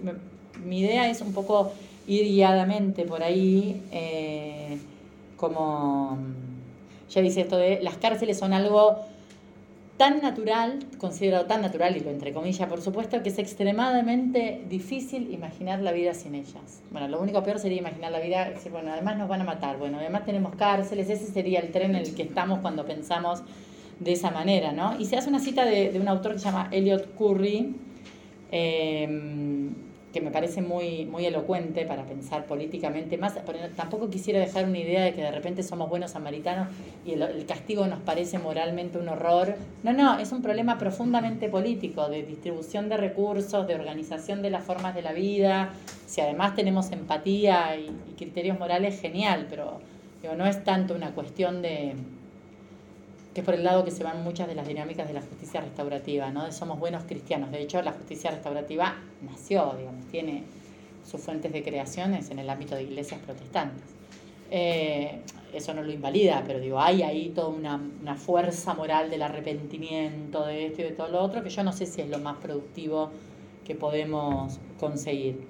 mi 0.65 0.79
idea 0.79 1.11
es 1.11 1.21
un 1.21 1.33
poco 1.33 1.73
ir 2.07 2.27
guiadamente 2.27 3.05
por 3.05 3.25
ahí, 3.25 3.83
eh, 3.91 4.79
como, 5.37 6.17
ya 7.11 7.23
dice 7.23 7.41
esto 7.41 7.57
de, 7.57 7.81
las 7.83 7.97
cárceles 7.97 8.39
son 8.39 8.53
algo 8.53 9.10
tan 10.01 10.23
natural, 10.23 10.79
considerado 10.97 11.45
tan 11.45 11.61
natural, 11.61 11.95
y 11.95 12.01
lo 12.01 12.09
entre 12.09 12.33
comillas 12.33 12.67
por 12.71 12.81
supuesto, 12.81 13.23
que 13.23 13.29
es 13.29 13.39
extremadamente 13.39 14.65
difícil 14.67 15.31
imaginar 15.31 15.81
la 15.81 15.93
vida 15.93 16.15
sin 16.15 16.35
ellas. 16.35 16.81
Bueno, 16.91 17.07
lo 17.07 17.21
único 17.21 17.43
peor 17.43 17.59
sería 17.59 17.81
imaginar 17.81 18.11
la 18.11 18.19
vida, 18.19 18.49
decir, 18.49 18.73
bueno, 18.73 18.91
además 18.95 19.19
nos 19.19 19.29
van 19.29 19.43
a 19.43 19.45
matar, 19.45 19.77
bueno, 19.77 19.99
además 19.99 20.25
tenemos 20.25 20.55
cárceles, 20.57 21.11
ese 21.11 21.27
sería 21.27 21.61
el 21.61 21.71
tren 21.71 21.91
en 21.91 21.97
el 21.97 22.15
que 22.15 22.23
estamos 22.23 22.61
cuando 22.61 22.87
pensamos 22.87 23.43
de 23.99 24.13
esa 24.13 24.31
manera, 24.31 24.73
¿no? 24.73 24.99
Y 24.99 25.05
se 25.05 25.19
hace 25.19 25.29
una 25.29 25.39
cita 25.39 25.67
de, 25.67 25.95
un 26.01 26.09
autor 26.09 26.33
que 26.33 26.39
se 26.39 26.47
llama 26.47 26.69
Elliot 26.73 27.15
Curry, 27.19 27.77
eh, 28.53 29.69
que 30.13 30.21
me 30.21 30.31
parece 30.31 30.61
muy, 30.61 31.05
muy 31.07 31.25
elocuente 31.25 31.85
para 31.85 32.05
pensar 32.05 32.47
políticamente 32.47 33.17
más. 33.17 33.35
Tampoco 33.77 34.11
quisiera 34.11 34.41
dejar 34.41 34.65
una 34.65 34.79
idea 34.79 35.05
de 35.05 35.15
que 35.15 35.23
de 35.23 35.31
repente 35.31 35.63
somos 35.63 35.89
buenos 35.89 36.13
samaritanos 36.13 36.69
y 37.05 37.13
el, 37.13 37.47
castigo 37.47 37.87
nos 37.87 38.01
parece 38.01 38.39
moralmente 38.39 38.99
un 38.99 39.09
horror. 39.09 39.55
No, 39.83 39.93
no, 39.93 40.19
es 40.19 40.33
un 40.33 40.43
problema 40.43 40.79
profundamente 40.79 41.49
político, 41.49 42.09
de 42.09 42.23
distribución 42.23 42.89
de 42.89 42.97
recursos, 42.97 43.67
de 43.67 43.75
organización 43.75 44.43
de 44.43 44.51
las 44.51 44.65
formas 44.65 44.95
de 44.95 45.03
la 45.03 45.13
vida. 45.13 45.71
Si 46.07 46.21
además 46.21 46.57
tenemos 46.57 46.91
empatía 46.91 47.77
y, 47.77 47.91
criterios 48.17 48.59
morales, 48.59 49.01
genial, 49.01 49.47
pero 49.49 49.81
digo, 50.21 50.35
no 50.35 50.47
es 50.47 50.63
tanto 50.65 50.95
una 50.95 51.13
cuestión 51.13 51.63
de 51.63 51.95
que 53.35 53.41
es 53.41 53.45
por 53.45 53.55
el 53.55 53.63
lado 53.63 53.85
que 53.85 53.91
se 53.91 54.03
van 54.03 54.25
muchas 54.25 54.49
de 54.49 54.55
las 54.55 54.67
dinámicas 54.67 55.07
de 55.07 55.15
la 55.15 55.21
justicia 55.21 55.61
restaurativa, 55.61 56.31
¿no? 56.31 56.51
Somos 56.51 56.79
buenos 56.79 57.05
cristianos. 57.05 57.51
De 57.53 57.63
hecho, 57.63 57.81
la 57.83 57.93
justicia 57.93 58.31
restaurativa 58.31 58.97
nació, 59.23 59.75
digamos, 59.79 60.07
tiene 60.07 60.45
sus 61.09 61.21
fuentes 61.21 61.53
de 61.53 61.63
creaciones 61.63 62.31
en 62.31 62.39
el 62.39 62.51
ámbito 62.51 62.75
de 62.75 62.83
iglesias 62.83 63.21
protestantes. 63.21 63.85
Eh, 64.51 65.21
eso 65.53 65.75
no 65.75 65.83
lo 65.83 65.93
invalida, 65.93 66.43
pero 66.47 66.59
digo, 66.59 66.81
hay 66.81 67.03
ahí 67.03 67.29
toda 67.31 67.49
una, 67.49 67.81
una, 68.01 68.17
fuerza 68.17 68.75
moral 68.75 69.11
del 69.11 69.23
arrepentimiento, 69.23 70.45
de 70.47 70.67
esto 70.67 70.83
y 70.83 70.85
de 70.85 70.91
todo 70.91 71.09
lo 71.09 71.21
otro, 71.21 71.43
que 71.43 71.51
yo 71.51 71.63
no 71.63 71.73
sé 71.73 71.87
si 71.87 72.01
es 72.01 72.09
lo 72.09 72.19
más 72.19 72.37
productivo 72.39 73.11
que 73.65 73.75
podemos 73.75 74.59
conseguir. 74.79 75.41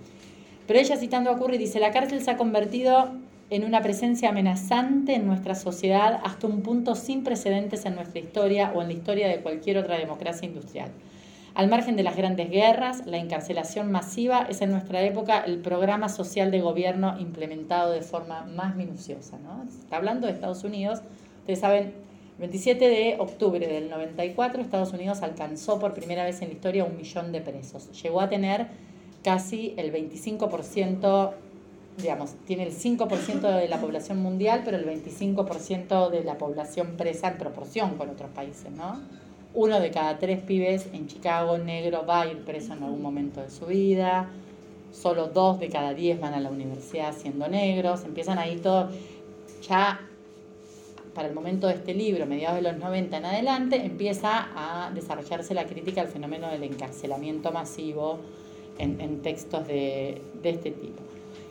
Pero 0.66 0.78
ella 0.78 0.96
citando 0.96 1.30
a 1.30 1.38
Curry 1.38 1.58
dice, 1.58 1.80
la 1.80 1.90
cárcel 1.92 2.22
se 2.22 2.30
ha 2.30 2.36
convertido 2.36 3.10
en 3.50 3.64
una 3.64 3.82
presencia 3.82 4.28
amenazante 4.28 5.14
en 5.14 5.26
nuestra 5.26 5.56
sociedad 5.56 6.20
hasta 6.24 6.46
un 6.46 6.62
punto 6.62 6.94
sin 6.94 7.24
precedentes 7.24 7.84
en 7.84 7.96
nuestra 7.96 8.20
historia 8.20 8.72
o 8.74 8.80
en 8.80 8.88
la 8.88 8.94
historia 8.94 9.28
de 9.28 9.40
cualquier 9.40 9.76
otra 9.78 9.98
democracia 9.98 10.46
industrial. 10.46 10.90
Al 11.54 11.68
margen 11.68 11.96
de 11.96 12.04
las 12.04 12.16
grandes 12.16 12.48
guerras, 12.48 13.04
la 13.06 13.18
encarcelación 13.18 13.90
masiva 13.90 14.46
es 14.48 14.62
en 14.62 14.70
nuestra 14.70 15.02
época 15.02 15.40
el 15.40 15.58
programa 15.58 16.08
social 16.08 16.52
de 16.52 16.60
gobierno 16.60 17.18
implementado 17.18 17.90
de 17.90 18.02
forma 18.02 18.44
más 18.44 18.76
minuciosa. 18.76 19.36
¿no? 19.42 19.64
Está 19.68 19.96
hablando 19.96 20.28
de 20.28 20.34
Estados 20.34 20.62
Unidos. 20.62 21.00
Ustedes 21.40 21.58
saben, 21.58 21.82
el 21.86 22.38
27 22.38 22.88
de 22.88 23.16
octubre 23.18 23.66
del 23.66 23.90
94 23.90 24.62
Estados 24.62 24.92
Unidos 24.92 25.22
alcanzó 25.22 25.80
por 25.80 25.92
primera 25.92 26.22
vez 26.22 26.40
en 26.40 26.48
la 26.48 26.54
historia 26.54 26.84
un 26.84 26.96
millón 26.96 27.32
de 27.32 27.40
presos. 27.40 28.00
Llegó 28.00 28.20
a 28.20 28.28
tener 28.28 28.68
casi 29.24 29.74
el 29.76 29.92
25% 29.92 31.32
digamos, 32.02 32.34
tiene 32.46 32.64
el 32.64 32.72
5% 32.72 33.40
de 33.40 33.68
la 33.68 33.80
población 33.80 34.18
mundial, 34.18 34.62
pero 34.64 34.76
el 34.76 34.86
25% 34.86 36.10
de 36.10 36.24
la 36.24 36.38
población 36.38 36.96
presa 36.96 37.28
en 37.28 37.38
proporción 37.38 37.96
con 37.96 38.10
otros 38.10 38.30
países, 38.30 38.70
¿no? 38.72 39.00
Uno 39.52 39.80
de 39.80 39.90
cada 39.90 40.18
tres 40.18 40.40
pibes 40.40 40.86
en 40.92 41.08
Chicago 41.08 41.58
negro 41.58 42.06
va 42.06 42.22
a 42.22 42.26
ir 42.28 42.44
preso 42.44 42.72
en 42.72 42.84
algún 42.84 43.02
momento 43.02 43.40
de 43.40 43.50
su 43.50 43.66
vida, 43.66 44.28
solo 44.92 45.28
dos 45.28 45.58
de 45.58 45.68
cada 45.68 45.92
diez 45.94 46.20
van 46.20 46.34
a 46.34 46.40
la 46.40 46.50
universidad 46.50 47.14
siendo 47.16 47.48
negros, 47.48 48.04
empiezan 48.04 48.38
ahí 48.38 48.56
todo, 48.56 48.90
ya 49.68 50.00
para 51.14 51.26
el 51.26 51.34
momento 51.34 51.66
de 51.66 51.74
este 51.74 51.94
libro, 51.94 52.26
mediados 52.26 52.56
de 52.56 52.62
los 52.62 52.78
90 52.78 53.16
en 53.16 53.24
adelante, 53.24 53.76
empieza 53.84 54.48
a 54.54 54.92
desarrollarse 54.92 55.54
la 55.54 55.66
crítica 55.66 56.00
al 56.00 56.08
fenómeno 56.08 56.48
del 56.48 56.62
encarcelamiento 56.62 57.50
masivo 57.50 58.20
en, 58.78 59.20
textos 59.20 59.66
de 59.66 60.22
este 60.44 60.70
tipo. 60.70 61.09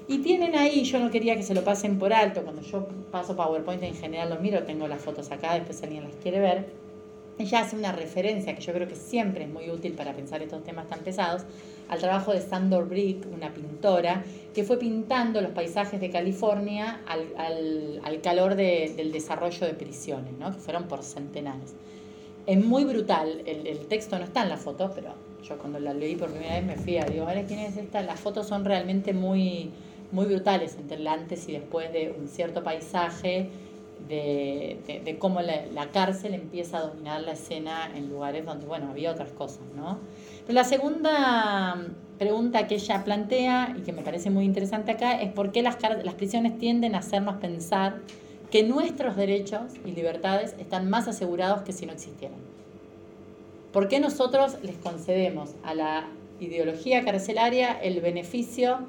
Y 0.10 0.18
tienen 0.18 0.56
ahí, 0.56 0.86
yo 0.86 0.98
no 0.98 1.12
quería 1.12 1.36
que 1.36 1.44
se 1.44 1.54
lo 1.54 1.64
pasen 1.64 2.00
por 2.00 2.14
alto, 2.14 2.42
cuando 2.42 2.64
yo 2.64 2.88
paso 3.12 3.36
PowerPoint 3.36 3.84
en 3.84 3.94
general 3.94 4.32
lo 4.32 4.40
miro, 4.40 4.64
tengo 4.64 4.88
las 4.88 5.04
fotos 5.04 5.30
acá, 5.30 5.54
después 5.54 5.84
alguien 5.84 6.04
las 6.04 6.16
quiere 6.16 6.40
ver. 6.40 6.66
Ella 7.38 7.60
hace 7.60 7.76
una 7.76 7.92
referencia 7.92 8.56
que 8.56 8.62
yo 8.62 8.74
creo 8.74 8.88
que 8.88 8.96
siempre 8.96 9.44
es 9.44 9.52
muy 9.52 9.70
útil 9.70 9.94
para 9.94 10.14
pensar 10.14 10.42
estos 10.42 10.64
temas 10.64 10.90
tan 10.90 11.02
pesados, 11.02 11.44
al 11.90 12.00
trabajo 12.00 12.34
de 12.34 12.42
Sandor 12.42 12.90
Brick, 12.90 13.24
una 13.32 13.54
pintora, 13.54 14.24
que 14.56 14.64
fue 14.64 14.80
pintando 14.80 15.42
los 15.42 15.52
paisajes 15.52 16.02
de 16.02 16.10
California 16.10 17.02
al, 17.06 17.28
al, 17.38 18.02
al 18.04 18.22
calor 18.22 18.56
de, 18.56 18.92
del 18.98 19.12
desarrollo 19.12 19.68
de 19.68 19.76
prisiones, 19.76 20.34
¿no? 20.40 20.52
que 20.52 20.58
fueron 20.58 20.88
por 20.88 21.04
centenares. 21.04 21.76
Es 22.48 22.66
muy 22.66 22.84
brutal, 22.84 23.44
el, 23.46 23.78
texto 23.86 24.18
no 24.18 24.26
está 24.26 24.42
en 24.42 24.50
la 24.50 24.58
foto, 24.58 24.92
pero 24.96 25.14
yo 25.48 25.60
cuando 25.60 25.80
la 25.80 25.94
leí 25.94 26.16
por 26.16 26.32
primera 26.32 26.56
vez 26.56 26.66
me 26.66 26.78
fui 26.78 26.98
a, 26.98 27.06
digo, 27.06 27.28
ver 27.28 27.46
¿quién 27.46 27.60
es 27.60 27.78
esta? 27.78 28.02
Las 28.02 28.20
fotos 28.20 28.48
son 28.48 28.66
realmente 28.66 29.14
muy, 29.14 29.70
muy 30.12 30.26
brutales 30.26 30.76
entre 30.80 30.98
el 30.98 31.08
antes 31.08 31.48
y 31.48 31.54
después 31.54 31.92
de 31.94 32.16
un 32.18 32.28
cierto 32.28 32.64
paisaje, 32.64 33.50
de, 34.08 35.02
de, 35.06 35.20
cómo 35.20 35.42
la, 35.42 35.66
la, 35.68 35.92
cárcel 35.92 36.34
empieza 36.34 36.78
a 36.78 36.82
dominar 36.88 37.22
la 37.22 37.34
escena 37.34 37.92
en 37.96 38.10
lugares 38.10 38.46
donde, 38.46 38.66
bueno, 38.66 38.90
había 38.90 39.12
otras 39.12 39.32
cosas, 39.32 39.62
¿no? 39.76 40.00
Pero 40.48 40.56
la 40.56 40.64
segunda 40.64 41.86
pregunta 42.18 42.66
que 42.68 42.76
ella 42.76 43.04
plantea 43.04 43.76
y 43.78 43.82
que 43.82 43.92
me 43.92 44.02
parece 44.02 44.30
muy 44.30 44.46
interesante 44.46 44.92
acá 44.92 45.22
es 45.22 45.32
por 45.32 45.52
qué 45.52 45.62
las, 45.62 45.78
las 46.04 46.14
prisiones 46.16 46.58
tienden 46.58 46.96
a 46.96 47.00
hacernos 47.00 47.36
pensar 47.36 47.98
que 48.50 48.64
nuestros 48.64 49.16
derechos 49.16 49.74
y 49.86 49.92
libertades 49.92 50.56
están 50.60 50.90
más 50.90 51.08
asegurados 51.08 51.62
que 51.62 51.72
si 51.72 51.86
no 51.86 51.94
existieran. 51.94 52.40
¿Por 53.72 53.88
qué 53.88 54.00
nosotros 54.00 54.58
les 54.64 54.76
concedemos 54.78 55.52
a 55.64 55.76
la 55.76 56.08
ideología 56.40 57.06
carcelaria 57.06 57.74
el 57.74 58.02
beneficio 58.02 58.80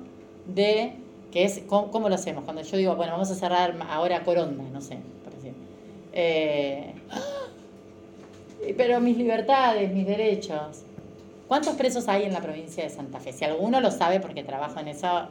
de 0.46 0.94
que 1.30 1.44
es 1.44 1.62
¿cómo, 1.66 2.08
lo 2.08 2.14
hacemos. 2.14 2.44
Cuando 2.44 2.62
yo 2.62 2.76
digo, 2.76 2.96
bueno, 2.96 3.12
vamos 3.12 3.30
a 3.30 3.34
cerrar 3.34 3.76
ahora 3.88 4.22
Coronda, 4.24 4.64
no 4.72 4.80
sé, 4.80 4.98
por 5.24 5.34
decir. 5.34 5.54
Eh, 6.12 6.94
pero 8.76 9.00
mis 9.00 9.16
libertades, 9.16 9.92
mis 9.92 10.06
derechos. 10.06 10.82
¿Cuántos 11.46 11.74
presos 11.74 12.08
hay 12.08 12.24
en 12.24 12.32
la 12.32 12.40
provincia 12.40 12.84
de 12.84 12.90
Santa 12.90 13.18
Fe? 13.18 13.32
Si 13.32 13.44
alguno 13.44 13.80
lo 13.80 13.90
sabe 13.90 14.20
porque 14.20 14.44
trabajo 14.44 14.78
en 14.80 14.88
eso, 14.88 15.28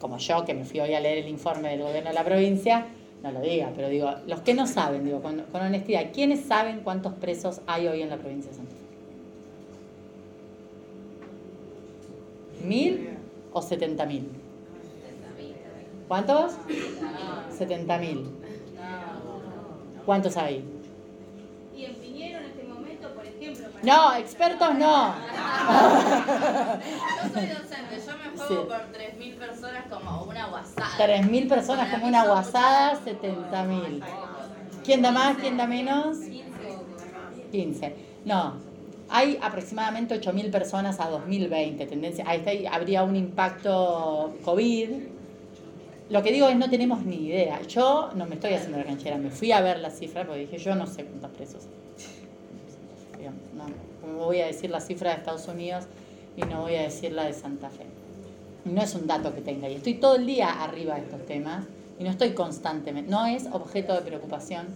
como 0.00 0.18
yo, 0.18 0.44
que 0.44 0.54
me 0.54 0.64
fui 0.64 0.80
hoy 0.80 0.94
a 0.94 1.00
leer 1.00 1.18
el 1.18 1.28
informe 1.28 1.70
del 1.70 1.82
gobierno 1.82 2.10
de 2.10 2.14
la 2.14 2.24
provincia, 2.24 2.86
no 3.22 3.30
lo 3.30 3.40
diga, 3.40 3.70
pero 3.76 3.88
digo, 3.88 4.10
los 4.26 4.40
que 4.40 4.54
no 4.54 4.66
saben, 4.66 5.04
digo, 5.04 5.20
con, 5.20 5.42
con 5.52 5.60
honestidad, 5.60 6.06
¿quiénes 6.12 6.40
saben 6.40 6.80
cuántos 6.80 7.12
presos 7.14 7.60
hay 7.66 7.86
hoy 7.86 8.02
en 8.02 8.10
la 8.10 8.16
provincia 8.16 8.50
de 8.50 8.56
Santa 8.56 8.74
Fe? 8.74 8.80
¿Mil 12.66 13.10
o 13.52 13.62
setenta 13.62 14.06
mil? 14.06 14.39
¿Cuántos? 16.10 16.54
70.000. 17.56 18.26
¿Cuántos 20.04 20.36
hay? 20.36 20.64
Y 21.72 21.84
en 21.84 21.94
Piñero 21.94 22.38
en 22.40 22.46
este 22.46 22.64
momento, 22.64 23.14
por 23.14 23.24
ejemplo. 23.24 23.68
No, 23.84 24.14
expertos 24.16 24.74
no. 24.74 25.14
Yo 27.14 27.28
soy 27.32 27.46
docente, 27.46 28.02
yo 28.04 28.12
me 28.18 28.36
juego 28.36 28.66
por 28.66 28.90
3.000 28.92 29.38
personas 29.38 29.84
como 29.88 30.24
una 30.24 30.46
guasada. 30.48 30.88
3.000 30.98 31.48
personas 31.48 31.94
como 31.94 32.08
una 32.08 32.26
guasada, 32.26 32.98
70.000. 33.04 34.02
¿Quién 34.84 35.02
da 35.02 35.12
más? 35.12 35.36
¿Quién 35.36 35.56
da 35.56 35.68
menos? 35.68 36.16
15. 37.52 37.94
No, 38.24 38.54
hay 39.08 39.38
aproximadamente 39.40 40.20
8.000 40.20 40.50
personas 40.50 40.98
a 40.98 41.08
2020, 41.08 41.86
tendencia, 41.86 42.24
ahí 42.26 42.66
habría 42.66 43.04
un 43.04 43.14
impacto 43.14 44.34
COVID. 44.44 45.19
Lo 46.10 46.24
que 46.24 46.32
digo 46.32 46.48
es 46.48 46.56
no 46.56 46.68
tenemos 46.68 47.04
ni 47.04 47.28
idea. 47.28 47.62
Yo 47.62 48.10
no 48.16 48.26
me 48.26 48.34
estoy 48.34 48.52
haciendo 48.54 48.78
la 48.78 48.84
canchera, 48.84 49.16
me 49.16 49.30
fui 49.30 49.52
a 49.52 49.60
ver 49.60 49.78
la 49.78 49.90
cifra 49.90 50.26
porque 50.26 50.40
dije 50.40 50.58
yo 50.58 50.74
no 50.74 50.86
sé 50.86 51.04
cuántos 51.04 51.30
presos. 51.30 51.62
No, 53.54 54.18
voy 54.18 54.40
a 54.40 54.46
decir 54.46 54.70
la 54.70 54.80
cifra 54.80 55.10
de 55.10 55.18
Estados 55.18 55.46
Unidos 55.46 55.84
y 56.36 56.42
no 56.42 56.62
voy 56.62 56.74
a 56.74 56.82
decir 56.82 57.12
la 57.12 57.24
de 57.24 57.32
Santa 57.32 57.70
Fe. 57.70 57.84
No 58.64 58.82
es 58.82 58.94
un 58.94 59.06
dato 59.06 59.32
que 59.34 59.40
tenga 59.40 59.68
y 59.68 59.76
estoy 59.76 59.94
todo 59.94 60.16
el 60.16 60.26
día 60.26 60.62
arriba 60.62 60.96
de 60.96 61.02
estos 61.02 61.24
temas 61.26 61.64
y 61.98 62.04
no 62.04 62.10
estoy 62.10 62.32
constantemente, 62.32 63.10
no 63.10 63.26
es 63.26 63.46
objeto 63.52 63.94
de 63.94 64.00
preocupación 64.00 64.66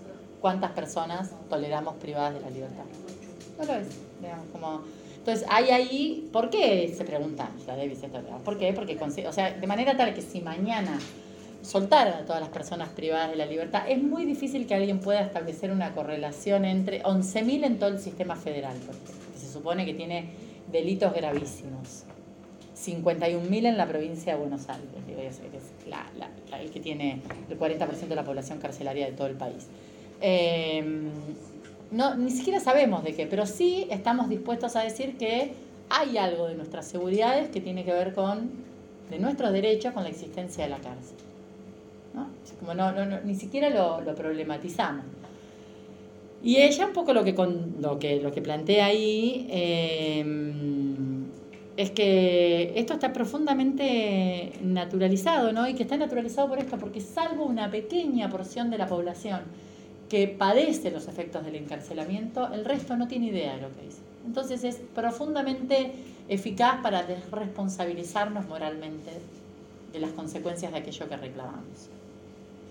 cuántas 0.41 0.71
personas 0.73 1.31
toleramos 1.49 1.95
privadas 1.97 2.35
de 2.35 2.41
la 2.41 2.51
libertad. 2.51 2.85
No 3.59 3.65
lo 3.65 3.75
es, 3.75 3.87
digamos, 4.21 4.47
como... 4.53 4.83
Entonces, 5.19 5.47
hay 5.49 5.71
ahí, 5.71 6.29
¿por 6.33 6.51
qué 6.51 6.93
se 6.95 7.03
pregunta 7.05 7.49
la 7.67 7.77
Davis 7.77 8.01
¿Por 8.45 8.59
qué? 8.59 8.75
Porque, 8.75 8.99
o 9.27 9.33
sea, 9.33 9.53
de 9.53 9.67
manera 9.67 9.97
tal 9.97 10.13
que 10.13 10.21
si 10.21 10.43
mañana 10.43 10.99
soltaran 11.65 12.15
a 12.15 12.25
todas 12.27 12.41
las 12.41 12.51
personas 12.51 12.91
privadas 12.91 13.31
de 13.31 13.37
la 13.37 13.47
libertad, 13.47 13.85
es 13.89 14.03
muy 14.03 14.25
difícil 14.25 14.67
que 14.67 14.75
alguien 14.75 15.01
pueda 15.01 15.23
establecer 15.23 15.71
una 15.71 15.95
correlación 15.95 16.65
entre 16.65 17.03
11.000 17.03 17.65
en 17.65 17.79
todo 17.79 17.91
el 17.91 17.99
sistema 17.99 18.37
federal, 18.37 18.77
que 19.33 19.39
se 19.39 19.51
supone 19.51 19.87
que 19.87 19.95
tiene 19.95 20.31
delitos 20.71 21.13
gravísimos. 21.15 22.05
51.000 22.77 23.67
en 23.67 23.79
la 23.79 23.87
provincia 23.87 24.35
de 24.35 24.41
Buenos 24.41 24.69
Aires, 24.69 24.89
digo, 25.07 25.19
que 25.19 25.29
es 25.29 25.73
la, 25.89 26.07
el 26.61 26.71
que 26.71 26.81
tiene 26.81 27.23
el 27.49 27.59
40% 27.59 28.09
de 28.09 28.15
la 28.15 28.25
población 28.25 28.59
carcelaria 28.59 29.07
de 29.07 29.13
todo 29.13 29.29
el 29.29 29.37
país. 29.37 29.69
Em, 30.21 31.09
no, 31.91 32.15
ni 32.15 32.31
siquiera 32.31 32.61
sabemos 32.61 33.05
de 33.05 33.15
qué, 33.15 33.27
pero 33.27 33.47
sí 33.47 33.87
estamos 33.91 34.29
dispuestos 34.29 34.77
a 34.77 34.83
decir 34.83 35.17
que 35.17 35.53
hay 35.89 36.19
algo 36.19 36.49
de 36.49 36.57
nuestras 36.57 36.87
seguridades 36.87 37.49
que 37.49 37.61
tiene 37.61 37.85
que 37.85 37.93
ver 37.93 38.13
con, 38.13 38.51
de 39.09 39.19
nuestros 39.19 39.53
derechos, 39.53 39.95
con 39.95 40.03
la 40.03 40.11
existencia 40.11 40.65
de 40.65 40.71
la 40.71 40.79
cárcel. 40.79 41.17
¿No? 42.15 42.29
Como 42.61 42.75
no, 42.75 42.93
no, 42.93 43.21
ni 43.23 43.35
siquiera 43.35 43.71
lo, 43.71 44.01
lo, 44.01 44.15
problematizamos. 44.15 45.05
Y 46.43 46.57
ella 46.57 46.87
un 46.87 46.93
poco 46.93 47.13
lo 47.13 47.25
que, 47.25 47.35
con, 47.35 47.77
lo 47.81 47.99
que, 47.99 48.21
lo 48.21 48.31
que 48.31 48.43
plantea 48.43 48.87
ahí 48.87 49.47
eh, 49.51 50.25
es 51.77 51.91
que 51.91 52.73
esto 52.77 52.95
está 52.95 53.13
profundamente 53.13 54.53
naturalizado, 54.63 55.53
¿no? 55.53 55.69
Y 55.69 55.75
que 55.75 55.83
está 55.83 55.97
naturalizado 55.97 56.49
por 56.49 56.59
esto, 56.59 56.77
porque 56.79 57.01
salvo 57.01 57.45
una 57.45 57.71
pequeña 57.71 58.31
porción 58.31 58.71
de 58.71 58.79
la 58.79 58.87
población 58.87 59.41
que 60.09 60.29
padece 60.29 60.91
los 60.91 61.09
efectos 61.09 61.45
del 61.45 61.57
encarcelamiento, 61.57 62.53
el 62.53 62.65
resto 62.65 62.97
no 62.97 63.09
tiene 63.09 63.27
idea 63.27 63.57
de 63.57 63.63
lo 63.63 63.75
que 63.75 63.83
dice. 63.83 63.99
Entonces 64.27 64.65
es 64.65 64.77
profundamente 64.95 65.93
eficaz 66.29 66.81
para 66.83 67.03
desresponsabilizarnos 67.03 68.47
moralmente 68.47 69.11
de 69.93 69.99
las 69.99 70.13
consecuencias 70.13 70.73
de 70.73 70.79
aquello 70.79 71.09
que 71.09 71.17
reclamamos. 71.17 71.89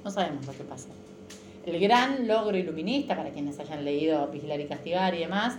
No 0.04 0.12
sabemos 0.12 0.46
lo 0.46 0.54
que 0.54 0.64
pasa. 0.64 0.90
El 1.66 1.80
gran 1.80 2.28
logro 2.28 2.58
iluminista, 2.58 3.16
para 3.16 3.30
quienes 3.30 3.58
hayan 3.60 3.86
leído 3.86 4.28
Vigilar 4.28 4.60
y 4.60 4.66
Castigar 4.66 5.16
y 5.16 5.20
demás, 5.20 5.58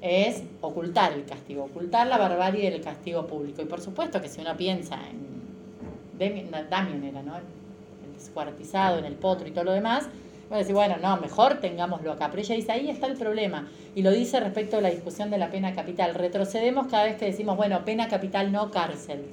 es 0.00 0.42
ocultar 0.60 1.12
el 1.12 1.24
castigo, 1.24 1.64
ocultar 1.64 2.06
la 2.06 2.18
barbarie 2.18 2.70
del 2.70 2.82
castigo 2.82 3.26
público. 3.26 3.62
Y 3.62 3.64
por 3.64 3.80
supuesto 3.80 4.20
que 4.20 4.28
si 4.28 4.40
uno 4.40 4.56
piensa 4.56 4.98
en 5.08 5.38
Damien 6.70 7.04
era, 7.04 7.22
¿no? 7.22 7.36
El 7.36 8.14
descuartizado, 8.14 8.98
en 8.98 9.06
el 9.06 9.14
potro 9.14 9.48
y 9.48 9.52
todo 9.52 9.64
lo 9.64 9.72
demás, 9.72 10.08
va 10.50 10.56
a 10.56 10.58
decir, 10.58 10.74
bueno, 10.74 10.96
no, 11.00 11.16
mejor 11.18 11.60
tengámoslo 11.60 12.12
acá. 12.12 12.28
Pero 12.30 12.42
ella 12.42 12.54
dice, 12.54 12.72
ahí 12.72 12.90
está 12.90 13.06
el 13.06 13.16
problema. 13.16 13.68
Y 13.94 14.02
lo 14.02 14.10
dice 14.10 14.40
respecto 14.40 14.78
a 14.78 14.80
la 14.80 14.90
discusión 14.90 15.30
de 15.30 15.38
la 15.38 15.50
pena 15.50 15.74
capital. 15.74 16.14
Retrocedemos 16.14 16.86
cada 16.88 17.04
vez 17.04 17.16
que 17.16 17.26
decimos, 17.26 17.56
bueno, 17.56 17.84
pena 17.84 18.08
capital, 18.08 18.52
no 18.52 18.70
cárcel. 18.70 19.24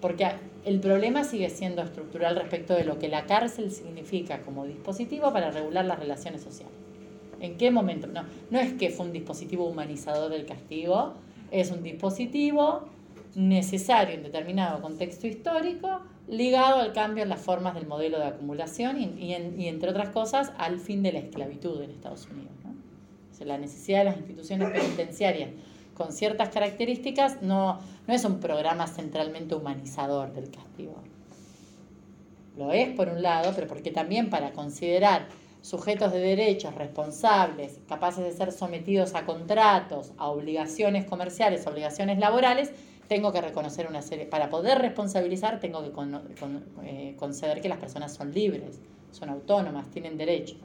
Porque 0.00 0.26
el 0.66 0.80
problema 0.80 1.22
sigue 1.22 1.48
siendo 1.48 1.80
estructural 1.80 2.34
respecto 2.34 2.74
de 2.74 2.82
lo 2.82 2.98
que 2.98 3.08
la 3.08 3.24
cárcel 3.24 3.70
significa 3.70 4.42
como 4.42 4.66
dispositivo 4.66 5.32
para 5.32 5.52
regular 5.52 5.84
las 5.84 6.00
relaciones 6.00 6.42
sociales. 6.42 6.74
¿En 7.38 7.56
qué 7.56 7.70
momento? 7.70 8.08
No, 8.08 8.24
no 8.50 8.58
es 8.58 8.72
que 8.72 8.90
fue 8.90 9.06
un 9.06 9.12
dispositivo 9.12 9.64
humanizador 9.64 10.28
del 10.28 10.44
castigo, 10.44 11.14
es 11.52 11.70
un 11.70 11.84
dispositivo 11.84 12.88
necesario 13.36 14.16
en 14.16 14.24
determinado 14.24 14.82
contexto 14.82 15.28
histórico, 15.28 16.00
ligado 16.26 16.80
al 16.80 16.92
cambio 16.92 17.22
en 17.22 17.28
las 17.28 17.40
formas 17.40 17.76
del 17.76 17.86
modelo 17.86 18.18
de 18.18 18.24
acumulación 18.24 18.98
y, 18.98 19.34
entre 19.68 19.90
otras 19.90 20.08
cosas 20.08 20.52
al 20.58 20.80
fin 20.80 21.00
de 21.04 21.12
la 21.12 21.20
esclavitud 21.20 21.80
en 21.80 21.92
Estados 21.92 22.26
Unidos. 22.26 22.50
la 23.44 23.58
necesidad 23.58 23.98
de 23.98 24.04
las 24.06 24.16
instituciones 24.16 24.70
penitenciarias 24.70 25.50
con 25.96 26.12
ciertas 26.12 26.50
características 26.50 27.42
no, 27.42 27.80
no 28.06 28.14
es 28.14 28.24
un 28.24 28.38
programa 28.38 28.86
centralmente 28.86 29.54
humanizador 29.54 30.32
del 30.32 30.50
castigo. 30.50 30.94
Lo 32.56 32.72
es 32.72 32.88
por 32.94 33.08
un 33.08 33.22
lado, 33.22 33.52
pero 33.54 33.66
porque 33.66 33.90
también 33.90 34.30
para 34.30 34.52
considerar 34.52 35.26
sujetos 35.60 36.12
de 36.12 36.20
derechos 36.20 36.74
responsables, 36.74 37.80
capaces 37.88 38.24
de 38.24 38.32
ser 38.32 38.52
sometidos 38.52 39.14
a 39.14 39.26
contratos, 39.26 40.12
a 40.16 40.28
obligaciones 40.28 41.06
comerciales, 41.06 41.66
obligaciones 41.66 42.18
laborales, 42.18 42.70
tengo 43.08 43.32
que 43.32 43.40
reconocer 43.40 43.86
una 43.88 44.02
serie, 44.02 44.26
para 44.26 44.50
poder 44.50 44.78
responsabilizar 44.78 45.60
tengo 45.60 45.82
que 45.82 45.92
eh, 46.84 47.14
conceder 47.18 47.60
que 47.60 47.68
las 47.68 47.78
personas 47.78 48.14
son 48.14 48.32
libres, 48.32 48.80
son 49.12 49.28
autónomas, 49.28 49.90
tienen 49.90 50.16
derecho. 50.16 50.56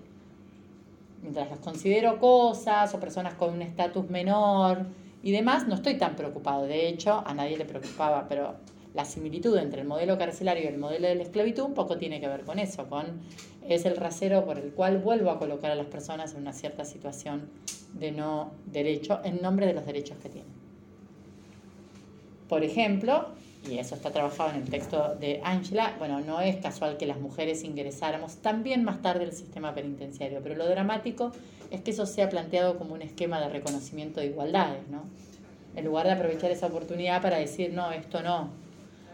Mientras 1.22 1.49
las 1.49 1.60
considero 1.60 2.20
cosas 2.20 2.94
o 2.94 2.99
personas 2.99 3.36
con 3.36 3.53
un 3.53 3.62
estatus 3.62 4.10
menor 4.10 4.86
y 5.23 5.31
demás, 5.31 5.68
no 5.68 5.76
estoy 5.76 5.98
tan 5.98 6.15
preocupado. 6.15 6.65
De 6.65 6.88
hecho, 6.88 7.23
a 7.26 7.34
nadie 7.34 7.57
le 7.57 7.65
preocupaba, 7.65 8.27
pero 8.27 8.56
la 8.93 9.06
similitud 9.06 9.57
entre 9.57 9.81
el 9.81 9.88
modelo 9.88 10.18
carcelario 10.18 10.64
y 10.64 10.68
el 10.68 10.77
modelo 10.77 11.07
de 11.07 11.15
la 11.15 11.23
esclavitud 11.23 11.64
un 11.64 11.73
poco 11.73 11.98
tiene 11.98 12.19
que 12.19 12.27
ver 12.27 12.43
con 12.43 12.60
eso, 12.60 12.88
con 12.89 13.22
es 13.68 13.85
el 13.85 13.95
rasero 13.95 14.43
por 14.45 14.57
el 14.57 14.72
cual 14.72 14.98
vuelvo 14.98 15.30
a 15.30 15.39
colocar 15.39 15.72
a 15.72 15.76
las 15.76 15.85
personas 15.85 16.34
en 16.34 16.41
una 16.41 16.53
cierta 16.53 16.84
situación 16.84 17.49
de 17.93 18.11
no 18.11 18.52
derecho 18.65 19.22
en 19.23 19.41
nombre 19.41 19.65
de 19.65 19.73
los 19.73 19.85
derechos 19.85 20.18
que 20.18 20.30
tienen. 20.30 20.52
Por 22.49 22.64
ejemplo, 22.64 23.30
y 23.69 23.77
eso 23.77 23.95
está 23.95 24.11
trabajado 24.11 24.49
en 24.51 24.55
el 24.57 24.69
texto 24.69 25.15
de 25.15 25.39
Angela, 25.43 25.95
bueno, 25.99 26.19
no 26.19 26.41
es 26.41 26.57
casual 26.57 26.97
que 26.97 27.05
las 27.05 27.19
mujeres 27.19 27.63
ingresáramos 27.63 28.38
también 28.38 28.83
más 28.83 29.01
tarde 29.01 29.25
al 29.25 29.33
sistema 29.33 29.73
penitenciario, 29.75 30.39
pero 30.41 30.55
lo 30.55 30.67
dramático 30.67 31.31
es 31.69 31.81
que 31.81 31.91
eso 31.91 32.05
sea 32.05 32.29
planteado 32.29 32.77
como 32.77 32.95
un 32.95 33.01
esquema 33.01 33.39
de 33.39 33.49
reconocimiento 33.49 34.19
de 34.19 34.27
igualdades, 34.27 34.88
¿no? 34.89 35.03
En 35.75 35.85
lugar 35.85 36.07
de 36.07 36.13
aprovechar 36.13 36.51
esa 36.51 36.67
oportunidad 36.67 37.21
para 37.21 37.38
decir, 37.38 37.71
no, 37.71 37.91
esto 37.91 38.23
no, 38.23 38.49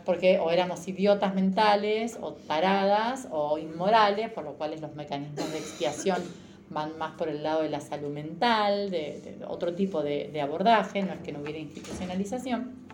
porque 0.05 0.39
o 0.39 0.49
éramos 0.49 0.87
idiotas 0.87 1.35
mentales, 1.35 2.17
o 2.21 2.31
taradas, 2.31 3.27
o 3.29 3.57
inmorales, 3.57 4.31
por 4.31 4.45
lo 4.45 4.53
cual 4.53 4.79
los 4.79 4.95
mecanismos 4.95 5.51
de 5.51 5.59
expiación 5.59 6.23
van 6.69 6.97
más 6.97 7.11
por 7.11 7.27
el 7.27 7.43
lado 7.43 7.61
de 7.63 7.69
la 7.69 7.81
salud 7.81 8.09
mental, 8.09 8.89
de, 8.89 9.39
otro 9.47 9.75
tipo 9.75 10.01
de, 10.01 10.29
de 10.31 10.41
abordaje, 10.41 11.03
no 11.03 11.13
es 11.13 11.19
que 11.19 11.33
no 11.33 11.41
hubiera 11.41 11.59
institucionalización. 11.59 12.87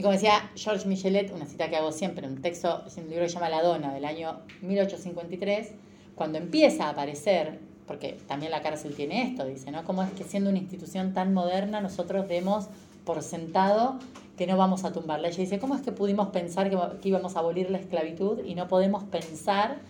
Y 0.00 0.02
como 0.02 0.14
decía 0.14 0.50
George 0.54 0.88
Michelet, 0.88 1.30
una 1.30 1.44
cita 1.44 1.68
que 1.68 1.76
hago 1.76 1.92
siempre, 1.92 2.26
un 2.26 2.40
texto, 2.40 2.82
un 2.96 3.10
libro 3.10 3.24
que 3.24 3.28
se 3.28 3.34
llama 3.34 3.50
La 3.50 3.62
Dona, 3.62 3.92
del 3.92 4.06
año 4.06 4.40
1853, 4.62 5.72
cuando 6.14 6.38
empieza 6.38 6.86
a 6.86 6.88
aparecer, 6.92 7.58
porque 7.86 8.16
también 8.26 8.50
la 8.50 8.62
cárcel 8.62 8.94
tiene 8.94 9.24
esto, 9.24 9.44
dice, 9.44 9.70
¿no? 9.70 9.84
¿Cómo 9.84 10.02
es 10.02 10.10
que 10.12 10.24
siendo 10.24 10.48
una 10.48 10.58
institución 10.58 11.12
tan 11.12 11.34
moderna 11.34 11.82
nosotros 11.82 12.26
demos 12.28 12.68
por 13.04 13.22
sentado 13.22 13.98
que 14.38 14.46
no 14.46 14.56
vamos 14.56 14.84
a 14.84 14.92
tumbarla? 14.94 15.28
Ella 15.28 15.36
dice, 15.36 15.58
¿cómo 15.58 15.74
es 15.74 15.82
que 15.82 15.92
pudimos 15.92 16.28
pensar 16.28 16.70
que 16.70 17.06
íbamos 17.10 17.36
a 17.36 17.40
abolir 17.40 17.70
la 17.70 17.76
esclavitud 17.76 18.42
y 18.42 18.54
no 18.54 18.68
podemos 18.68 19.04
pensar 19.04 19.80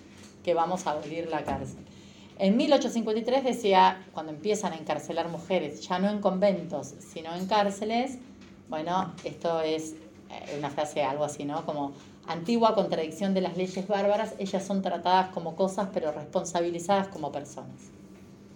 que 0.43 0.55
vamos 0.55 0.89
a 0.89 0.91
abolir 0.91 1.29
la 1.29 1.45
cárcel? 1.45 1.85
En 2.41 2.57
1853 2.57 3.45
decía, 3.45 4.05
cuando 4.13 4.33
empiezan 4.33 4.73
a 4.73 4.77
encarcelar 4.77 5.29
mujeres, 5.29 5.87
ya 5.87 6.01
no 6.01 6.11
en 6.11 6.19
conventos, 6.21 6.95
sino 6.99 7.33
en 7.37 7.47
cárceles, 7.47 8.19
bueno, 8.71 9.13
esto 9.25 9.61
es 9.61 9.95
eh, 10.31 10.57
una 10.57 10.71
frase 10.71 11.03
algo 11.03 11.25
así, 11.25 11.45
¿no? 11.45 11.67
Como 11.67 11.93
antigua 12.29 12.75
contradicción 12.77 13.35
de 13.35 13.41
las 13.41 13.57
leyes 13.57 13.87
bárbaras, 13.89 14.35
ellas 14.39 14.65
son 14.65 14.81
tratadas 14.81 15.31
como 15.31 15.57
cosas 15.57 15.89
pero 15.93 16.13
responsabilizadas 16.13 17.09
como 17.09 17.33
personas. 17.33 17.91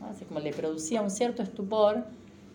Así 0.09 0.25
como 0.25 0.39
le 0.39 0.53
producía 0.53 1.03
un 1.03 1.11
cierto 1.11 1.43
estupor 1.43 2.05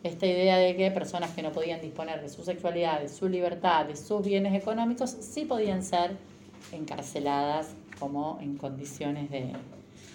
esta 0.03 0.25
idea 0.25 0.57
de 0.57 0.77
que 0.77 0.89
personas 0.91 1.31
que 1.31 1.41
no 1.41 1.51
podían 1.51 1.81
disponer 1.81 2.21
de 2.21 2.29
su 2.29 2.43
sexualidad, 2.43 3.01
de 3.01 3.09
su 3.09 3.27
libertad, 3.27 3.85
de 3.85 3.97
sus 3.97 4.23
bienes 4.23 4.53
económicos, 4.53 5.09
sí 5.09 5.43
podían 5.43 5.83
ser 5.83 6.15
encarceladas 6.71 7.71
como 7.99 8.37
en 8.39 8.57
condiciones 8.57 9.29
de, 9.29 9.51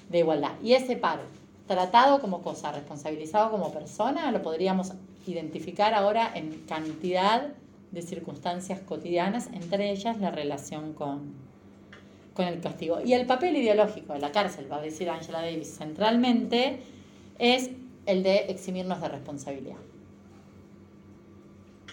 de 0.08 0.18
igualdad. 0.18 0.52
Y 0.62 0.72
ese 0.72 0.96
paro, 0.96 1.24
tratado 1.66 2.20
como 2.20 2.40
cosa, 2.40 2.72
responsabilizado 2.72 3.50
como 3.50 3.70
persona, 3.70 4.32
lo 4.32 4.40
podríamos 4.40 4.92
identificar 5.26 5.94
ahora 5.94 6.30
en 6.34 6.64
cantidad 6.66 7.52
de 7.90 8.02
circunstancias 8.02 8.80
cotidianas, 8.80 9.48
entre 9.52 9.90
ellas 9.90 10.18
la 10.18 10.30
relación 10.30 10.92
con, 10.92 11.32
con 12.34 12.46
el 12.46 12.60
castigo. 12.60 13.01
Y 13.05 13.12
el 13.14 13.26
papel 13.26 13.56
ideológico 13.56 14.12
de 14.12 14.18
la 14.18 14.32
cárcel, 14.32 14.70
va 14.70 14.76
a 14.76 14.82
decir 14.82 15.09
Angela 15.09 15.40
Davis 15.40 15.76
centralmente, 15.76 16.80
es 17.38 17.70
el 18.06 18.22
de 18.22 18.46
eximirnos 18.48 19.01
de 19.01 19.09
responsabilidad. 19.09 19.76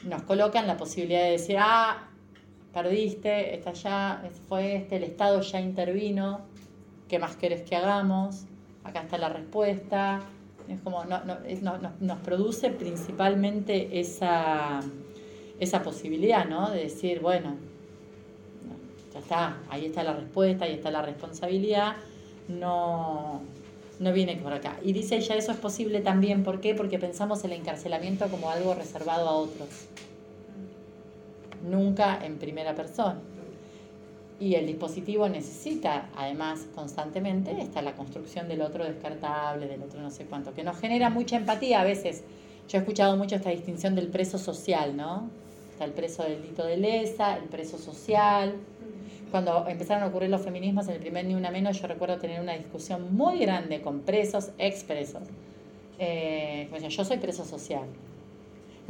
Nos 0.03 0.23
colocan 0.23 0.65
la 0.65 0.77
posibilidad 0.77 1.21
de 1.21 1.31
decir, 1.31 1.57
ah, 1.59 2.09
perdiste, 2.73 3.53
está 3.55 3.73
ya, 3.73 4.23
fue 4.47 4.75
este, 4.77 4.95
el 4.95 5.03
Estado 5.03 5.41
ya 5.41 5.61
intervino, 5.61 6.41
¿qué 7.07 7.19
más 7.19 7.35
querés 7.35 7.61
que 7.61 7.75
hagamos? 7.75 8.45
Acá 8.83 9.01
está 9.01 9.17
la 9.17 9.29
respuesta. 9.29 10.21
Es 10.67 10.79
como, 10.81 11.03
no, 11.05 11.19
nos 11.99 12.19
produce 12.19 12.69
principalmente 12.69 13.99
esa, 13.99 14.79
esa 15.59 15.83
posibilidad, 15.83 16.45
¿no? 16.45 16.69
De 16.71 16.83
decir, 16.83 17.19
bueno, 17.19 17.55
ya 19.13 19.19
está, 19.19 19.57
ahí 19.69 19.85
está 19.85 20.03
la 20.03 20.13
respuesta, 20.13 20.65
ahí 20.65 20.73
está 20.73 20.91
la 20.91 21.01
responsabilidad, 21.01 21.95
no, 22.47 23.41
no 23.99 24.13
viene 24.13 24.37
por 24.37 24.53
acá. 24.53 24.77
Y 24.83 24.93
dice 24.93 25.17
ella, 25.17 25.35
eso 25.35 25.51
es 25.51 25.57
posible 25.57 26.01
también, 26.01 26.43
¿por 26.43 26.61
qué? 26.61 26.73
Porque 26.73 26.99
pensamos 26.99 27.43
el 27.43 27.53
encarcelamiento 27.53 28.27
como 28.29 28.49
algo 28.49 28.73
reservado 28.73 29.27
a 29.27 29.33
otros 29.33 29.87
nunca 31.63 32.23
en 32.23 32.37
primera 32.37 32.75
persona. 32.75 33.19
Y 34.41 34.55
el 34.55 34.65
dispositivo 34.65 35.29
necesita, 35.29 36.09
además, 36.15 36.65
constantemente, 36.73 37.61
está 37.61 37.83
la 37.83 37.93
construcción 37.93 38.47
del 38.47 38.63
otro 38.63 38.83
descartable, 38.83 39.67
del 39.67 39.83
otro 39.83 40.01
no 40.01 40.09
sé 40.09 40.25
cuánto, 40.25 40.55
que 40.55 40.63
nos 40.63 40.79
genera 40.79 41.11
mucha 41.11 41.37
empatía 41.37 41.81
a 41.81 41.83
veces. 41.83 42.23
Yo 42.67 42.79
he 42.79 42.81
escuchado 42.81 43.15
mucho 43.17 43.35
esta 43.35 43.51
distinción 43.51 43.93
del 43.93 44.07
preso 44.07 44.39
social, 44.39 44.97
¿no? 44.97 45.29
Está 45.73 45.85
el 45.85 45.91
preso 45.91 46.23
del 46.23 46.41
delito 46.41 46.65
de 46.65 46.77
lesa, 46.77 47.37
el 47.37 47.43
preso 47.49 47.77
social. 47.77 48.55
Cuando 49.29 49.67
empezaron 49.67 50.01
a 50.01 50.07
ocurrir 50.07 50.31
los 50.31 50.41
feminismos 50.41 50.87
en 50.87 50.95
el 50.95 51.01
primer 51.01 51.23
Ni 51.25 51.35
Una 51.35 51.51
Menos, 51.51 51.79
yo 51.79 51.85
recuerdo 51.85 52.17
tener 52.17 52.41
una 52.41 52.53
discusión 52.53 53.15
muy 53.15 53.37
grande 53.37 53.81
con 53.81 53.99
presos, 53.99 54.49
expresos. 54.57 55.21
Eh, 55.99 56.67
yo 56.89 57.05
soy 57.05 57.17
preso 57.17 57.45
social. 57.45 57.85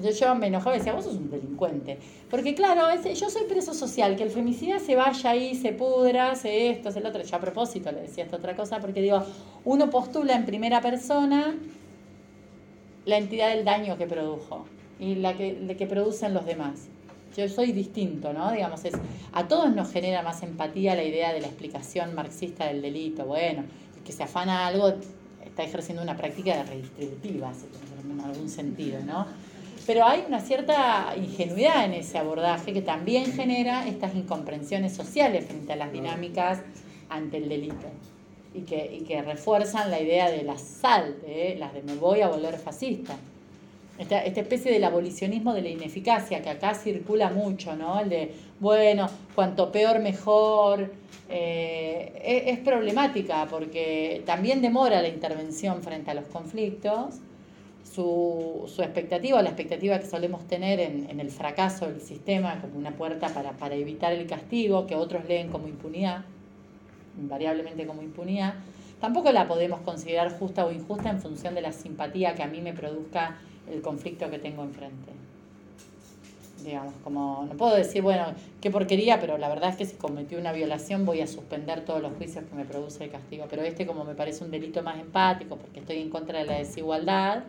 Entonces 0.02 0.20
yo 0.20 0.34
me 0.34 0.48
enojaba 0.48 0.76
y 0.76 0.80
decía, 0.80 0.94
vos 0.94 1.06
sos 1.06 1.14
un 1.14 1.30
delincuente. 1.30 2.00
Porque 2.28 2.56
claro, 2.56 2.88
yo 3.04 3.30
soy 3.30 3.44
preso 3.44 3.72
social, 3.76 4.16
que 4.16 4.24
el 4.24 4.32
femicida 4.32 4.80
se 4.80 4.96
vaya 4.96 5.30
ahí, 5.30 5.54
se 5.54 5.74
pudra, 5.74 6.34
se 6.34 6.72
esto, 6.72 6.92
se 6.92 7.02
lo 7.02 7.10
otro. 7.10 7.22
Yo 7.22 7.36
a 7.36 7.40
propósito 7.40 7.92
le 7.92 8.02
decía 8.02 8.24
esta 8.24 8.38
otra 8.38 8.56
cosa, 8.56 8.80
porque 8.80 9.00
digo, 9.00 9.24
uno 9.64 9.92
postula 9.92 10.34
en 10.36 10.48
primera 10.48 10.82
persona 10.82 11.54
la 13.06 13.18
entidad 13.18 13.50
del 13.50 13.64
daño 13.64 13.96
que 13.96 14.08
produjo 14.08 14.66
y 15.00 15.16
la 15.16 15.38
que, 15.38 15.76
que 15.78 15.86
producen 15.86 16.34
los 16.34 16.48
demás. 16.48 16.88
Yo 17.38 17.48
soy 17.48 17.72
distinto, 17.72 18.34
¿no? 18.34 18.52
Digamos, 18.52 18.84
es, 18.86 18.96
a 19.34 19.48
todos 19.48 19.72
nos 19.76 19.92
genera 19.92 20.24
más 20.24 20.42
empatía 20.42 20.96
la 20.96 21.04
idea 21.04 21.32
de 21.32 21.42
la 21.42 21.48
explicación 21.48 22.16
marxista 22.16 22.66
del 22.66 22.82
delito. 22.82 23.26
Bueno, 23.26 23.66
el 23.96 24.04
que 24.04 24.14
se 24.14 24.24
afana 24.24 24.66
algo 24.66 24.96
está 25.46 25.62
ejerciendo 25.62 26.02
una 26.02 26.18
práctica 26.18 26.64
redistributiva, 26.64 27.52
en 28.04 28.20
algún 28.20 28.50
sentido, 28.50 29.00
¿no? 29.06 29.28
Pero 29.88 30.06
hay 30.06 30.24
una 30.28 30.40
cierta 30.40 31.14
ingenuidad 31.18 31.86
en 31.86 31.94
ese 31.94 32.18
abordaje 32.18 32.74
que 32.74 32.82
también 32.82 33.34
genera 33.34 33.88
estas 33.88 34.16
incomprensiones 34.16 34.94
sociales 34.94 35.46
frente 35.46 35.74
a 35.74 35.76
las 35.76 35.92
dinámicas 35.92 36.60
ante 37.10 37.38
el 37.38 37.50
delito 37.50 37.88
y 38.54 38.62
que, 38.62 39.04
que 39.08 39.22
refuerzan 39.22 39.90
la 39.90 40.00
idea 40.00 40.30
de 40.30 40.44
la 40.44 40.58
sal, 40.58 41.16
de 41.22 41.56
las 41.58 41.74
de 41.74 41.82
me 41.84 41.96
voy 41.96 42.22
a 42.22 42.28
volver 42.28 42.58
fascista. 42.58 43.16
Esta, 43.98 44.24
esta, 44.24 44.42
especie 44.42 44.72
del 44.72 44.84
abolicionismo 44.84 45.54
de 45.54 45.62
la 45.62 45.70
ineficacia 45.70 46.42
que 46.42 46.50
acá 46.50 46.74
circula 46.74 47.30
mucho, 47.30 47.76
¿no? 47.76 48.00
El 48.00 48.10
de, 48.10 48.34
bueno, 48.60 49.08
cuanto 49.36 49.72
peor 49.72 50.00
mejor, 50.00 50.92
eh, 51.30 52.12
es, 52.24 52.58
es 52.58 52.60
problemática 52.60 53.48
porque 53.50 54.24
también 54.26 54.62
demora 54.62 55.02
la 55.02 55.08
intervención 55.08 55.84
frente 55.84 56.12
a 56.12 56.14
los 56.16 56.26
conflictos 56.26 57.20
su, 57.84 58.70
su 58.74 58.82
expectativa, 58.82 59.42
la 59.42 59.50
expectativa 59.50 60.00
que 60.00 60.06
solemos 60.06 60.48
tener 60.48 60.80
en, 60.80 61.20
el 61.20 61.30
fracaso 61.30 61.88
del 61.88 62.02
sistema 62.02 62.60
como 62.62 62.78
una 62.78 62.92
puerta 62.92 63.30
para, 63.30 63.52
para 63.52 63.76
evitar 63.76 64.14
el 64.14 64.28
castigo, 64.28 64.88
que 64.88 64.96
otros 64.96 65.26
leen 65.26 65.50
como 65.50 65.68
impunidad, 65.68 66.24
invariablemente 67.20 67.86
como 67.86 68.02
impunidad, 68.02 68.54
tampoco 69.00 69.32
la 69.32 69.48
podemos 69.48 69.82
considerar 69.82 70.38
justa 70.38 70.66
o 70.66 70.72
injusta 70.72 71.10
en 71.10 71.22
función 71.22 71.56
de 71.56 71.62
la 71.62 71.72
simpatía 71.72 72.36
que 72.36 72.44
a 72.44 72.48
mí 72.48 72.62
me 72.62 72.74
produzca 72.74 73.38
el 73.70 73.82
conflicto 73.82 74.30
que 74.30 74.40
tengo 74.40 74.64
enfrente. 74.64 75.12
Digamos, 76.64 76.94
como 77.04 77.48
no 77.50 77.58
puedo 77.58 77.76
decir, 77.76 78.04
bueno, 78.04 78.36
qué 78.62 78.70
porquería, 78.70 79.20
pero 79.20 79.40
la 79.40 79.50
verdad 79.50 79.72
es 79.72 79.78
que 79.78 79.86
si 79.86 79.96
cometí 79.96 80.36
una 80.36 80.52
violación 80.52 81.06
voy 81.06 81.22
a 81.22 81.28
suspender 81.28 81.84
todos 81.86 82.04
los 82.04 82.14
juicios 82.14 82.46
que 82.46 82.56
me 82.56 82.66
produce 82.66 83.04
el 83.04 83.10
castigo. 83.10 83.48
Pero 83.50 83.64
este 83.64 83.88
como 83.88 84.04
me 84.04 84.14
parece 84.14 84.44
un 84.44 84.52
delito 84.52 84.84
más 84.84 85.00
empático, 85.00 85.58
porque 85.58 85.80
estoy 85.80 85.98
en 85.98 86.12
contra 86.12 86.38
de 86.38 86.46
la 86.46 86.60
desigualdad, 86.60 87.44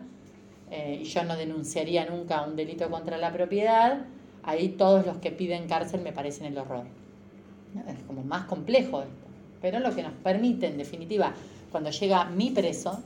eh, 0.75 1.01
y 1.01 1.03
yo 1.03 1.23
no 1.23 1.35
denunciaría 1.35 2.03
nunca 2.03 2.41
un 2.41 2.55
delito 2.55 2.89
contra 2.89 3.19
la 3.19 3.31
propiedad, 3.31 4.07
ahí 4.41 4.69
todos 4.69 5.05
los 5.05 5.17
que 5.17 5.29
piden 5.29 5.67
cárcel 5.67 6.01
me 6.01 6.11
parecen 6.11 6.47
el 6.47 6.57
horror. 6.57 6.85
Es 7.87 8.03
como 8.07 8.23
más 8.23 8.45
complejo 8.45 9.01
esto. 9.01 9.27
Pero 9.61 9.79
lo 9.79 9.93
que 9.93 10.01
nos 10.01 10.13
permite, 10.13 10.65
en 10.65 10.79
definitiva, 10.79 11.31
cuando 11.71 11.91
llega 11.91 12.25
mi 12.25 12.49
preso, 12.49 13.03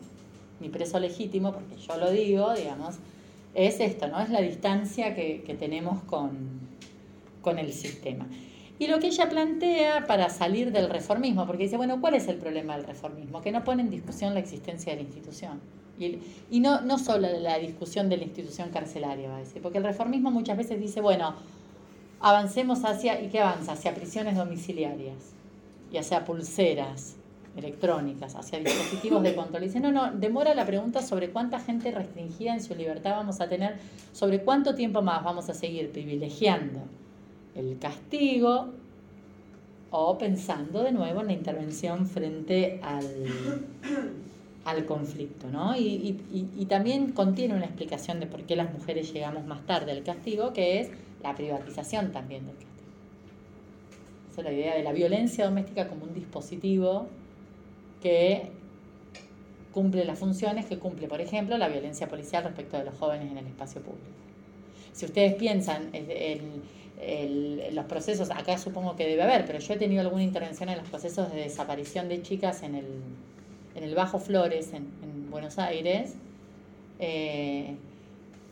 mi 0.61 0.69
preso 0.69 0.98
legítimo, 0.98 1.52
porque 1.52 1.76
yo 1.76 1.98
lo 1.98 2.10
digo, 2.10 2.53
digamos, 2.53 2.95
es 3.53 3.81
esto, 3.81 4.07
¿no? 4.07 4.22
Es 4.22 4.30
la 4.30 4.39
distancia 4.39 5.14
que, 5.14 5.44
que 5.45 5.53
tenemos 5.53 6.02
con, 6.03 6.61
con 7.41 7.60
el 7.60 7.73
sistema. 7.73 8.27
Y 8.80 8.88
lo 8.88 8.99
que 8.99 9.07
ella 9.07 9.27
plantea 9.27 10.07
para 10.07 10.30
salir 10.30 10.72
del 10.72 10.89
reformismo, 10.89 11.45
porque 11.45 11.64
dice, 11.64 11.76
bueno, 11.76 11.99
¿cuál 11.99 12.14
es 12.14 12.30
el 12.30 12.38
problema 12.38 12.77
del 12.77 12.85
reformismo? 12.85 13.41
Que 13.41 13.52
no 13.52 13.65
pone 13.65 13.81
en 13.81 13.89
discusión 13.89 14.34
la 14.34 14.39
existencia 14.39 14.94
de 14.94 15.02
la 15.02 15.07
institución. 15.07 15.60
Y, 15.99 16.60
no, 16.60 16.82
no 16.82 16.99
solo 16.99 17.28
la 17.40 17.57
discusión 17.57 18.10
de 18.10 18.18
la 18.18 18.24
institución 18.24 18.69
carcelaria, 18.69 19.30
va 19.30 19.38
a 19.38 19.40
decir, 19.40 19.61
porque 19.61 19.80
el 19.80 19.84
reformismo 19.84 20.32
muchas 20.32 20.57
veces 20.57 20.80
dice, 20.80 21.02
bueno, 21.02 21.34
avancemos 22.19 22.84
hacia, 22.86 23.22
¿y 23.22 23.30
qué 23.30 23.41
avanza? 23.41 23.74
Hacia 23.74 23.95
prisiones 23.95 24.36
domiciliarias, 24.36 25.34
y 25.91 25.98
hacia 25.98 26.26
pulseras 26.26 27.15
electrónicas, 27.56 28.36
hacia 28.36 28.60
dispositivos 28.60 29.24
de 29.24 29.34
control. 29.34 29.64
Dice, 29.64 29.80
no, 29.80 29.91
no, 29.91 30.11
demora 30.11 30.53
la 30.53 30.65
pregunta 30.65 31.02
sobre 31.02 31.32
cuánta 31.32 31.60
gente 31.60 31.91
restringida 31.91 32.53
en 32.53 32.61
su 32.61 32.76
libertad 32.76 33.11
vamos 33.11 33.41
a 33.41 33.49
tener, 33.49 33.78
sobre 34.14 34.41
cuánto 34.41 34.76
tiempo 34.76 35.02
más 35.02 35.24
vamos 35.24 35.49
a 35.49 35.53
seguir 35.53 35.91
privilegiando 35.91 36.82
el 37.56 37.80
castigo 37.80 38.68
o 39.90 40.18
pensando 40.18 40.84
de 40.84 40.91
nuevo 40.91 41.22
en 41.22 41.28
la 41.28 41.34
intervención 41.34 42.06
frente 42.06 42.80
al 42.84 43.06
al 44.68 44.85
conflicto, 44.85 45.48
¿no? 45.48 45.77
Y, 45.77 46.19
y, 46.30 46.65
también 46.65 47.14
contiene 47.14 47.56
una 47.56 47.64
explicación 47.64 48.19
de 48.19 48.27
por 48.27 48.44
qué 48.44 48.57
las 48.57 48.73
mujeres 48.73 49.14
llegamos 49.14 49.45
más 49.45 49.65
tarde 49.65 49.94
al 49.94 50.03
castigo, 50.03 50.52
que 50.52 50.81
es 50.81 50.89
la 51.23 51.34
privatización 51.35 52.11
también 52.11 52.45
del 52.45 52.56
castigo. 52.56 52.73
Esa 54.30 54.41
es 54.41 54.45
la 54.45 54.52
idea 54.52 54.76
de 54.76 54.84
la 54.84 54.91
violencia 54.91 55.45
doméstica 55.45 55.88
como 55.88 56.03
un 56.03 56.14
dispositivo 56.14 57.07
que 58.02 58.52
cumple 59.72 60.03
las 60.03 60.19
funciones 60.19 60.65
que 60.65 60.77
cumple, 60.77 61.07
por 61.07 61.22
ejemplo, 61.22 61.57
la 61.57 61.69
violencia 61.69 62.10
policial 62.10 62.44
respecto 62.44 62.77
de 62.77 62.84
los 62.84 62.95
jóvenes 62.95 63.31
en 63.31 63.38
el 63.38 63.48
espacio 63.48 63.80
público. 63.81 64.06
Si 64.91 65.06
ustedes 65.06 65.35
piensan 65.35 65.91
en, 65.94 66.61
los 67.73 67.85
procesos, 67.85 68.31
acá 68.31 68.57
supongo 68.57 68.98
que 68.98 69.07
debe 69.07 69.23
haber, 69.23 69.45
pero 69.45 69.60
yo 69.60 69.76
he 69.76 69.77
tenido 69.77 70.02
alguna 70.02 70.23
intervención 70.23 70.68
en 70.68 70.80
los 70.80 70.89
procesos 70.89 71.31
de 71.31 71.38
desaparición 71.38 72.10
de 72.10 72.22
chicas 72.22 72.64
en 72.64 72.76
el 72.76 72.85
en 73.77 73.83
el 73.83 73.95
Bajo 73.95 74.19
Flores, 74.19 74.73
en, 74.73 74.97
Buenos 75.29 75.59
Aires, 75.59 76.15
eh, 76.99 77.75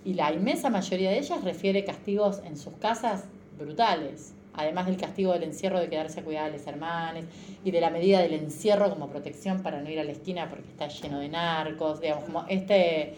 y 0.04 0.14
la 0.14 0.32
inmensa 0.32 0.70
mayoría 0.70 1.10
de 1.10 1.18
ellas 1.18 1.44
refiere 1.44 1.84
castigos 1.84 2.42
en 2.46 2.58
sus 2.58 2.74
casas 2.74 3.24
brutales, 3.58 4.34
además 4.54 4.86
del 4.86 4.98
castigo 4.98 5.34
del 5.34 5.44
encierro 5.44 5.80
de 5.80 5.90
quedarse 5.90 6.20
a 6.20 6.24
cuidar 6.24 6.46
a 6.46 6.50
los 6.50 6.68
hermanos 6.68 7.24
y 7.64 7.72
de 7.72 7.82
la 7.82 7.90
medida 7.90 8.22
del 8.22 8.34
encierro 8.34 8.90
como 8.90 9.08
protección 9.08 9.64
para 9.64 9.82
no 9.82 9.90
ir 9.90 10.00
a 10.00 10.04
la 10.04 10.12
esquina 10.12 10.50
porque 10.50 10.70
está 10.70 10.88
lleno 10.90 11.20
de 11.20 11.30
narcos, 11.30 12.02
digamos, 12.02 12.26
como 12.26 12.46
este, 12.50 13.14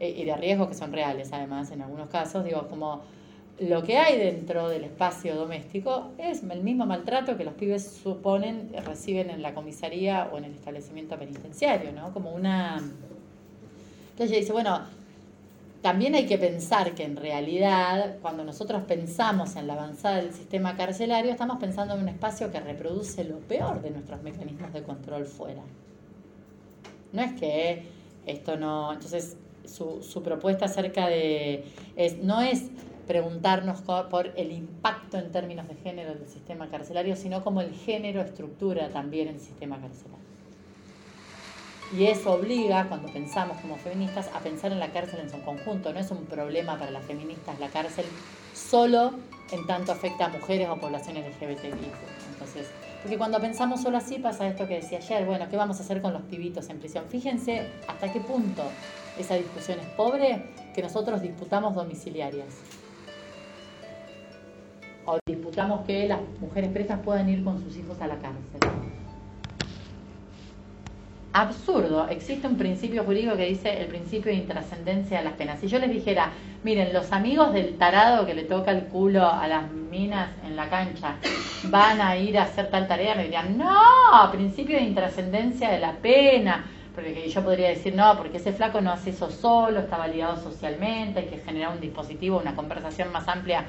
eh, 0.00 0.14
y 0.16 0.24
de 0.24 0.36
riesgos 0.36 0.68
que 0.68 0.74
son 0.74 0.92
reales 0.92 1.32
además 1.32 1.70
en 1.70 1.82
algunos 1.82 2.08
casos, 2.08 2.44
digo, 2.44 2.66
como 2.66 3.02
lo 3.68 3.82
que 3.82 3.98
hay 3.98 4.18
dentro 4.18 4.68
del 4.68 4.84
espacio 4.84 5.34
doméstico 5.34 6.12
es 6.18 6.42
el 6.42 6.62
mismo 6.62 6.86
maltrato 6.86 7.36
que 7.36 7.44
los 7.44 7.54
pibes 7.54 8.00
suponen 8.02 8.72
reciben 8.84 9.30
en 9.30 9.42
la 9.42 9.54
comisaría 9.54 10.28
o 10.32 10.38
en 10.38 10.44
el 10.44 10.54
establecimiento 10.54 11.18
penitenciario, 11.18 11.92
¿no? 11.92 12.12
Como 12.12 12.32
una... 12.32 12.76
Entonces 12.76 14.30
ella 14.30 14.40
dice, 14.40 14.52
bueno, 14.52 14.80
también 15.80 16.14
hay 16.14 16.26
que 16.26 16.38
pensar 16.38 16.94
que 16.94 17.04
en 17.04 17.16
realidad 17.16 18.16
cuando 18.22 18.44
nosotros 18.44 18.82
pensamos 18.84 19.56
en 19.56 19.66
la 19.66 19.74
avanzada 19.74 20.16
del 20.16 20.32
sistema 20.32 20.76
carcelario, 20.76 21.30
estamos 21.30 21.58
pensando 21.58 21.94
en 21.94 22.02
un 22.02 22.08
espacio 22.08 22.50
que 22.52 22.60
reproduce 22.60 23.24
lo 23.24 23.38
peor 23.38 23.82
de 23.82 23.90
nuestros 23.90 24.22
mecanismos 24.22 24.72
de 24.72 24.82
control 24.82 25.26
fuera. 25.26 25.62
No 27.12 27.22
es 27.22 27.32
que 27.32 27.82
esto 28.26 28.56
no... 28.56 28.92
Entonces 28.92 29.36
su, 29.64 30.22
propuesta 30.22 30.66
acerca 30.66 31.08
de... 31.08 31.64
No 32.22 32.40
es 32.40 32.70
preguntarnos 33.12 33.82
por 33.82 34.28
el 34.38 34.52
impacto 34.52 35.18
en 35.18 35.30
términos 35.32 35.68
de 35.68 35.74
género 35.74 36.14
del 36.14 36.26
sistema 36.28 36.70
carcelario, 36.70 37.14
sino 37.14 37.44
como 37.44 37.60
el 37.60 37.74
género 37.74 38.22
estructura 38.22 38.88
también 38.88 39.28
el 39.28 39.38
sistema 39.38 39.78
carcelario. 39.78 40.24
Y 41.94 42.06
eso 42.06 42.32
obliga, 42.32 42.88
cuando 42.88 43.12
pensamos 43.12 43.58
como 43.60 43.76
feministas, 43.76 44.30
a 44.34 44.38
pensar 44.38 44.72
en 44.72 44.80
la 44.80 44.88
cárcel 44.92 45.20
en 45.20 45.30
su 45.30 45.38
conjunto. 45.42 45.92
No 45.92 46.00
es 46.00 46.10
un 46.10 46.24
problema 46.24 46.78
para 46.78 46.90
las 46.90 47.04
feministas 47.04 47.60
la 47.60 47.68
cárcel 47.68 48.06
solo 48.54 49.12
en 49.50 49.66
tanto 49.66 49.92
afecta 49.92 50.24
a 50.24 50.28
mujeres 50.30 50.70
o 50.70 50.76
poblaciones 50.76 51.26
LGBTI. 51.36 51.90
Entonces, 52.32 52.70
porque 53.02 53.18
cuando 53.18 53.38
pensamos 53.42 53.82
solo 53.82 53.98
así 53.98 54.20
pasa 54.20 54.48
esto 54.48 54.66
que 54.66 54.76
decía 54.76 54.96
ayer, 54.96 55.26
bueno, 55.26 55.50
¿qué 55.50 55.58
vamos 55.58 55.78
a 55.80 55.82
hacer 55.82 56.00
con 56.00 56.14
los 56.14 56.22
pibitos 56.22 56.70
en 56.70 56.78
prisión? 56.78 57.04
Fíjense 57.10 57.66
hasta 57.86 58.10
qué 58.10 58.20
punto 58.20 58.62
esa 59.18 59.34
discusión 59.34 59.80
es 59.80 59.86
pobre 59.88 60.46
que 60.74 60.80
nosotros 60.80 61.20
disputamos 61.20 61.74
domiciliarias. 61.74 62.81
O 65.04 65.18
disputamos 65.26 65.84
que 65.86 66.06
las 66.08 66.20
mujeres 66.40 66.70
presas 66.70 67.00
puedan 67.00 67.28
ir 67.28 67.42
con 67.42 67.62
sus 67.62 67.76
hijos 67.76 68.00
a 68.00 68.06
la 68.06 68.16
cárcel 68.16 68.60
absurdo. 71.32 72.08
Existe 72.08 72.46
un 72.46 72.56
principio 72.56 73.04
jurídico 73.04 73.36
que 73.36 73.46
dice 73.46 73.80
el 73.80 73.86
principio 73.86 74.30
de 74.30 74.38
intrascendencia 74.38 75.18
de 75.18 75.24
las 75.24 75.34
penas. 75.34 75.60
Si 75.60 75.66
yo 75.66 75.78
les 75.78 75.90
dijera, 75.90 76.30
miren, 76.62 76.92
los 76.92 77.12
amigos 77.12 77.52
del 77.52 77.78
tarado 77.78 78.26
que 78.26 78.34
le 78.34 78.44
toca 78.44 78.70
el 78.70 78.84
culo 78.84 79.26
a 79.26 79.46
las 79.48 79.70
minas 79.70 80.30
en 80.44 80.56
la 80.56 80.68
cancha 80.68 81.16
van 81.64 82.00
a 82.00 82.16
ir 82.16 82.38
a 82.38 82.44
hacer 82.44 82.70
tal 82.70 82.86
tarea, 82.86 83.14
me 83.14 83.24
dirían, 83.24 83.56
no, 83.56 84.30
principio 84.30 84.76
de 84.76 84.84
intrascendencia 84.84 85.70
de 85.70 85.78
la 85.78 85.92
pena. 85.92 86.66
Porque 86.94 87.26
yo 87.30 87.42
podría 87.42 87.70
decir, 87.70 87.94
no, 87.94 88.18
porque 88.18 88.36
ese 88.36 88.52
flaco 88.52 88.82
no 88.82 88.92
hace 88.92 89.10
eso 89.10 89.30
solo, 89.30 89.80
está 89.80 89.96
validado 89.96 90.36
socialmente, 90.36 91.20
hay 91.20 91.26
que 91.26 91.38
generar 91.38 91.72
un 91.72 91.80
dispositivo, 91.80 92.38
una 92.38 92.54
conversación 92.54 93.10
más 93.10 93.26
amplia 93.28 93.64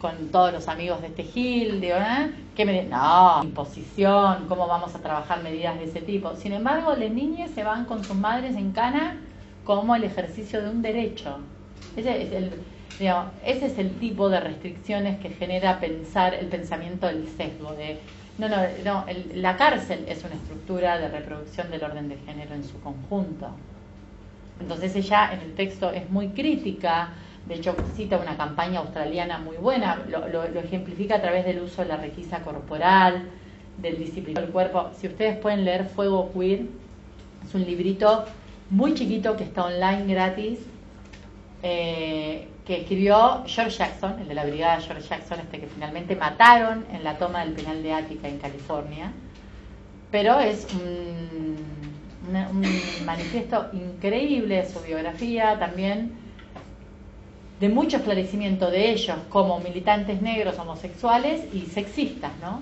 con 0.00 0.28
todos 0.28 0.52
los 0.52 0.68
amigos 0.68 1.00
de 1.00 1.08
este 1.08 1.24
Gil, 1.24 1.82
¿eh? 1.82 2.30
¿Qué 2.54 2.64
me 2.64 2.84
No, 2.84 3.40
imposición, 3.42 4.46
¿cómo 4.48 4.66
vamos 4.66 4.94
a 4.94 4.98
trabajar 5.00 5.42
medidas 5.42 5.78
de 5.78 5.84
ese 5.84 6.00
tipo? 6.00 6.34
Sin 6.36 6.52
embargo, 6.52 6.94
las 6.94 7.10
niñas 7.10 7.50
se 7.54 7.64
van 7.64 7.84
con 7.84 8.04
sus 8.04 8.16
madres 8.16 8.56
en 8.56 8.72
cana 8.72 9.16
como 9.64 9.94
el 9.96 10.04
ejercicio 10.04 10.62
de 10.62 10.70
un 10.70 10.82
derecho. 10.82 11.38
Ese 11.96 12.22
es 12.22 12.32
el, 12.32 12.52
ese 13.44 13.66
es 13.66 13.78
el 13.78 13.90
tipo 13.98 14.28
de 14.28 14.40
restricciones 14.40 15.18
que 15.18 15.30
genera 15.30 15.80
pensar 15.80 16.34
el 16.34 16.46
pensamiento 16.46 17.06
del 17.06 17.28
sesgo 17.28 17.72
de 17.72 17.98
no, 18.38 18.48
no, 18.48 18.56
no 18.84 19.04
la 19.34 19.56
cárcel 19.56 20.04
es 20.08 20.22
una 20.22 20.34
estructura 20.34 20.98
de 20.98 21.08
reproducción 21.08 21.70
del 21.70 21.82
orden 21.82 22.08
de 22.08 22.18
género 22.18 22.54
en 22.54 22.64
su 22.64 22.78
conjunto. 22.80 23.48
Entonces 24.60 24.94
ella 24.94 25.32
en 25.32 25.40
el 25.40 25.54
texto 25.54 25.90
es 25.90 26.08
muy 26.10 26.28
crítica 26.28 27.10
de 27.46 27.54
hecho 27.54 27.76
cita 27.94 28.18
una 28.18 28.36
campaña 28.36 28.80
australiana 28.80 29.38
muy 29.38 29.56
buena, 29.56 30.02
lo, 30.08 30.42
ejemplifica 30.58 31.16
a 31.16 31.22
través 31.22 31.44
del 31.44 31.60
uso 31.60 31.82
de 31.82 31.88
la 31.88 31.96
requisa 31.96 32.40
corporal, 32.40 33.28
del 33.78 33.98
disciplina 33.98 34.40
del 34.40 34.50
cuerpo. 34.50 34.90
Si 34.96 35.06
ustedes 35.06 35.38
pueden 35.38 35.64
leer 35.64 35.86
Fuego 35.86 36.32
Queer, 36.32 36.62
es 37.46 37.54
un 37.54 37.64
librito 37.64 38.24
muy 38.70 38.94
chiquito 38.94 39.36
que 39.36 39.44
está 39.44 39.66
online 39.66 40.12
gratis, 40.12 40.58
eh, 41.62 42.48
que 42.66 42.80
escribió 42.80 43.44
George 43.46 43.78
Jackson, 43.78 44.18
el 44.18 44.26
de 44.26 44.34
la 44.34 44.44
brigada 44.44 44.80
George 44.80 45.08
Jackson, 45.08 45.38
este 45.38 45.60
que 45.60 45.68
finalmente 45.68 46.16
mataron 46.16 46.84
en 46.92 47.04
la 47.04 47.16
toma 47.16 47.44
del 47.44 47.54
penal 47.54 47.80
de 47.82 47.92
Ática 47.92 48.26
en 48.26 48.38
California. 48.38 49.12
Pero 50.10 50.40
es 50.40 50.66
un, 50.74 51.56
un 52.28 53.06
manifiesto 53.06 53.68
increíble 53.72 54.56
de 54.56 54.68
su 54.68 54.80
biografía, 54.80 55.56
también 55.60 56.25
de 57.60 57.68
mucho 57.68 57.96
esclarecimiento 57.98 58.70
de 58.70 58.90
ellos 58.90 59.16
como 59.30 59.60
militantes 59.60 60.20
negros 60.20 60.58
homosexuales 60.58 61.42
y 61.54 61.62
sexistas, 61.62 62.32
¿no? 62.40 62.60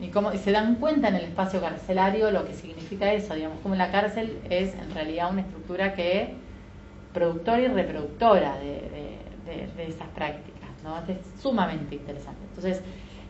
Y, 0.00 0.08
cómo, 0.08 0.32
se 0.32 0.52
dan 0.52 0.76
cuenta 0.76 1.08
en 1.08 1.16
el 1.16 1.24
espacio 1.24 1.60
carcelario 1.60 2.30
lo 2.30 2.46
que 2.46 2.54
significa 2.54 3.12
eso, 3.12 3.34
digamos, 3.34 3.58
como 3.60 3.74
la 3.74 3.90
cárcel 3.90 4.38
es 4.48 4.74
en 4.74 4.94
realidad 4.94 5.32
una 5.32 5.40
estructura 5.40 5.94
que 5.94 6.34
productora 7.12 7.62
y 7.62 7.68
reproductora 7.68 8.58
de, 8.58 9.18
esas 9.78 10.06
prácticas, 10.08 10.68
¿no? 10.84 10.98
Es 11.10 11.18
sumamente 11.40 11.94
interesante. 11.94 12.40
Entonces, 12.48 12.82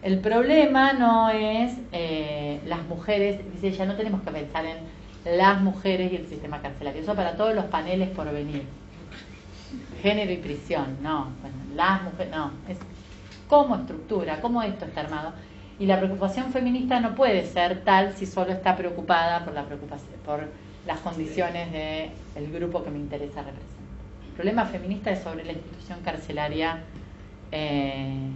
el 0.03 0.19
problema 0.19 0.93
no 0.93 1.31
es 1.31 1.75
eh, 1.93 2.61
las 2.67 2.83
mujeres, 2.87 3.41
dice 3.55 3.69
ella, 3.69 3.87
no 3.87 3.95
tenemos 3.95 4.23
que 4.23 4.33
pensar 4.33 4.65
en 4.67 5.39
las 5.39 5.61
mujeres 5.61 6.13
y 6.13 6.17
el 6.17 6.27
sistema 6.27 6.61
carcelario, 6.61 7.01
eso 7.01 7.15
para 7.15 7.37
todos 7.37 7.55
los 7.55 7.67
paneles 7.67 8.09
por 8.11 8.31
venir 8.33 8.65
género 10.03 10.33
y 10.33 10.37
prisión, 10.37 10.99
no, 11.03 11.29
bueno, 11.41 11.57
las 11.75 12.03
mujeres, 12.03 12.33
no, 12.33 12.53
es 12.69 12.79
cómo 13.49 13.77
estructura, 13.77 14.41
cómo 14.41 14.63
esto 14.63 14.85
está 14.85 15.01
armado. 15.01 15.33
Y 15.79 15.87
la 15.87 15.99
preocupación 15.99 16.53
feminista 16.53 17.01
no 17.01 17.15
puede 17.15 17.47
ser 17.47 17.85
tal 17.85 18.15
si 18.15 18.27
solo 18.27 18.53
está 18.53 18.77
preocupada 18.77 19.45
por 19.45 19.55
la 19.55 19.65
preocupación, 19.65 20.11
por 20.25 20.49
las 20.87 21.01
condiciones 21.01 21.71
del 21.73 22.53
grupo 22.53 22.83
que 22.83 22.91
me 22.91 22.99
interesa 22.99 23.43
representar. 23.43 23.79
El 24.29 24.35
problema 24.35 24.65
feminista 24.67 25.11
es 25.11 25.21
sobre 25.23 25.45
la 25.45 25.53
institución 25.53 26.01
carcelaria 26.05 26.81
eh, 27.53 28.29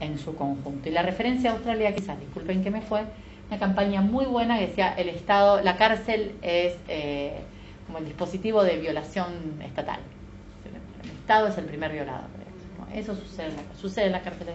en 0.00 0.18
su 0.18 0.34
conjunto. 0.34 0.88
Y 0.88 0.92
la 0.92 1.02
referencia 1.02 1.50
a 1.50 1.54
Australia, 1.54 1.94
quizás, 1.94 2.18
disculpen 2.18 2.62
que 2.62 2.70
me 2.70 2.80
fue, 2.80 3.02
una 3.48 3.58
campaña 3.58 4.00
muy 4.00 4.24
buena 4.24 4.58
que 4.58 4.68
decía 4.68 4.94
el 4.96 5.08
Estado, 5.08 5.60
la 5.62 5.76
cárcel 5.76 6.32
es 6.42 6.74
eh, 6.88 7.40
como 7.86 7.98
el 7.98 8.06
dispositivo 8.06 8.64
de 8.64 8.78
violación 8.78 9.60
estatal. 9.62 10.00
Estado 11.22 11.46
es 11.46 11.56
el 11.56 11.66
primer 11.66 11.92
violador. 11.92 12.26
Eso 12.92 13.14
sucede 13.14 13.46
en, 13.46 13.56
la, 13.56 13.62
sucede 13.80 14.10
las 14.10 14.22
cárceles. 14.22 14.54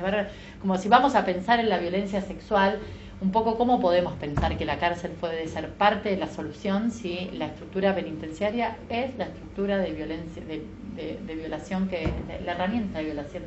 Como 0.62 0.78
si 0.78 0.90
vamos 0.90 1.16
a 1.16 1.26
pensar 1.26 1.60
en 1.60 1.70
la 1.70 1.80
violencia 1.80 2.22
sexual, 2.22 2.80
un 3.22 3.32
poco 3.32 3.58
cómo 3.58 3.80
podemos 3.80 4.14
pensar 4.14 4.58
que 4.58 4.66
la 4.66 4.78
cárcel 4.78 5.12
puede 5.12 5.48
ser 5.48 5.70
parte 5.70 6.10
de 6.10 6.18
la 6.18 6.28
solución 6.28 6.92
si 6.92 7.32
la 7.34 7.48
estructura 7.48 7.96
penitenciaria 7.96 8.78
es 8.90 9.18
la 9.18 9.26
estructura 9.26 9.78
de 9.78 9.92
violencia, 9.92 10.44
de, 10.46 11.36
violación 11.36 11.88
que, 11.88 12.12
la 12.46 12.52
herramienta 12.52 13.00
de 13.00 13.06
violación 13.06 13.44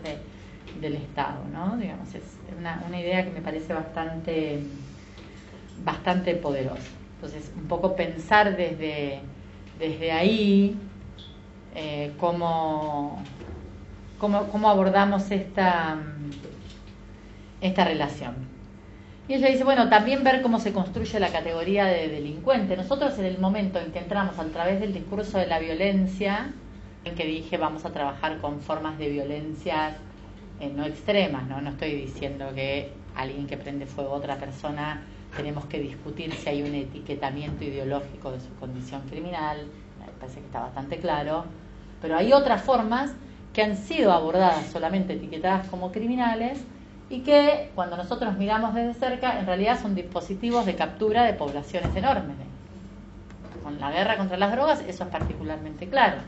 del 0.80 0.94
Estado, 0.94 1.44
¿no? 1.52 1.76
Digamos, 1.76 2.12
es 2.14 2.24
una, 2.58 2.82
una 2.88 3.00
idea 3.00 3.24
que 3.24 3.30
me 3.30 3.42
parece 3.42 3.74
bastante, 3.74 4.60
bastante 5.84 6.34
poderosa. 6.36 6.88
Entonces, 7.16 7.52
un 7.54 7.68
poco 7.68 7.94
pensar 7.94 8.56
desde, 8.56 9.20
desde 9.78 10.10
ahí 10.10 10.74
eh, 11.74 12.12
cómo, 12.18 13.22
cómo, 14.18 14.70
abordamos 14.70 15.30
esta, 15.30 15.98
esta 17.60 17.84
relación. 17.84 18.34
Y 19.28 19.34
ella 19.34 19.48
dice, 19.48 19.62
bueno, 19.62 19.88
también 19.88 20.24
ver 20.24 20.42
cómo 20.42 20.58
se 20.58 20.72
construye 20.72 21.20
la 21.20 21.30
categoría 21.30 21.84
de 21.84 22.08
delincuente. 22.08 22.76
Nosotros 22.76 23.18
en 23.18 23.26
el 23.26 23.38
momento 23.38 23.78
en 23.78 23.92
que 23.92 24.00
entramos 24.00 24.38
a 24.38 24.44
través 24.46 24.80
del 24.80 24.92
discurso 24.92 25.38
de 25.38 25.46
la 25.46 25.60
violencia, 25.60 26.52
en 27.04 27.14
que 27.14 27.24
dije 27.24 27.56
vamos 27.56 27.84
a 27.84 27.92
trabajar 27.92 28.38
con 28.38 28.60
formas 28.60 28.98
de 28.98 29.08
violencias 29.08 29.96
eh, 30.60 30.70
no 30.74 30.84
extremas, 30.84 31.46
¿no? 31.48 31.60
no 31.62 31.70
estoy 31.70 31.94
diciendo 31.94 32.52
que 32.54 32.92
alguien 33.16 33.46
que 33.46 33.56
prende 33.56 33.86
fuego 33.86 34.14
a 34.14 34.18
otra 34.18 34.36
persona 34.36 35.02
tenemos 35.34 35.64
que 35.66 35.78
discutir 35.78 36.34
si 36.34 36.50
hay 36.50 36.62
un 36.62 36.74
etiquetamiento 36.74 37.64
ideológico 37.64 38.32
de 38.32 38.40
su 38.40 38.54
condición 38.56 39.00
criminal, 39.08 39.66
parece 40.20 40.40
que 40.40 40.46
está 40.46 40.60
bastante 40.60 40.98
claro, 40.98 41.44
pero 42.00 42.16
hay 42.16 42.32
otras 42.32 42.62
formas 42.62 43.12
que 43.52 43.62
han 43.62 43.76
sido 43.76 44.12
abordadas 44.12 44.66
solamente 44.66 45.14
etiquetadas 45.14 45.66
como 45.68 45.90
criminales 45.90 46.62
y 47.08 47.20
que 47.20 47.72
cuando 47.74 47.96
nosotros 47.96 48.36
miramos 48.36 48.74
desde 48.74 48.94
cerca 48.94 49.40
en 49.40 49.46
realidad 49.46 49.80
son 49.80 49.94
dispositivos 49.94 50.66
de 50.66 50.76
captura 50.76 51.24
de 51.24 51.32
poblaciones 51.32 51.94
enormes. 51.96 52.36
Con 53.64 53.80
la 53.80 53.90
guerra 53.90 54.16
contra 54.16 54.36
las 54.36 54.52
drogas 54.52 54.80
eso 54.86 55.04
es 55.04 55.10
particularmente 55.10 55.88
claro. 55.88 56.18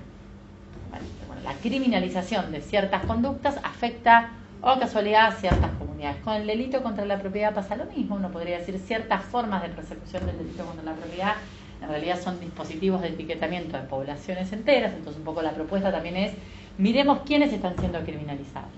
la 1.44 1.55
criminalización 1.55 2.52
de 2.52 2.60
ciertas 2.60 3.05
conductas 3.05 3.59
afecta 3.62 4.31
o 4.60 4.78
casualidad 4.78 5.27
a 5.27 5.32
ciertas 5.32 5.70
comunidades. 5.73 6.23
Con 6.23 6.35
el 6.35 6.47
delito 6.47 6.82
contra 6.82 7.05
la 7.05 7.19
propiedad 7.19 7.55
pasa 7.55 7.77
lo 7.77 7.86
mismo, 7.86 8.16
uno 8.16 8.31
podría 8.31 8.59
decir 8.59 8.78
ciertas 8.78 9.24
formas 9.24 9.62
de 9.62 9.69
persecución 9.69 10.27
del 10.27 10.39
delito 10.39 10.64
contra 10.64 10.85
la 10.85 10.94
propiedad 10.94 11.35
en 11.82 11.88
realidad 11.88 12.20
son 12.20 12.38
dispositivos 12.40 13.02
de 13.02 13.09
etiquetamiento 13.09 13.76
de 13.76 13.82
poblaciones 13.84 14.52
enteras, 14.52 14.92
entonces 14.92 15.18
un 15.18 15.24
poco 15.24 15.42
la 15.42 15.52
propuesta 15.52 15.90
también 15.90 16.16
es, 16.16 16.32
miremos 16.78 17.20
quiénes 17.26 17.52
están 17.52 17.76
siendo 17.78 18.00
criminalizados. 18.00 18.70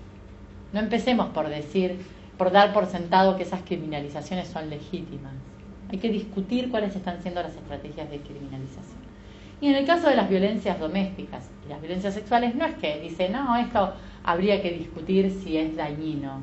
No 0.72 0.80
empecemos 0.80 1.28
por 1.28 1.48
decir, 1.48 1.98
por 2.38 2.50
dar 2.50 2.72
por 2.72 2.86
sentado 2.86 3.36
que 3.36 3.44
esas 3.44 3.62
criminalizaciones 3.62 4.48
son 4.48 4.70
legítimas. 4.70 5.32
Hay 5.90 5.98
que 5.98 6.08
discutir 6.08 6.70
cuáles 6.70 6.96
están 6.96 7.22
siendo 7.22 7.42
las 7.42 7.54
estrategias 7.54 8.10
de 8.10 8.18
criminalización. 8.18 9.04
Y 9.60 9.68
en 9.68 9.76
el 9.76 9.86
caso 9.86 10.08
de 10.08 10.16
las 10.16 10.28
violencias 10.28 10.80
domésticas 10.80 11.48
y 11.64 11.68
las 11.68 11.80
violencias 11.80 12.14
sexuales, 12.14 12.54
no 12.54 12.66
es 12.66 12.74
que 12.74 13.00
dice, 13.00 13.28
no, 13.28 13.56
esto 13.56 13.94
habría 14.24 14.60
que 14.60 14.72
discutir 14.72 15.30
si 15.30 15.56
es 15.56 15.76
dañino. 15.76 16.42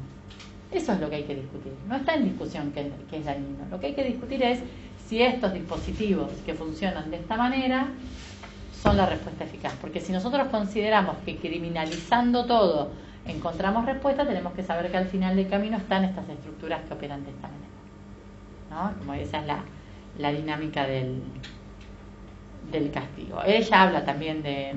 Eso 0.71 0.93
es 0.93 1.01
lo 1.01 1.09
que 1.09 1.17
hay 1.17 1.23
que 1.23 1.35
discutir. 1.35 1.73
No 1.87 1.97
está 1.97 2.15
en 2.15 2.23
discusión 2.23 2.71
que, 2.71 2.89
es 3.11 3.25
dañino. 3.25 3.65
Lo 3.69 3.79
que 3.79 3.87
hay 3.87 3.93
que 3.93 4.05
discutir 4.05 4.41
es 4.41 4.59
si 5.11 5.21
estos 5.21 5.51
dispositivos 5.51 6.31
que 6.45 6.53
funcionan 6.53 7.11
de 7.11 7.17
esta 7.17 7.35
manera 7.35 7.89
son 8.71 8.95
la 8.95 9.05
respuesta 9.05 9.43
eficaz. 9.43 9.73
Porque 9.81 9.99
si 9.99 10.13
nosotros 10.13 10.47
consideramos 10.47 11.17
que 11.25 11.35
criminalizando 11.35 12.45
todo 12.45 12.91
encontramos 13.25 13.85
respuesta, 13.85 14.25
tenemos 14.25 14.53
que 14.53 14.63
saber 14.63 14.89
que 14.89 14.95
al 14.95 15.07
final 15.07 15.35
del 15.35 15.49
camino 15.49 15.75
están 15.75 16.05
estas 16.05 16.29
estructuras 16.29 16.85
que 16.87 16.93
operan 16.93 17.25
de 17.25 17.31
esta 17.31 17.49
manera. 17.49 17.67
¿no? 18.69 18.99
Como 18.99 19.13
esa 19.15 19.41
es 19.41 19.47
la, 19.47 19.65
la 20.17 20.31
dinámica 20.31 20.87
del, 20.87 21.21
del 22.71 22.89
castigo. 22.89 23.43
Ella 23.45 23.81
habla 23.81 24.05
también 24.05 24.41
de, 24.41 24.69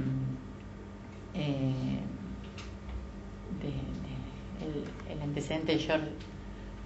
eh, 1.35 2.01
de, 3.63 5.13
el, 5.13 5.23
antecedente 5.23 5.77
de 5.77 5.79
George 5.79 6.09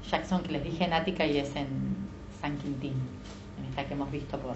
Jackson 0.07 0.43
que 0.43 0.53
les 0.53 0.65
dije 0.65 0.85
en 0.85 0.93
Ática 0.93 1.25
y 1.25 1.39
es 1.39 1.57
en 1.57 2.09
San 2.41 2.57
Quintín, 2.59 2.95
que 3.87 3.95
hemos 3.95 4.11
visto 4.11 4.39
por 4.39 4.55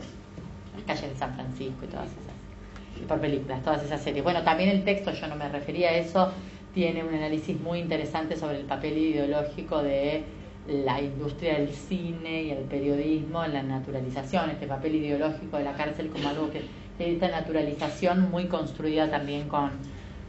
las 0.74 0.84
calles 0.86 1.10
de 1.12 1.16
San 1.16 1.34
Francisco 1.34 1.84
y 1.84 1.88
todas 1.88 2.06
esas, 2.06 3.00
y 3.00 3.04
por 3.06 3.20
películas, 3.20 3.62
todas 3.62 3.82
esas 3.84 4.02
series. 4.02 4.22
Bueno, 4.22 4.42
también 4.42 4.70
el 4.70 4.84
texto, 4.84 5.12
yo 5.12 5.26
no 5.26 5.36
me 5.36 5.48
refería 5.48 5.90
a 5.90 5.94
eso, 5.94 6.32
tiene 6.74 7.04
un 7.04 7.14
análisis 7.14 7.58
muy 7.60 7.78
interesante 7.78 8.36
sobre 8.36 8.60
el 8.60 8.64
papel 8.64 8.96
ideológico 8.96 9.82
de 9.82 10.24
la 10.68 11.00
industria 11.00 11.58
del 11.58 11.70
cine 11.70 12.44
y 12.44 12.50
el 12.50 12.64
periodismo 12.64 13.44
en 13.44 13.54
la 13.54 13.62
naturalización, 13.62 14.50
este 14.50 14.66
papel 14.66 14.94
ideológico 14.94 15.58
de 15.58 15.64
la 15.64 15.74
cárcel 15.74 16.08
como 16.08 16.28
algo 16.28 16.50
que 16.50 16.62
esta 16.98 17.28
naturalización 17.28 18.30
muy 18.30 18.46
construida 18.46 19.10
también 19.10 19.48
con, 19.48 19.70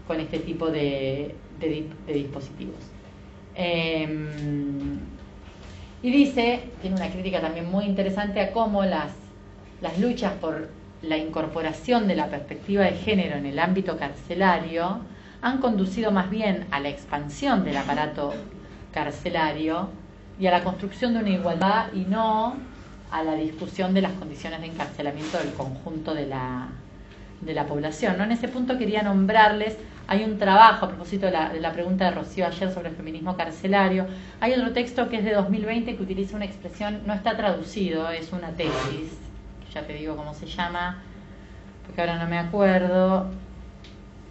con 0.07 0.19
este 0.19 0.39
tipo 0.39 0.71
de, 0.71 1.35
de, 1.59 2.13
dispositivos. 2.13 2.77
Em, 3.55 4.99
y 6.03 6.11
dice, 6.11 6.69
tiene 6.81 6.97
una 6.97 7.09
crítica 7.09 7.39
también 7.39 7.71
muy 7.71 7.85
interesante 7.85 8.41
a 8.41 8.51
cómo 8.51 8.83
las, 8.83 9.13
las 9.81 9.97
luchas 9.97 10.33
por 10.33 10.69
la 11.01 11.17
incorporación 11.17 12.07
de 12.09 12.15
la 12.15 12.27
perspectiva 12.27 12.83
de 12.83 12.91
género 12.91 13.37
en 13.37 13.45
el 13.45 13.57
ámbito 13.57 13.97
carcelario 13.97 14.99
han 15.41 15.59
conducido 15.59 16.11
más 16.11 16.29
bien 16.29 16.67
a 16.71 16.81
la 16.81 16.89
expansión 16.89 17.63
del 17.63 17.77
aparato 17.77 18.33
carcelario 18.91 19.89
y 20.37 20.47
a 20.47 20.51
la 20.51 20.63
construcción 20.63 21.13
de 21.13 21.19
una 21.21 21.29
igualdad 21.29 21.93
y 21.93 22.01
no 22.01 22.55
a 23.09 23.23
la 23.23 23.35
discusión 23.35 23.93
de 23.93 24.01
las 24.01 24.11
condiciones 24.13 24.59
de 24.59 24.67
encarcelamiento 24.67 25.37
del 25.37 25.53
conjunto 25.53 26.13
de 26.13 26.25
la, 26.25 26.67
de 27.45 27.53
la 27.53 27.65
población. 27.65 28.17
¿no? 28.17 28.23
En 28.23 28.31
ese 28.31 28.47
punto 28.47 28.77
quería 28.77 29.03
nombrarles, 29.03 29.77
hay 30.07 30.23
un 30.23 30.37
trabajo 30.37 30.85
a 30.85 30.89
propósito 30.89 31.25
de 31.25 31.31
la, 31.31 31.49
de 31.49 31.59
la, 31.59 31.71
pregunta 31.71 32.05
de 32.05 32.11
Rocío 32.11 32.45
ayer 32.45 32.71
sobre 32.71 32.89
el 32.89 32.95
feminismo 32.95 33.37
carcelario, 33.37 34.05
hay 34.39 34.53
otro 34.53 34.73
texto 34.73 35.09
que 35.09 35.17
es 35.17 35.25
de 35.25 35.33
2020 35.33 35.95
que 35.95 36.03
utiliza 36.03 36.35
una 36.35 36.45
expresión, 36.45 37.01
no 37.05 37.13
está 37.13 37.35
traducido, 37.37 38.09
es 38.09 38.31
una 38.33 38.49
tesis, 38.51 39.17
ya 39.73 39.85
te 39.85 39.93
digo 39.93 40.15
cómo 40.15 40.33
se 40.33 40.45
llama, 40.45 41.01
porque 41.85 42.01
ahora 42.01 42.17
no 42.17 42.29
me 42.29 42.37
acuerdo, 42.37 43.29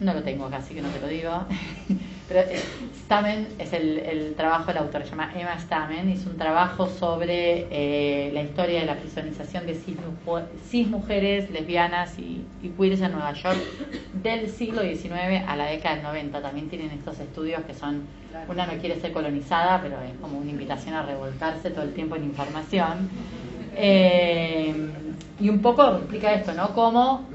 no 0.00 0.14
lo 0.14 0.22
tengo 0.22 0.46
así 0.52 0.74
que 0.74 0.82
no 0.82 0.88
te 0.88 1.00
lo 1.00 1.08
digo. 1.08 1.44
Pero 2.32 2.48
eh, 2.48 2.62
Stamen 3.04 3.48
es 3.58 3.74
el, 3.74 4.32
trabajo 4.38 4.68
del 4.68 4.78
autor, 4.78 5.02
se 5.04 5.10
llama 5.10 5.30
Emma 5.36 5.58
Stamen, 5.58 6.08
hizo 6.08 6.30
un 6.30 6.38
trabajo 6.38 6.88
sobre 6.88 7.66
eh, 7.70 8.30
la 8.32 8.42
historia 8.42 8.80
de 8.80 8.86
la 8.86 8.96
prisonización 8.96 9.66
de 9.66 9.74
cis, 9.74 10.88
mujeres, 10.88 11.50
lesbianas 11.50 12.18
y, 12.18 12.42
y, 12.62 12.70
queers 12.70 13.02
en 13.02 13.12
Nueva 13.12 13.34
York 13.34 13.58
del 14.14 14.48
siglo 14.48 14.80
XIX 14.80 15.46
a 15.46 15.56
la 15.56 15.66
década 15.66 15.96
del 15.96 16.04
90. 16.04 16.40
También 16.40 16.70
tienen 16.70 16.90
estos 16.92 17.20
estudios 17.20 17.62
que 17.64 17.74
son, 17.74 18.04
una 18.48 18.64
no 18.64 18.72
quiere 18.80 18.98
ser 18.98 19.12
colonizada, 19.12 19.82
pero 19.82 19.96
es 20.00 20.18
como 20.18 20.38
una 20.38 20.50
invitación 20.50 20.94
a 20.94 21.02
revolcarse 21.02 21.70
todo 21.70 21.84
el 21.84 21.92
tiempo 21.92 22.16
en 22.16 22.24
información. 22.24 23.10
Eh, 23.76 24.74
y 25.38 25.50
un 25.50 25.60
poco 25.60 25.96
explica 25.96 26.32
esto, 26.32 26.54
¿no? 26.54 26.70
Cómo 26.70 27.26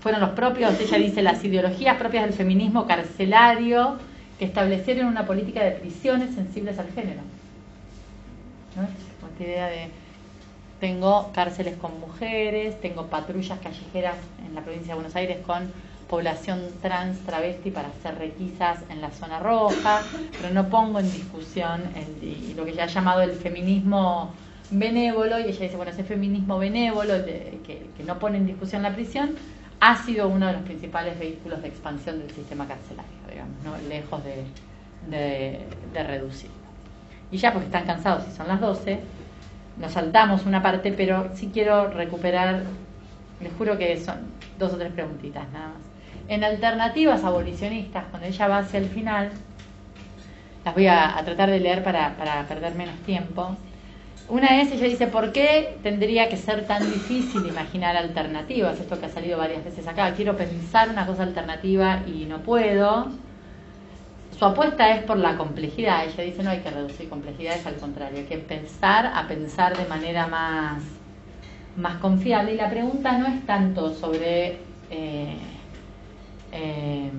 fueron 0.00 0.22
los 0.22 0.30
propios, 0.30 0.80
ella 0.80 0.96
dice, 0.96 1.20
las 1.20 1.44
ideologías 1.44 1.98
propias 1.98 2.24
del 2.24 2.32
feminismo 2.32 2.86
carcelario 2.86 3.98
que 4.40 4.46
establecieron 4.46 5.06
una 5.06 5.26
política 5.26 5.62
de 5.62 5.72
prisiones 5.72 6.34
sensibles 6.34 6.78
al 6.78 6.90
género. 6.92 7.20
¿No? 8.74 8.84
Esta 9.28 9.44
idea 9.44 9.66
de 9.66 9.88
tengo 10.80 11.30
cárceles 11.34 11.76
con 11.76 12.00
mujeres, 12.00 12.80
tengo 12.80 13.08
patrullas 13.08 13.58
callejeras 13.58 14.16
en 14.46 14.54
la 14.54 14.62
provincia 14.62 14.88
de 14.88 14.94
Buenos 14.94 15.14
Aires 15.14 15.36
con 15.46 15.70
población 16.08 16.62
trans, 16.80 17.18
travesti 17.26 17.70
para 17.70 17.88
hacer 17.88 18.16
requisas 18.16 18.78
en 18.88 19.02
la 19.02 19.10
zona 19.10 19.40
roja, 19.40 20.00
pero 20.40 20.54
no 20.54 20.70
pongo 20.70 21.00
en 21.00 21.12
discusión 21.12 21.82
lo 22.56 22.64
que 22.64 22.70
ella 22.70 22.84
ha 22.84 22.86
llamado 22.86 23.20
el 23.20 23.32
feminismo 23.32 24.32
benévolo, 24.70 25.38
y 25.38 25.50
ella 25.50 25.60
dice, 25.64 25.76
bueno, 25.76 25.92
ese 25.92 26.02
feminismo 26.02 26.58
benévolo 26.58 27.12
que 27.26 28.04
no 28.06 28.18
pone 28.18 28.38
en 28.38 28.46
discusión 28.46 28.82
la 28.82 28.94
prisión, 28.94 29.36
ha 29.80 29.96
sido 29.96 30.28
uno 30.28 30.46
de 30.46 30.52
los 30.52 30.62
principales 30.62 31.18
vehículos 31.18 31.62
de 31.62 31.68
expansión 31.68 32.18
del 32.18 32.30
sistema 32.30 32.68
carcelario, 32.68 33.10
digamos, 33.28 33.56
¿no? 33.64 33.88
lejos 33.88 34.22
de, 34.22 34.44
de, 35.08 36.02
reducir. 36.04 36.50
Y 37.32 37.38
ya 37.38 37.52
porque 37.52 37.66
están 37.66 37.86
cansados 37.86 38.24
y 38.28 38.36
son 38.36 38.48
las 38.48 38.60
12, 38.60 39.00
nos 39.78 39.92
saltamos 39.92 40.44
una 40.44 40.62
parte, 40.62 40.92
pero 40.92 41.30
sí 41.34 41.50
quiero 41.52 41.88
recuperar, 41.90 42.62
les 43.40 43.52
juro 43.54 43.78
que 43.78 43.98
son 43.98 44.18
dos 44.58 44.74
o 44.74 44.76
tres 44.76 44.92
preguntitas 44.92 45.50
nada 45.52 45.68
más. 45.68 45.76
En 46.28 46.44
alternativas 46.44 47.24
abolicionistas, 47.24 48.04
cuando 48.10 48.28
ella 48.28 48.48
va 48.48 48.58
hacia 48.58 48.78
el 48.78 48.86
final, 48.86 49.30
las 50.64 50.74
voy 50.74 50.86
a, 50.86 51.16
a 51.16 51.24
tratar 51.24 51.50
de 51.50 51.58
leer 51.58 51.82
para, 51.82 52.16
para 52.16 52.46
perder 52.46 52.74
menos 52.74 52.96
tiempo. 53.06 53.56
Una 54.30 54.60
es, 54.60 54.70
ella 54.70 54.86
dice, 54.86 55.08
¿por 55.08 55.32
qué 55.32 55.76
tendría 55.82 56.28
que 56.28 56.36
ser 56.36 56.64
tan 56.64 56.84
difícil 56.84 57.44
imaginar 57.46 57.96
alternativas? 57.96 58.78
Esto 58.78 59.00
que 59.00 59.06
ha 59.06 59.08
salido 59.08 59.36
varias 59.36 59.64
veces 59.64 59.88
acá. 59.88 60.14
Quiero 60.14 60.36
pensar 60.36 60.88
una 60.88 61.04
cosa 61.04 61.24
alternativa 61.24 62.02
y 62.06 62.26
no 62.26 62.38
puedo. 62.38 63.08
Su 64.38 64.44
apuesta 64.44 64.94
es 64.94 65.02
por 65.02 65.16
la 65.16 65.36
complejidad. 65.36 66.04
Ella 66.04 66.22
dice, 66.22 66.44
no 66.44 66.50
hay 66.50 66.60
que 66.60 66.70
reducir 66.70 67.08
complejidades, 67.08 67.66
al 67.66 67.74
contrario, 67.74 68.20
hay 68.20 68.26
que 68.26 68.38
pensar 68.38 69.10
a 69.12 69.26
pensar 69.26 69.76
de 69.76 69.84
manera 69.86 70.28
más, 70.28 70.80
más 71.76 71.96
confiable. 71.96 72.54
Y 72.54 72.56
la 72.56 72.70
pregunta 72.70 73.18
no 73.18 73.26
es 73.26 73.44
tanto 73.46 73.92
sobre... 73.92 74.58
Eh, 74.90 75.36
eh, 76.52 77.10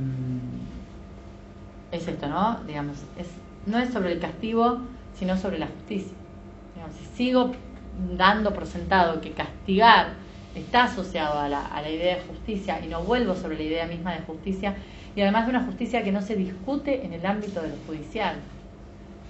es 1.92 2.08
esto, 2.08 2.30
¿no? 2.30 2.62
Digamos, 2.66 3.04
es, 3.18 3.28
no 3.66 3.80
es 3.80 3.92
sobre 3.92 4.14
el 4.14 4.20
castigo, 4.20 4.80
sino 5.14 5.36
sobre 5.36 5.60
la 5.60 5.68
justicia 5.68 6.21
si 6.90 7.06
sigo 7.16 7.52
dando 8.18 8.54
por 8.54 8.66
sentado 8.66 9.22
que 9.22 9.32
castigar 9.32 10.14
está 10.56 10.86
asociado 10.86 11.40
a 11.40 11.48
la, 11.48 11.66
a 11.66 11.82
la 11.82 11.90
idea 11.90 12.16
de 12.16 12.22
justicia 12.22 12.80
y 12.84 12.88
no 12.88 13.02
vuelvo 13.04 13.36
sobre 13.36 13.58
la 13.58 13.64
idea 13.64 13.86
misma 13.86 14.14
de 14.14 14.22
justicia, 14.22 14.76
y 15.16 15.22
además 15.22 15.46
de 15.46 15.52
una 15.52 15.66
justicia 15.66 16.04
que 16.04 16.12
no 16.12 16.22
se 16.22 16.36
discute 16.36 17.06
en 17.06 17.14
el 17.14 17.26
ámbito 17.26 17.62
de 17.62 17.70
lo 17.70 17.76
judicial. 17.88 18.36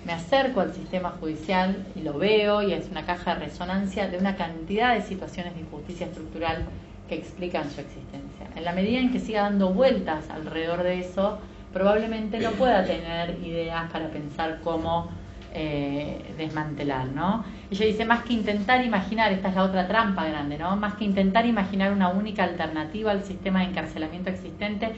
Me 0.06 0.14
acerco 0.14 0.62
al 0.62 0.74
sistema 0.74 1.12
judicial 1.20 1.86
y 1.96 2.02
lo 2.02 2.18
veo 2.18 2.64
y 2.64 2.74
es 2.74 2.90
una 2.90 3.06
caja 3.06 3.36
de 3.36 3.46
resonancia 3.46 4.08
de 4.08 4.18
una 4.18 4.36
cantidad 4.36 4.96
de 4.96 5.02
situaciones 5.02 5.54
de 5.54 5.62
injusticia 5.62 6.08
estructural 6.08 6.66
que 7.08 7.16
explican 7.16 7.70
su 7.70 7.82
existencia. 7.82 8.48
En 8.56 8.64
la 8.64 8.74
medida 8.74 9.00
en 9.00 9.12
que 9.12 9.20
siga 9.20 9.44
dando 9.44 9.74
vueltas 9.74 10.30
alrededor 10.30 10.82
de 10.82 11.00
eso, 11.00 11.38
probablemente 11.72 12.40
no 12.40 12.52
pueda 12.52 12.84
tener 12.84 13.38
ideas 13.44 13.92
para 13.92 14.10
pensar 14.10 14.60
cómo 14.64 15.10
eh, 15.54 16.34
desmantelar, 16.38 17.08
¿no? 17.08 17.44
Ella 17.70 17.86
dice, 17.86 18.06
más 18.06 18.24
que 18.24 18.34
intentar 18.34 18.86
imaginar, 18.86 19.32
esta 19.32 19.50
es 19.50 19.56
la 19.56 19.64
otra 19.64 19.88
trampa 19.88 20.26
grande, 20.26 20.58
¿no? 20.58 20.76
Más 20.76 20.96
que 20.96 21.06
intentar 21.06 21.46
imaginar 21.46 21.92
una 21.92 22.10
única 22.10 22.44
alternativa 22.44 23.12
al 23.12 23.24
sistema 23.24 23.60
de 23.60 23.66
encarcelamiento 23.66 24.30
existente, 24.30 24.92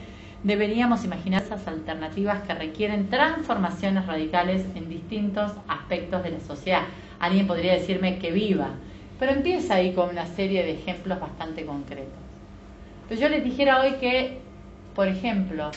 deberíamos 0.44 1.04
imaginar 1.04 1.42
esas 1.42 1.66
alternativas 1.66 2.42
que 2.42 2.54
requieren 2.54 3.08
transformaciones 3.08 4.06
radicales 4.06 4.64
en 4.74 4.88
distintos 4.88 5.52
aspectos 5.66 6.22
de 6.22 6.30
la 6.30 6.40
sociedad. 6.40 6.82
Alguien 7.18 7.46
podría 7.46 7.72
decirme 7.72 8.18
que 8.18 8.30
viva, 8.30 8.68
pero 9.18 9.32
empieza 9.32 9.76
ahí 9.76 9.92
con 9.92 10.10
una 10.10 10.26
serie 10.26 10.64
de 10.64 10.72
ejemplos 10.72 11.18
bastante 11.18 11.64
concretos. 11.64 12.12
Pero 13.08 13.20
yo 13.20 13.28
les 13.28 13.42
dijera 13.42 13.80
hoy 13.80 13.92
que, 13.94 14.38
por 14.94 15.08
ejemplo, 15.08 15.70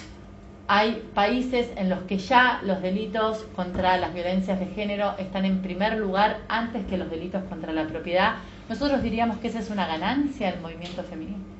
hay 0.67 1.09
países 1.13 1.69
en 1.77 1.89
los 1.89 1.99
que 2.01 2.17
ya 2.17 2.59
los 2.63 2.81
delitos 2.81 3.45
contra 3.55 3.97
las 3.97 4.13
violencias 4.13 4.59
de 4.59 4.65
género 4.67 5.15
están 5.17 5.45
en 5.45 5.61
primer 5.61 5.97
lugar 5.97 6.41
antes 6.49 6.85
que 6.87 6.97
los 6.97 7.09
delitos 7.09 7.43
contra 7.45 7.71
la 7.71 7.87
propiedad. 7.87 8.35
Nosotros 8.67 9.01
diríamos 9.01 9.37
que 9.37 9.47
esa 9.47 9.59
es 9.59 9.69
una 9.69 9.87
ganancia 9.87 10.51
del 10.51 10.61
movimiento 10.61 11.03
femenino. 11.03 11.57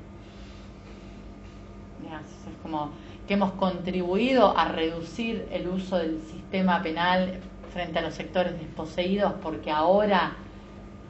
Es 2.07 2.61
como 2.61 2.91
que 3.27 3.33
hemos 3.33 3.51
contribuido 3.53 4.57
a 4.57 4.69
reducir 4.69 5.47
el 5.51 5.67
uso 5.67 5.97
del 5.97 6.21
sistema 6.21 6.81
penal 6.81 7.39
frente 7.73 7.99
a 7.99 8.01
los 8.01 8.13
sectores 8.13 8.57
desposeídos 8.57 9.33
porque 9.43 9.71
ahora 9.71 10.33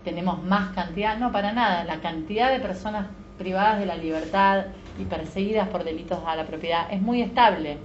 tenemos 0.03 0.43
más 0.43 0.73
cantidad, 0.73 1.17
no 1.17 1.31
para 1.31 1.51
nada, 1.51 1.83
la 1.83 1.99
cantidad 1.99 2.51
de 2.51 2.59
personas 2.59 3.07
privadas 3.37 3.79
de 3.79 3.85
la 3.85 3.95
libertad 3.95 4.65
y 4.99 5.05
perseguidas 5.05 5.67
por 5.69 5.83
delitos 5.83 6.19
a 6.25 6.35
la 6.35 6.45
propiedad 6.45 6.91
es 6.91 7.01
muy 7.01 7.21
estable. 7.21 7.77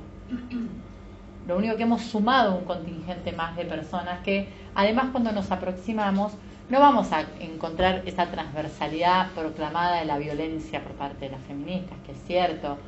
Lo 1.46 1.56
único 1.56 1.76
que 1.76 1.82
hemos 1.82 2.02
sumado 2.02 2.54
un 2.54 2.64
contingente 2.64 3.32
más 3.32 3.56
de 3.56 3.64
personas 3.64 4.20
que 4.20 4.48
además 4.74 5.06
cuando 5.10 5.32
nos 5.32 5.50
aproximamos 5.50 6.32
no 6.68 6.80
vamos 6.80 7.12
a 7.12 7.26
encontrar 7.40 8.02
esa 8.06 8.30
transversalidad 8.30 9.30
proclamada 9.32 9.98
de 9.98 10.06
la 10.06 10.18
violencia 10.18 10.82
por 10.82 10.92
parte 10.92 11.26
de 11.26 11.32
las 11.32 11.40
feministas, 11.42 11.98
que 12.06 12.12
es 12.12 12.18
cierto, 12.26 12.78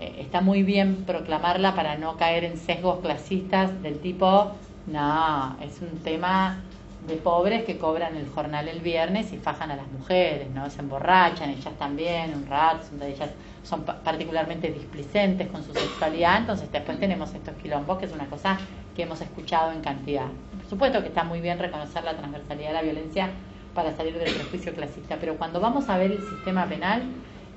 eh, 0.00 0.16
está 0.20 0.40
muy 0.40 0.62
bien 0.62 1.04
proclamarla 1.04 1.74
para 1.74 1.96
no 1.98 2.16
caer 2.16 2.44
en 2.44 2.56
sesgos 2.56 3.00
clasistas 3.00 3.82
del 3.82 3.98
tipo, 3.98 4.52
no, 4.86 5.56
es 5.60 5.82
un 5.82 5.98
tema 5.98 6.62
de 7.06 7.16
pobres 7.16 7.64
que 7.64 7.78
cobran 7.78 8.16
el 8.16 8.28
jornal 8.28 8.68
el 8.68 8.80
viernes 8.80 9.32
y 9.32 9.38
fajan 9.38 9.70
a 9.70 9.76
las 9.76 9.88
mujeres, 9.88 10.48
¿no? 10.50 10.70
Se 10.70 10.80
emborrachan, 10.80 11.50
ellas 11.50 11.74
también, 11.78 12.32
un 12.34 12.46
rato, 12.46 12.84
ellas 13.04 13.30
son 13.62 13.82
particularmente 13.84 14.70
displicentes 14.70 15.48
con 15.48 15.64
su 15.64 15.72
sexualidad, 15.72 16.38
entonces 16.38 16.70
después 16.70 16.98
tenemos 16.98 17.32
estos 17.34 17.54
quilombos, 17.56 17.98
que 17.98 18.06
es 18.06 18.12
una 18.12 18.26
cosa 18.26 18.58
que 18.94 19.02
hemos 19.02 19.20
escuchado 19.20 19.72
en 19.72 19.80
cantidad. 19.80 20.26
Por 20.56 20.68
supuesto 20.68 21.00
que 21.02 21.08
está 21.08 21.24
muy 21.24 21.40
bien 21.40 21.58
reconocer 21.58 22.04
la 22.04 22.16
transversalidad 22.16 22.68
de 22.68 22.74
la 22.74 22.82
violencia 22.82 23.30
para 23.74 23.94
salir 23.96 24.18
del 24.18 24.34
prejuicio 24.34 24.74
clasista, 24.74 25.16
pero 25.20 25.36
cuando 25.36 25.60
vamos 25.60 25.88
a 25.88 25.98
ver 25.98 26.12
el 26.12 26.20
sistema 26.20 26.66
penal, 26.66 27.02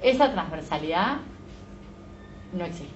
esa 0.01 0.31
transversalidad 0.31 1.17
no 2.53 2.65
existe. 2.65 2.93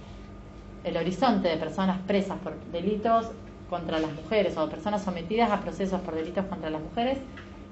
El 0.83 0.97
horizonte 0.97 1.47
de 1.47 1.57
personas 1.57 1.99
presas 2.05 2.37
por 2.39 2.55
delitos 2.71 3.31
contra 3.69 3.99
las 3.99 4.11
mujeres 4.13 4.55
o 4.57 4.69
personas 4.69 5.03
sometidas 5.03 5.49
a 5.51 5.61
procesos 5.61 6.01
por 6.01 6.13
delitos 6.13 6.45
contra 6.45 6.69
las 6.69 6.81
mujeres 6.81 7.17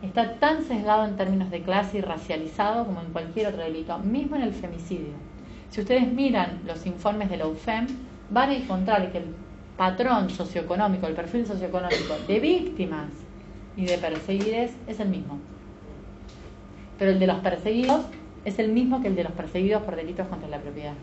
está 0.03 0.35
tan 0.35 0.63
sesgado 0.63 1.05
en 1.05 1.15
términos 1.15 1.49
de 1.49 1.61
clase 1.61 1.97
y 1.97 2.01
racializado 2.01 2.85
como 2.85 3.01
en 3.01 3.11
cualquier 3.11 3.47
otro 3.47 3.63
delito, 3.63 3.97
mismo 3.99 4.35
en 4.35 4.43
el 4.43 4.53
femicidio. 4.53 5.13
Si 5.69 5.81
ustedes 5.81 6.11
miran 6.11 6.61
los 6.65 6.85
informes 6.85 7.29
de 7.29 7.37
la 7.37 7.47
UFEM, 7.47 7.87
van 8.29 8.49
a 8.49 8.55
encontrar 8.55 9.11
que 9.11 9.19
el 9.19 9.35
patrón 9.77 10.29
socioeconómico, 10.29 11.07
el 11.07 11.13
perfil 11.13 11.45
socioeconómico 11.45 12.15
de 12.27 12.39
víctimas 12.39 13.09
y 13.75 13.85
de 13.85 13.97
perseguidos 13.97 14.71
es 14.87 14.99
el 14.99 15.09
mismo. 15.09 15.39
Pero 16.99 17.11
el 17.11 17.19
de 17.19 17.27
los 17.27 17.37
perseguidos 17.37 18.05
es 18.45 18.59
el 18.59 18.71
mismo 18.71 19.01
que 19.01 19.07
el 19.07 19.15
de 19.15 19.23
los 19.23 19.33
perseguidos 19.33 19.83
por 19.83 19.95
delitos 19.95 20.27
contra 20.27 20.49
la 20.49 20.59
propiedad 20.59 20.93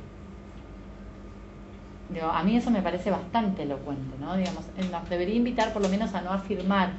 a 2.32 2.42
mí 2.42 2.56
eso 2.56 2.70
me 2.70 2.82
parece 2.82 3.10
bastante 3.10 3.62
elocuente, 3.62 4.16
¿no? 4.18 4.36
Digamos, 4.36 4.64
nos 4.90 5.08
debería 5.08 5.36
invitar 5.36 5.72
por 5.72 5.82
lo 5.82 5.88
menos 5.88 6.14
a 6.14 6.20
no 6.20 6.32
afirmar 6.32 6.90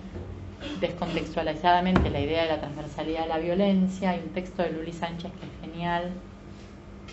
descontextualizadamente 0.79 2.09
la 2.09 2.19
idea 2.19 2.43
de 2.43 2.49
la 2.49 2.59
transversalidad 2.59 3.23
de 3.23 3.29
la 3.29 3.37
violencia. 3.37 4.11
Hay 4.11 4.19
un 4.19 4.33
texto 4.33 4.63
de 4.63 4.71
Luli 4.71 4.93
Sánchez 4.93 5.31
que 5.31 5.45
es 5.45 5.71
genial 5.71 6.11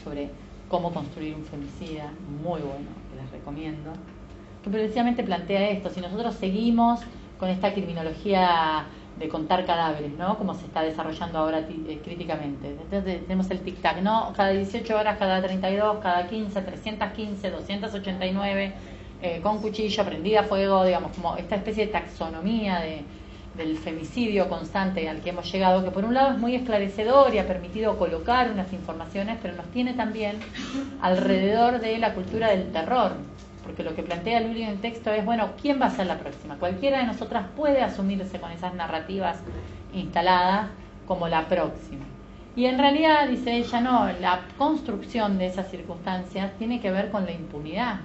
sobre 0.02 0.30
cómo 0.68 0.92
construir 0.92 1.34
un 1.34 1.44
femicida, 1.44 2.12
muy 2.42 2.60
bueno, 2.60 2.88
que 3.10 3.22
les 3.22 3.30
recomiendo, 3.30 3.92
que 4.62 4.70
precisamente 4.70 5.22
plantea 5.22 5.70
esto, 5.70 5.90
si 5.90 6.00
nosotros 6.00 6.34
seguimos 6.34 7.00
con 7.38 7.48
esta 7.48 7.72
criminología 7.72 8.86
de 9.18 9.28
contar 9.28 9.64
cadáveres, 9.64 10.12
¿no? 10.12 10.36
Como 10.38 10.54
se 10.54 10.66
está 10.66 10.82
desarrollando 10.82 11.38
ahora 11.38 11.60
eh, 11.60 12.00
críticamente. 12.04 12.68
Entonces 12.68 13.22
tenemos 13.22 13.50
el 13.50 13.64
tic-tac, 13.64 14.00
¿no? 14.00 14.32
Cada 14.36 14.50
18 14.50 14.96
horas, 14.96 15.18
cada 15.18 15.42
32, 15.42 15.98
cada 15.98 16.28
15, 16.28 16.60
315, 16.60 17.50
289, 17.50 18.72
con 19.42 19.60
cuchillo, 19.60 20.04
prendida 20.04 20.40
a 20.40 20.42
fuego, 20.44 20.84
digamos, 20.84 21.10
como 21.16 21.36
esta 21.36 21.56
especie 21.56 21.86
de 21.86 21.92
taxonomía 21.92 22.78
de, 22.78 23.02
del 23.58 23.76
femicidio 23.76 24.48
constante 24.48 25.08
al 25.08 25.20
que 25.20 25.30
hemos 25.30 25.52
llegado, 25.52 25.84
que 25.84 25.90
por 25.90 26.04
un 26.04 26.14
lado 26.14 26.32
es 26.32 26.38
muy 26.38 26.54
esclarecedor 26.54 27.34
y 27.34 27.38
ha 27.38 27.46
permitido 27.46 27.98
colocar 27.98 28.50
unas 28.50 28.72
informaciones, 28.72 29.38
pero 29.42 29.54
nos 29.54 29.66
tiene 29.66 29.92
también 29.92 30.38
alrededor 31.02 31.80
de 31.80 31.98
la 31.98 32.14
cultura 32.14 32.50
del 32.50 32.72
terror, 32.72 33.12
porque 33.64 33.82
lo 33.82 33.94
que 33.94 34.02
plantea 34.02 34.40
Luli 34.40 34.62
en 34.62 34.70
el 34.70 34.80
texto 34.80 35.10
es, 35.10 35.24
bueno, 35.24 35.50
¿quién 35.60 35.80
va 35.82 35.86
a 35.86 35.90
ser 35.90 36.06
la 36.06 36.18
próxima? 36.18 36.56
Cualquiera 36.56 37.00
de 37.00 37.06
nosotras 37.06 37.46
puede 37.56 37.82
asumirse 37.82 38.40
con 38.40 38.52
esas 38.52 38.72
narrativas 38.74 39.38
instaladas 39.92 40.68
como 41.06 41.28
la 41.28 41.48
próxima. 41.48 42.04
Y 42.56 42.66
en 42.66 42.78
realidad, 42.78 43.28
dice 43.28 43.56
ella, 43.56 43.80
no, 43.80 44.06
la 44.20 44.40
construcción 44.56 45.38
de 45.38 45.46
esas 45.46 45.70
circunstancias 45.70 46.52
tiene 46.58 46.80
que 46.80 46.90
ver 46.90 47.10
con 47.10 47.24
la 47.24 47.32
impunidad. 47.32 48.00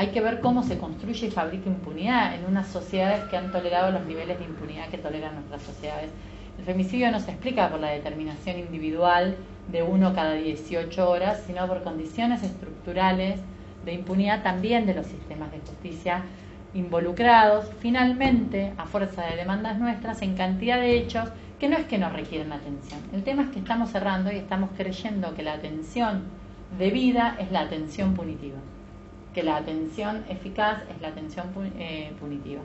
Hay 0.00 0.12
que 0.12 0.22
ver 0.22 0.40
cómo 0.40 0.62
se 0.62 0.78
construye 0.78 1.26
y 1.26 1.30
fabrica 1.30 1.68
impunidad 1.68 2.34
en 2.34 2.46
unas 2.46 2.68
sociedades 2.68 3.22
que 3.24 3.36
han 3.36 3.52
tolerado 3.52 3.90
los 3.90 4.06
niveles 4.06 4.38
de 4.38 4.46
impunidad 4.46 4.88
que 4.88 4.96
toleran 4.96 5.34
nuestras 5.34 5.60
sociedades. 5.60 6.10
El 6.58 6.64
femicidio 6.64 7.12
no 7.12 7.20
se 7.20 7.32
explica 7.32 7.68
por 7.68 7.80
la 7.80 7.90
determinación 7.90 8.58
individual 8.58 9.36
de 9.70 9.82
uno 9.82 10.14
cada 10.14 10.32
18 10.32 11.06
horas, 11.06 11.42
sino 11.46 11.66
por 11.66 11.82
condiciones 11.82 12.42
estructurales 12.42 13.40
de 13.84 13.92
impunidad 13.92 14.42
también 14.42 14.86
de 14.86 14.94
los 14.94 15.04
sistemas 15.04 15.52
de 15.52 15.58
justicia 15.58 16.22
involucrados, 16.72 17.70
finalmente, 17.80 18.72
a 18.78 18.86
fuerza 18.86 19.26
de 19.26 19.36
demandas 19.36 19.78
nuestras, 19.78 20.22
en 20.22 20.34
cantidad 20.34 20.80
de 20.80 20.96
hechos 20.96 21.28
que 21.58 21.68
no 21.68 21.76
es 21.76 21.84
que 21.84 21.98
no 21.98 22.08
requieren 22.08 22.54
atención. 22.54 23.00
El 23.12 23.22
tema 23.22 23.42
es 23.42 23.50
que 23.50 23.58
estamos 23.58 23.90
cerrando 23.90 24.32
y 24.32 24.36
estamos 24.36 24.70
creyendo 24.78 25.34
que 25.34 25.42
la 25.42 25.52
atención 25.52 26.22
debida 26.78 27.36
es 27.38 27.52
la 27.52 27.60
atención 27.60 28.14
punitiva, 28.14 28.56
que 29.34 29.42
la 29.42 29.56
atención 29.56 30.24
eficaz 30.28 30.82
es 30.94 31.00
la 31.00 31.08
atención 31.08 31.46
eh, 31.78 32.12
punitiva. 32.18 32.62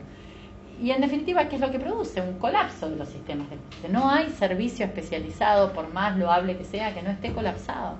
Y 0.81 0.91
en 0.91 1.01
definitiva, 1.01 1.47
¿qué 1.47 1.55
es 1.55 1.61
lo 1.61 1.71
que 1.71 1.79
produce? 1.79 2.21
Un 2.21 2.37
colapso 2.37 2.89
de 2.89 2.97
los 2.97 3.07
sistemas 3.07 3.49
de 3.49 3.57
justicia. 3.57 3.89
No 3.89 4.09
hay 4.09 4.29
servicio 4.29 4.85
especializado, 4.85 5.71
por 5.71 5.93
más 5.93 6.17
loable 6.17 6.57
que 6.57 6.65
sea, 6.65 6.93
que 6.93 7.01
no 7.01 7.11
esté 7.11 7.31
colapsado. 7.31 7.95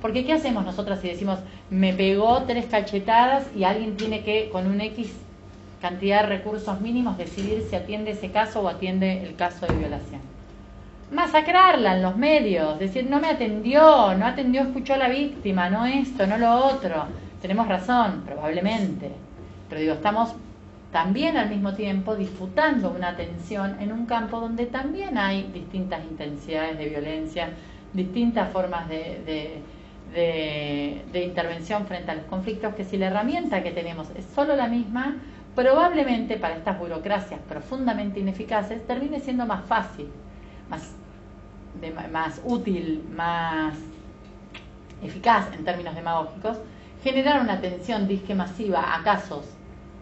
Porque 0.00 0.24
¿qué 0.24 0.32
hacemos 0.32 0.64
nosotras 0.64 1.00
si 1.00 1.08
decimos, 1.08 1.38
me 1.70 1.92
pegó 1.92 2.42
tres 2.44 2.66
cachetadas 2.66 3.46
y 3.54 3.64
alguien 3.64 3.96
tiene 3.96 4.24
que, 4.24 4.48
con 4.50 4.66
un 4.66 4.80
X 4.80 5.12
cantidad 5.80 6.22
de 6.22 6.28
recursos 6.28 6.80
mínimos, 6.80 7.18
decidir 7.18 7.62
si 7.68 7.76
atiende 7.76 8.12
ese 8.12 8.30
caso 8.30 8.62
o 8.62 8.68
atiende 8.68 9.22
el 9.22 9.36
caso 9.36 9.66
de 9.66 9.74
violación? 9.74 10.20
Masacrarla 11.12 11.96
en 11.96 12.02
los 12.02 12.16
medios, 12.16 12.78
decir, 12.78 13.08
no 13.08 13.20
me 13.20 13.28
atendió, 13.28 14.14
no 14.14 14.26
atendió, 14.26 14.62
escuchó 14.62 14.94
a 14.94 14.98
la 14.98 15.08
víctima, 15.08 15.68
no 15.70 15.86
esto, 15.86 16.26
no 16.26 16.38
lo 16.38 16.52
otro. 16.66 17.06
Tenemos 17.46 17.68
razón, 17.68 18.22
probablemente. 18.26 19.12
Pero 19.68 19.80
digo, 19.80 19.94
estamos 19.94 20.34
también 20.90 21.36
al 21.36 21.48
mismo 21.48 21.74
tiempo 21.74 22.16
disputando 22.16 22.90
una 22.90 23.08
atención 23.08 23.76
en 23.80 23.92
un 23.92 24.06
campo 24.06 24.40
donde 24.40 24.66
también 24.66 25.16
hay 25.16 25.44
distintas 25.52 26.02
intensidades 26.04 26.76
de 26.78 26.88
violencia, 26.88 27.50
distintas 27.92 28.50
formas 28.52 28.88
de 28.88 29.62
de, 30.12 31.22
intervención 31.24 31.86
frente 31.86 32.10
a 32.10 32.14
los 32.14 32.24
conflictos, 32.24 32.74
que 32.74 32.84
si 32.84 32.96
la 32.96 33.06
herramienta 33.06 33.62
que 33.62 33.70
tenemos 33.70 34.08
es 34.16 34.24
solo 34.34 34.56
la 34.56 34.68
misma, 34.68 35.16
probablemente 35.54 36.36
para 36.36 36.56
estas 36.56 36.78
burocracias 36.78 37.40
profundamente 37.48 38.20
ineficaces 38.20 38.86
termine 38.86 39.20
siendo 39.20 39.46
más 39.46 39.64
fácil, 39.64 40.08
más, 40.68 40.92
más 42.12 42.40
útil, 42.44 43.04
más 43.14 43.74
eficaz 45.02 45.52
en 45.52 45.64
términos 45.64 45.94
demagógicos, 45.94 46.58
generar 47.06 47.40
una 47.40 47.52
atención 47.52 48.08
disque 48.08 48.34
masiva 48.34 48.96
a 48.96 49.04
casos 49.04 49.46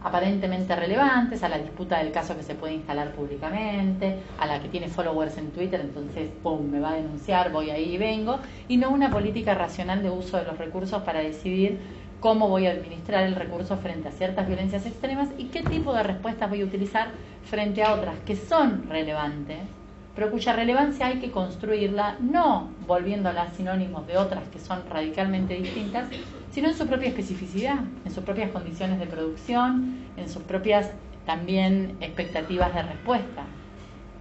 aparentemente 0.02 0.74
relevantes, 0.74 1.42
a 1.42 1.50
la 1.50 1.58
disputa 1.58 1.98
del 1.98 2.12
caso 2.12 2.34
que 2.34 2.42
se 2.42 2.54
puede 2.54 2.72
instalar 2.72 3.12
públicamente, 3.12 4.20
a 4.38 4.46
la 4.46 4.58
que 4.60 4.70
tiene 4.70 4.88
followers 4.88 5.36
en 5.36 5.50
Twitter, 5.50 5.82
entonces, 5.82 6.30
¡pum!, 6.42 6.62
me 6.62 6.80
va 6.80 6.92
a 6.92 6.94
denunciar, 6.94 7.52
voy 7.52 7.68
ahí 7.68 7.94
y 7.94 7.98
vengo, 7.98 8.38
y 8.68 8.78
no 8.78 8.88
una 8.88 9.10
política 9.10 9.52
racional 9.52 10.02
de 10.02 10.08
uso 10.08 10.38
de 10.38 10.44
los 10.44 10.56
recursos 10.56 11.02
para 11.02 11.20
decidir 11.20 11.78
cómo 12.20 12.48
voy 12.48 12.68
a 12.68 12.70
administrar 12.70 13.24
el 13.24 13.34
recurso 13.34 13.76
frente 13.76 14.08
a 14.08 14.10
ciertas 14.10 14.46
violencias 14.46 14.86
extremas 14.86 15.28
y 15.36 15.44
qué 15.48 15.62
tipo 15.62 15.92
de 15.92 16.04
respuestas 16.04 16.48
voy 16.48 16.62
a 16.62 16.64
utilizar 16.64 17.08
frente 17.44 17.82
a 17.82 17.92
otras 17.92 18.14
que 18.24 18.34
son 18.34 18.88
relevantes, 18.88 19.60
pero 20.14 20.30
cuya 20.30 20.54
relevancia 20.54 21.06
hay 21.06 21.18
que 21.18 21.30
construirla 21.30 22.16
no 22.20 22.70
volviéndolas 22.86 23.52
sinónimos 23.56 24.06
de 24.06 24.16
otras 24.16 24.44
que 24.48 24.58
son 24.58 24.82
radicalmente 24.88 25.52
distintas, 25.52 26.06
sino 26.54 26.68
en 26.68 26.74
su 26.76 26.86
propia 26.86 27.08
especificidad, 27.08 27.80
en 28.04 28.12
sus 28.12 28.22
propias 28.22 28.52
condiciones 28.52 29.00
de 29.00 29.06
producción, 29.06 29.96
en 30.16 30.28
sus 30.28 30.40
propias 30.44 30.92
también 31.26 31.96
expectativas 32.00 32.72
de 32.72 32.82
respuesta. 32.82 33.42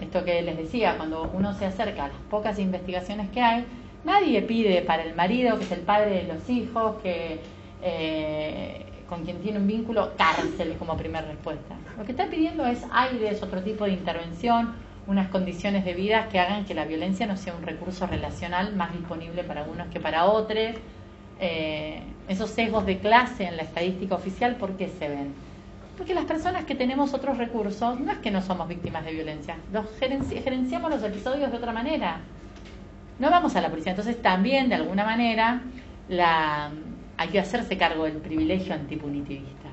Esto 0.01 0.25
que 0.25 0.41
les 0.41 0.57
decía, 0.57 0.97
cuando 0.97 1.29
uno 1.31 1.53
se 1.53 1.65
acerca 1.65 2.05
a 2.05 2.07
las 2.07 2.17
pocas 2.31 2.57
investigaciones 2.57 3.29
que 3.29 3.39
hay, 3.39 3.65
nadie 4.03 4.41
pide 4.41 4.81
para 4.81 5.03
el 5.03 5.13
marido, 5.13 5.59
que 5.59 5.65
es 5.65 5.71
el 5.73 5.81
padre 5.81 6.23
de 6.23 6.33
los 6.33 6.49
hijos, 6.49 6.95
que 7.03 7.39
eh, 7.83 8.83
con 9.07 9.23
quien 9.23 9.39
tiene 9.41 9.59
un 9.59 9.67
vínculo, 9.67 10.13
cárcel 10.17 10.75
como 10.79 10.97
primera 10.97 11.27
respuesta. 11.27 11.75
Lo 11.99 12.03
que 12.03 12.13
está 12.13 12.25
pidiendo 12.31 12.65
es 12.65 12.83
aires, 12.91 13.43
otro 13.43 13.61
tipo 13.61 13.85
de 13.85 13.91
intervención, 13.91 14.73
unas 15.05 15.27
condiciones 15.29 15.85
de 15.85 15.93
vida 15.93 16.29
que 16.29 16.39
hagan 16.39 16.65
que 16.65 16.73
la 16.73 16.85
violencia 16.85 17.27
no 17.27 17.37
sea 17.37 17.53
un 17.53 17.61
recurso 17.61 18.07
relacional 18.07 18.75
más 18.75 18.91
disponible 18.91 19.43
para 19.43 19.65
unos 19.65 19.85
que 19.89 19.99
para 19.99 20.25
otros. 20.25 20.77
Eh, 21.45 22.01
esos 22.29 22.51
sesgos 22.51 22.85
de 22.85 22.99
clase 22.99 23.43
en 23.43 23.57
la 23.57 23.63
estadística 23.63 24.15
oficial, 24.15 24.55
¿por 24.55 24.77
qué 24.77 24.87
se 24.87 25.09
ven? 25.09 25.33
Porque 25.97 26.13
las 26.13 26.23
personas 26.23 26.63
que 26.63 26.73
tenemos 26.73 27.13
otros 27.13 27.37
recursos 27.37 27.99
no 27.99 28.13
es 28.13 28.19
que 28.19 28.31
no 28.31 28.41
somos 28.41 28.69
víctimas 28.69 29.03
de 29.03 29.11
violencia, 29.11 29.57
los 29.73 29.85
gerenciamos 29.99 30.89
los 30.89 31.03
episodios 31.03 31.51
de 31.51 31.57
otra 31.57 31.73
manera. 31.73 32.21
No 33.19 33.29
vamos 33.29 33.57
a 33.57 33.61
la 33.61 33.69
policía, 33.69 33.91
entonces 33.91 34.21
también 34.21 34.69
de 34.69 34.75
alguna 34.75 35.03
manera 35.03 35.63
la, 36.07 36.71
hay 37.17 37.27
que 37.27 37.41
hacerse 37.41 37.77
cargo 37.77 38.05
del 38.05 38.19
privilegio 38.19 38.73
antipunitivista. 38.73 39.67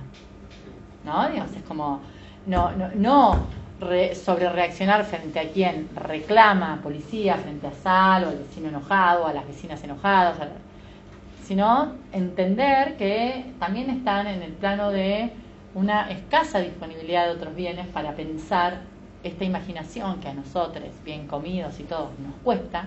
¿No? 1.04 1.28
Digamos, 1.28 1.54
es 1.54 1.62
como, 1.62 2.00
no, 2.46 2.72
no, 2.72 2.88
no 2.96 3.46
sobre 4.14 4.48
reaccionar 4.48 5.04
frente 5.04 5.38
a 5.38 5.48
quien 5.48 5.88
reclama 5.94 6.80
policía, 6.82 7.36
frente 7.36 7.68
a 7.68 7.72
Sal 7.72 8.24
o 8.24 8.28
al 8.30 8.38
vecino 8.38 8.70
enojado, 8.70 9.28
a 9.28 9.32
las 9.32 9.46
vecinas 9.46 9.82
enojadas, 9.84 10.36
sino 11.50 11.94
entender 12.12 12.96
que 12.96 13.44
también 13.58 13.90
están 13.90 14.28
en 14.28 14.40
el 14.40 14.52
plano 14.52 14.92
de 14.92 15.32
una 15.74 16.08
escasa 16.08 16.60
disponibilidad 16.60 17.26
de 17.26 17.32
otros 17.32 17.56
bienes 17.56 17.88
para 17.88 18.14
pensar 18.14 18.82
esta 19.24 19.44
imaginación 19.44 20.20
que 20.20 20.28
a 20.28 20.34
nosotros, 20.34 20.84
bien 21.04 21.26
comidos 21.26 21.80
y 21.80 21.82
todos, 21.82 22.10
nos 22.20 22.36
cuesta. 22.44 22.86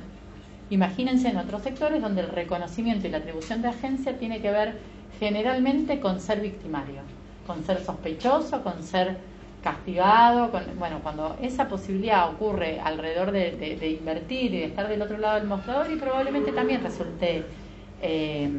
Imagínense 0.70 1.28
en 1.28 1.40
otros 1.40 1.64
sectores 1.64 2.02
donde 2.02 2.22
el 2.22 2.30
reconocimiento 2.30 3.06
y 3.06 3.10
la 3.10 3.18
atribución 3.18 3.62
de 3.62 3.68
agencia 3.68 4.18
tiene 4.18 4.40
que 4.40 4.52
ver 4.52 4.78
generalmente 5.20 6.00
con 6.00 6.22
ser 6.22 6.40
victimario, 6.40 7.02
con 7.46 7.66
ser 7.66 7.84
sospechoso, 7.84 8.64
con 8.64 8.82
ser 8.82 9.18
castigado, 9.62 10.52
bueno, 10.80 11.02
cuando 11.04 11.36
esa 11.42 11.68
posibilidad 11.68 12.30
ocurre 12.30 12.80
alrededor 12.80 13.34
de, 13.34 13.98
invertir 14.00 14.54
y 14.54 14.60
de 14.60 14.66
estar 14.68 14.88
del 14.88 15.02
otro 15.02 15.18
lado 15.18 15.40
del 15.40 15.50
mostrador 15.50 15.92
y 15.92 15.98
probablemente 15.98 16.54
también 16.54 16.82
resulte 16.82 17.44
eh, 18.04 18.50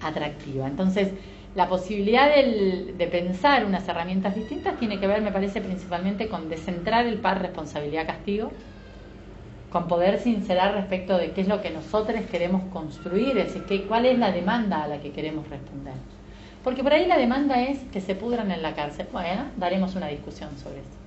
atractiva. 0.00 0.66
Entonces, 0.66 1.10
la 1.54 1.68
posibilidad 1.68 2.28
de 2.28 3.08
pensar 3.10 3.64
unas 3.64 3.88
herramientas 3.88 4.34
distintas 4.34 4.78
tiene 4.78 5.00
que 5.00 5.06
ver, 5.06 5.22
me 5.22 5.32
parece, 5.32 5.60
principalmente 5.60 6.28
con 6.28 6.48
descentrar 6.48 7.06
el 7.06 7.18
par 7.18 7.40
responsabilidad-castigo, 7.40 8.52
con 9.70 9.88
poder 9.88 10.20
sincerar 10.20 10.74
respecto 10.74 11.18
de 11.18 11.32
qué 11.32 11.40
es 11.40 11.48
lo 11.48 11.62
que 11.62 11.70
nosotros 11.70 12.20
queremos 12.30 12.62
construir, 12.72 13.38
es 13.38 13.54
decir, 13.54 13.86
cuál 13.88 14.06
es 14.06 14.18
la 14.18 14.32
demanda 14.32 14.84
a 14.84 14.88
la 14.88 15.00
que 15.00 15.12
queremos 15.12 15.48
responder. 15.48 15.94
Porque 16.62 16.82
por 16.82 16.92
ahí 16.92 17.06
la 17.06 17.16
demanda 17.16 17.62
es 17.62 17.78
que 17.92 18.00
se 18.00 18.14
pudran 18.14 18.50
en 18.50 18.62
la 18.62 18.74
cárcel. 18.74 19.08
Bueno, 19.12 19.46
daremos 19.56 19.94
una 19.94 20.08
discusión 20.08 20.56
sobre 20.58 20.80
eso. 20.80 21.05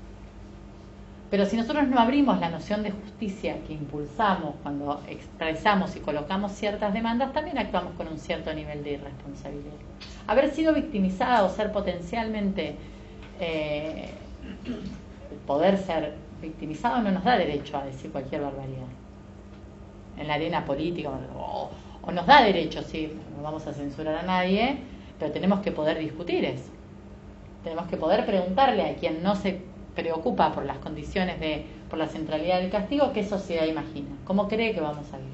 Pero 1.30 1.45
si 1.45 1.57
nosotros 1.57 1.88
no 1.88 1.99
abrimos 1.99 2.39
la 2.39 2.49
noción 2.49 2.81
de 2.81 2.91
justicia 2.91 3.57
que 3.68 3.73
impulsamos 3.73 4.56
cuando 4.64 5.01
expresamos 5.07 5.95
y 5.95 5.99
colocamos 5.99 6.53
ciertas 6.53 6.91
demandas, 6.91 7.34
también 7.34 7.57
actuamos 7.60 7.93
con 7.93 8.07
un 8.07 8.18
cierto 8.18 8.51
nivel 8.53 8.84
de 8.84 8.93
irresponsabilidad. 8.93 9.73
Haber 10.26 10.51
sido 10.51 10.73
victimizado, 10.73 11.45
o 11.45 11.49
ser 11.49 11.72
potencialmente, 11.72 12.76
eh, 13.39 14.10
poder 15.45 15.77
ser 15.77 16.15
victimizado 16.41 17.01
no 17.01 17.11
nos 17.11 17.23
da 17.23 17.38
derecho 17.38 17.77
a 17.77 17.85
decir 17.85 18.11
cualquier 18.11 18.41
barbaridad. 18.41 18.88
En 20.18 20.27
la 20.27 20.34
arena 20.34 20.65
política, 20.65 21.11
o, 21.38 21.69
o 22.01 22.11
nos 22.11 22.26
da 22.26 22.41
derecho, 22.41 22.81
sí, 22.81 23.14
no 23.38 23.43
vamos 23.43 23.68
a 23.68 23.73
censurar 23.73 24.15
a 24.15 24.23
nadie, 24.23 24.77
pero 25.19 25.31
tenemos 25.31 25.60
que 25.60 25.72
poder 25.72 25.99
discutir 25.99 26.43
eso. 26.43 26.72
Tenemos 27.64 27.88
que 27.88 27.97
poder 27.97 28.26
preguntarle 28.26 28.89
a 28.89 28.95
quien 28.95 29.22
no 29.22 29.35
se 29.35 29.61
preocupa 29.99 30.51
por 30.53 30.65
las 30.65 30.77
condiciones 30.77 31.39
de, 31.39 31.65
por 31.89 31.99
la 31.99 32.07
centralidad 32.07 32.59
del 32.59 32.69
castigo, 32.69 33.11
qué 33.13 33.23
sociedad 33.23 33.65
imagina, 33.65 34.09
cómo 34.26 34.47
cree 34.47 34.73
que 34.73 34.81
vamos 34.81 35.11
a 35.13 35.17
vivir, 35.17 35.34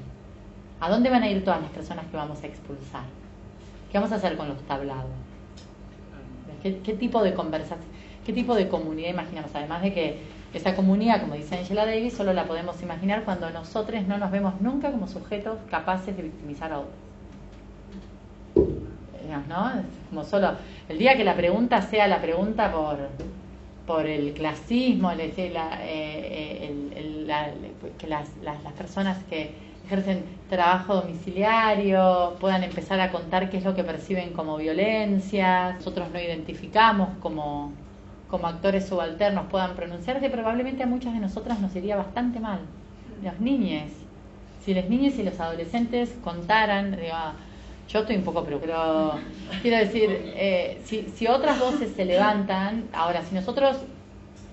a 0.80 0.90
dónde 0.90 1.10
van 1.10 1.22
a 1.22 1.30
ir 1.30 1.44
todas 1.44 1.60
las 1.60 1.70
personas 1.70 2.06
que 2.06 2.16
vamos 2.16 2.42
a 2.42 2.46
expulsar, 2.46 3.04
qué 3.90 3.98
vamos 3.98 4.12
a 4.12 4.16
hacer 4.16 4.36
con 4.36 4.48
los 4.48 4.60
tablados, 4.62 5.10
qué, 6.62 6.72
tipo 6.72 7.22
de 7.22 7.34
conversación, 7.34 7.88
qué 8.24 8.32
tipo 8.32 8.54
de 8.54 8.68
comunidad 8.68 9.10
imaginamos, 9.10 9.50
además 9.54 9.82
de 9.82 9.94
que 9.94 10.18
esa 10.52 10.74
comunidad, 10.74 11.20
como 11.20 11.34
dice 11.34 11.56
Angela 11.56 11.86
Davis, 11.86 12.14
solo 12.14 12.32
la 12.32 12.44
podemos 12.44 12.82
imaginar 12.82 13.24
cuando 13.24 13.50
nosotros 13.50 14.06
no 14.06 14.18
nos 14.18 14.30
vemos 14.30 14.60
nunca 14.60 14.90
como 14.90 15.06
sujetos 15.06 15.58
capaces 15.70 16.16
de 16.16 16.22
victimizar 16.22 16.72
a 16.72 16.80
otros. 16.80 17.06
¿no? 19.48 19.72
como 20.08 20.24
solo 20.24 20.52
el 20.88 20.98
día 20.98 21.16
que 21.16 21.24
la 21.24 21.34
pregunta 21.34 21.82
sea 21.82 22.06
la 22.06 22.20
pregunta 22.20 22.72
por 22.72 22.96
por 23.86 24.06
el 24.06 24.32
clasismo, 24.34 25.10
el, 25.12 25.54
la, 25.54 25.78
eh, 25.82 26.70
que 27.98 28.06
las, 28.06 28.28
las, 28.42 28.72
personas 28.72 29.18
que 29.30 29.52
ejercen 29.86 30.24
trabajo 30.50 30.96
domiciliario 30.96 32.36
puedan 32.40 32.64
empezar 32.64 33.00
a 33.00 33.12
contar 33.12 33.48
qué 33.48 33.58
es 33.58 33.64
lo 33.64 33.74
que 33.74 33.84
perciben 33.84 34.32
como 34.32 34.56
violencia, 34.56 35.74
nosotros 35.74 36.08
no 36.12 36.20
identificamos 36.20 37.10
como, 37.20 37.72
como 38.28 38.48
actores 38.48 38.86
subalternos 38.88 39.46
puedan 39.46 39.76
pronunciarse, 39.76 40.28
probablemente 40.30 40.82
a 40.82 40.86
muchas 40.86 41.14
de 41.14 41.20
nosotras 41.20 41.60
nos 41.60 41.74
iría 41.76 41.96
bastante 41.96 42.40
mal. 42.40 42.60
Los 43.22 43.40
niños, 43.40 43.92
si 44.64 44.74
las 44.74 44.88
niñas 44.88 45.14
y 45.18 45.22
los 45.22 45.38
adolescentes 45.38 46.12
contaran, 46.24 46.96
digo, 46.96 47.14
yo 47.88 48.00
estoy 48.00 48.16
un 48.16 48.22
poco, 48.22 48.44
pero, 48.44 49.18
quiero 49.62 49.78
decir, 49.78 50.08
eh, 50.36 50.80
si, 50.84 51.02
si 51.14 51.26
otras 51.26 51.58
voces 51.60 51.92
se 51.94 52.04
levantan, 52.04 52.88
ahora, 52.92 53.22
si 53.22 53.34
nosotros 53.34 53.76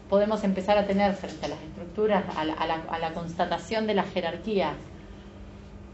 podemos 0.09 0.43
empezar 0.43 0.77
a 0.77 0.85
tener 0.85 1.13
frente 1.15 1.45
a 1.47 1.49
las 1.49 1.61
estructuras, 1.61 2.23
a 2.37 2.45
la, 2.45 2.53
a 2.53 2.99
la, 2.99 3.13
constatación 3.13 3.87
de 3.87 3.95
las 3.95 4.11
jerarquías, 4.11 4.75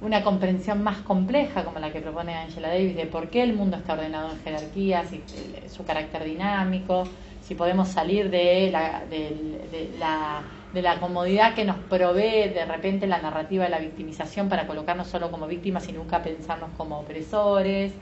una 0.02 0.24
comprensión 0.24 0.84
más 0.84 0.98
compleja 1.00 1.64
como 1.64 1.80
la 1.80 1.92
que 1.92 2.02
propone 2.02 2.34
Angela 2.36 2.70
Davis 2.70 2.96
de 2.96 3.06
por 3.06 3.30
qué 3.30 3.44
el 3.44 3.54
mundo 3.54 3.78
está 3.78 3.94
ordenado 3.94 4.32
en 4.32 4.40
jerarquías 4.42 5.12
y 5.14 5.18
eh, 5.18 5.70
su 5.70 5.86
carácter 5.86 6.26
dinámico, 6.26 7.04
si 7.42 7.56
podemos 7.56 7.88
salir 7.88 8.30
de 8.30 8.70
la, 8.72 9.04
de 9.10 9.90
la 9.98 10.42
de 10.74 10.82
la 10.82 11.00
comodidad 11.00 11.56
que 11.56 11.66
nos 11.66 11.78
provee 11.78 12.50
de 12.50 12.66
repente 12.66 13.08
la 13.08 13.20
narrativa 13.22 13.64
de 13.64 13.70
la 13.70 13.80
victimización 13.80 14.50
para 14.50 14.68
colocarnos 14.68 15.08
solo 15.08 15.32
como 15.32 15.48
víctimas 15.48 15.88
y 15.90 15.94
nunca 15.94 16.22
pensarnos 16.22 16.70
como 16.78 17.00
opresores, 17.00 17.94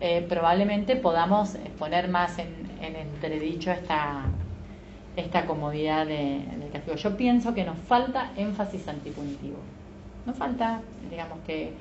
eh, 0.00 0.24
probablemente 0.28 0.96
podamos 0.96 1.56
poner 1.78 2.08
más 2.08 2.38
en, 2.38 2.68
entredicho 2.80 3.70
esta, 3.70 4.24
esta 5.16 5.46
comodidad 5.46 6.06
de, 6.06 6.42
del 6.58 6.70
castigo. 6.72 6.96
Yo 6.96 7.16
pienso 7.16 7.54
que 7.54 7.64
nos 7.64 7.78
falta 7.78 8.32
énfasis 8.36 8.88
antipunitivo. 8.88 9.58
Nos 10.26 10.36
falta, 10.36 10.80
digamos 11.10 11.38
que 11.46 11.72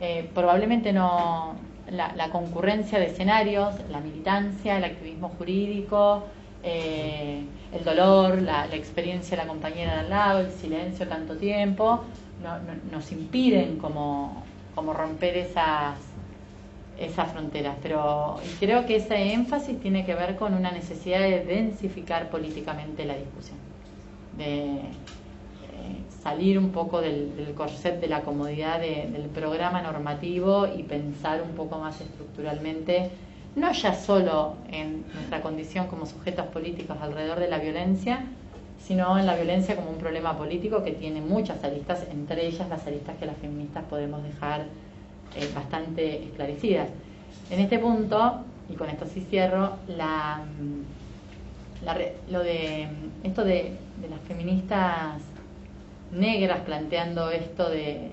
eh, 0.00 0.28
probablemente 0.34 0.92
no 0.92 1.56
la 1.90 2.30
concurrencia 2.30 2.98
de 2.98 3.06
escenarios, 3.06 3.74
la 3.90 4.00
militancia, 4.00 4.78
el 4.78 4.84
activismo 4.84 5.28
jurídico, 5.36 6.24
eh, 6.64 7.42
el 7.72 7.84
dolor, 7.84 8.40
la, 8.40 8.66
experiencia 8.72 9.36
de 9.36 9.42
la 9.42 9.48
compañera 9.48 9.94
de 9.94 10.00
al 10.00 10.10
lado, 10.10 10.40
el 10.40 10.50
silencio 10.50 11.06
tanto 11.06 11.36
tiempo, 11.36 12.04
nos 12.90 13.12
impiden 13.12 13.78
como, 13.78 14.42
como 14.74 14.94
romper 14.94 15.36
esas, 15.36 15.98
esas 16.98 17.32
fronteras. 17.32 17.76
Pero 17.82 18.36
creo 18.60 18.86
que 18.86 18.96
ese 18.96 19.32
énfasis 19.32 19.78
tiene 19.80 20.06
que 20.06 20.14
ver 20.14 20.36
con 20.36 20.54
una 20.54 20.70
necesidad 20.70 21.20
de 21.20 21.44
densificar 21.44 22.30
políticamente 22.30 23.04
la 23.04 23.16
discusión, 23.16 23.58
de 24.38 24.54
eh, 24.54 24.80
salir 26.22 26.58
un 26.58 26.70
poco 26.70 27.02
del, 27.02 27.36
del, 27.36 27.54
corset 27.54 28.00
de 28.00 28.08
la 28.08 28.22
comodidad 28.22 28.80
del 28.80 29.28
programa 29.34 29.82
normativo 29.82 30.66
y 30.66 30.82
pensar 30.82 31.42
un 31.42 31.54
poco 31.54 31.78
más 31.78 32.00
estructuralmente 32.00 33.10
no 33.56 33.72
ya 33.72 33.94
solo 33.94 34.56
en 34.70 35.04
nuestra 35.14 35.40
condición 35.40 35.86
como 35.86 36.06
sujetos 36.06 36.46
políticos 36.46 36.96
alrededor 37.00 37.38
de 37.38 37.48
la 37.48 37.58
violencia, 37.58 38.24
sino 38.78 39.18
en 39.18 39.26
la 39.26 39.36
violencia 39.36 39.76
como 39.76 39.90
un 39.90 39.98
problema 39.98 40.36
político 40.36 40.82
que 40.82 40.92
tiene 40.92 41.20
muchas 41.20 41.62
aristas, 41.62 42.04
entre 42.10 42.46
ellas 42.46 42.68
las 42.68 42.86
aristas 42.86 43.16
que 43.16 43.26
las 43.26 43.36
feministas 43.36 43.84
podemos 43.84 44.22
dejar 44.22 44.62
eh, 45.36 45.48
bastante 45.54 46.24
esclarecidas. 46.24 46.88
En 47.50 47.60
este 47.60 47.78
punto, 47.78 48.40
y 48.68 48.74
con 48.74 48.90
esto 48.90 49.06
sí 49.06 49.24
cierro, 49.30 49.76
la, 49.86 50.42
lo 52.30 52.42
de 52.42 52.88
esto 53.22 53.44
de, 53.44 53.76
las 54.10 54.20
feministas 54.26 55.22
negras 56.12 56.60
planteando 56.60 57.30
esto 57.30 57.70
de 57.70 58.10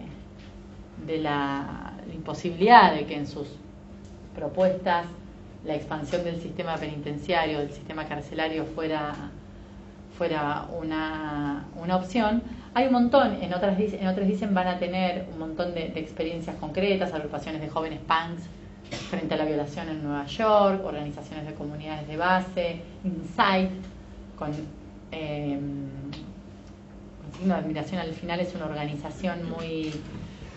la 1.08 1.94
imposibilidad 2.14 2.94
de 2.94 3.06
que 3.06 3.16
en 3.16 3.28
sus 3.28 3.48
propuestas 4.36 5.06
la 5.64 5.76
expansión 5.76 6.24
del 6.24 6.42
sistema 6.42 6.76
penitenciario, 6.76 7.60
del 7.60 7.72
sistema 7.72 8.08
carcelario 8.08 8.66
fuera, 8.66 9.14
fuera 10.18 10.68
una, 10.80 11.66
una 11.76 11.96
opción. 11.96 12.42
Hay 12.74 12.88
un 12.88 12.94
montón, 12.94 13.38
en 13.42 13.54
otras, 13.54 13.78
en 13.80 14.08
otras 14.08 14.28
dicen 14.28 14.54
van 14.54 14.68
a 14.68 14.80
tener 14.80 15.28
un 15.32 15.40
montón 15.40 15.74
de, 15.74 15.88
experiencias 15.96 16.56
concretas, 16.56 17.14
agrupaciones 17.14 17.62
de 17.62 17.70
jóvenes 17.70 18.00
punks 18.00 18.44
frente 19.10 19.36
a 19.36 19.38
la 19.38 19.46
violación 19.46 19.90
en 19.90 20.04
Nueva 20.04 20.26
York, 20.26 20.84
organizaciones 20.84 21.46
de 21.46 21.54
comunidades 21.54 22.08
de 22.08 22.18
base, 22.18 22.82
Insight, 23.04 23.72
con, 24.38 24.52
eh, 25.12 25.60
con 27.22 27.40
signo 27.40 27.54
de 27.54 27.60
admiración 27.60 28.02
al 28.02 28.14
final 28.14 28.40
es 28.40 28.54
una 28.56 28.66
organización 28.66 29.50
muy 29.50 29.94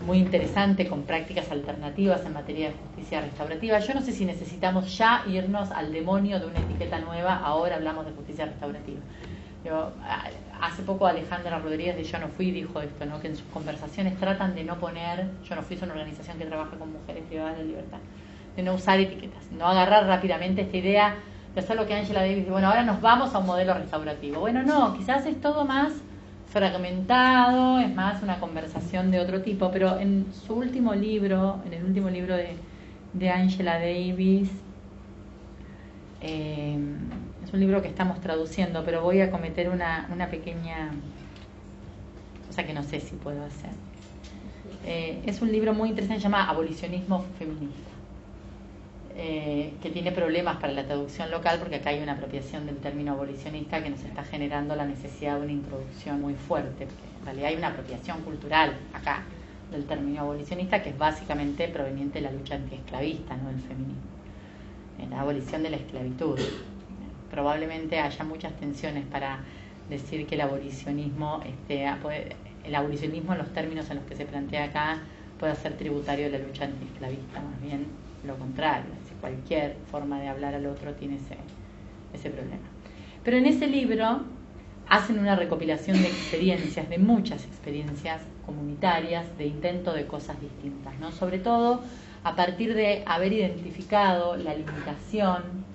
muy 0.01 0.17
interesante 0.17 0.87
con 0.87 1.03
prácticas 1.03 1.49
alternativas 1.51 2.25
en 2.25 2.33
materia 2.33 2.67
de 2.67 2.73
justicia 2.73 3.21
restaurativa. 3.21 3.79
Yo 3.79 3.93
no 3.93 4.01
sé 4.01 4.11
si 4.11 4.25
necesitamos 4.25 4.97
ya 4.97 5.23
irnos 5.27 5.71
al 5.71 5.91
demonio 5.93 6.39
de 6.39 6.47
una 6.47 6.59
etiqueta 6.59 6.99
nueva, 6.99 7.37
ahora 7.37 7.75
hablamos 7.75 8.05
de 8.05 8.11
justicia 8.11 8.45
restaurativa. 8.45 8.99
hace 10.61 10.83
poco 10.83 11.07
Alejandra 11.07 11.59
Rodríguez 11.59 11.95
de 11.95 12.03
Yo 12.03 12.19
no 12.19 12.27
fui 12.27 12.51
dijo 12.51 12.81
esto, 12.81 13.05
¿no? 13.05 13.19
que 13.19 13.27
en 13.27 13.35
sus 13.35 13.47
conversaciones 13.47 14.17
tratan 14.17 14.53
de 14.53 14.63
no 14.63 14.77
poner, 14.79 15.27
Yo 15.47 15.55
no 15.55 15.61
fui 15.61 15.75
es 15.75 15.81
una 15.81 15.93
organización 15.93 16.37
que 16.37 16.45
trabaja 16.45 16.77
con 16.77 16.91
mujeres 16.91 17.23
privadas 17.23 17.57
de 17.57 17.63
libertad, 17.63 17.99
de 18.55 18.63
no 18.63 18.73
usar 18.73 18.99
etiquetas, 18.99 19.51
no 19.51 19.67
agarrar 19.67 20.05
rápidamente 20.05 20.61
esta 20.61 20.77
idea 20.77 21.15
de 21.53 21.61
hacer 21.61 21.77
lo 21.77 21.87
que 21.87 21.93
Angela 21.93 22.19
Davis 22.19 22.37
dice, 22.39 22.51
bueno, 22.51 22.67
ahora 22.67 22.83
nos 22.83 22.99
vamos 22.99 23.33
a 23.33 23.39
un 23.39 23.45
modelo 23.45 23.73
restaurativo. 23.73 24.41
Bueno, 24.41 24.61
no, 24.61 24.93
quizás 24.93 25.25
es 25.25 25.39
todo 25.39 25.63
más 25.63 25.93
fragmentado, 26.55 27.79
es 27.79 27.93
más 27.93 28.23
una 28.23 28.39
conversación 28.39 29.11
de 29.11 29.19
otro 29.19 29.41
tipo, 29.41 29.71
pero 29.71 29.99
en 29.99 30.27
su 30.31 30.53
último 30.53 30.95
libro, 30.95 31.59
en 31.65 31.73
el 31.73 31.83
último 31.83 32.09
libro 32.09 32.37
de, 32.37 32.55
de 33.11 33.29
Angela 33.29 33.73
Davis, 33.73 34.49
eh, 36.21 36.79
es 37.43 37.53
un 37.53 37.59
libro 37.59 37.81
que 37.81 37.89
estamos 37.89 38.21
traduciendo, 38.21 38.85
pero 38.85 39.01
voy 39.01 39.19
a 39.19 39.31
cometer 39.31 39.69
una, 39.69 40.07
una 40.13 40.29
pequeña 40.29 40.91
cosa 42.47 42.63
que 42.63 42.73
no 42.73 42.83
sé 42.83 43.01
si 43.01 43.17
puedo 43.17 43.43
hacer. 43.43 43.71
Eh, 44.85 45.23
es 45.25 45.41
un 45.41 45.51
libro 45.51 45.73
muy 45.73 45.89
interesante, 45.89 46.21
se 46.21 46.29
llama 46.29 46.49
Abolicionismo 46.49 47.25
Feminista. 47.37 47.94
Eh, 49.17 49.73
que 49.81 49.91
tiene 49.91 50.11
problemas 50.11 50.57
para 50.57 50.73
la 50.73 50.83
traducción 50.83 51.31
local 51.31 51.57
porque 51.59 51.77
acá 51.77 51.91
hay 51.91 52.03
una 52.03 52.11
apropiación 52.13 52.65
del 52.65 52.75
término 52.79 53.13
abolicionista 53.13 53.81
que 53.81 53.89
nos 53.89 54.03
está 54.03 54.25
generando 54.25 54.75
la 54.75 54.85
necesidad 54.85 55.37
de 55.37 55.43
una 55.43 55.53
introducción 55.53 56.19
muy 56.19 56.33
fuerte. 56.33 56.85
Porque 56.85 57.19
en 57.19 57.25
realidad 57.25 57.47
hay 57.47 57.55
una 57.55 57.67
apropiación 57.69 58.21
cultural 58.23 58.73
acá 58.93 59.23
del 59.71 59.85
término 59.85 60.19
abolicionista 60.19 60.83
que 60.83 60.89
es 60.89 60.97
básicamente 60.97 61.69
proveniente 61.69 62.19
de 62.19 62.25
la 62.25 62.31
lucha 62.33 62.55
antiesclavista, 62.55 63.37
no 63.37 63.51
del 63.51 63.61
feminismo. 63.61 64.01
En 64.99 65.09
la 65.11 65.21
abolición 65.21 65.63
de 65.63 65.69
la 65.69 65.77
esclavitud. 65.77 66.37
Probablemente 67.31 67.99
haya 67.99 68.23
muchas 68.25 68.51
tensiones 68.57 69.05
para 69.05 69.39
decir 69.89 70.27
que 70.27 70.35
el 70.35 70.41
abolicionismo, 70.41 71.41
este, 71.45 71.85
el 72.65 72.75
abolicionismo 72.75 73.31
en 73.31 73.37
los 73.37 73.53
términos 73.53 73.89
en 73.89 73.97
los 73.97 74.05
que 74.05 74.15
se 74.17 74.25
plantea 74.25 74.65
acá 74.65 74.99
pueda 75.39 75.55
ser 75.55 75.77
tributario 75.77 76.29
de 76.29 76.39
la 76.39 76.45
lucha 76.45 76.65
antiesclavista, 76.65 77.39
más 77.39 77.61
bien 77.61 77.87
lo 78.25 78.35
contrario 78.37 79.04
cualquier 79.25 79.75
forma 79.89 80.19
de 80.19 80.27
hablar 80.27 80.53
al 80.53 80.67
otro 80.67 80.93
tiene 80.93 81.15
ese, 81.15 81.35
ese 82.13 82.29
problema. 82.29 82.61
Pero 83.23 83.37
en 83.37 83.47
ese 83.47 83.65
libro 83.65 84.21
hacen 84.87 85.17
una 85.17 85.35
recopilación 85.35 85.99
de 85.99 86.09
experiencias, 86.09 86.87
de 86.87 86.99
muchas 86.99 87.43
experiencias 87.43 88.21
comunitarias, 88.45 89.25
de 89.39 89.47
intento 89.47 89.93
de 89.93 90.05
cosas 90.05 90.39
distintas, 90.39 90.99
¿no? 90.99 91.11
Sobre 91.11 91.39
todo 91.39 91.81
a 92.23 92.35
partir 92.35 92.75
de 92.75 93.01
haber 93.07 93.33
identificado 93.33 94.37
la 94.37 94.53
limitación 94.53 95.65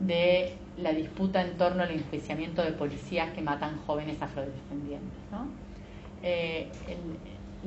de 0.00 0.56
la 0.78 0.90
disputa 0.90 1.40
en 1.40 1.56
torno 1.56 1.84
al 1.84 1.92
enjuiciamiento 1.92 2.62
de 2.62 2.72
policías 2.72 3.30
que 3.30 3.42
matan 3.42 3.78
jóvenes 3.86 4.20
afrodescendientes. 4.20 5.20
¿no? 5.30 5.46
Eh, 6.24 6.68
el 6.88 6.96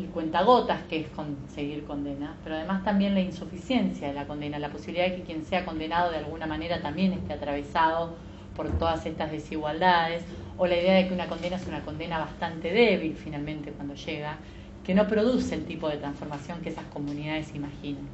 cuentagotas 0.04 0.84
que 0.90 1.00
es 1.00 1.08
conseguir 1.10 1.86
condena, 1.86 2.36
pero 2.44 2.56
además 2.56 2.84
también 2.84 3.14
la 3.14 3.22
insuficiencia 3.22 4.10
de 4.10 4.14
la 4.14 4.28
condena, 4.28 4.60
la 4.60 4.70
posibilidad 4.70 5.08
de 5.08 5.16
que 5.16 5.24
quien 5.24 5.46
sea 5.46 5.64
condenado 5.66 6.12
de 6.12 6.18
alguna 6.18 6.46
manera 6.46 6.82
también 6.82 7.14
esté 7.14 7.34
atravesado 7.34 8.16
por 8.56 8.70
todas 8.78 9.06
estas 9.06 9.32
desigualdades, 9.32 10.24
o 10.58 10.68
la 10.68 10.76
idea 10.76 10.96
de 10.96 11.08
que 11.08 11.14
una 11.14 11.28
condena 11.28 11.56
es 11.56 11.68
una 11.68 11.82
condena 11.82 12.20
bastante 12.20 12.72
débil 12.72 13.16
finalmente 13.16 13.72
cuando 13.72 13.96
llega, 13.96 14.38
que 14.86 14.94
no 14.94 15.08
produce 15.08 15.56
el 15.56 15.66
tipo 15.66 15.90
de 15.90 15.98
transformación 15.98 16.62
que 16.62 16.70
esas 16.70 16.86
comunidades 16.86 17.56
imaginan. 17.56 18.08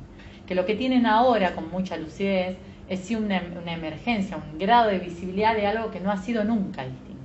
Que 0.48 0.56
lo 0.56 0.66
que 0.66 0.76
tienen 0.76 1.06
ahora 1.06 1.54
con 1.54 1.70
mucha 1.70 1.98
lucidez 1.98 2.58
es 2.90 3.00
sí 3.00 3.16
una 3.16 3.38
emergencia, 3.38 4.38
un 4.38 4.58
grado 4.58 4.90
de 4.90 5.00
visibilidad 5.00 5.56
de 5.56 5.68
algo 5.68 5.92
que 5.92 6.00
no 6.00 6.12
ha 6.12 6.18
sido 6.18 6.44
nunca 6.44 6.84
distinto. 6.84 7.22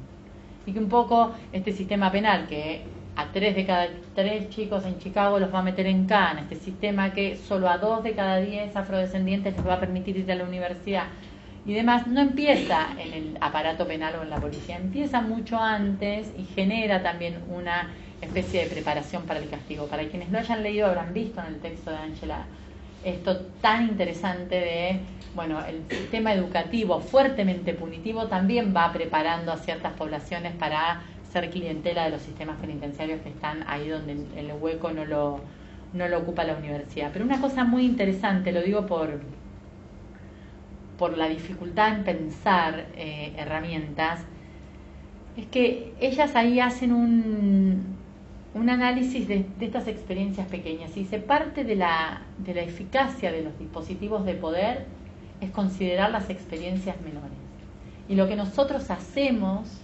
Y 0.66 0.72
que 0.72 0.78
un 0.78 0.88
poco 0.88 1.32
este 1.52 1.72
sistema 1.72 2.10
penal 2.10 2.46
que 2.48 2.82
a 3.16 3.26
tres 3.32 3.56
de 3.56 3.64
cada 3.64 3.88
tres 4.14 4.50
chicos 4.50 4.84
en 4.84 4.98
Chicago 4.98 5.38
los 5.38 5.52
va 5.52 5.60
a 5.60 5.62
meter 5.62 5.86
en 5.86 6.06
cana, 6.06 6.42
este 6.42 6.56
sistema 6.56 7.12
que 7.12 7.36
solo 7.36 7.68
a 7.68 7.78
dos 7.78 8.02
de 8.02 8.12
cada 8.12 8.38
diez 8.38 8.76
afrodescendientes 8.76 9.56
les 9.56 9.66
va 9.66 9.74
a 9.74 9.80
permitir 9.80 10.16
ir 10.16 10.30
a 10.30 10.34
la 10.34 10.44
universidad 10.44 11.06
y 11.66 11.74
demás, 11.74 12.06
no 12.06 12.20
empieza 12.20 12.86
en 12.96 13.12
el 13.12 13.38
aparato 13.40 13.88
penal 13.88 14.14
o 14.20 14.22
en 14.22 14.30
la 14.30 14.36
policía, 14.36 14.76
empieza 14.76 15.20
mucho 15.20 15.58
antes 15.58 16.32
y 16.38 16.44
genera 16.44 17.02
también 17.02 17.38
una 17.48 17.90
especie 18.20 18.62
de 18.62 18.70
preparación 18.70 19.24
para 19.24 19.40
el 19.40 19.48
castigo. 19.48 19.86
Para 19.86 20.04
quienes 20.04 20.30
lo 20.30 20.38
hayan 20.38 20.62
leído 20.62 20.86
habrán 20.86 21.12
visto 21.12 21.40
en 21.40 21.54
el 21.54 21.60
texto 21.60 21.90
de 21.90 21.96
Angela 21.96 22.46
esto 23.04 23.36
tan 23.60 23.84
interesante 23.84 24.54
de, 24.54 25.00
bueno, 25.34 25.64
el 25.64 25.82
sistema 25.88 26.32
educativo 26.32 27.00
fuertemente 27.00 27.74
punitivo 27.74 28.26
también 28.26 28.74
va 28.74 28.92
preparando 28.92 29.52
a 29.52 29.56
ciertas 29.56 29.92
poblaciones 29.94 30.54
para 30.54 31.02
ser 31.36 31.50
clientela 31.50 32.04
de 32.04 32.10
los 32.10 32.22
sistemas 32.22 32.56
penitenciarios 32.58 33.20
que 33.20 33.28
están 33.28 33.62
ahí 33.66 33.88
donde 33.88 34.12
el 34.36 34.52
hueco 34.58 34.90
no 34.90 35.04
lo, 35.04 35.40
no 35.92 36.08
lo 36.08 36.18
ocupa 36.18 36.44
la 36.44 36.56
universidad. 36.56 37.10
Pero 37.12 37.26
una 37.26 37.40
cosa 37.42 37.64
muy 37.64 37.84
interesante, 37.84 38.52
lo 38.52 38.62
digo 38.62 38.86
por, 38.86 39.20
por 40.98 41.18
la 41.18 41.28
dificultad 41.28 41.94
en 41.94 42.04
pensar 42.04 42.86
eh, 42.96 43.34
herramientas, 43.36 44.20
es 45.36 45.46
que 45.46 45.92
ellas 46.00 46.34
ahí 46.36 46.58
hacen 46.58 46.92
un, 46.92 47.96
un 48.54 48.70
análisis 48.70 49.28
de, 49.28 49.44
de, 49.58 49.66
estas 49.66 49.88
experiencias 49.88 50.48
pequeñas 50.48 50.96
y 50.96 51.04
se 51.04 51.18
parte 51.18 51.64
de 51.64 51.76
la, 51.76 52.22
de 52.38 52.54
la 52.54 52.62
eficacia 52.62 53.30
de 53.30 53.42
los 53.42 53.58
dispositivos 53.58 54.24
de 54.24 54.32
poder 54.32 54.86
es 55.42 55.50
considerar 55.50 56.10
las 56.10 56.30
experiencias 56.30 56.98
menores. 57.02 57.36
Y 58.08 58.14
lo 58.14 58.26
que 58.26 58.36
nosotros 58.36 58.90
hacemos 58.90 59.82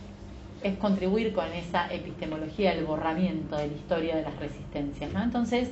es 0.62 0.76
contribuir 0.78 1.32
con 1.32 1.46
esa 1.52 1.92
epistemología 1.92 2.74
del 2.74 2.84
borramiento 2.84 3.56
de 3.56 3.68
la 3.68 3.72
historia 3.72 4.16
de 4.16 4.22
las 4.22 4.36
resistencias. 4.38 5.12
¿no? 5.12 5.22
Entonces, 5.22 5.70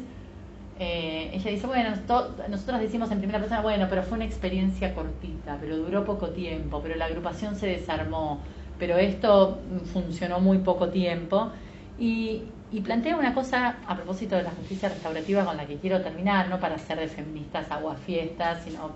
eh, 0.79 1.31
ella 1.35 1.51
dice, 1.51 1.67
bueno, 1.67 1.91
nosotros 2.49 2.81
decimos 2.81 3.11
en 3.11 3.19
primera 3.19 3.39
persona, 3.39 3.61
bueno, 3.61 3.87
pero 3.89 4.03
fue 4.03 4.17
una 4.17 4.25
experiencia 4.25 4.95
cortita, 4.95 5.59
pero 5.61 5.77
duró 5.77 6.05
poco 6.05 6.31
tiempo, 6.31 6.81
pero 6.83 6.97
la 6.97 7.05
agrupación 7.05 7.57
se 7.57 7.67
desarmó, 7.67 8.41
pero 8.79 8.97
esto 8.97 9.59
funcionó 9.93 10.41
muy 10.41 10.59
poco 10.59 10.89
tiempo. 10.89 11.51
Y, 11.99 12.45
y 12.73 12.81
plantea 12.81 13.17
una 13.17 13.35
cosa 13.35 13.77
a 13.87 13.95
propósito 13.97 14.37
de 14.37 14.45
la 14.45 14.51
justicia 14.53 14.89
restaurativa 14.89 15.45
con 15.45 15.57
la 15.57 15.67
que 15.67 15.77
quiero 15.77 16.01
terminar, 16.01 16.49
no 16.49 16.59
para 16.61 16.79
ser 16.79 16.99
de 16.99 17.09
feministas 17.09 17.67
fiestas 18.07 18.63
sino 18.65 18.93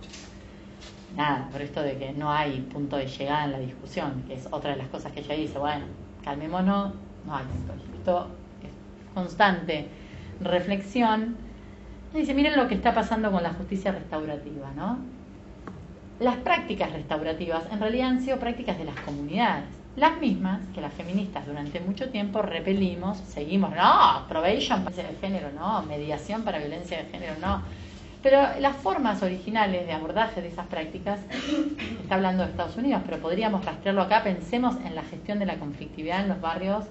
nada, 1.16 1.48
por 1.50 1.62
esto 1.62 1.82
de 1.82 1.96
que 1.96 2.12
no 2.12 2.30
hay 2.30 2.60
punto 2.72 2.96
de 2.96 3.06
llegada 3.06 3.44
en 3.44 3.52
la 3.52 3.58
discusión, 3.58 4.24
que 4.26 4.34
es 4.34 4.48
otra 4.50 4.72
de 4.72 4.76
las 4.76 4.88
cosas 4.88 5.12
que 5.12 5.20
ella 5.20 5.34
dice, 5.34 5.58
bueno, 5.58 5.84
calmémonos, 6.22 6.92
no 7.26 7.36
hay 7.36 7.44
punto 7.44 7.74
Esto 7.96 8.26
es 8.62 9.14
constante 9.14 9.88
reflexión. 10.40 11.36
dice, 12.12 12.34
miren 12.34 12.56
lo 12.56 12.68
que 12.68 12.74
está 12.74 12.94
pasando 12.94 13.30
con 13.30 13.42
la 13.42 13.54
justicia 13.54 13.92
restaurativa, 13.92 14.70
¿no? 14.76 14.98
Las 16.20 16.36
prácticas 16.36 16.92
restaurativas 16.92 17.64
en 17.72 17.80
realidad 17.80 18.08
han 18.08 18.20
sido 18.20 18.38
prácticas 18.38 18.78
de 18.78 18.84
las 18.84 18.98
comunidades, 19.00 19.64
las 19.96 20.18
mismas 20.20 20.60
que 20.74 20.80
las 20.80 20.92
feministas 20.92 21.46
durante 21.46 21.80
mucho 21.80 22.10
tiempo 22.10 22.42
repelimos, 22.42 23.18
seguimos, 23.18 23.70
no, 23.74 24.26
probation 24.28 24.84
para 24.84 24.96
violencia 24.96 25.04
de 25.04 25.16
género, 25.20 25.50
no, 25.52 25.82
mediación 25.82 26.42
para 26.42 26.58
violencia 26.58 26.98
de 26.98 27.04
género, 27.10 27.34
no 27.40 27.62
pero 28.24 28.40
las 28.58 28.74
formas 28.76 29.22
originales 29.22 29.86
de 29.86 29.92
abordaje 29.92 30.40
de 30.40 30.48
esas 30.48 30.66
prácticas, 30.66 31.20
está 32.02 32.14
hablando 32.14 32.42
de 32.42 32.50
Estados 32.50 32.74
Unidos, 32.74 33.02
pero 33.04 33.18
podríamos 33.18 33.62
rastrearlo 33.62 34.00
acá, 34.00 34.24
pensemos 34.24 34.76
en 34.82 34.94
la 34.94 35.02
gestión 35.02 35.38
de 35.38 35.44
la 35.44 35.56
conflictividad 35.56 36.22
en 36.22 36.30
los 36.30 36.40
barrios 36.40 36.86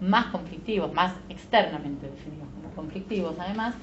más 0.00 0.26
conflictivos, 0.26 0.92
más 0.92 1.14
externamente 1.28 2.08
definidos 2.08 2.48
como 2.56 2.74
conflictivos 2.74 3.36
además, 3.38 3.76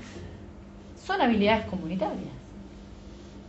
son 1.01 1.21
habilidades 1.21 1.65
comunitarias 1.67 2.39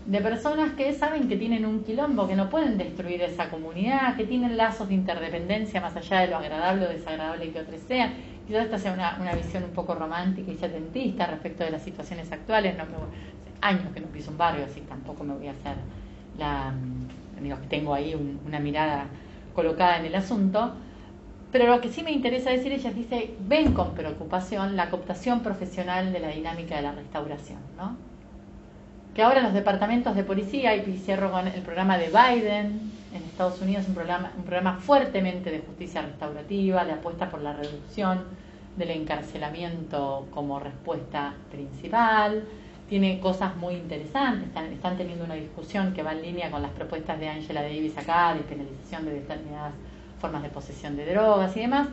de 0.07 0.21
personas 0.21 0.73
que 0.73 0.93
saben 0.95 1.29
que 1.29 1.37
tienen 1.37 1.67
un 1.67 1.85
quilombo, 1.85 2.27
que 2.27 2.35
no 2.35 2.49
pueden 2.49 2.79
destruir 2.79 3.23
esa 3.23 3.51
comunidad, 3.51 4.17
que 4.17 4.25
tienen 4.25 4.57
lazos 4.57 4.89
de 4.89 4.95
interdependencia 4.95 5.81
más 5.81 5.95
allá 5.95 6.21
de 6.21 6.29
lo 6.29 6.39
agradable 6.39 6.87
o 6.87 6.89
desagradable 6.89 7.51
que 7.51 7.61
otros 7.61 7.81
sean. 7.87 8.13
Quizás 8.47 8.65
esta 8.65 8.79
sea 8.79 8.93
una, 8.93 9.33
visión 9.35 9.63
un 9.63 9.71
poco 9.71 9.95
romántica 9.95 10.51
y 10.51 10.57
setentista 10.57 11.27
respecto 11.27 11.63
de 11.63 11.71
las 11.71 11.83
situaciones 11.83 12.33
actuales. 12.33 12.77
No 12.77 12.87
me, 12.87 12.91
años 13.61 13.93
que 13.93 14.01
no 14.01 14.07
piso 14.09 14.31
un 14.31 14.39
barrio, 14.39 14.65
así 14.65 14.81
tampoco 14.83 15.25
me 15.25 15.35
voy 15.35 15.49
a 15.49 15.53
hacer 15.53 15.77
la. 16.39 16.73
Digo, 17.41 17.59
que 17.61 17.69
tengo 17.69 17.95
ahí 17.95 18.15
una 18.47 18.61
mirada 18.61 19.07
colocada 19.55 19.99
en 19.99 20.07
el 20.07 20.15
asunto. 20.15 20.75
Pero 21.53 21.67
lo 21.67 21.81
que 21.81 21.89
sí 21.89 22.03
me 22.03 22.13
interesa 22.13 22.51
decir, 22.51 22.73
ella 22.73 22.93
dice, 22.93 23.35
ven 23.41 23.73
con 23.73 23.95
preocupación 23.95 24.77
la 24.77 24.89
cooptación 24.91 25.41
profesional 25.41 26.13
de 26.13 26.21
la 26.21 26.29
dinámica 26.29 26.77
de 26.77 26.83
la 26.83 26.93
restauración, 26.93 27.59
¿no? 27.77 27.97
Que 29.15 29.23
ahora 29.23 29.41
los 29.41 29.53
departamentos 29.53 30.15
de 30.15 30.23
policía, 30.23 30.77
y 30.77 30.97
cierro 30.99 31.33
con 31.33 31.49
el 31.49 31.63
programa 31.63 31.99
de 31.99 32.09
Biden 32.09 32.93
en 33.13 33.23
Estados 33.25 33.61
Unidos, 33.61 33.89
un 33.89 33.95
programa, 33.95 34.33
un 34.37 34.45
programa 34.45 34.77
fuertemente 34.77 35.51
de 35.51 35.59
justicia 35.59 36.03
restaurativa, 36.03 36.85
de 36.85 36.93
apuesta 36.93 37.29
por 37.29 37.41
la 37.41 37.53
reducción 37.55 38.21
del 38.77 38.91
encarcelamiento 38.91 40.29
como 40.31 40.61
respuesta 40.61 41.35
principal, 41.51 42.45
tiene 42.91 43.21
cosas 43.21 43.57
muy 43.57 43.75
interesantes, 43.75 44.49
están, 44.49 44.97
teniendo 44.99 45.25
una 45.25 45.37
discusión 45.37 45.95
que 45.95 46.03
va 46.03 46.11
en 46.11 46.23
línea 46.23 46.51
con 46.51 46.61
las 46.61 46.73
propuestas 46.73 47.21
de 47.21 47.29
Angela 47.29 47.63
Davis 47.63 47.97
acá, 47.97 48.35
de 48.35 48.41
penalización 48.41 49.05
de 49.05 49.13
determinadas 49.13 49.75
formas 50.21 50.43
de 50.43 50.49
posesión 50.49 50.97
de 50.97 51.07
drogas 51.07 51.57
y 51.57 51.61
demás, 51.61 51.89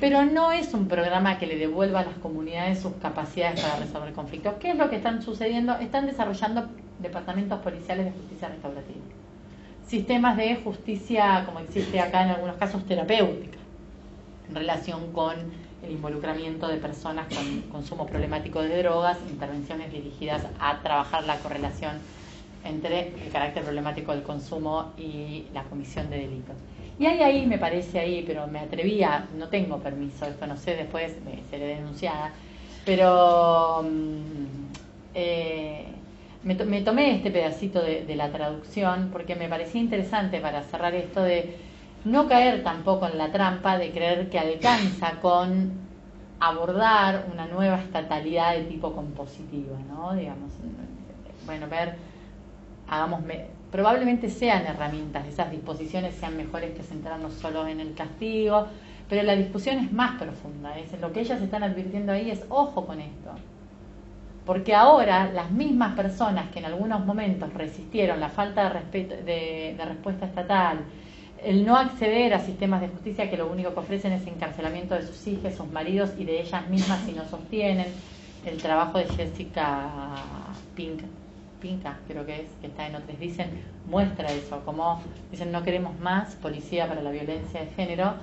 pero 0.00 0.24
no 0.24 0.50
es 0.50 0.74
un 0.74 0.88
programa 0.88 1.38
que 1.38 1.46
le 1.46 1.56
devuelva 1.56 2.00
a 2.00 2.04
las 2.04 2.14
comunidades 2.16 2.80
sus 2.80 2.92
capacidades 2.94 3.60
para 3.60 3.76
resolver 3.76 4.12
conflictos. 4.12 4.54
¿Qué 4.58 4.72
es 4.72 4.76
lo 4.76 4.90
que 4.90 4.96
están 4.96 5.22
sucediendo? 5.22 5.76
Están 5.76 6.06
desarrollando 6.06 6.68
departamentos 6.98 7.60
policiales 7.60 8.06
de 8.06 8.10
justicia 8.10 8.48
restaurativa. 8.48 9.00
sistemas 9.86 10.36
de 10.36 10.56
justicia, 10.56 11.44
como 11.46 11.60
existe 11.60 12.00
acá 12.00 12.24
en 12.24 12.30
algunos 12.30 12.56
casos, 12.56 12.84
terapéutica, 12.84 13.58
en 14.48 14.54
relación 14.56 15.12
con 15.12 15.36
el 15.82 15.90
involucramiento 15.90 16.68
de 16.68 16.76
personas 16.76 17.26
con 17.34 17.62
consumo 17.62 18.06
problemático 18.06 18.62
de 18.62 18.82
drogas, 18.82 19.18
intervenciones 19.28 19.92
dirigidas 19.92 20.46
a 20.60 20.80
trabajar 20.80 21.24
la 21.24 21.38
correlación 21.38 21.98
entre 22.64 23.08
el 23.08 23.32
carácter 23.32 23.64
problemático 23.64 24.12
del 24.12 24.22
consumo 24.22 24.92
y 24.96 25.46
la 25.52 25.64
comisión 25.64 26.08
de 26.10 26.18
delitos. 26.18 26.54
Y 26.98 27.06
hay 27.06 27.20
ahí, 27.20 27.46
me 27.46 27.58
parece 27.58 27.98
ahí, 27.98 28.22
pero 28.26 28.46
me 28.46 28.60
atrevía, 28.60 29.26
no 29.36 29.48
tengo 29.48 29.78
permiso, 29.78 30.26
esto 30.26 30.46
no 30.46 30.56
sé, 30.56 30.76
después 30.76 31.16
me 31.24 31.42
seré 31.50 31.76
denunciada, 31.76 32.32
pero 32.84 33.82
mm, 33.82 34.66
eh, 35.14 35.86
me, 36.44 36.54
tomé 36.82 37.16
este 37.16 37.30
pedacito 37.30 37.82
de 37.82 38.14
la 38.14 38.30
traducción 38.30 39.10
porque 39.12 39.34
me 39.34 39.48
parecía 39.48 39.80
interesante 39.80 40.40
para 40.40 40.62
cerrar 40.62 40.94
esto 40.94 41.22
de 41.22 41.71
no 42.04 42.28
caer 42.28 42.62
tampoco 42.62 43.06
en 43.06 43.18
la 43.18 43.30
trampa 43.30 43.78
de 43.78 43.92
creer 43.92 44.28
que 44.28 44.38
alcanza 44.38 45.20
con 45.20 45.72
abordar 46.40 47.26
una 47.32 47.46
nueva 47.46 47.78
estatalidad 47.78 48.56
de 48.56 48.64
tipo 48.64 48.92
compositivo, 48.92 49.76
¿no? 49.88 50.12
Digamos, 50.14 50.50
bueno, 51.46 51.68
ver, 51.68 51.94
hagamos, 52.88 53.22
probablemente 53.70 54.28
sean 54.28 54.66
herramientas, 54.66 55.26
esas 55.28 55.50
disposiciones 55.52 56.16
sean 56.16 56.36
mejores 56.36 56.74
que 56.76 56.82
centrarnos 56.82 57.34
solo 57.34 57.66
en 57.68 57.78
el 57.78 57.94
castigo, 57.94 58.66
pero 59.08 59.22
la 59.22 59.36
discusión 59.36 59.78
es 59.78 59.92
más 59.92 60.20
profunda, 60.20 60.76
es 60.78 61.00
lo 61.00 61.12
que 61.12 61.20
ellas 61.20 61.40
están 61.40 61.62
advirtiendo 61.62 62.12
ahí 62.12 62.30
es 62.30 62.44
ojo 62.48 62.86
con 62.86 63.00
esto. 63.00 63.30
Porque 64.44 64.74
ahora 64.74 65.30
las 65.32 65.52
mismas 65.52 65.94
personas 65.94 66.50
que 66.50 66.58
en 66.58 66.64
algunos 66.64 67.06
momentos 67.06 67.54
resistieron 67.54 68.18
la 68.18 68.28
falta 68.28 68.64
de, 68.64 68.68
respeto, 68.70 69.14
de 69.24 69.84
respuesta 69.86 70.26
estatal, 70.26 70.80
el 71.44 71.66
no 71.66 71.76
acceder 71.76 72.34
a 72.34 72.40
sistemas 72.40 72.80
de 72.80 72.88
justicia 72.88 73.28
que 73.28 73.36
lo 73.36 73.50
único 73.50 73.74
que 73.74 73.80
ofrecen 73.80 74.12
es 74.12 74.26
encarcelamiento 74.26 74.94
de 74.94 75.06
sus 75.06 75.26
hijas, 75.26 75.56
sus 75.56 75.70
maridos 75.70 76.10
y 76.18 76.24
de 76.24 76.40
ellas 76.40 76.68
mismas 76.68 77.00
si 77.04 77.12
no 77.12 77.24
sostienen. 77.24 77.86
El 78.46 78.58
trabajo 78.58 78.98
de 78.98 79.06
Jessica 79.06 80.16
Pink, 80.74 81.02
Pinca, 81.60 81.98
creo 82.08 82.26
que 82.26 82.42
es, 82.42 82.48
que 82.60 82.66
está 82.66 82.88
en 82.88 82.96
otros, 82.96 83.18
dicen, 83.18 83.62
muestra 83.88 84.28
eso, 84.32 84.64
como 84.64 85.00
dicen 85.30 85.52
no 85.52 85.62
queremos 85.62 85.98
más 86.00 86.34
policía 86.36 86.88
para 86.88 87.02
la 87.02 87.10
violencia 87.10 87.60
de 87.60 87.66
género. 87.68 88.14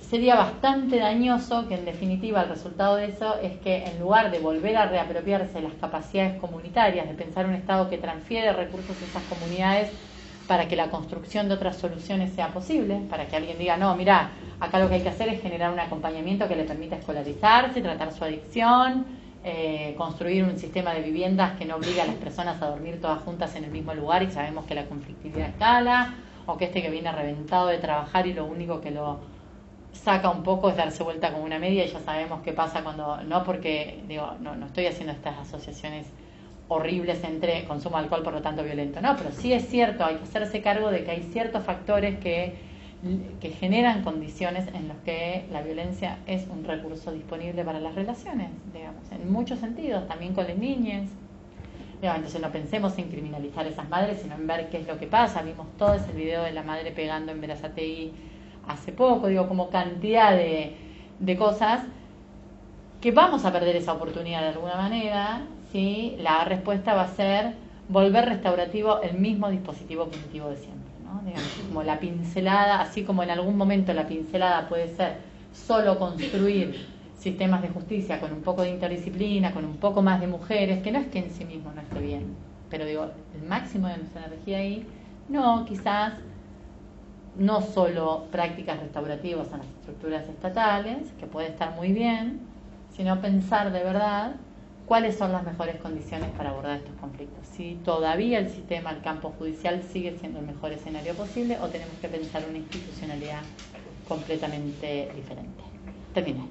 Sería 0.00 0.36
bastante 0.36 0.98
dañoso 0.98 1.66
que 1.66 1.74
en 1.74 1.86
definitiva 1.86 2.42
el 2.42 2.50
resultado 2.50 2.96
de 2.96 3.06
eso 3.06 3.38
es 3.40 3.56
que 3.58 3.84
en 3.84 3.98
lugar 3.98 4.30
de 4.30 4.38
volver 4.38 4.76
a 4.76 4.86
reapropiarse 4.86 5.62
las 5.62 5.72
capacidades 5.74 6.38
comunitarias, 6.38 7.08
de 7.08 7.14
pensar 7.14 7.46
un 7.46 7.54
Estado 7.54 7.88
que 7.88 7.96
transfiere 7.96 8.52
recursos 8.52 8.96
a 9.00 9.04
esas 9.06 9.22
comunidades, 9.24 9.90
para 10.46 10.68
que 10.68 10.76
la 10.76 10.90
construcción 10.90 11.48
de 11.48 11.54
otras 11.54 11.76
soluciones 11.76 12.32
sea 12.34 12.48
posible, 12.48 13.00
para 13.08 13.26
que 13.26 13.36
alguien 13.36 13.58
diga, 13.58 13.76
no, 13.76 13.94
mira, 13.96 14.30
acá 14.60 14.78
lo 14.78 14.88
que 14.88 14.96
hay 14.96 15.02
que 15.02 15.08
hacer 15.08 15.28
es 15.28 15.40
generar 15.40 15.72
un 15.72 15.80
acompañamiento 15.80 16.46
que 16.48 16.56
le 16.56 16.64
permita 16.64 16.96
escolarizarse, 16.96 17.80
tratar 17.80 18.12
su 18.12 18.24
adicción, 18.24 19.06
eh, 19.44 19.94
construir 19.96 20.44
un 20.44 20.58
sistema 20.58 20.94
de 20.94 21.02
viviendas 21.02 21.58
que 21.58 21.64
no 21.64 21.76
obligue 21.76 22.00
a 22.00 22.06
las 22.06 22.16
personas 22.16 22.60
a 22.62 22.66
dormir 22.66 23.00
todas 23.00 23.22
juntas 23.22 23.54
en 23.56 23.64
el 23.64 23.70
mismo 23.70 23.94
lugar 23.94 24.22
y 24.22 24.30
sabemos 24.30 24.64
que 24.66 24.74
la 24.74 24.84
conflictividad 24.86 25.48
escala, 25.48 26.14
o 26.46 26.56
que 26.56 26.66
este 26.66 26.82
que 26.82 26.90
viene 26.90 27.10
reventado 27.10 27.68
de 27.68 27.78
trabajar 27.78 28.26
y 28.26 28.34
lo 28.34 28.44
único 28.44 28.80
que 28.80 28.90
lo 28.90 29.20
saca 29.92 30.28
un 30.28 30.42
poco 30.42 30.68
es 30.68 30.76
darse 30.76 31.02
vuelta 31.02 31.32
como 31.32 31.44
una 31.44 31.58
media 31.58 31.84
y 31.84 31.88
ya 31.88 32.00
sabemos 32.00 32.40
qué 32.42 32.52
pasa 32.52 32.82
cuando, 32.82 33.22
no 33.22 33.44
porque, 33.44 34.02
digo, 34.08 34.34
no, 34.40 34.54
no 34.56 34.66
estoy 34.66 34.86
haciendo 34.86 35.12
estas 35.12 35.38
asociaciones 35.38 36.06
horribles 36.68 37.22
entre 37.24 37.64
consumo 37.64 37.98
de 37.98 38.04
alcohol, 38.04 38.22
por 38.22 38.32
lo 38.32 38.42
tanto 38.42 38.62
violento. 38.62 39.00
No, 39.00 39.16
pero 39.16 39.30
sí 39.32 39.52
es 39.52 39.68
cierto, 39.68 40.04
hay 40.04 40.16
que 40.16 40.22
hacerse 40.24 40.62
cargo 40.62 40.90
de 40.90 41.04
que 41.04 41.10
hay 41.10 41.22
ciertos 41.22 41.64
factores 41.64 42.18
que, 42.18 42.54
que 43.40 43.50
generan 43.50 44.02
condiciones 44.02 44.66
en 44.68 44.88
los 44.88 44.96
que 44.98 45.46
la 45.52 45.62
violencia 45.62 46.18
es 46.26 46.46
un 46.48 46.64
recurso 46.64 47.12
disponible 47.12 47.64
para 47.64 47.80
las 47.80 47.94
relaciones, 47.94 48.50
digamos, 48.72 49.02
en 49.12 49.30
muchos 49.30 49.58
sentidos, 49.58 50.06
también 50.08 50.34
con 50.34 50.46
las 50.46 50.56
niñas. 50.56 51.10
Entonces 52.02 52.40
no 52.40 52.50
pensemos 52.50 52.98
en 52.98 53.08
criminalizar 53.08 53.64
a 53.64 53.68
esas 53.70 53.88
madres, 53.88 54.20
sino 54.20 54.34
en 54.34 54.46
ver 54.46 54.68
qué 54.68 54.78
es 54.78 54.86
lo 54.86 54.98
que 54.98 55.06
pasa. 55.06 55.40
Vimos 55.40 55.66
todo 55.78 55.94
ese 55.94 56.12
video 56.12 56.42
de 56.42 56.52
la 56.52 56.62
madre 56.62 56.90
pegando 56.92 57.32
en 57.32 57.40
Verazatei 57.40 58.12
hace 58.68 58.92
poco, 58.92 59.28
digo, 59.28 59.48
como 59.48 59.70
cantidad 59.70 60.36
de, 60.36 60.76
de 61.18 61.36
cosas 61.36 61.82
que 63.00 63.10
vamos 63.10 63.46
a 63.46 63.52
perder 63.52 63.76
esa 63.76 63.94
oportunidad 63.94 64.42
de 64.42 64.48
alguna 64.48 64.76
manera 64.76 65.46
¿sí? 65.74 66.14
la 66.20 66.44
respuesta 66.44 66.94
va 66.94 67.02
a 67.02 67.08
ser 67.08 67.52
volver 67.88 68.26
restaurativo 68.26 69.02
el 69.02 69.18
mismo 69.18 69.50
dispositivo 69.50 70.06
punitivo 70.06 70.48
de 70.48 70.56
siempre. 70.56 70.92
¿no? 71.04 71.20
como 71.68 71.82
la 71.82 71.98
pincelada, 71.98 72.80
así 72.80 73.02
como 73.02 73.24
en 73.24 73.30
algún 73.30 73.56
momento 73.56 73.92
la 73.92 74.06
pincelada 74.06 74.68
puede 74.68 74.94
ser 74.94 75.16
solo 75.52 75.98
construir 75.98 76.86
sistemas 77.18 77.60
de 77.62 77.68
justicia 77.70 78.20
con 78.20 78.32
un 78.32 78.42
poco 78.42 78.62
de 78.62 78.70
interdisciplina, 78.70 79.52
con 79.52 79.64
un 79.64 79.76
poco 79.78 80.00
más 80.00 80.20
de 80.20 80.28
mujeres, 80.28 80.80
que 80.82 80.92
no 80.92 81.00
es 81.00 81.08
que 81.08 81.18
en 81.18 81.30
sí 81.30 81.44
mismo 81.44 81.72
no 81.74 81.80
esté 81.80 81.98
bien, 81.98 82.36
pero 82.70 82.84
digo, 82.84 83.06
el 83.34 83.48
máximo 83.48 83.88
de 83.88 83.96
nuestra 83.96 84.26
energía 84.26 84.58
ahí, 84.58 84.86
no, 85.28 85.64
quizás 85.64 86.12
no 87.36 87.62
solo 87.62 88.26
prácticas 88.30 88.78
restaurativas 88.78 89.48
en 89.52 89.58
las 89.58 89.66
estructuras 89.66 90.28
estatales, 90.28 91.10
que 91.18 91.26
puede 91.26 91.48
estar 91.48 91.74
muy 91.74 91.92
bien, 91.92 92.40
sino 92.94 93.20
pensar 93.20 93.72
de 93.72 93.82
verdad 93.82 94.36
cuáles 94.86 95.16
son 95.16 95.32
las 95.32 95.44
mejores 95.44 95.76
condiciones 95.76 96.30
para 96.36 96.50
abordar 96.50 96.78
estos 96.78 96.94
conflictos. 97.00 97.46
Si 97.56 97.78
todavía 97.84 98.38
el 98.38 98.50
sistema, 98.50 98.90
el 98.90 99.02
campo 99.02 99.32
judicial 99.38 99.82
sigue 99.92 100.16
siendo 100.18 100.40
el 100.40 100.46
mejor 100.46 100.72
escenario 100.72 101.14
posible 101.14 101.58
o 101.60 101.68
tenemos 101.68 101.94
que 102.00 102.08
pensar 102.08 102.44
una 102.48 102.58
institucionalidad 102.58 103.42
completamente 104.08 105.10
diferente. 105.14 105.62
Terminé. 106.12 106.46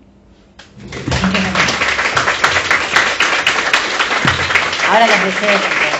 Ahora 4.89 5.07
las 5.07 5.25
deseo. 5.25 5.92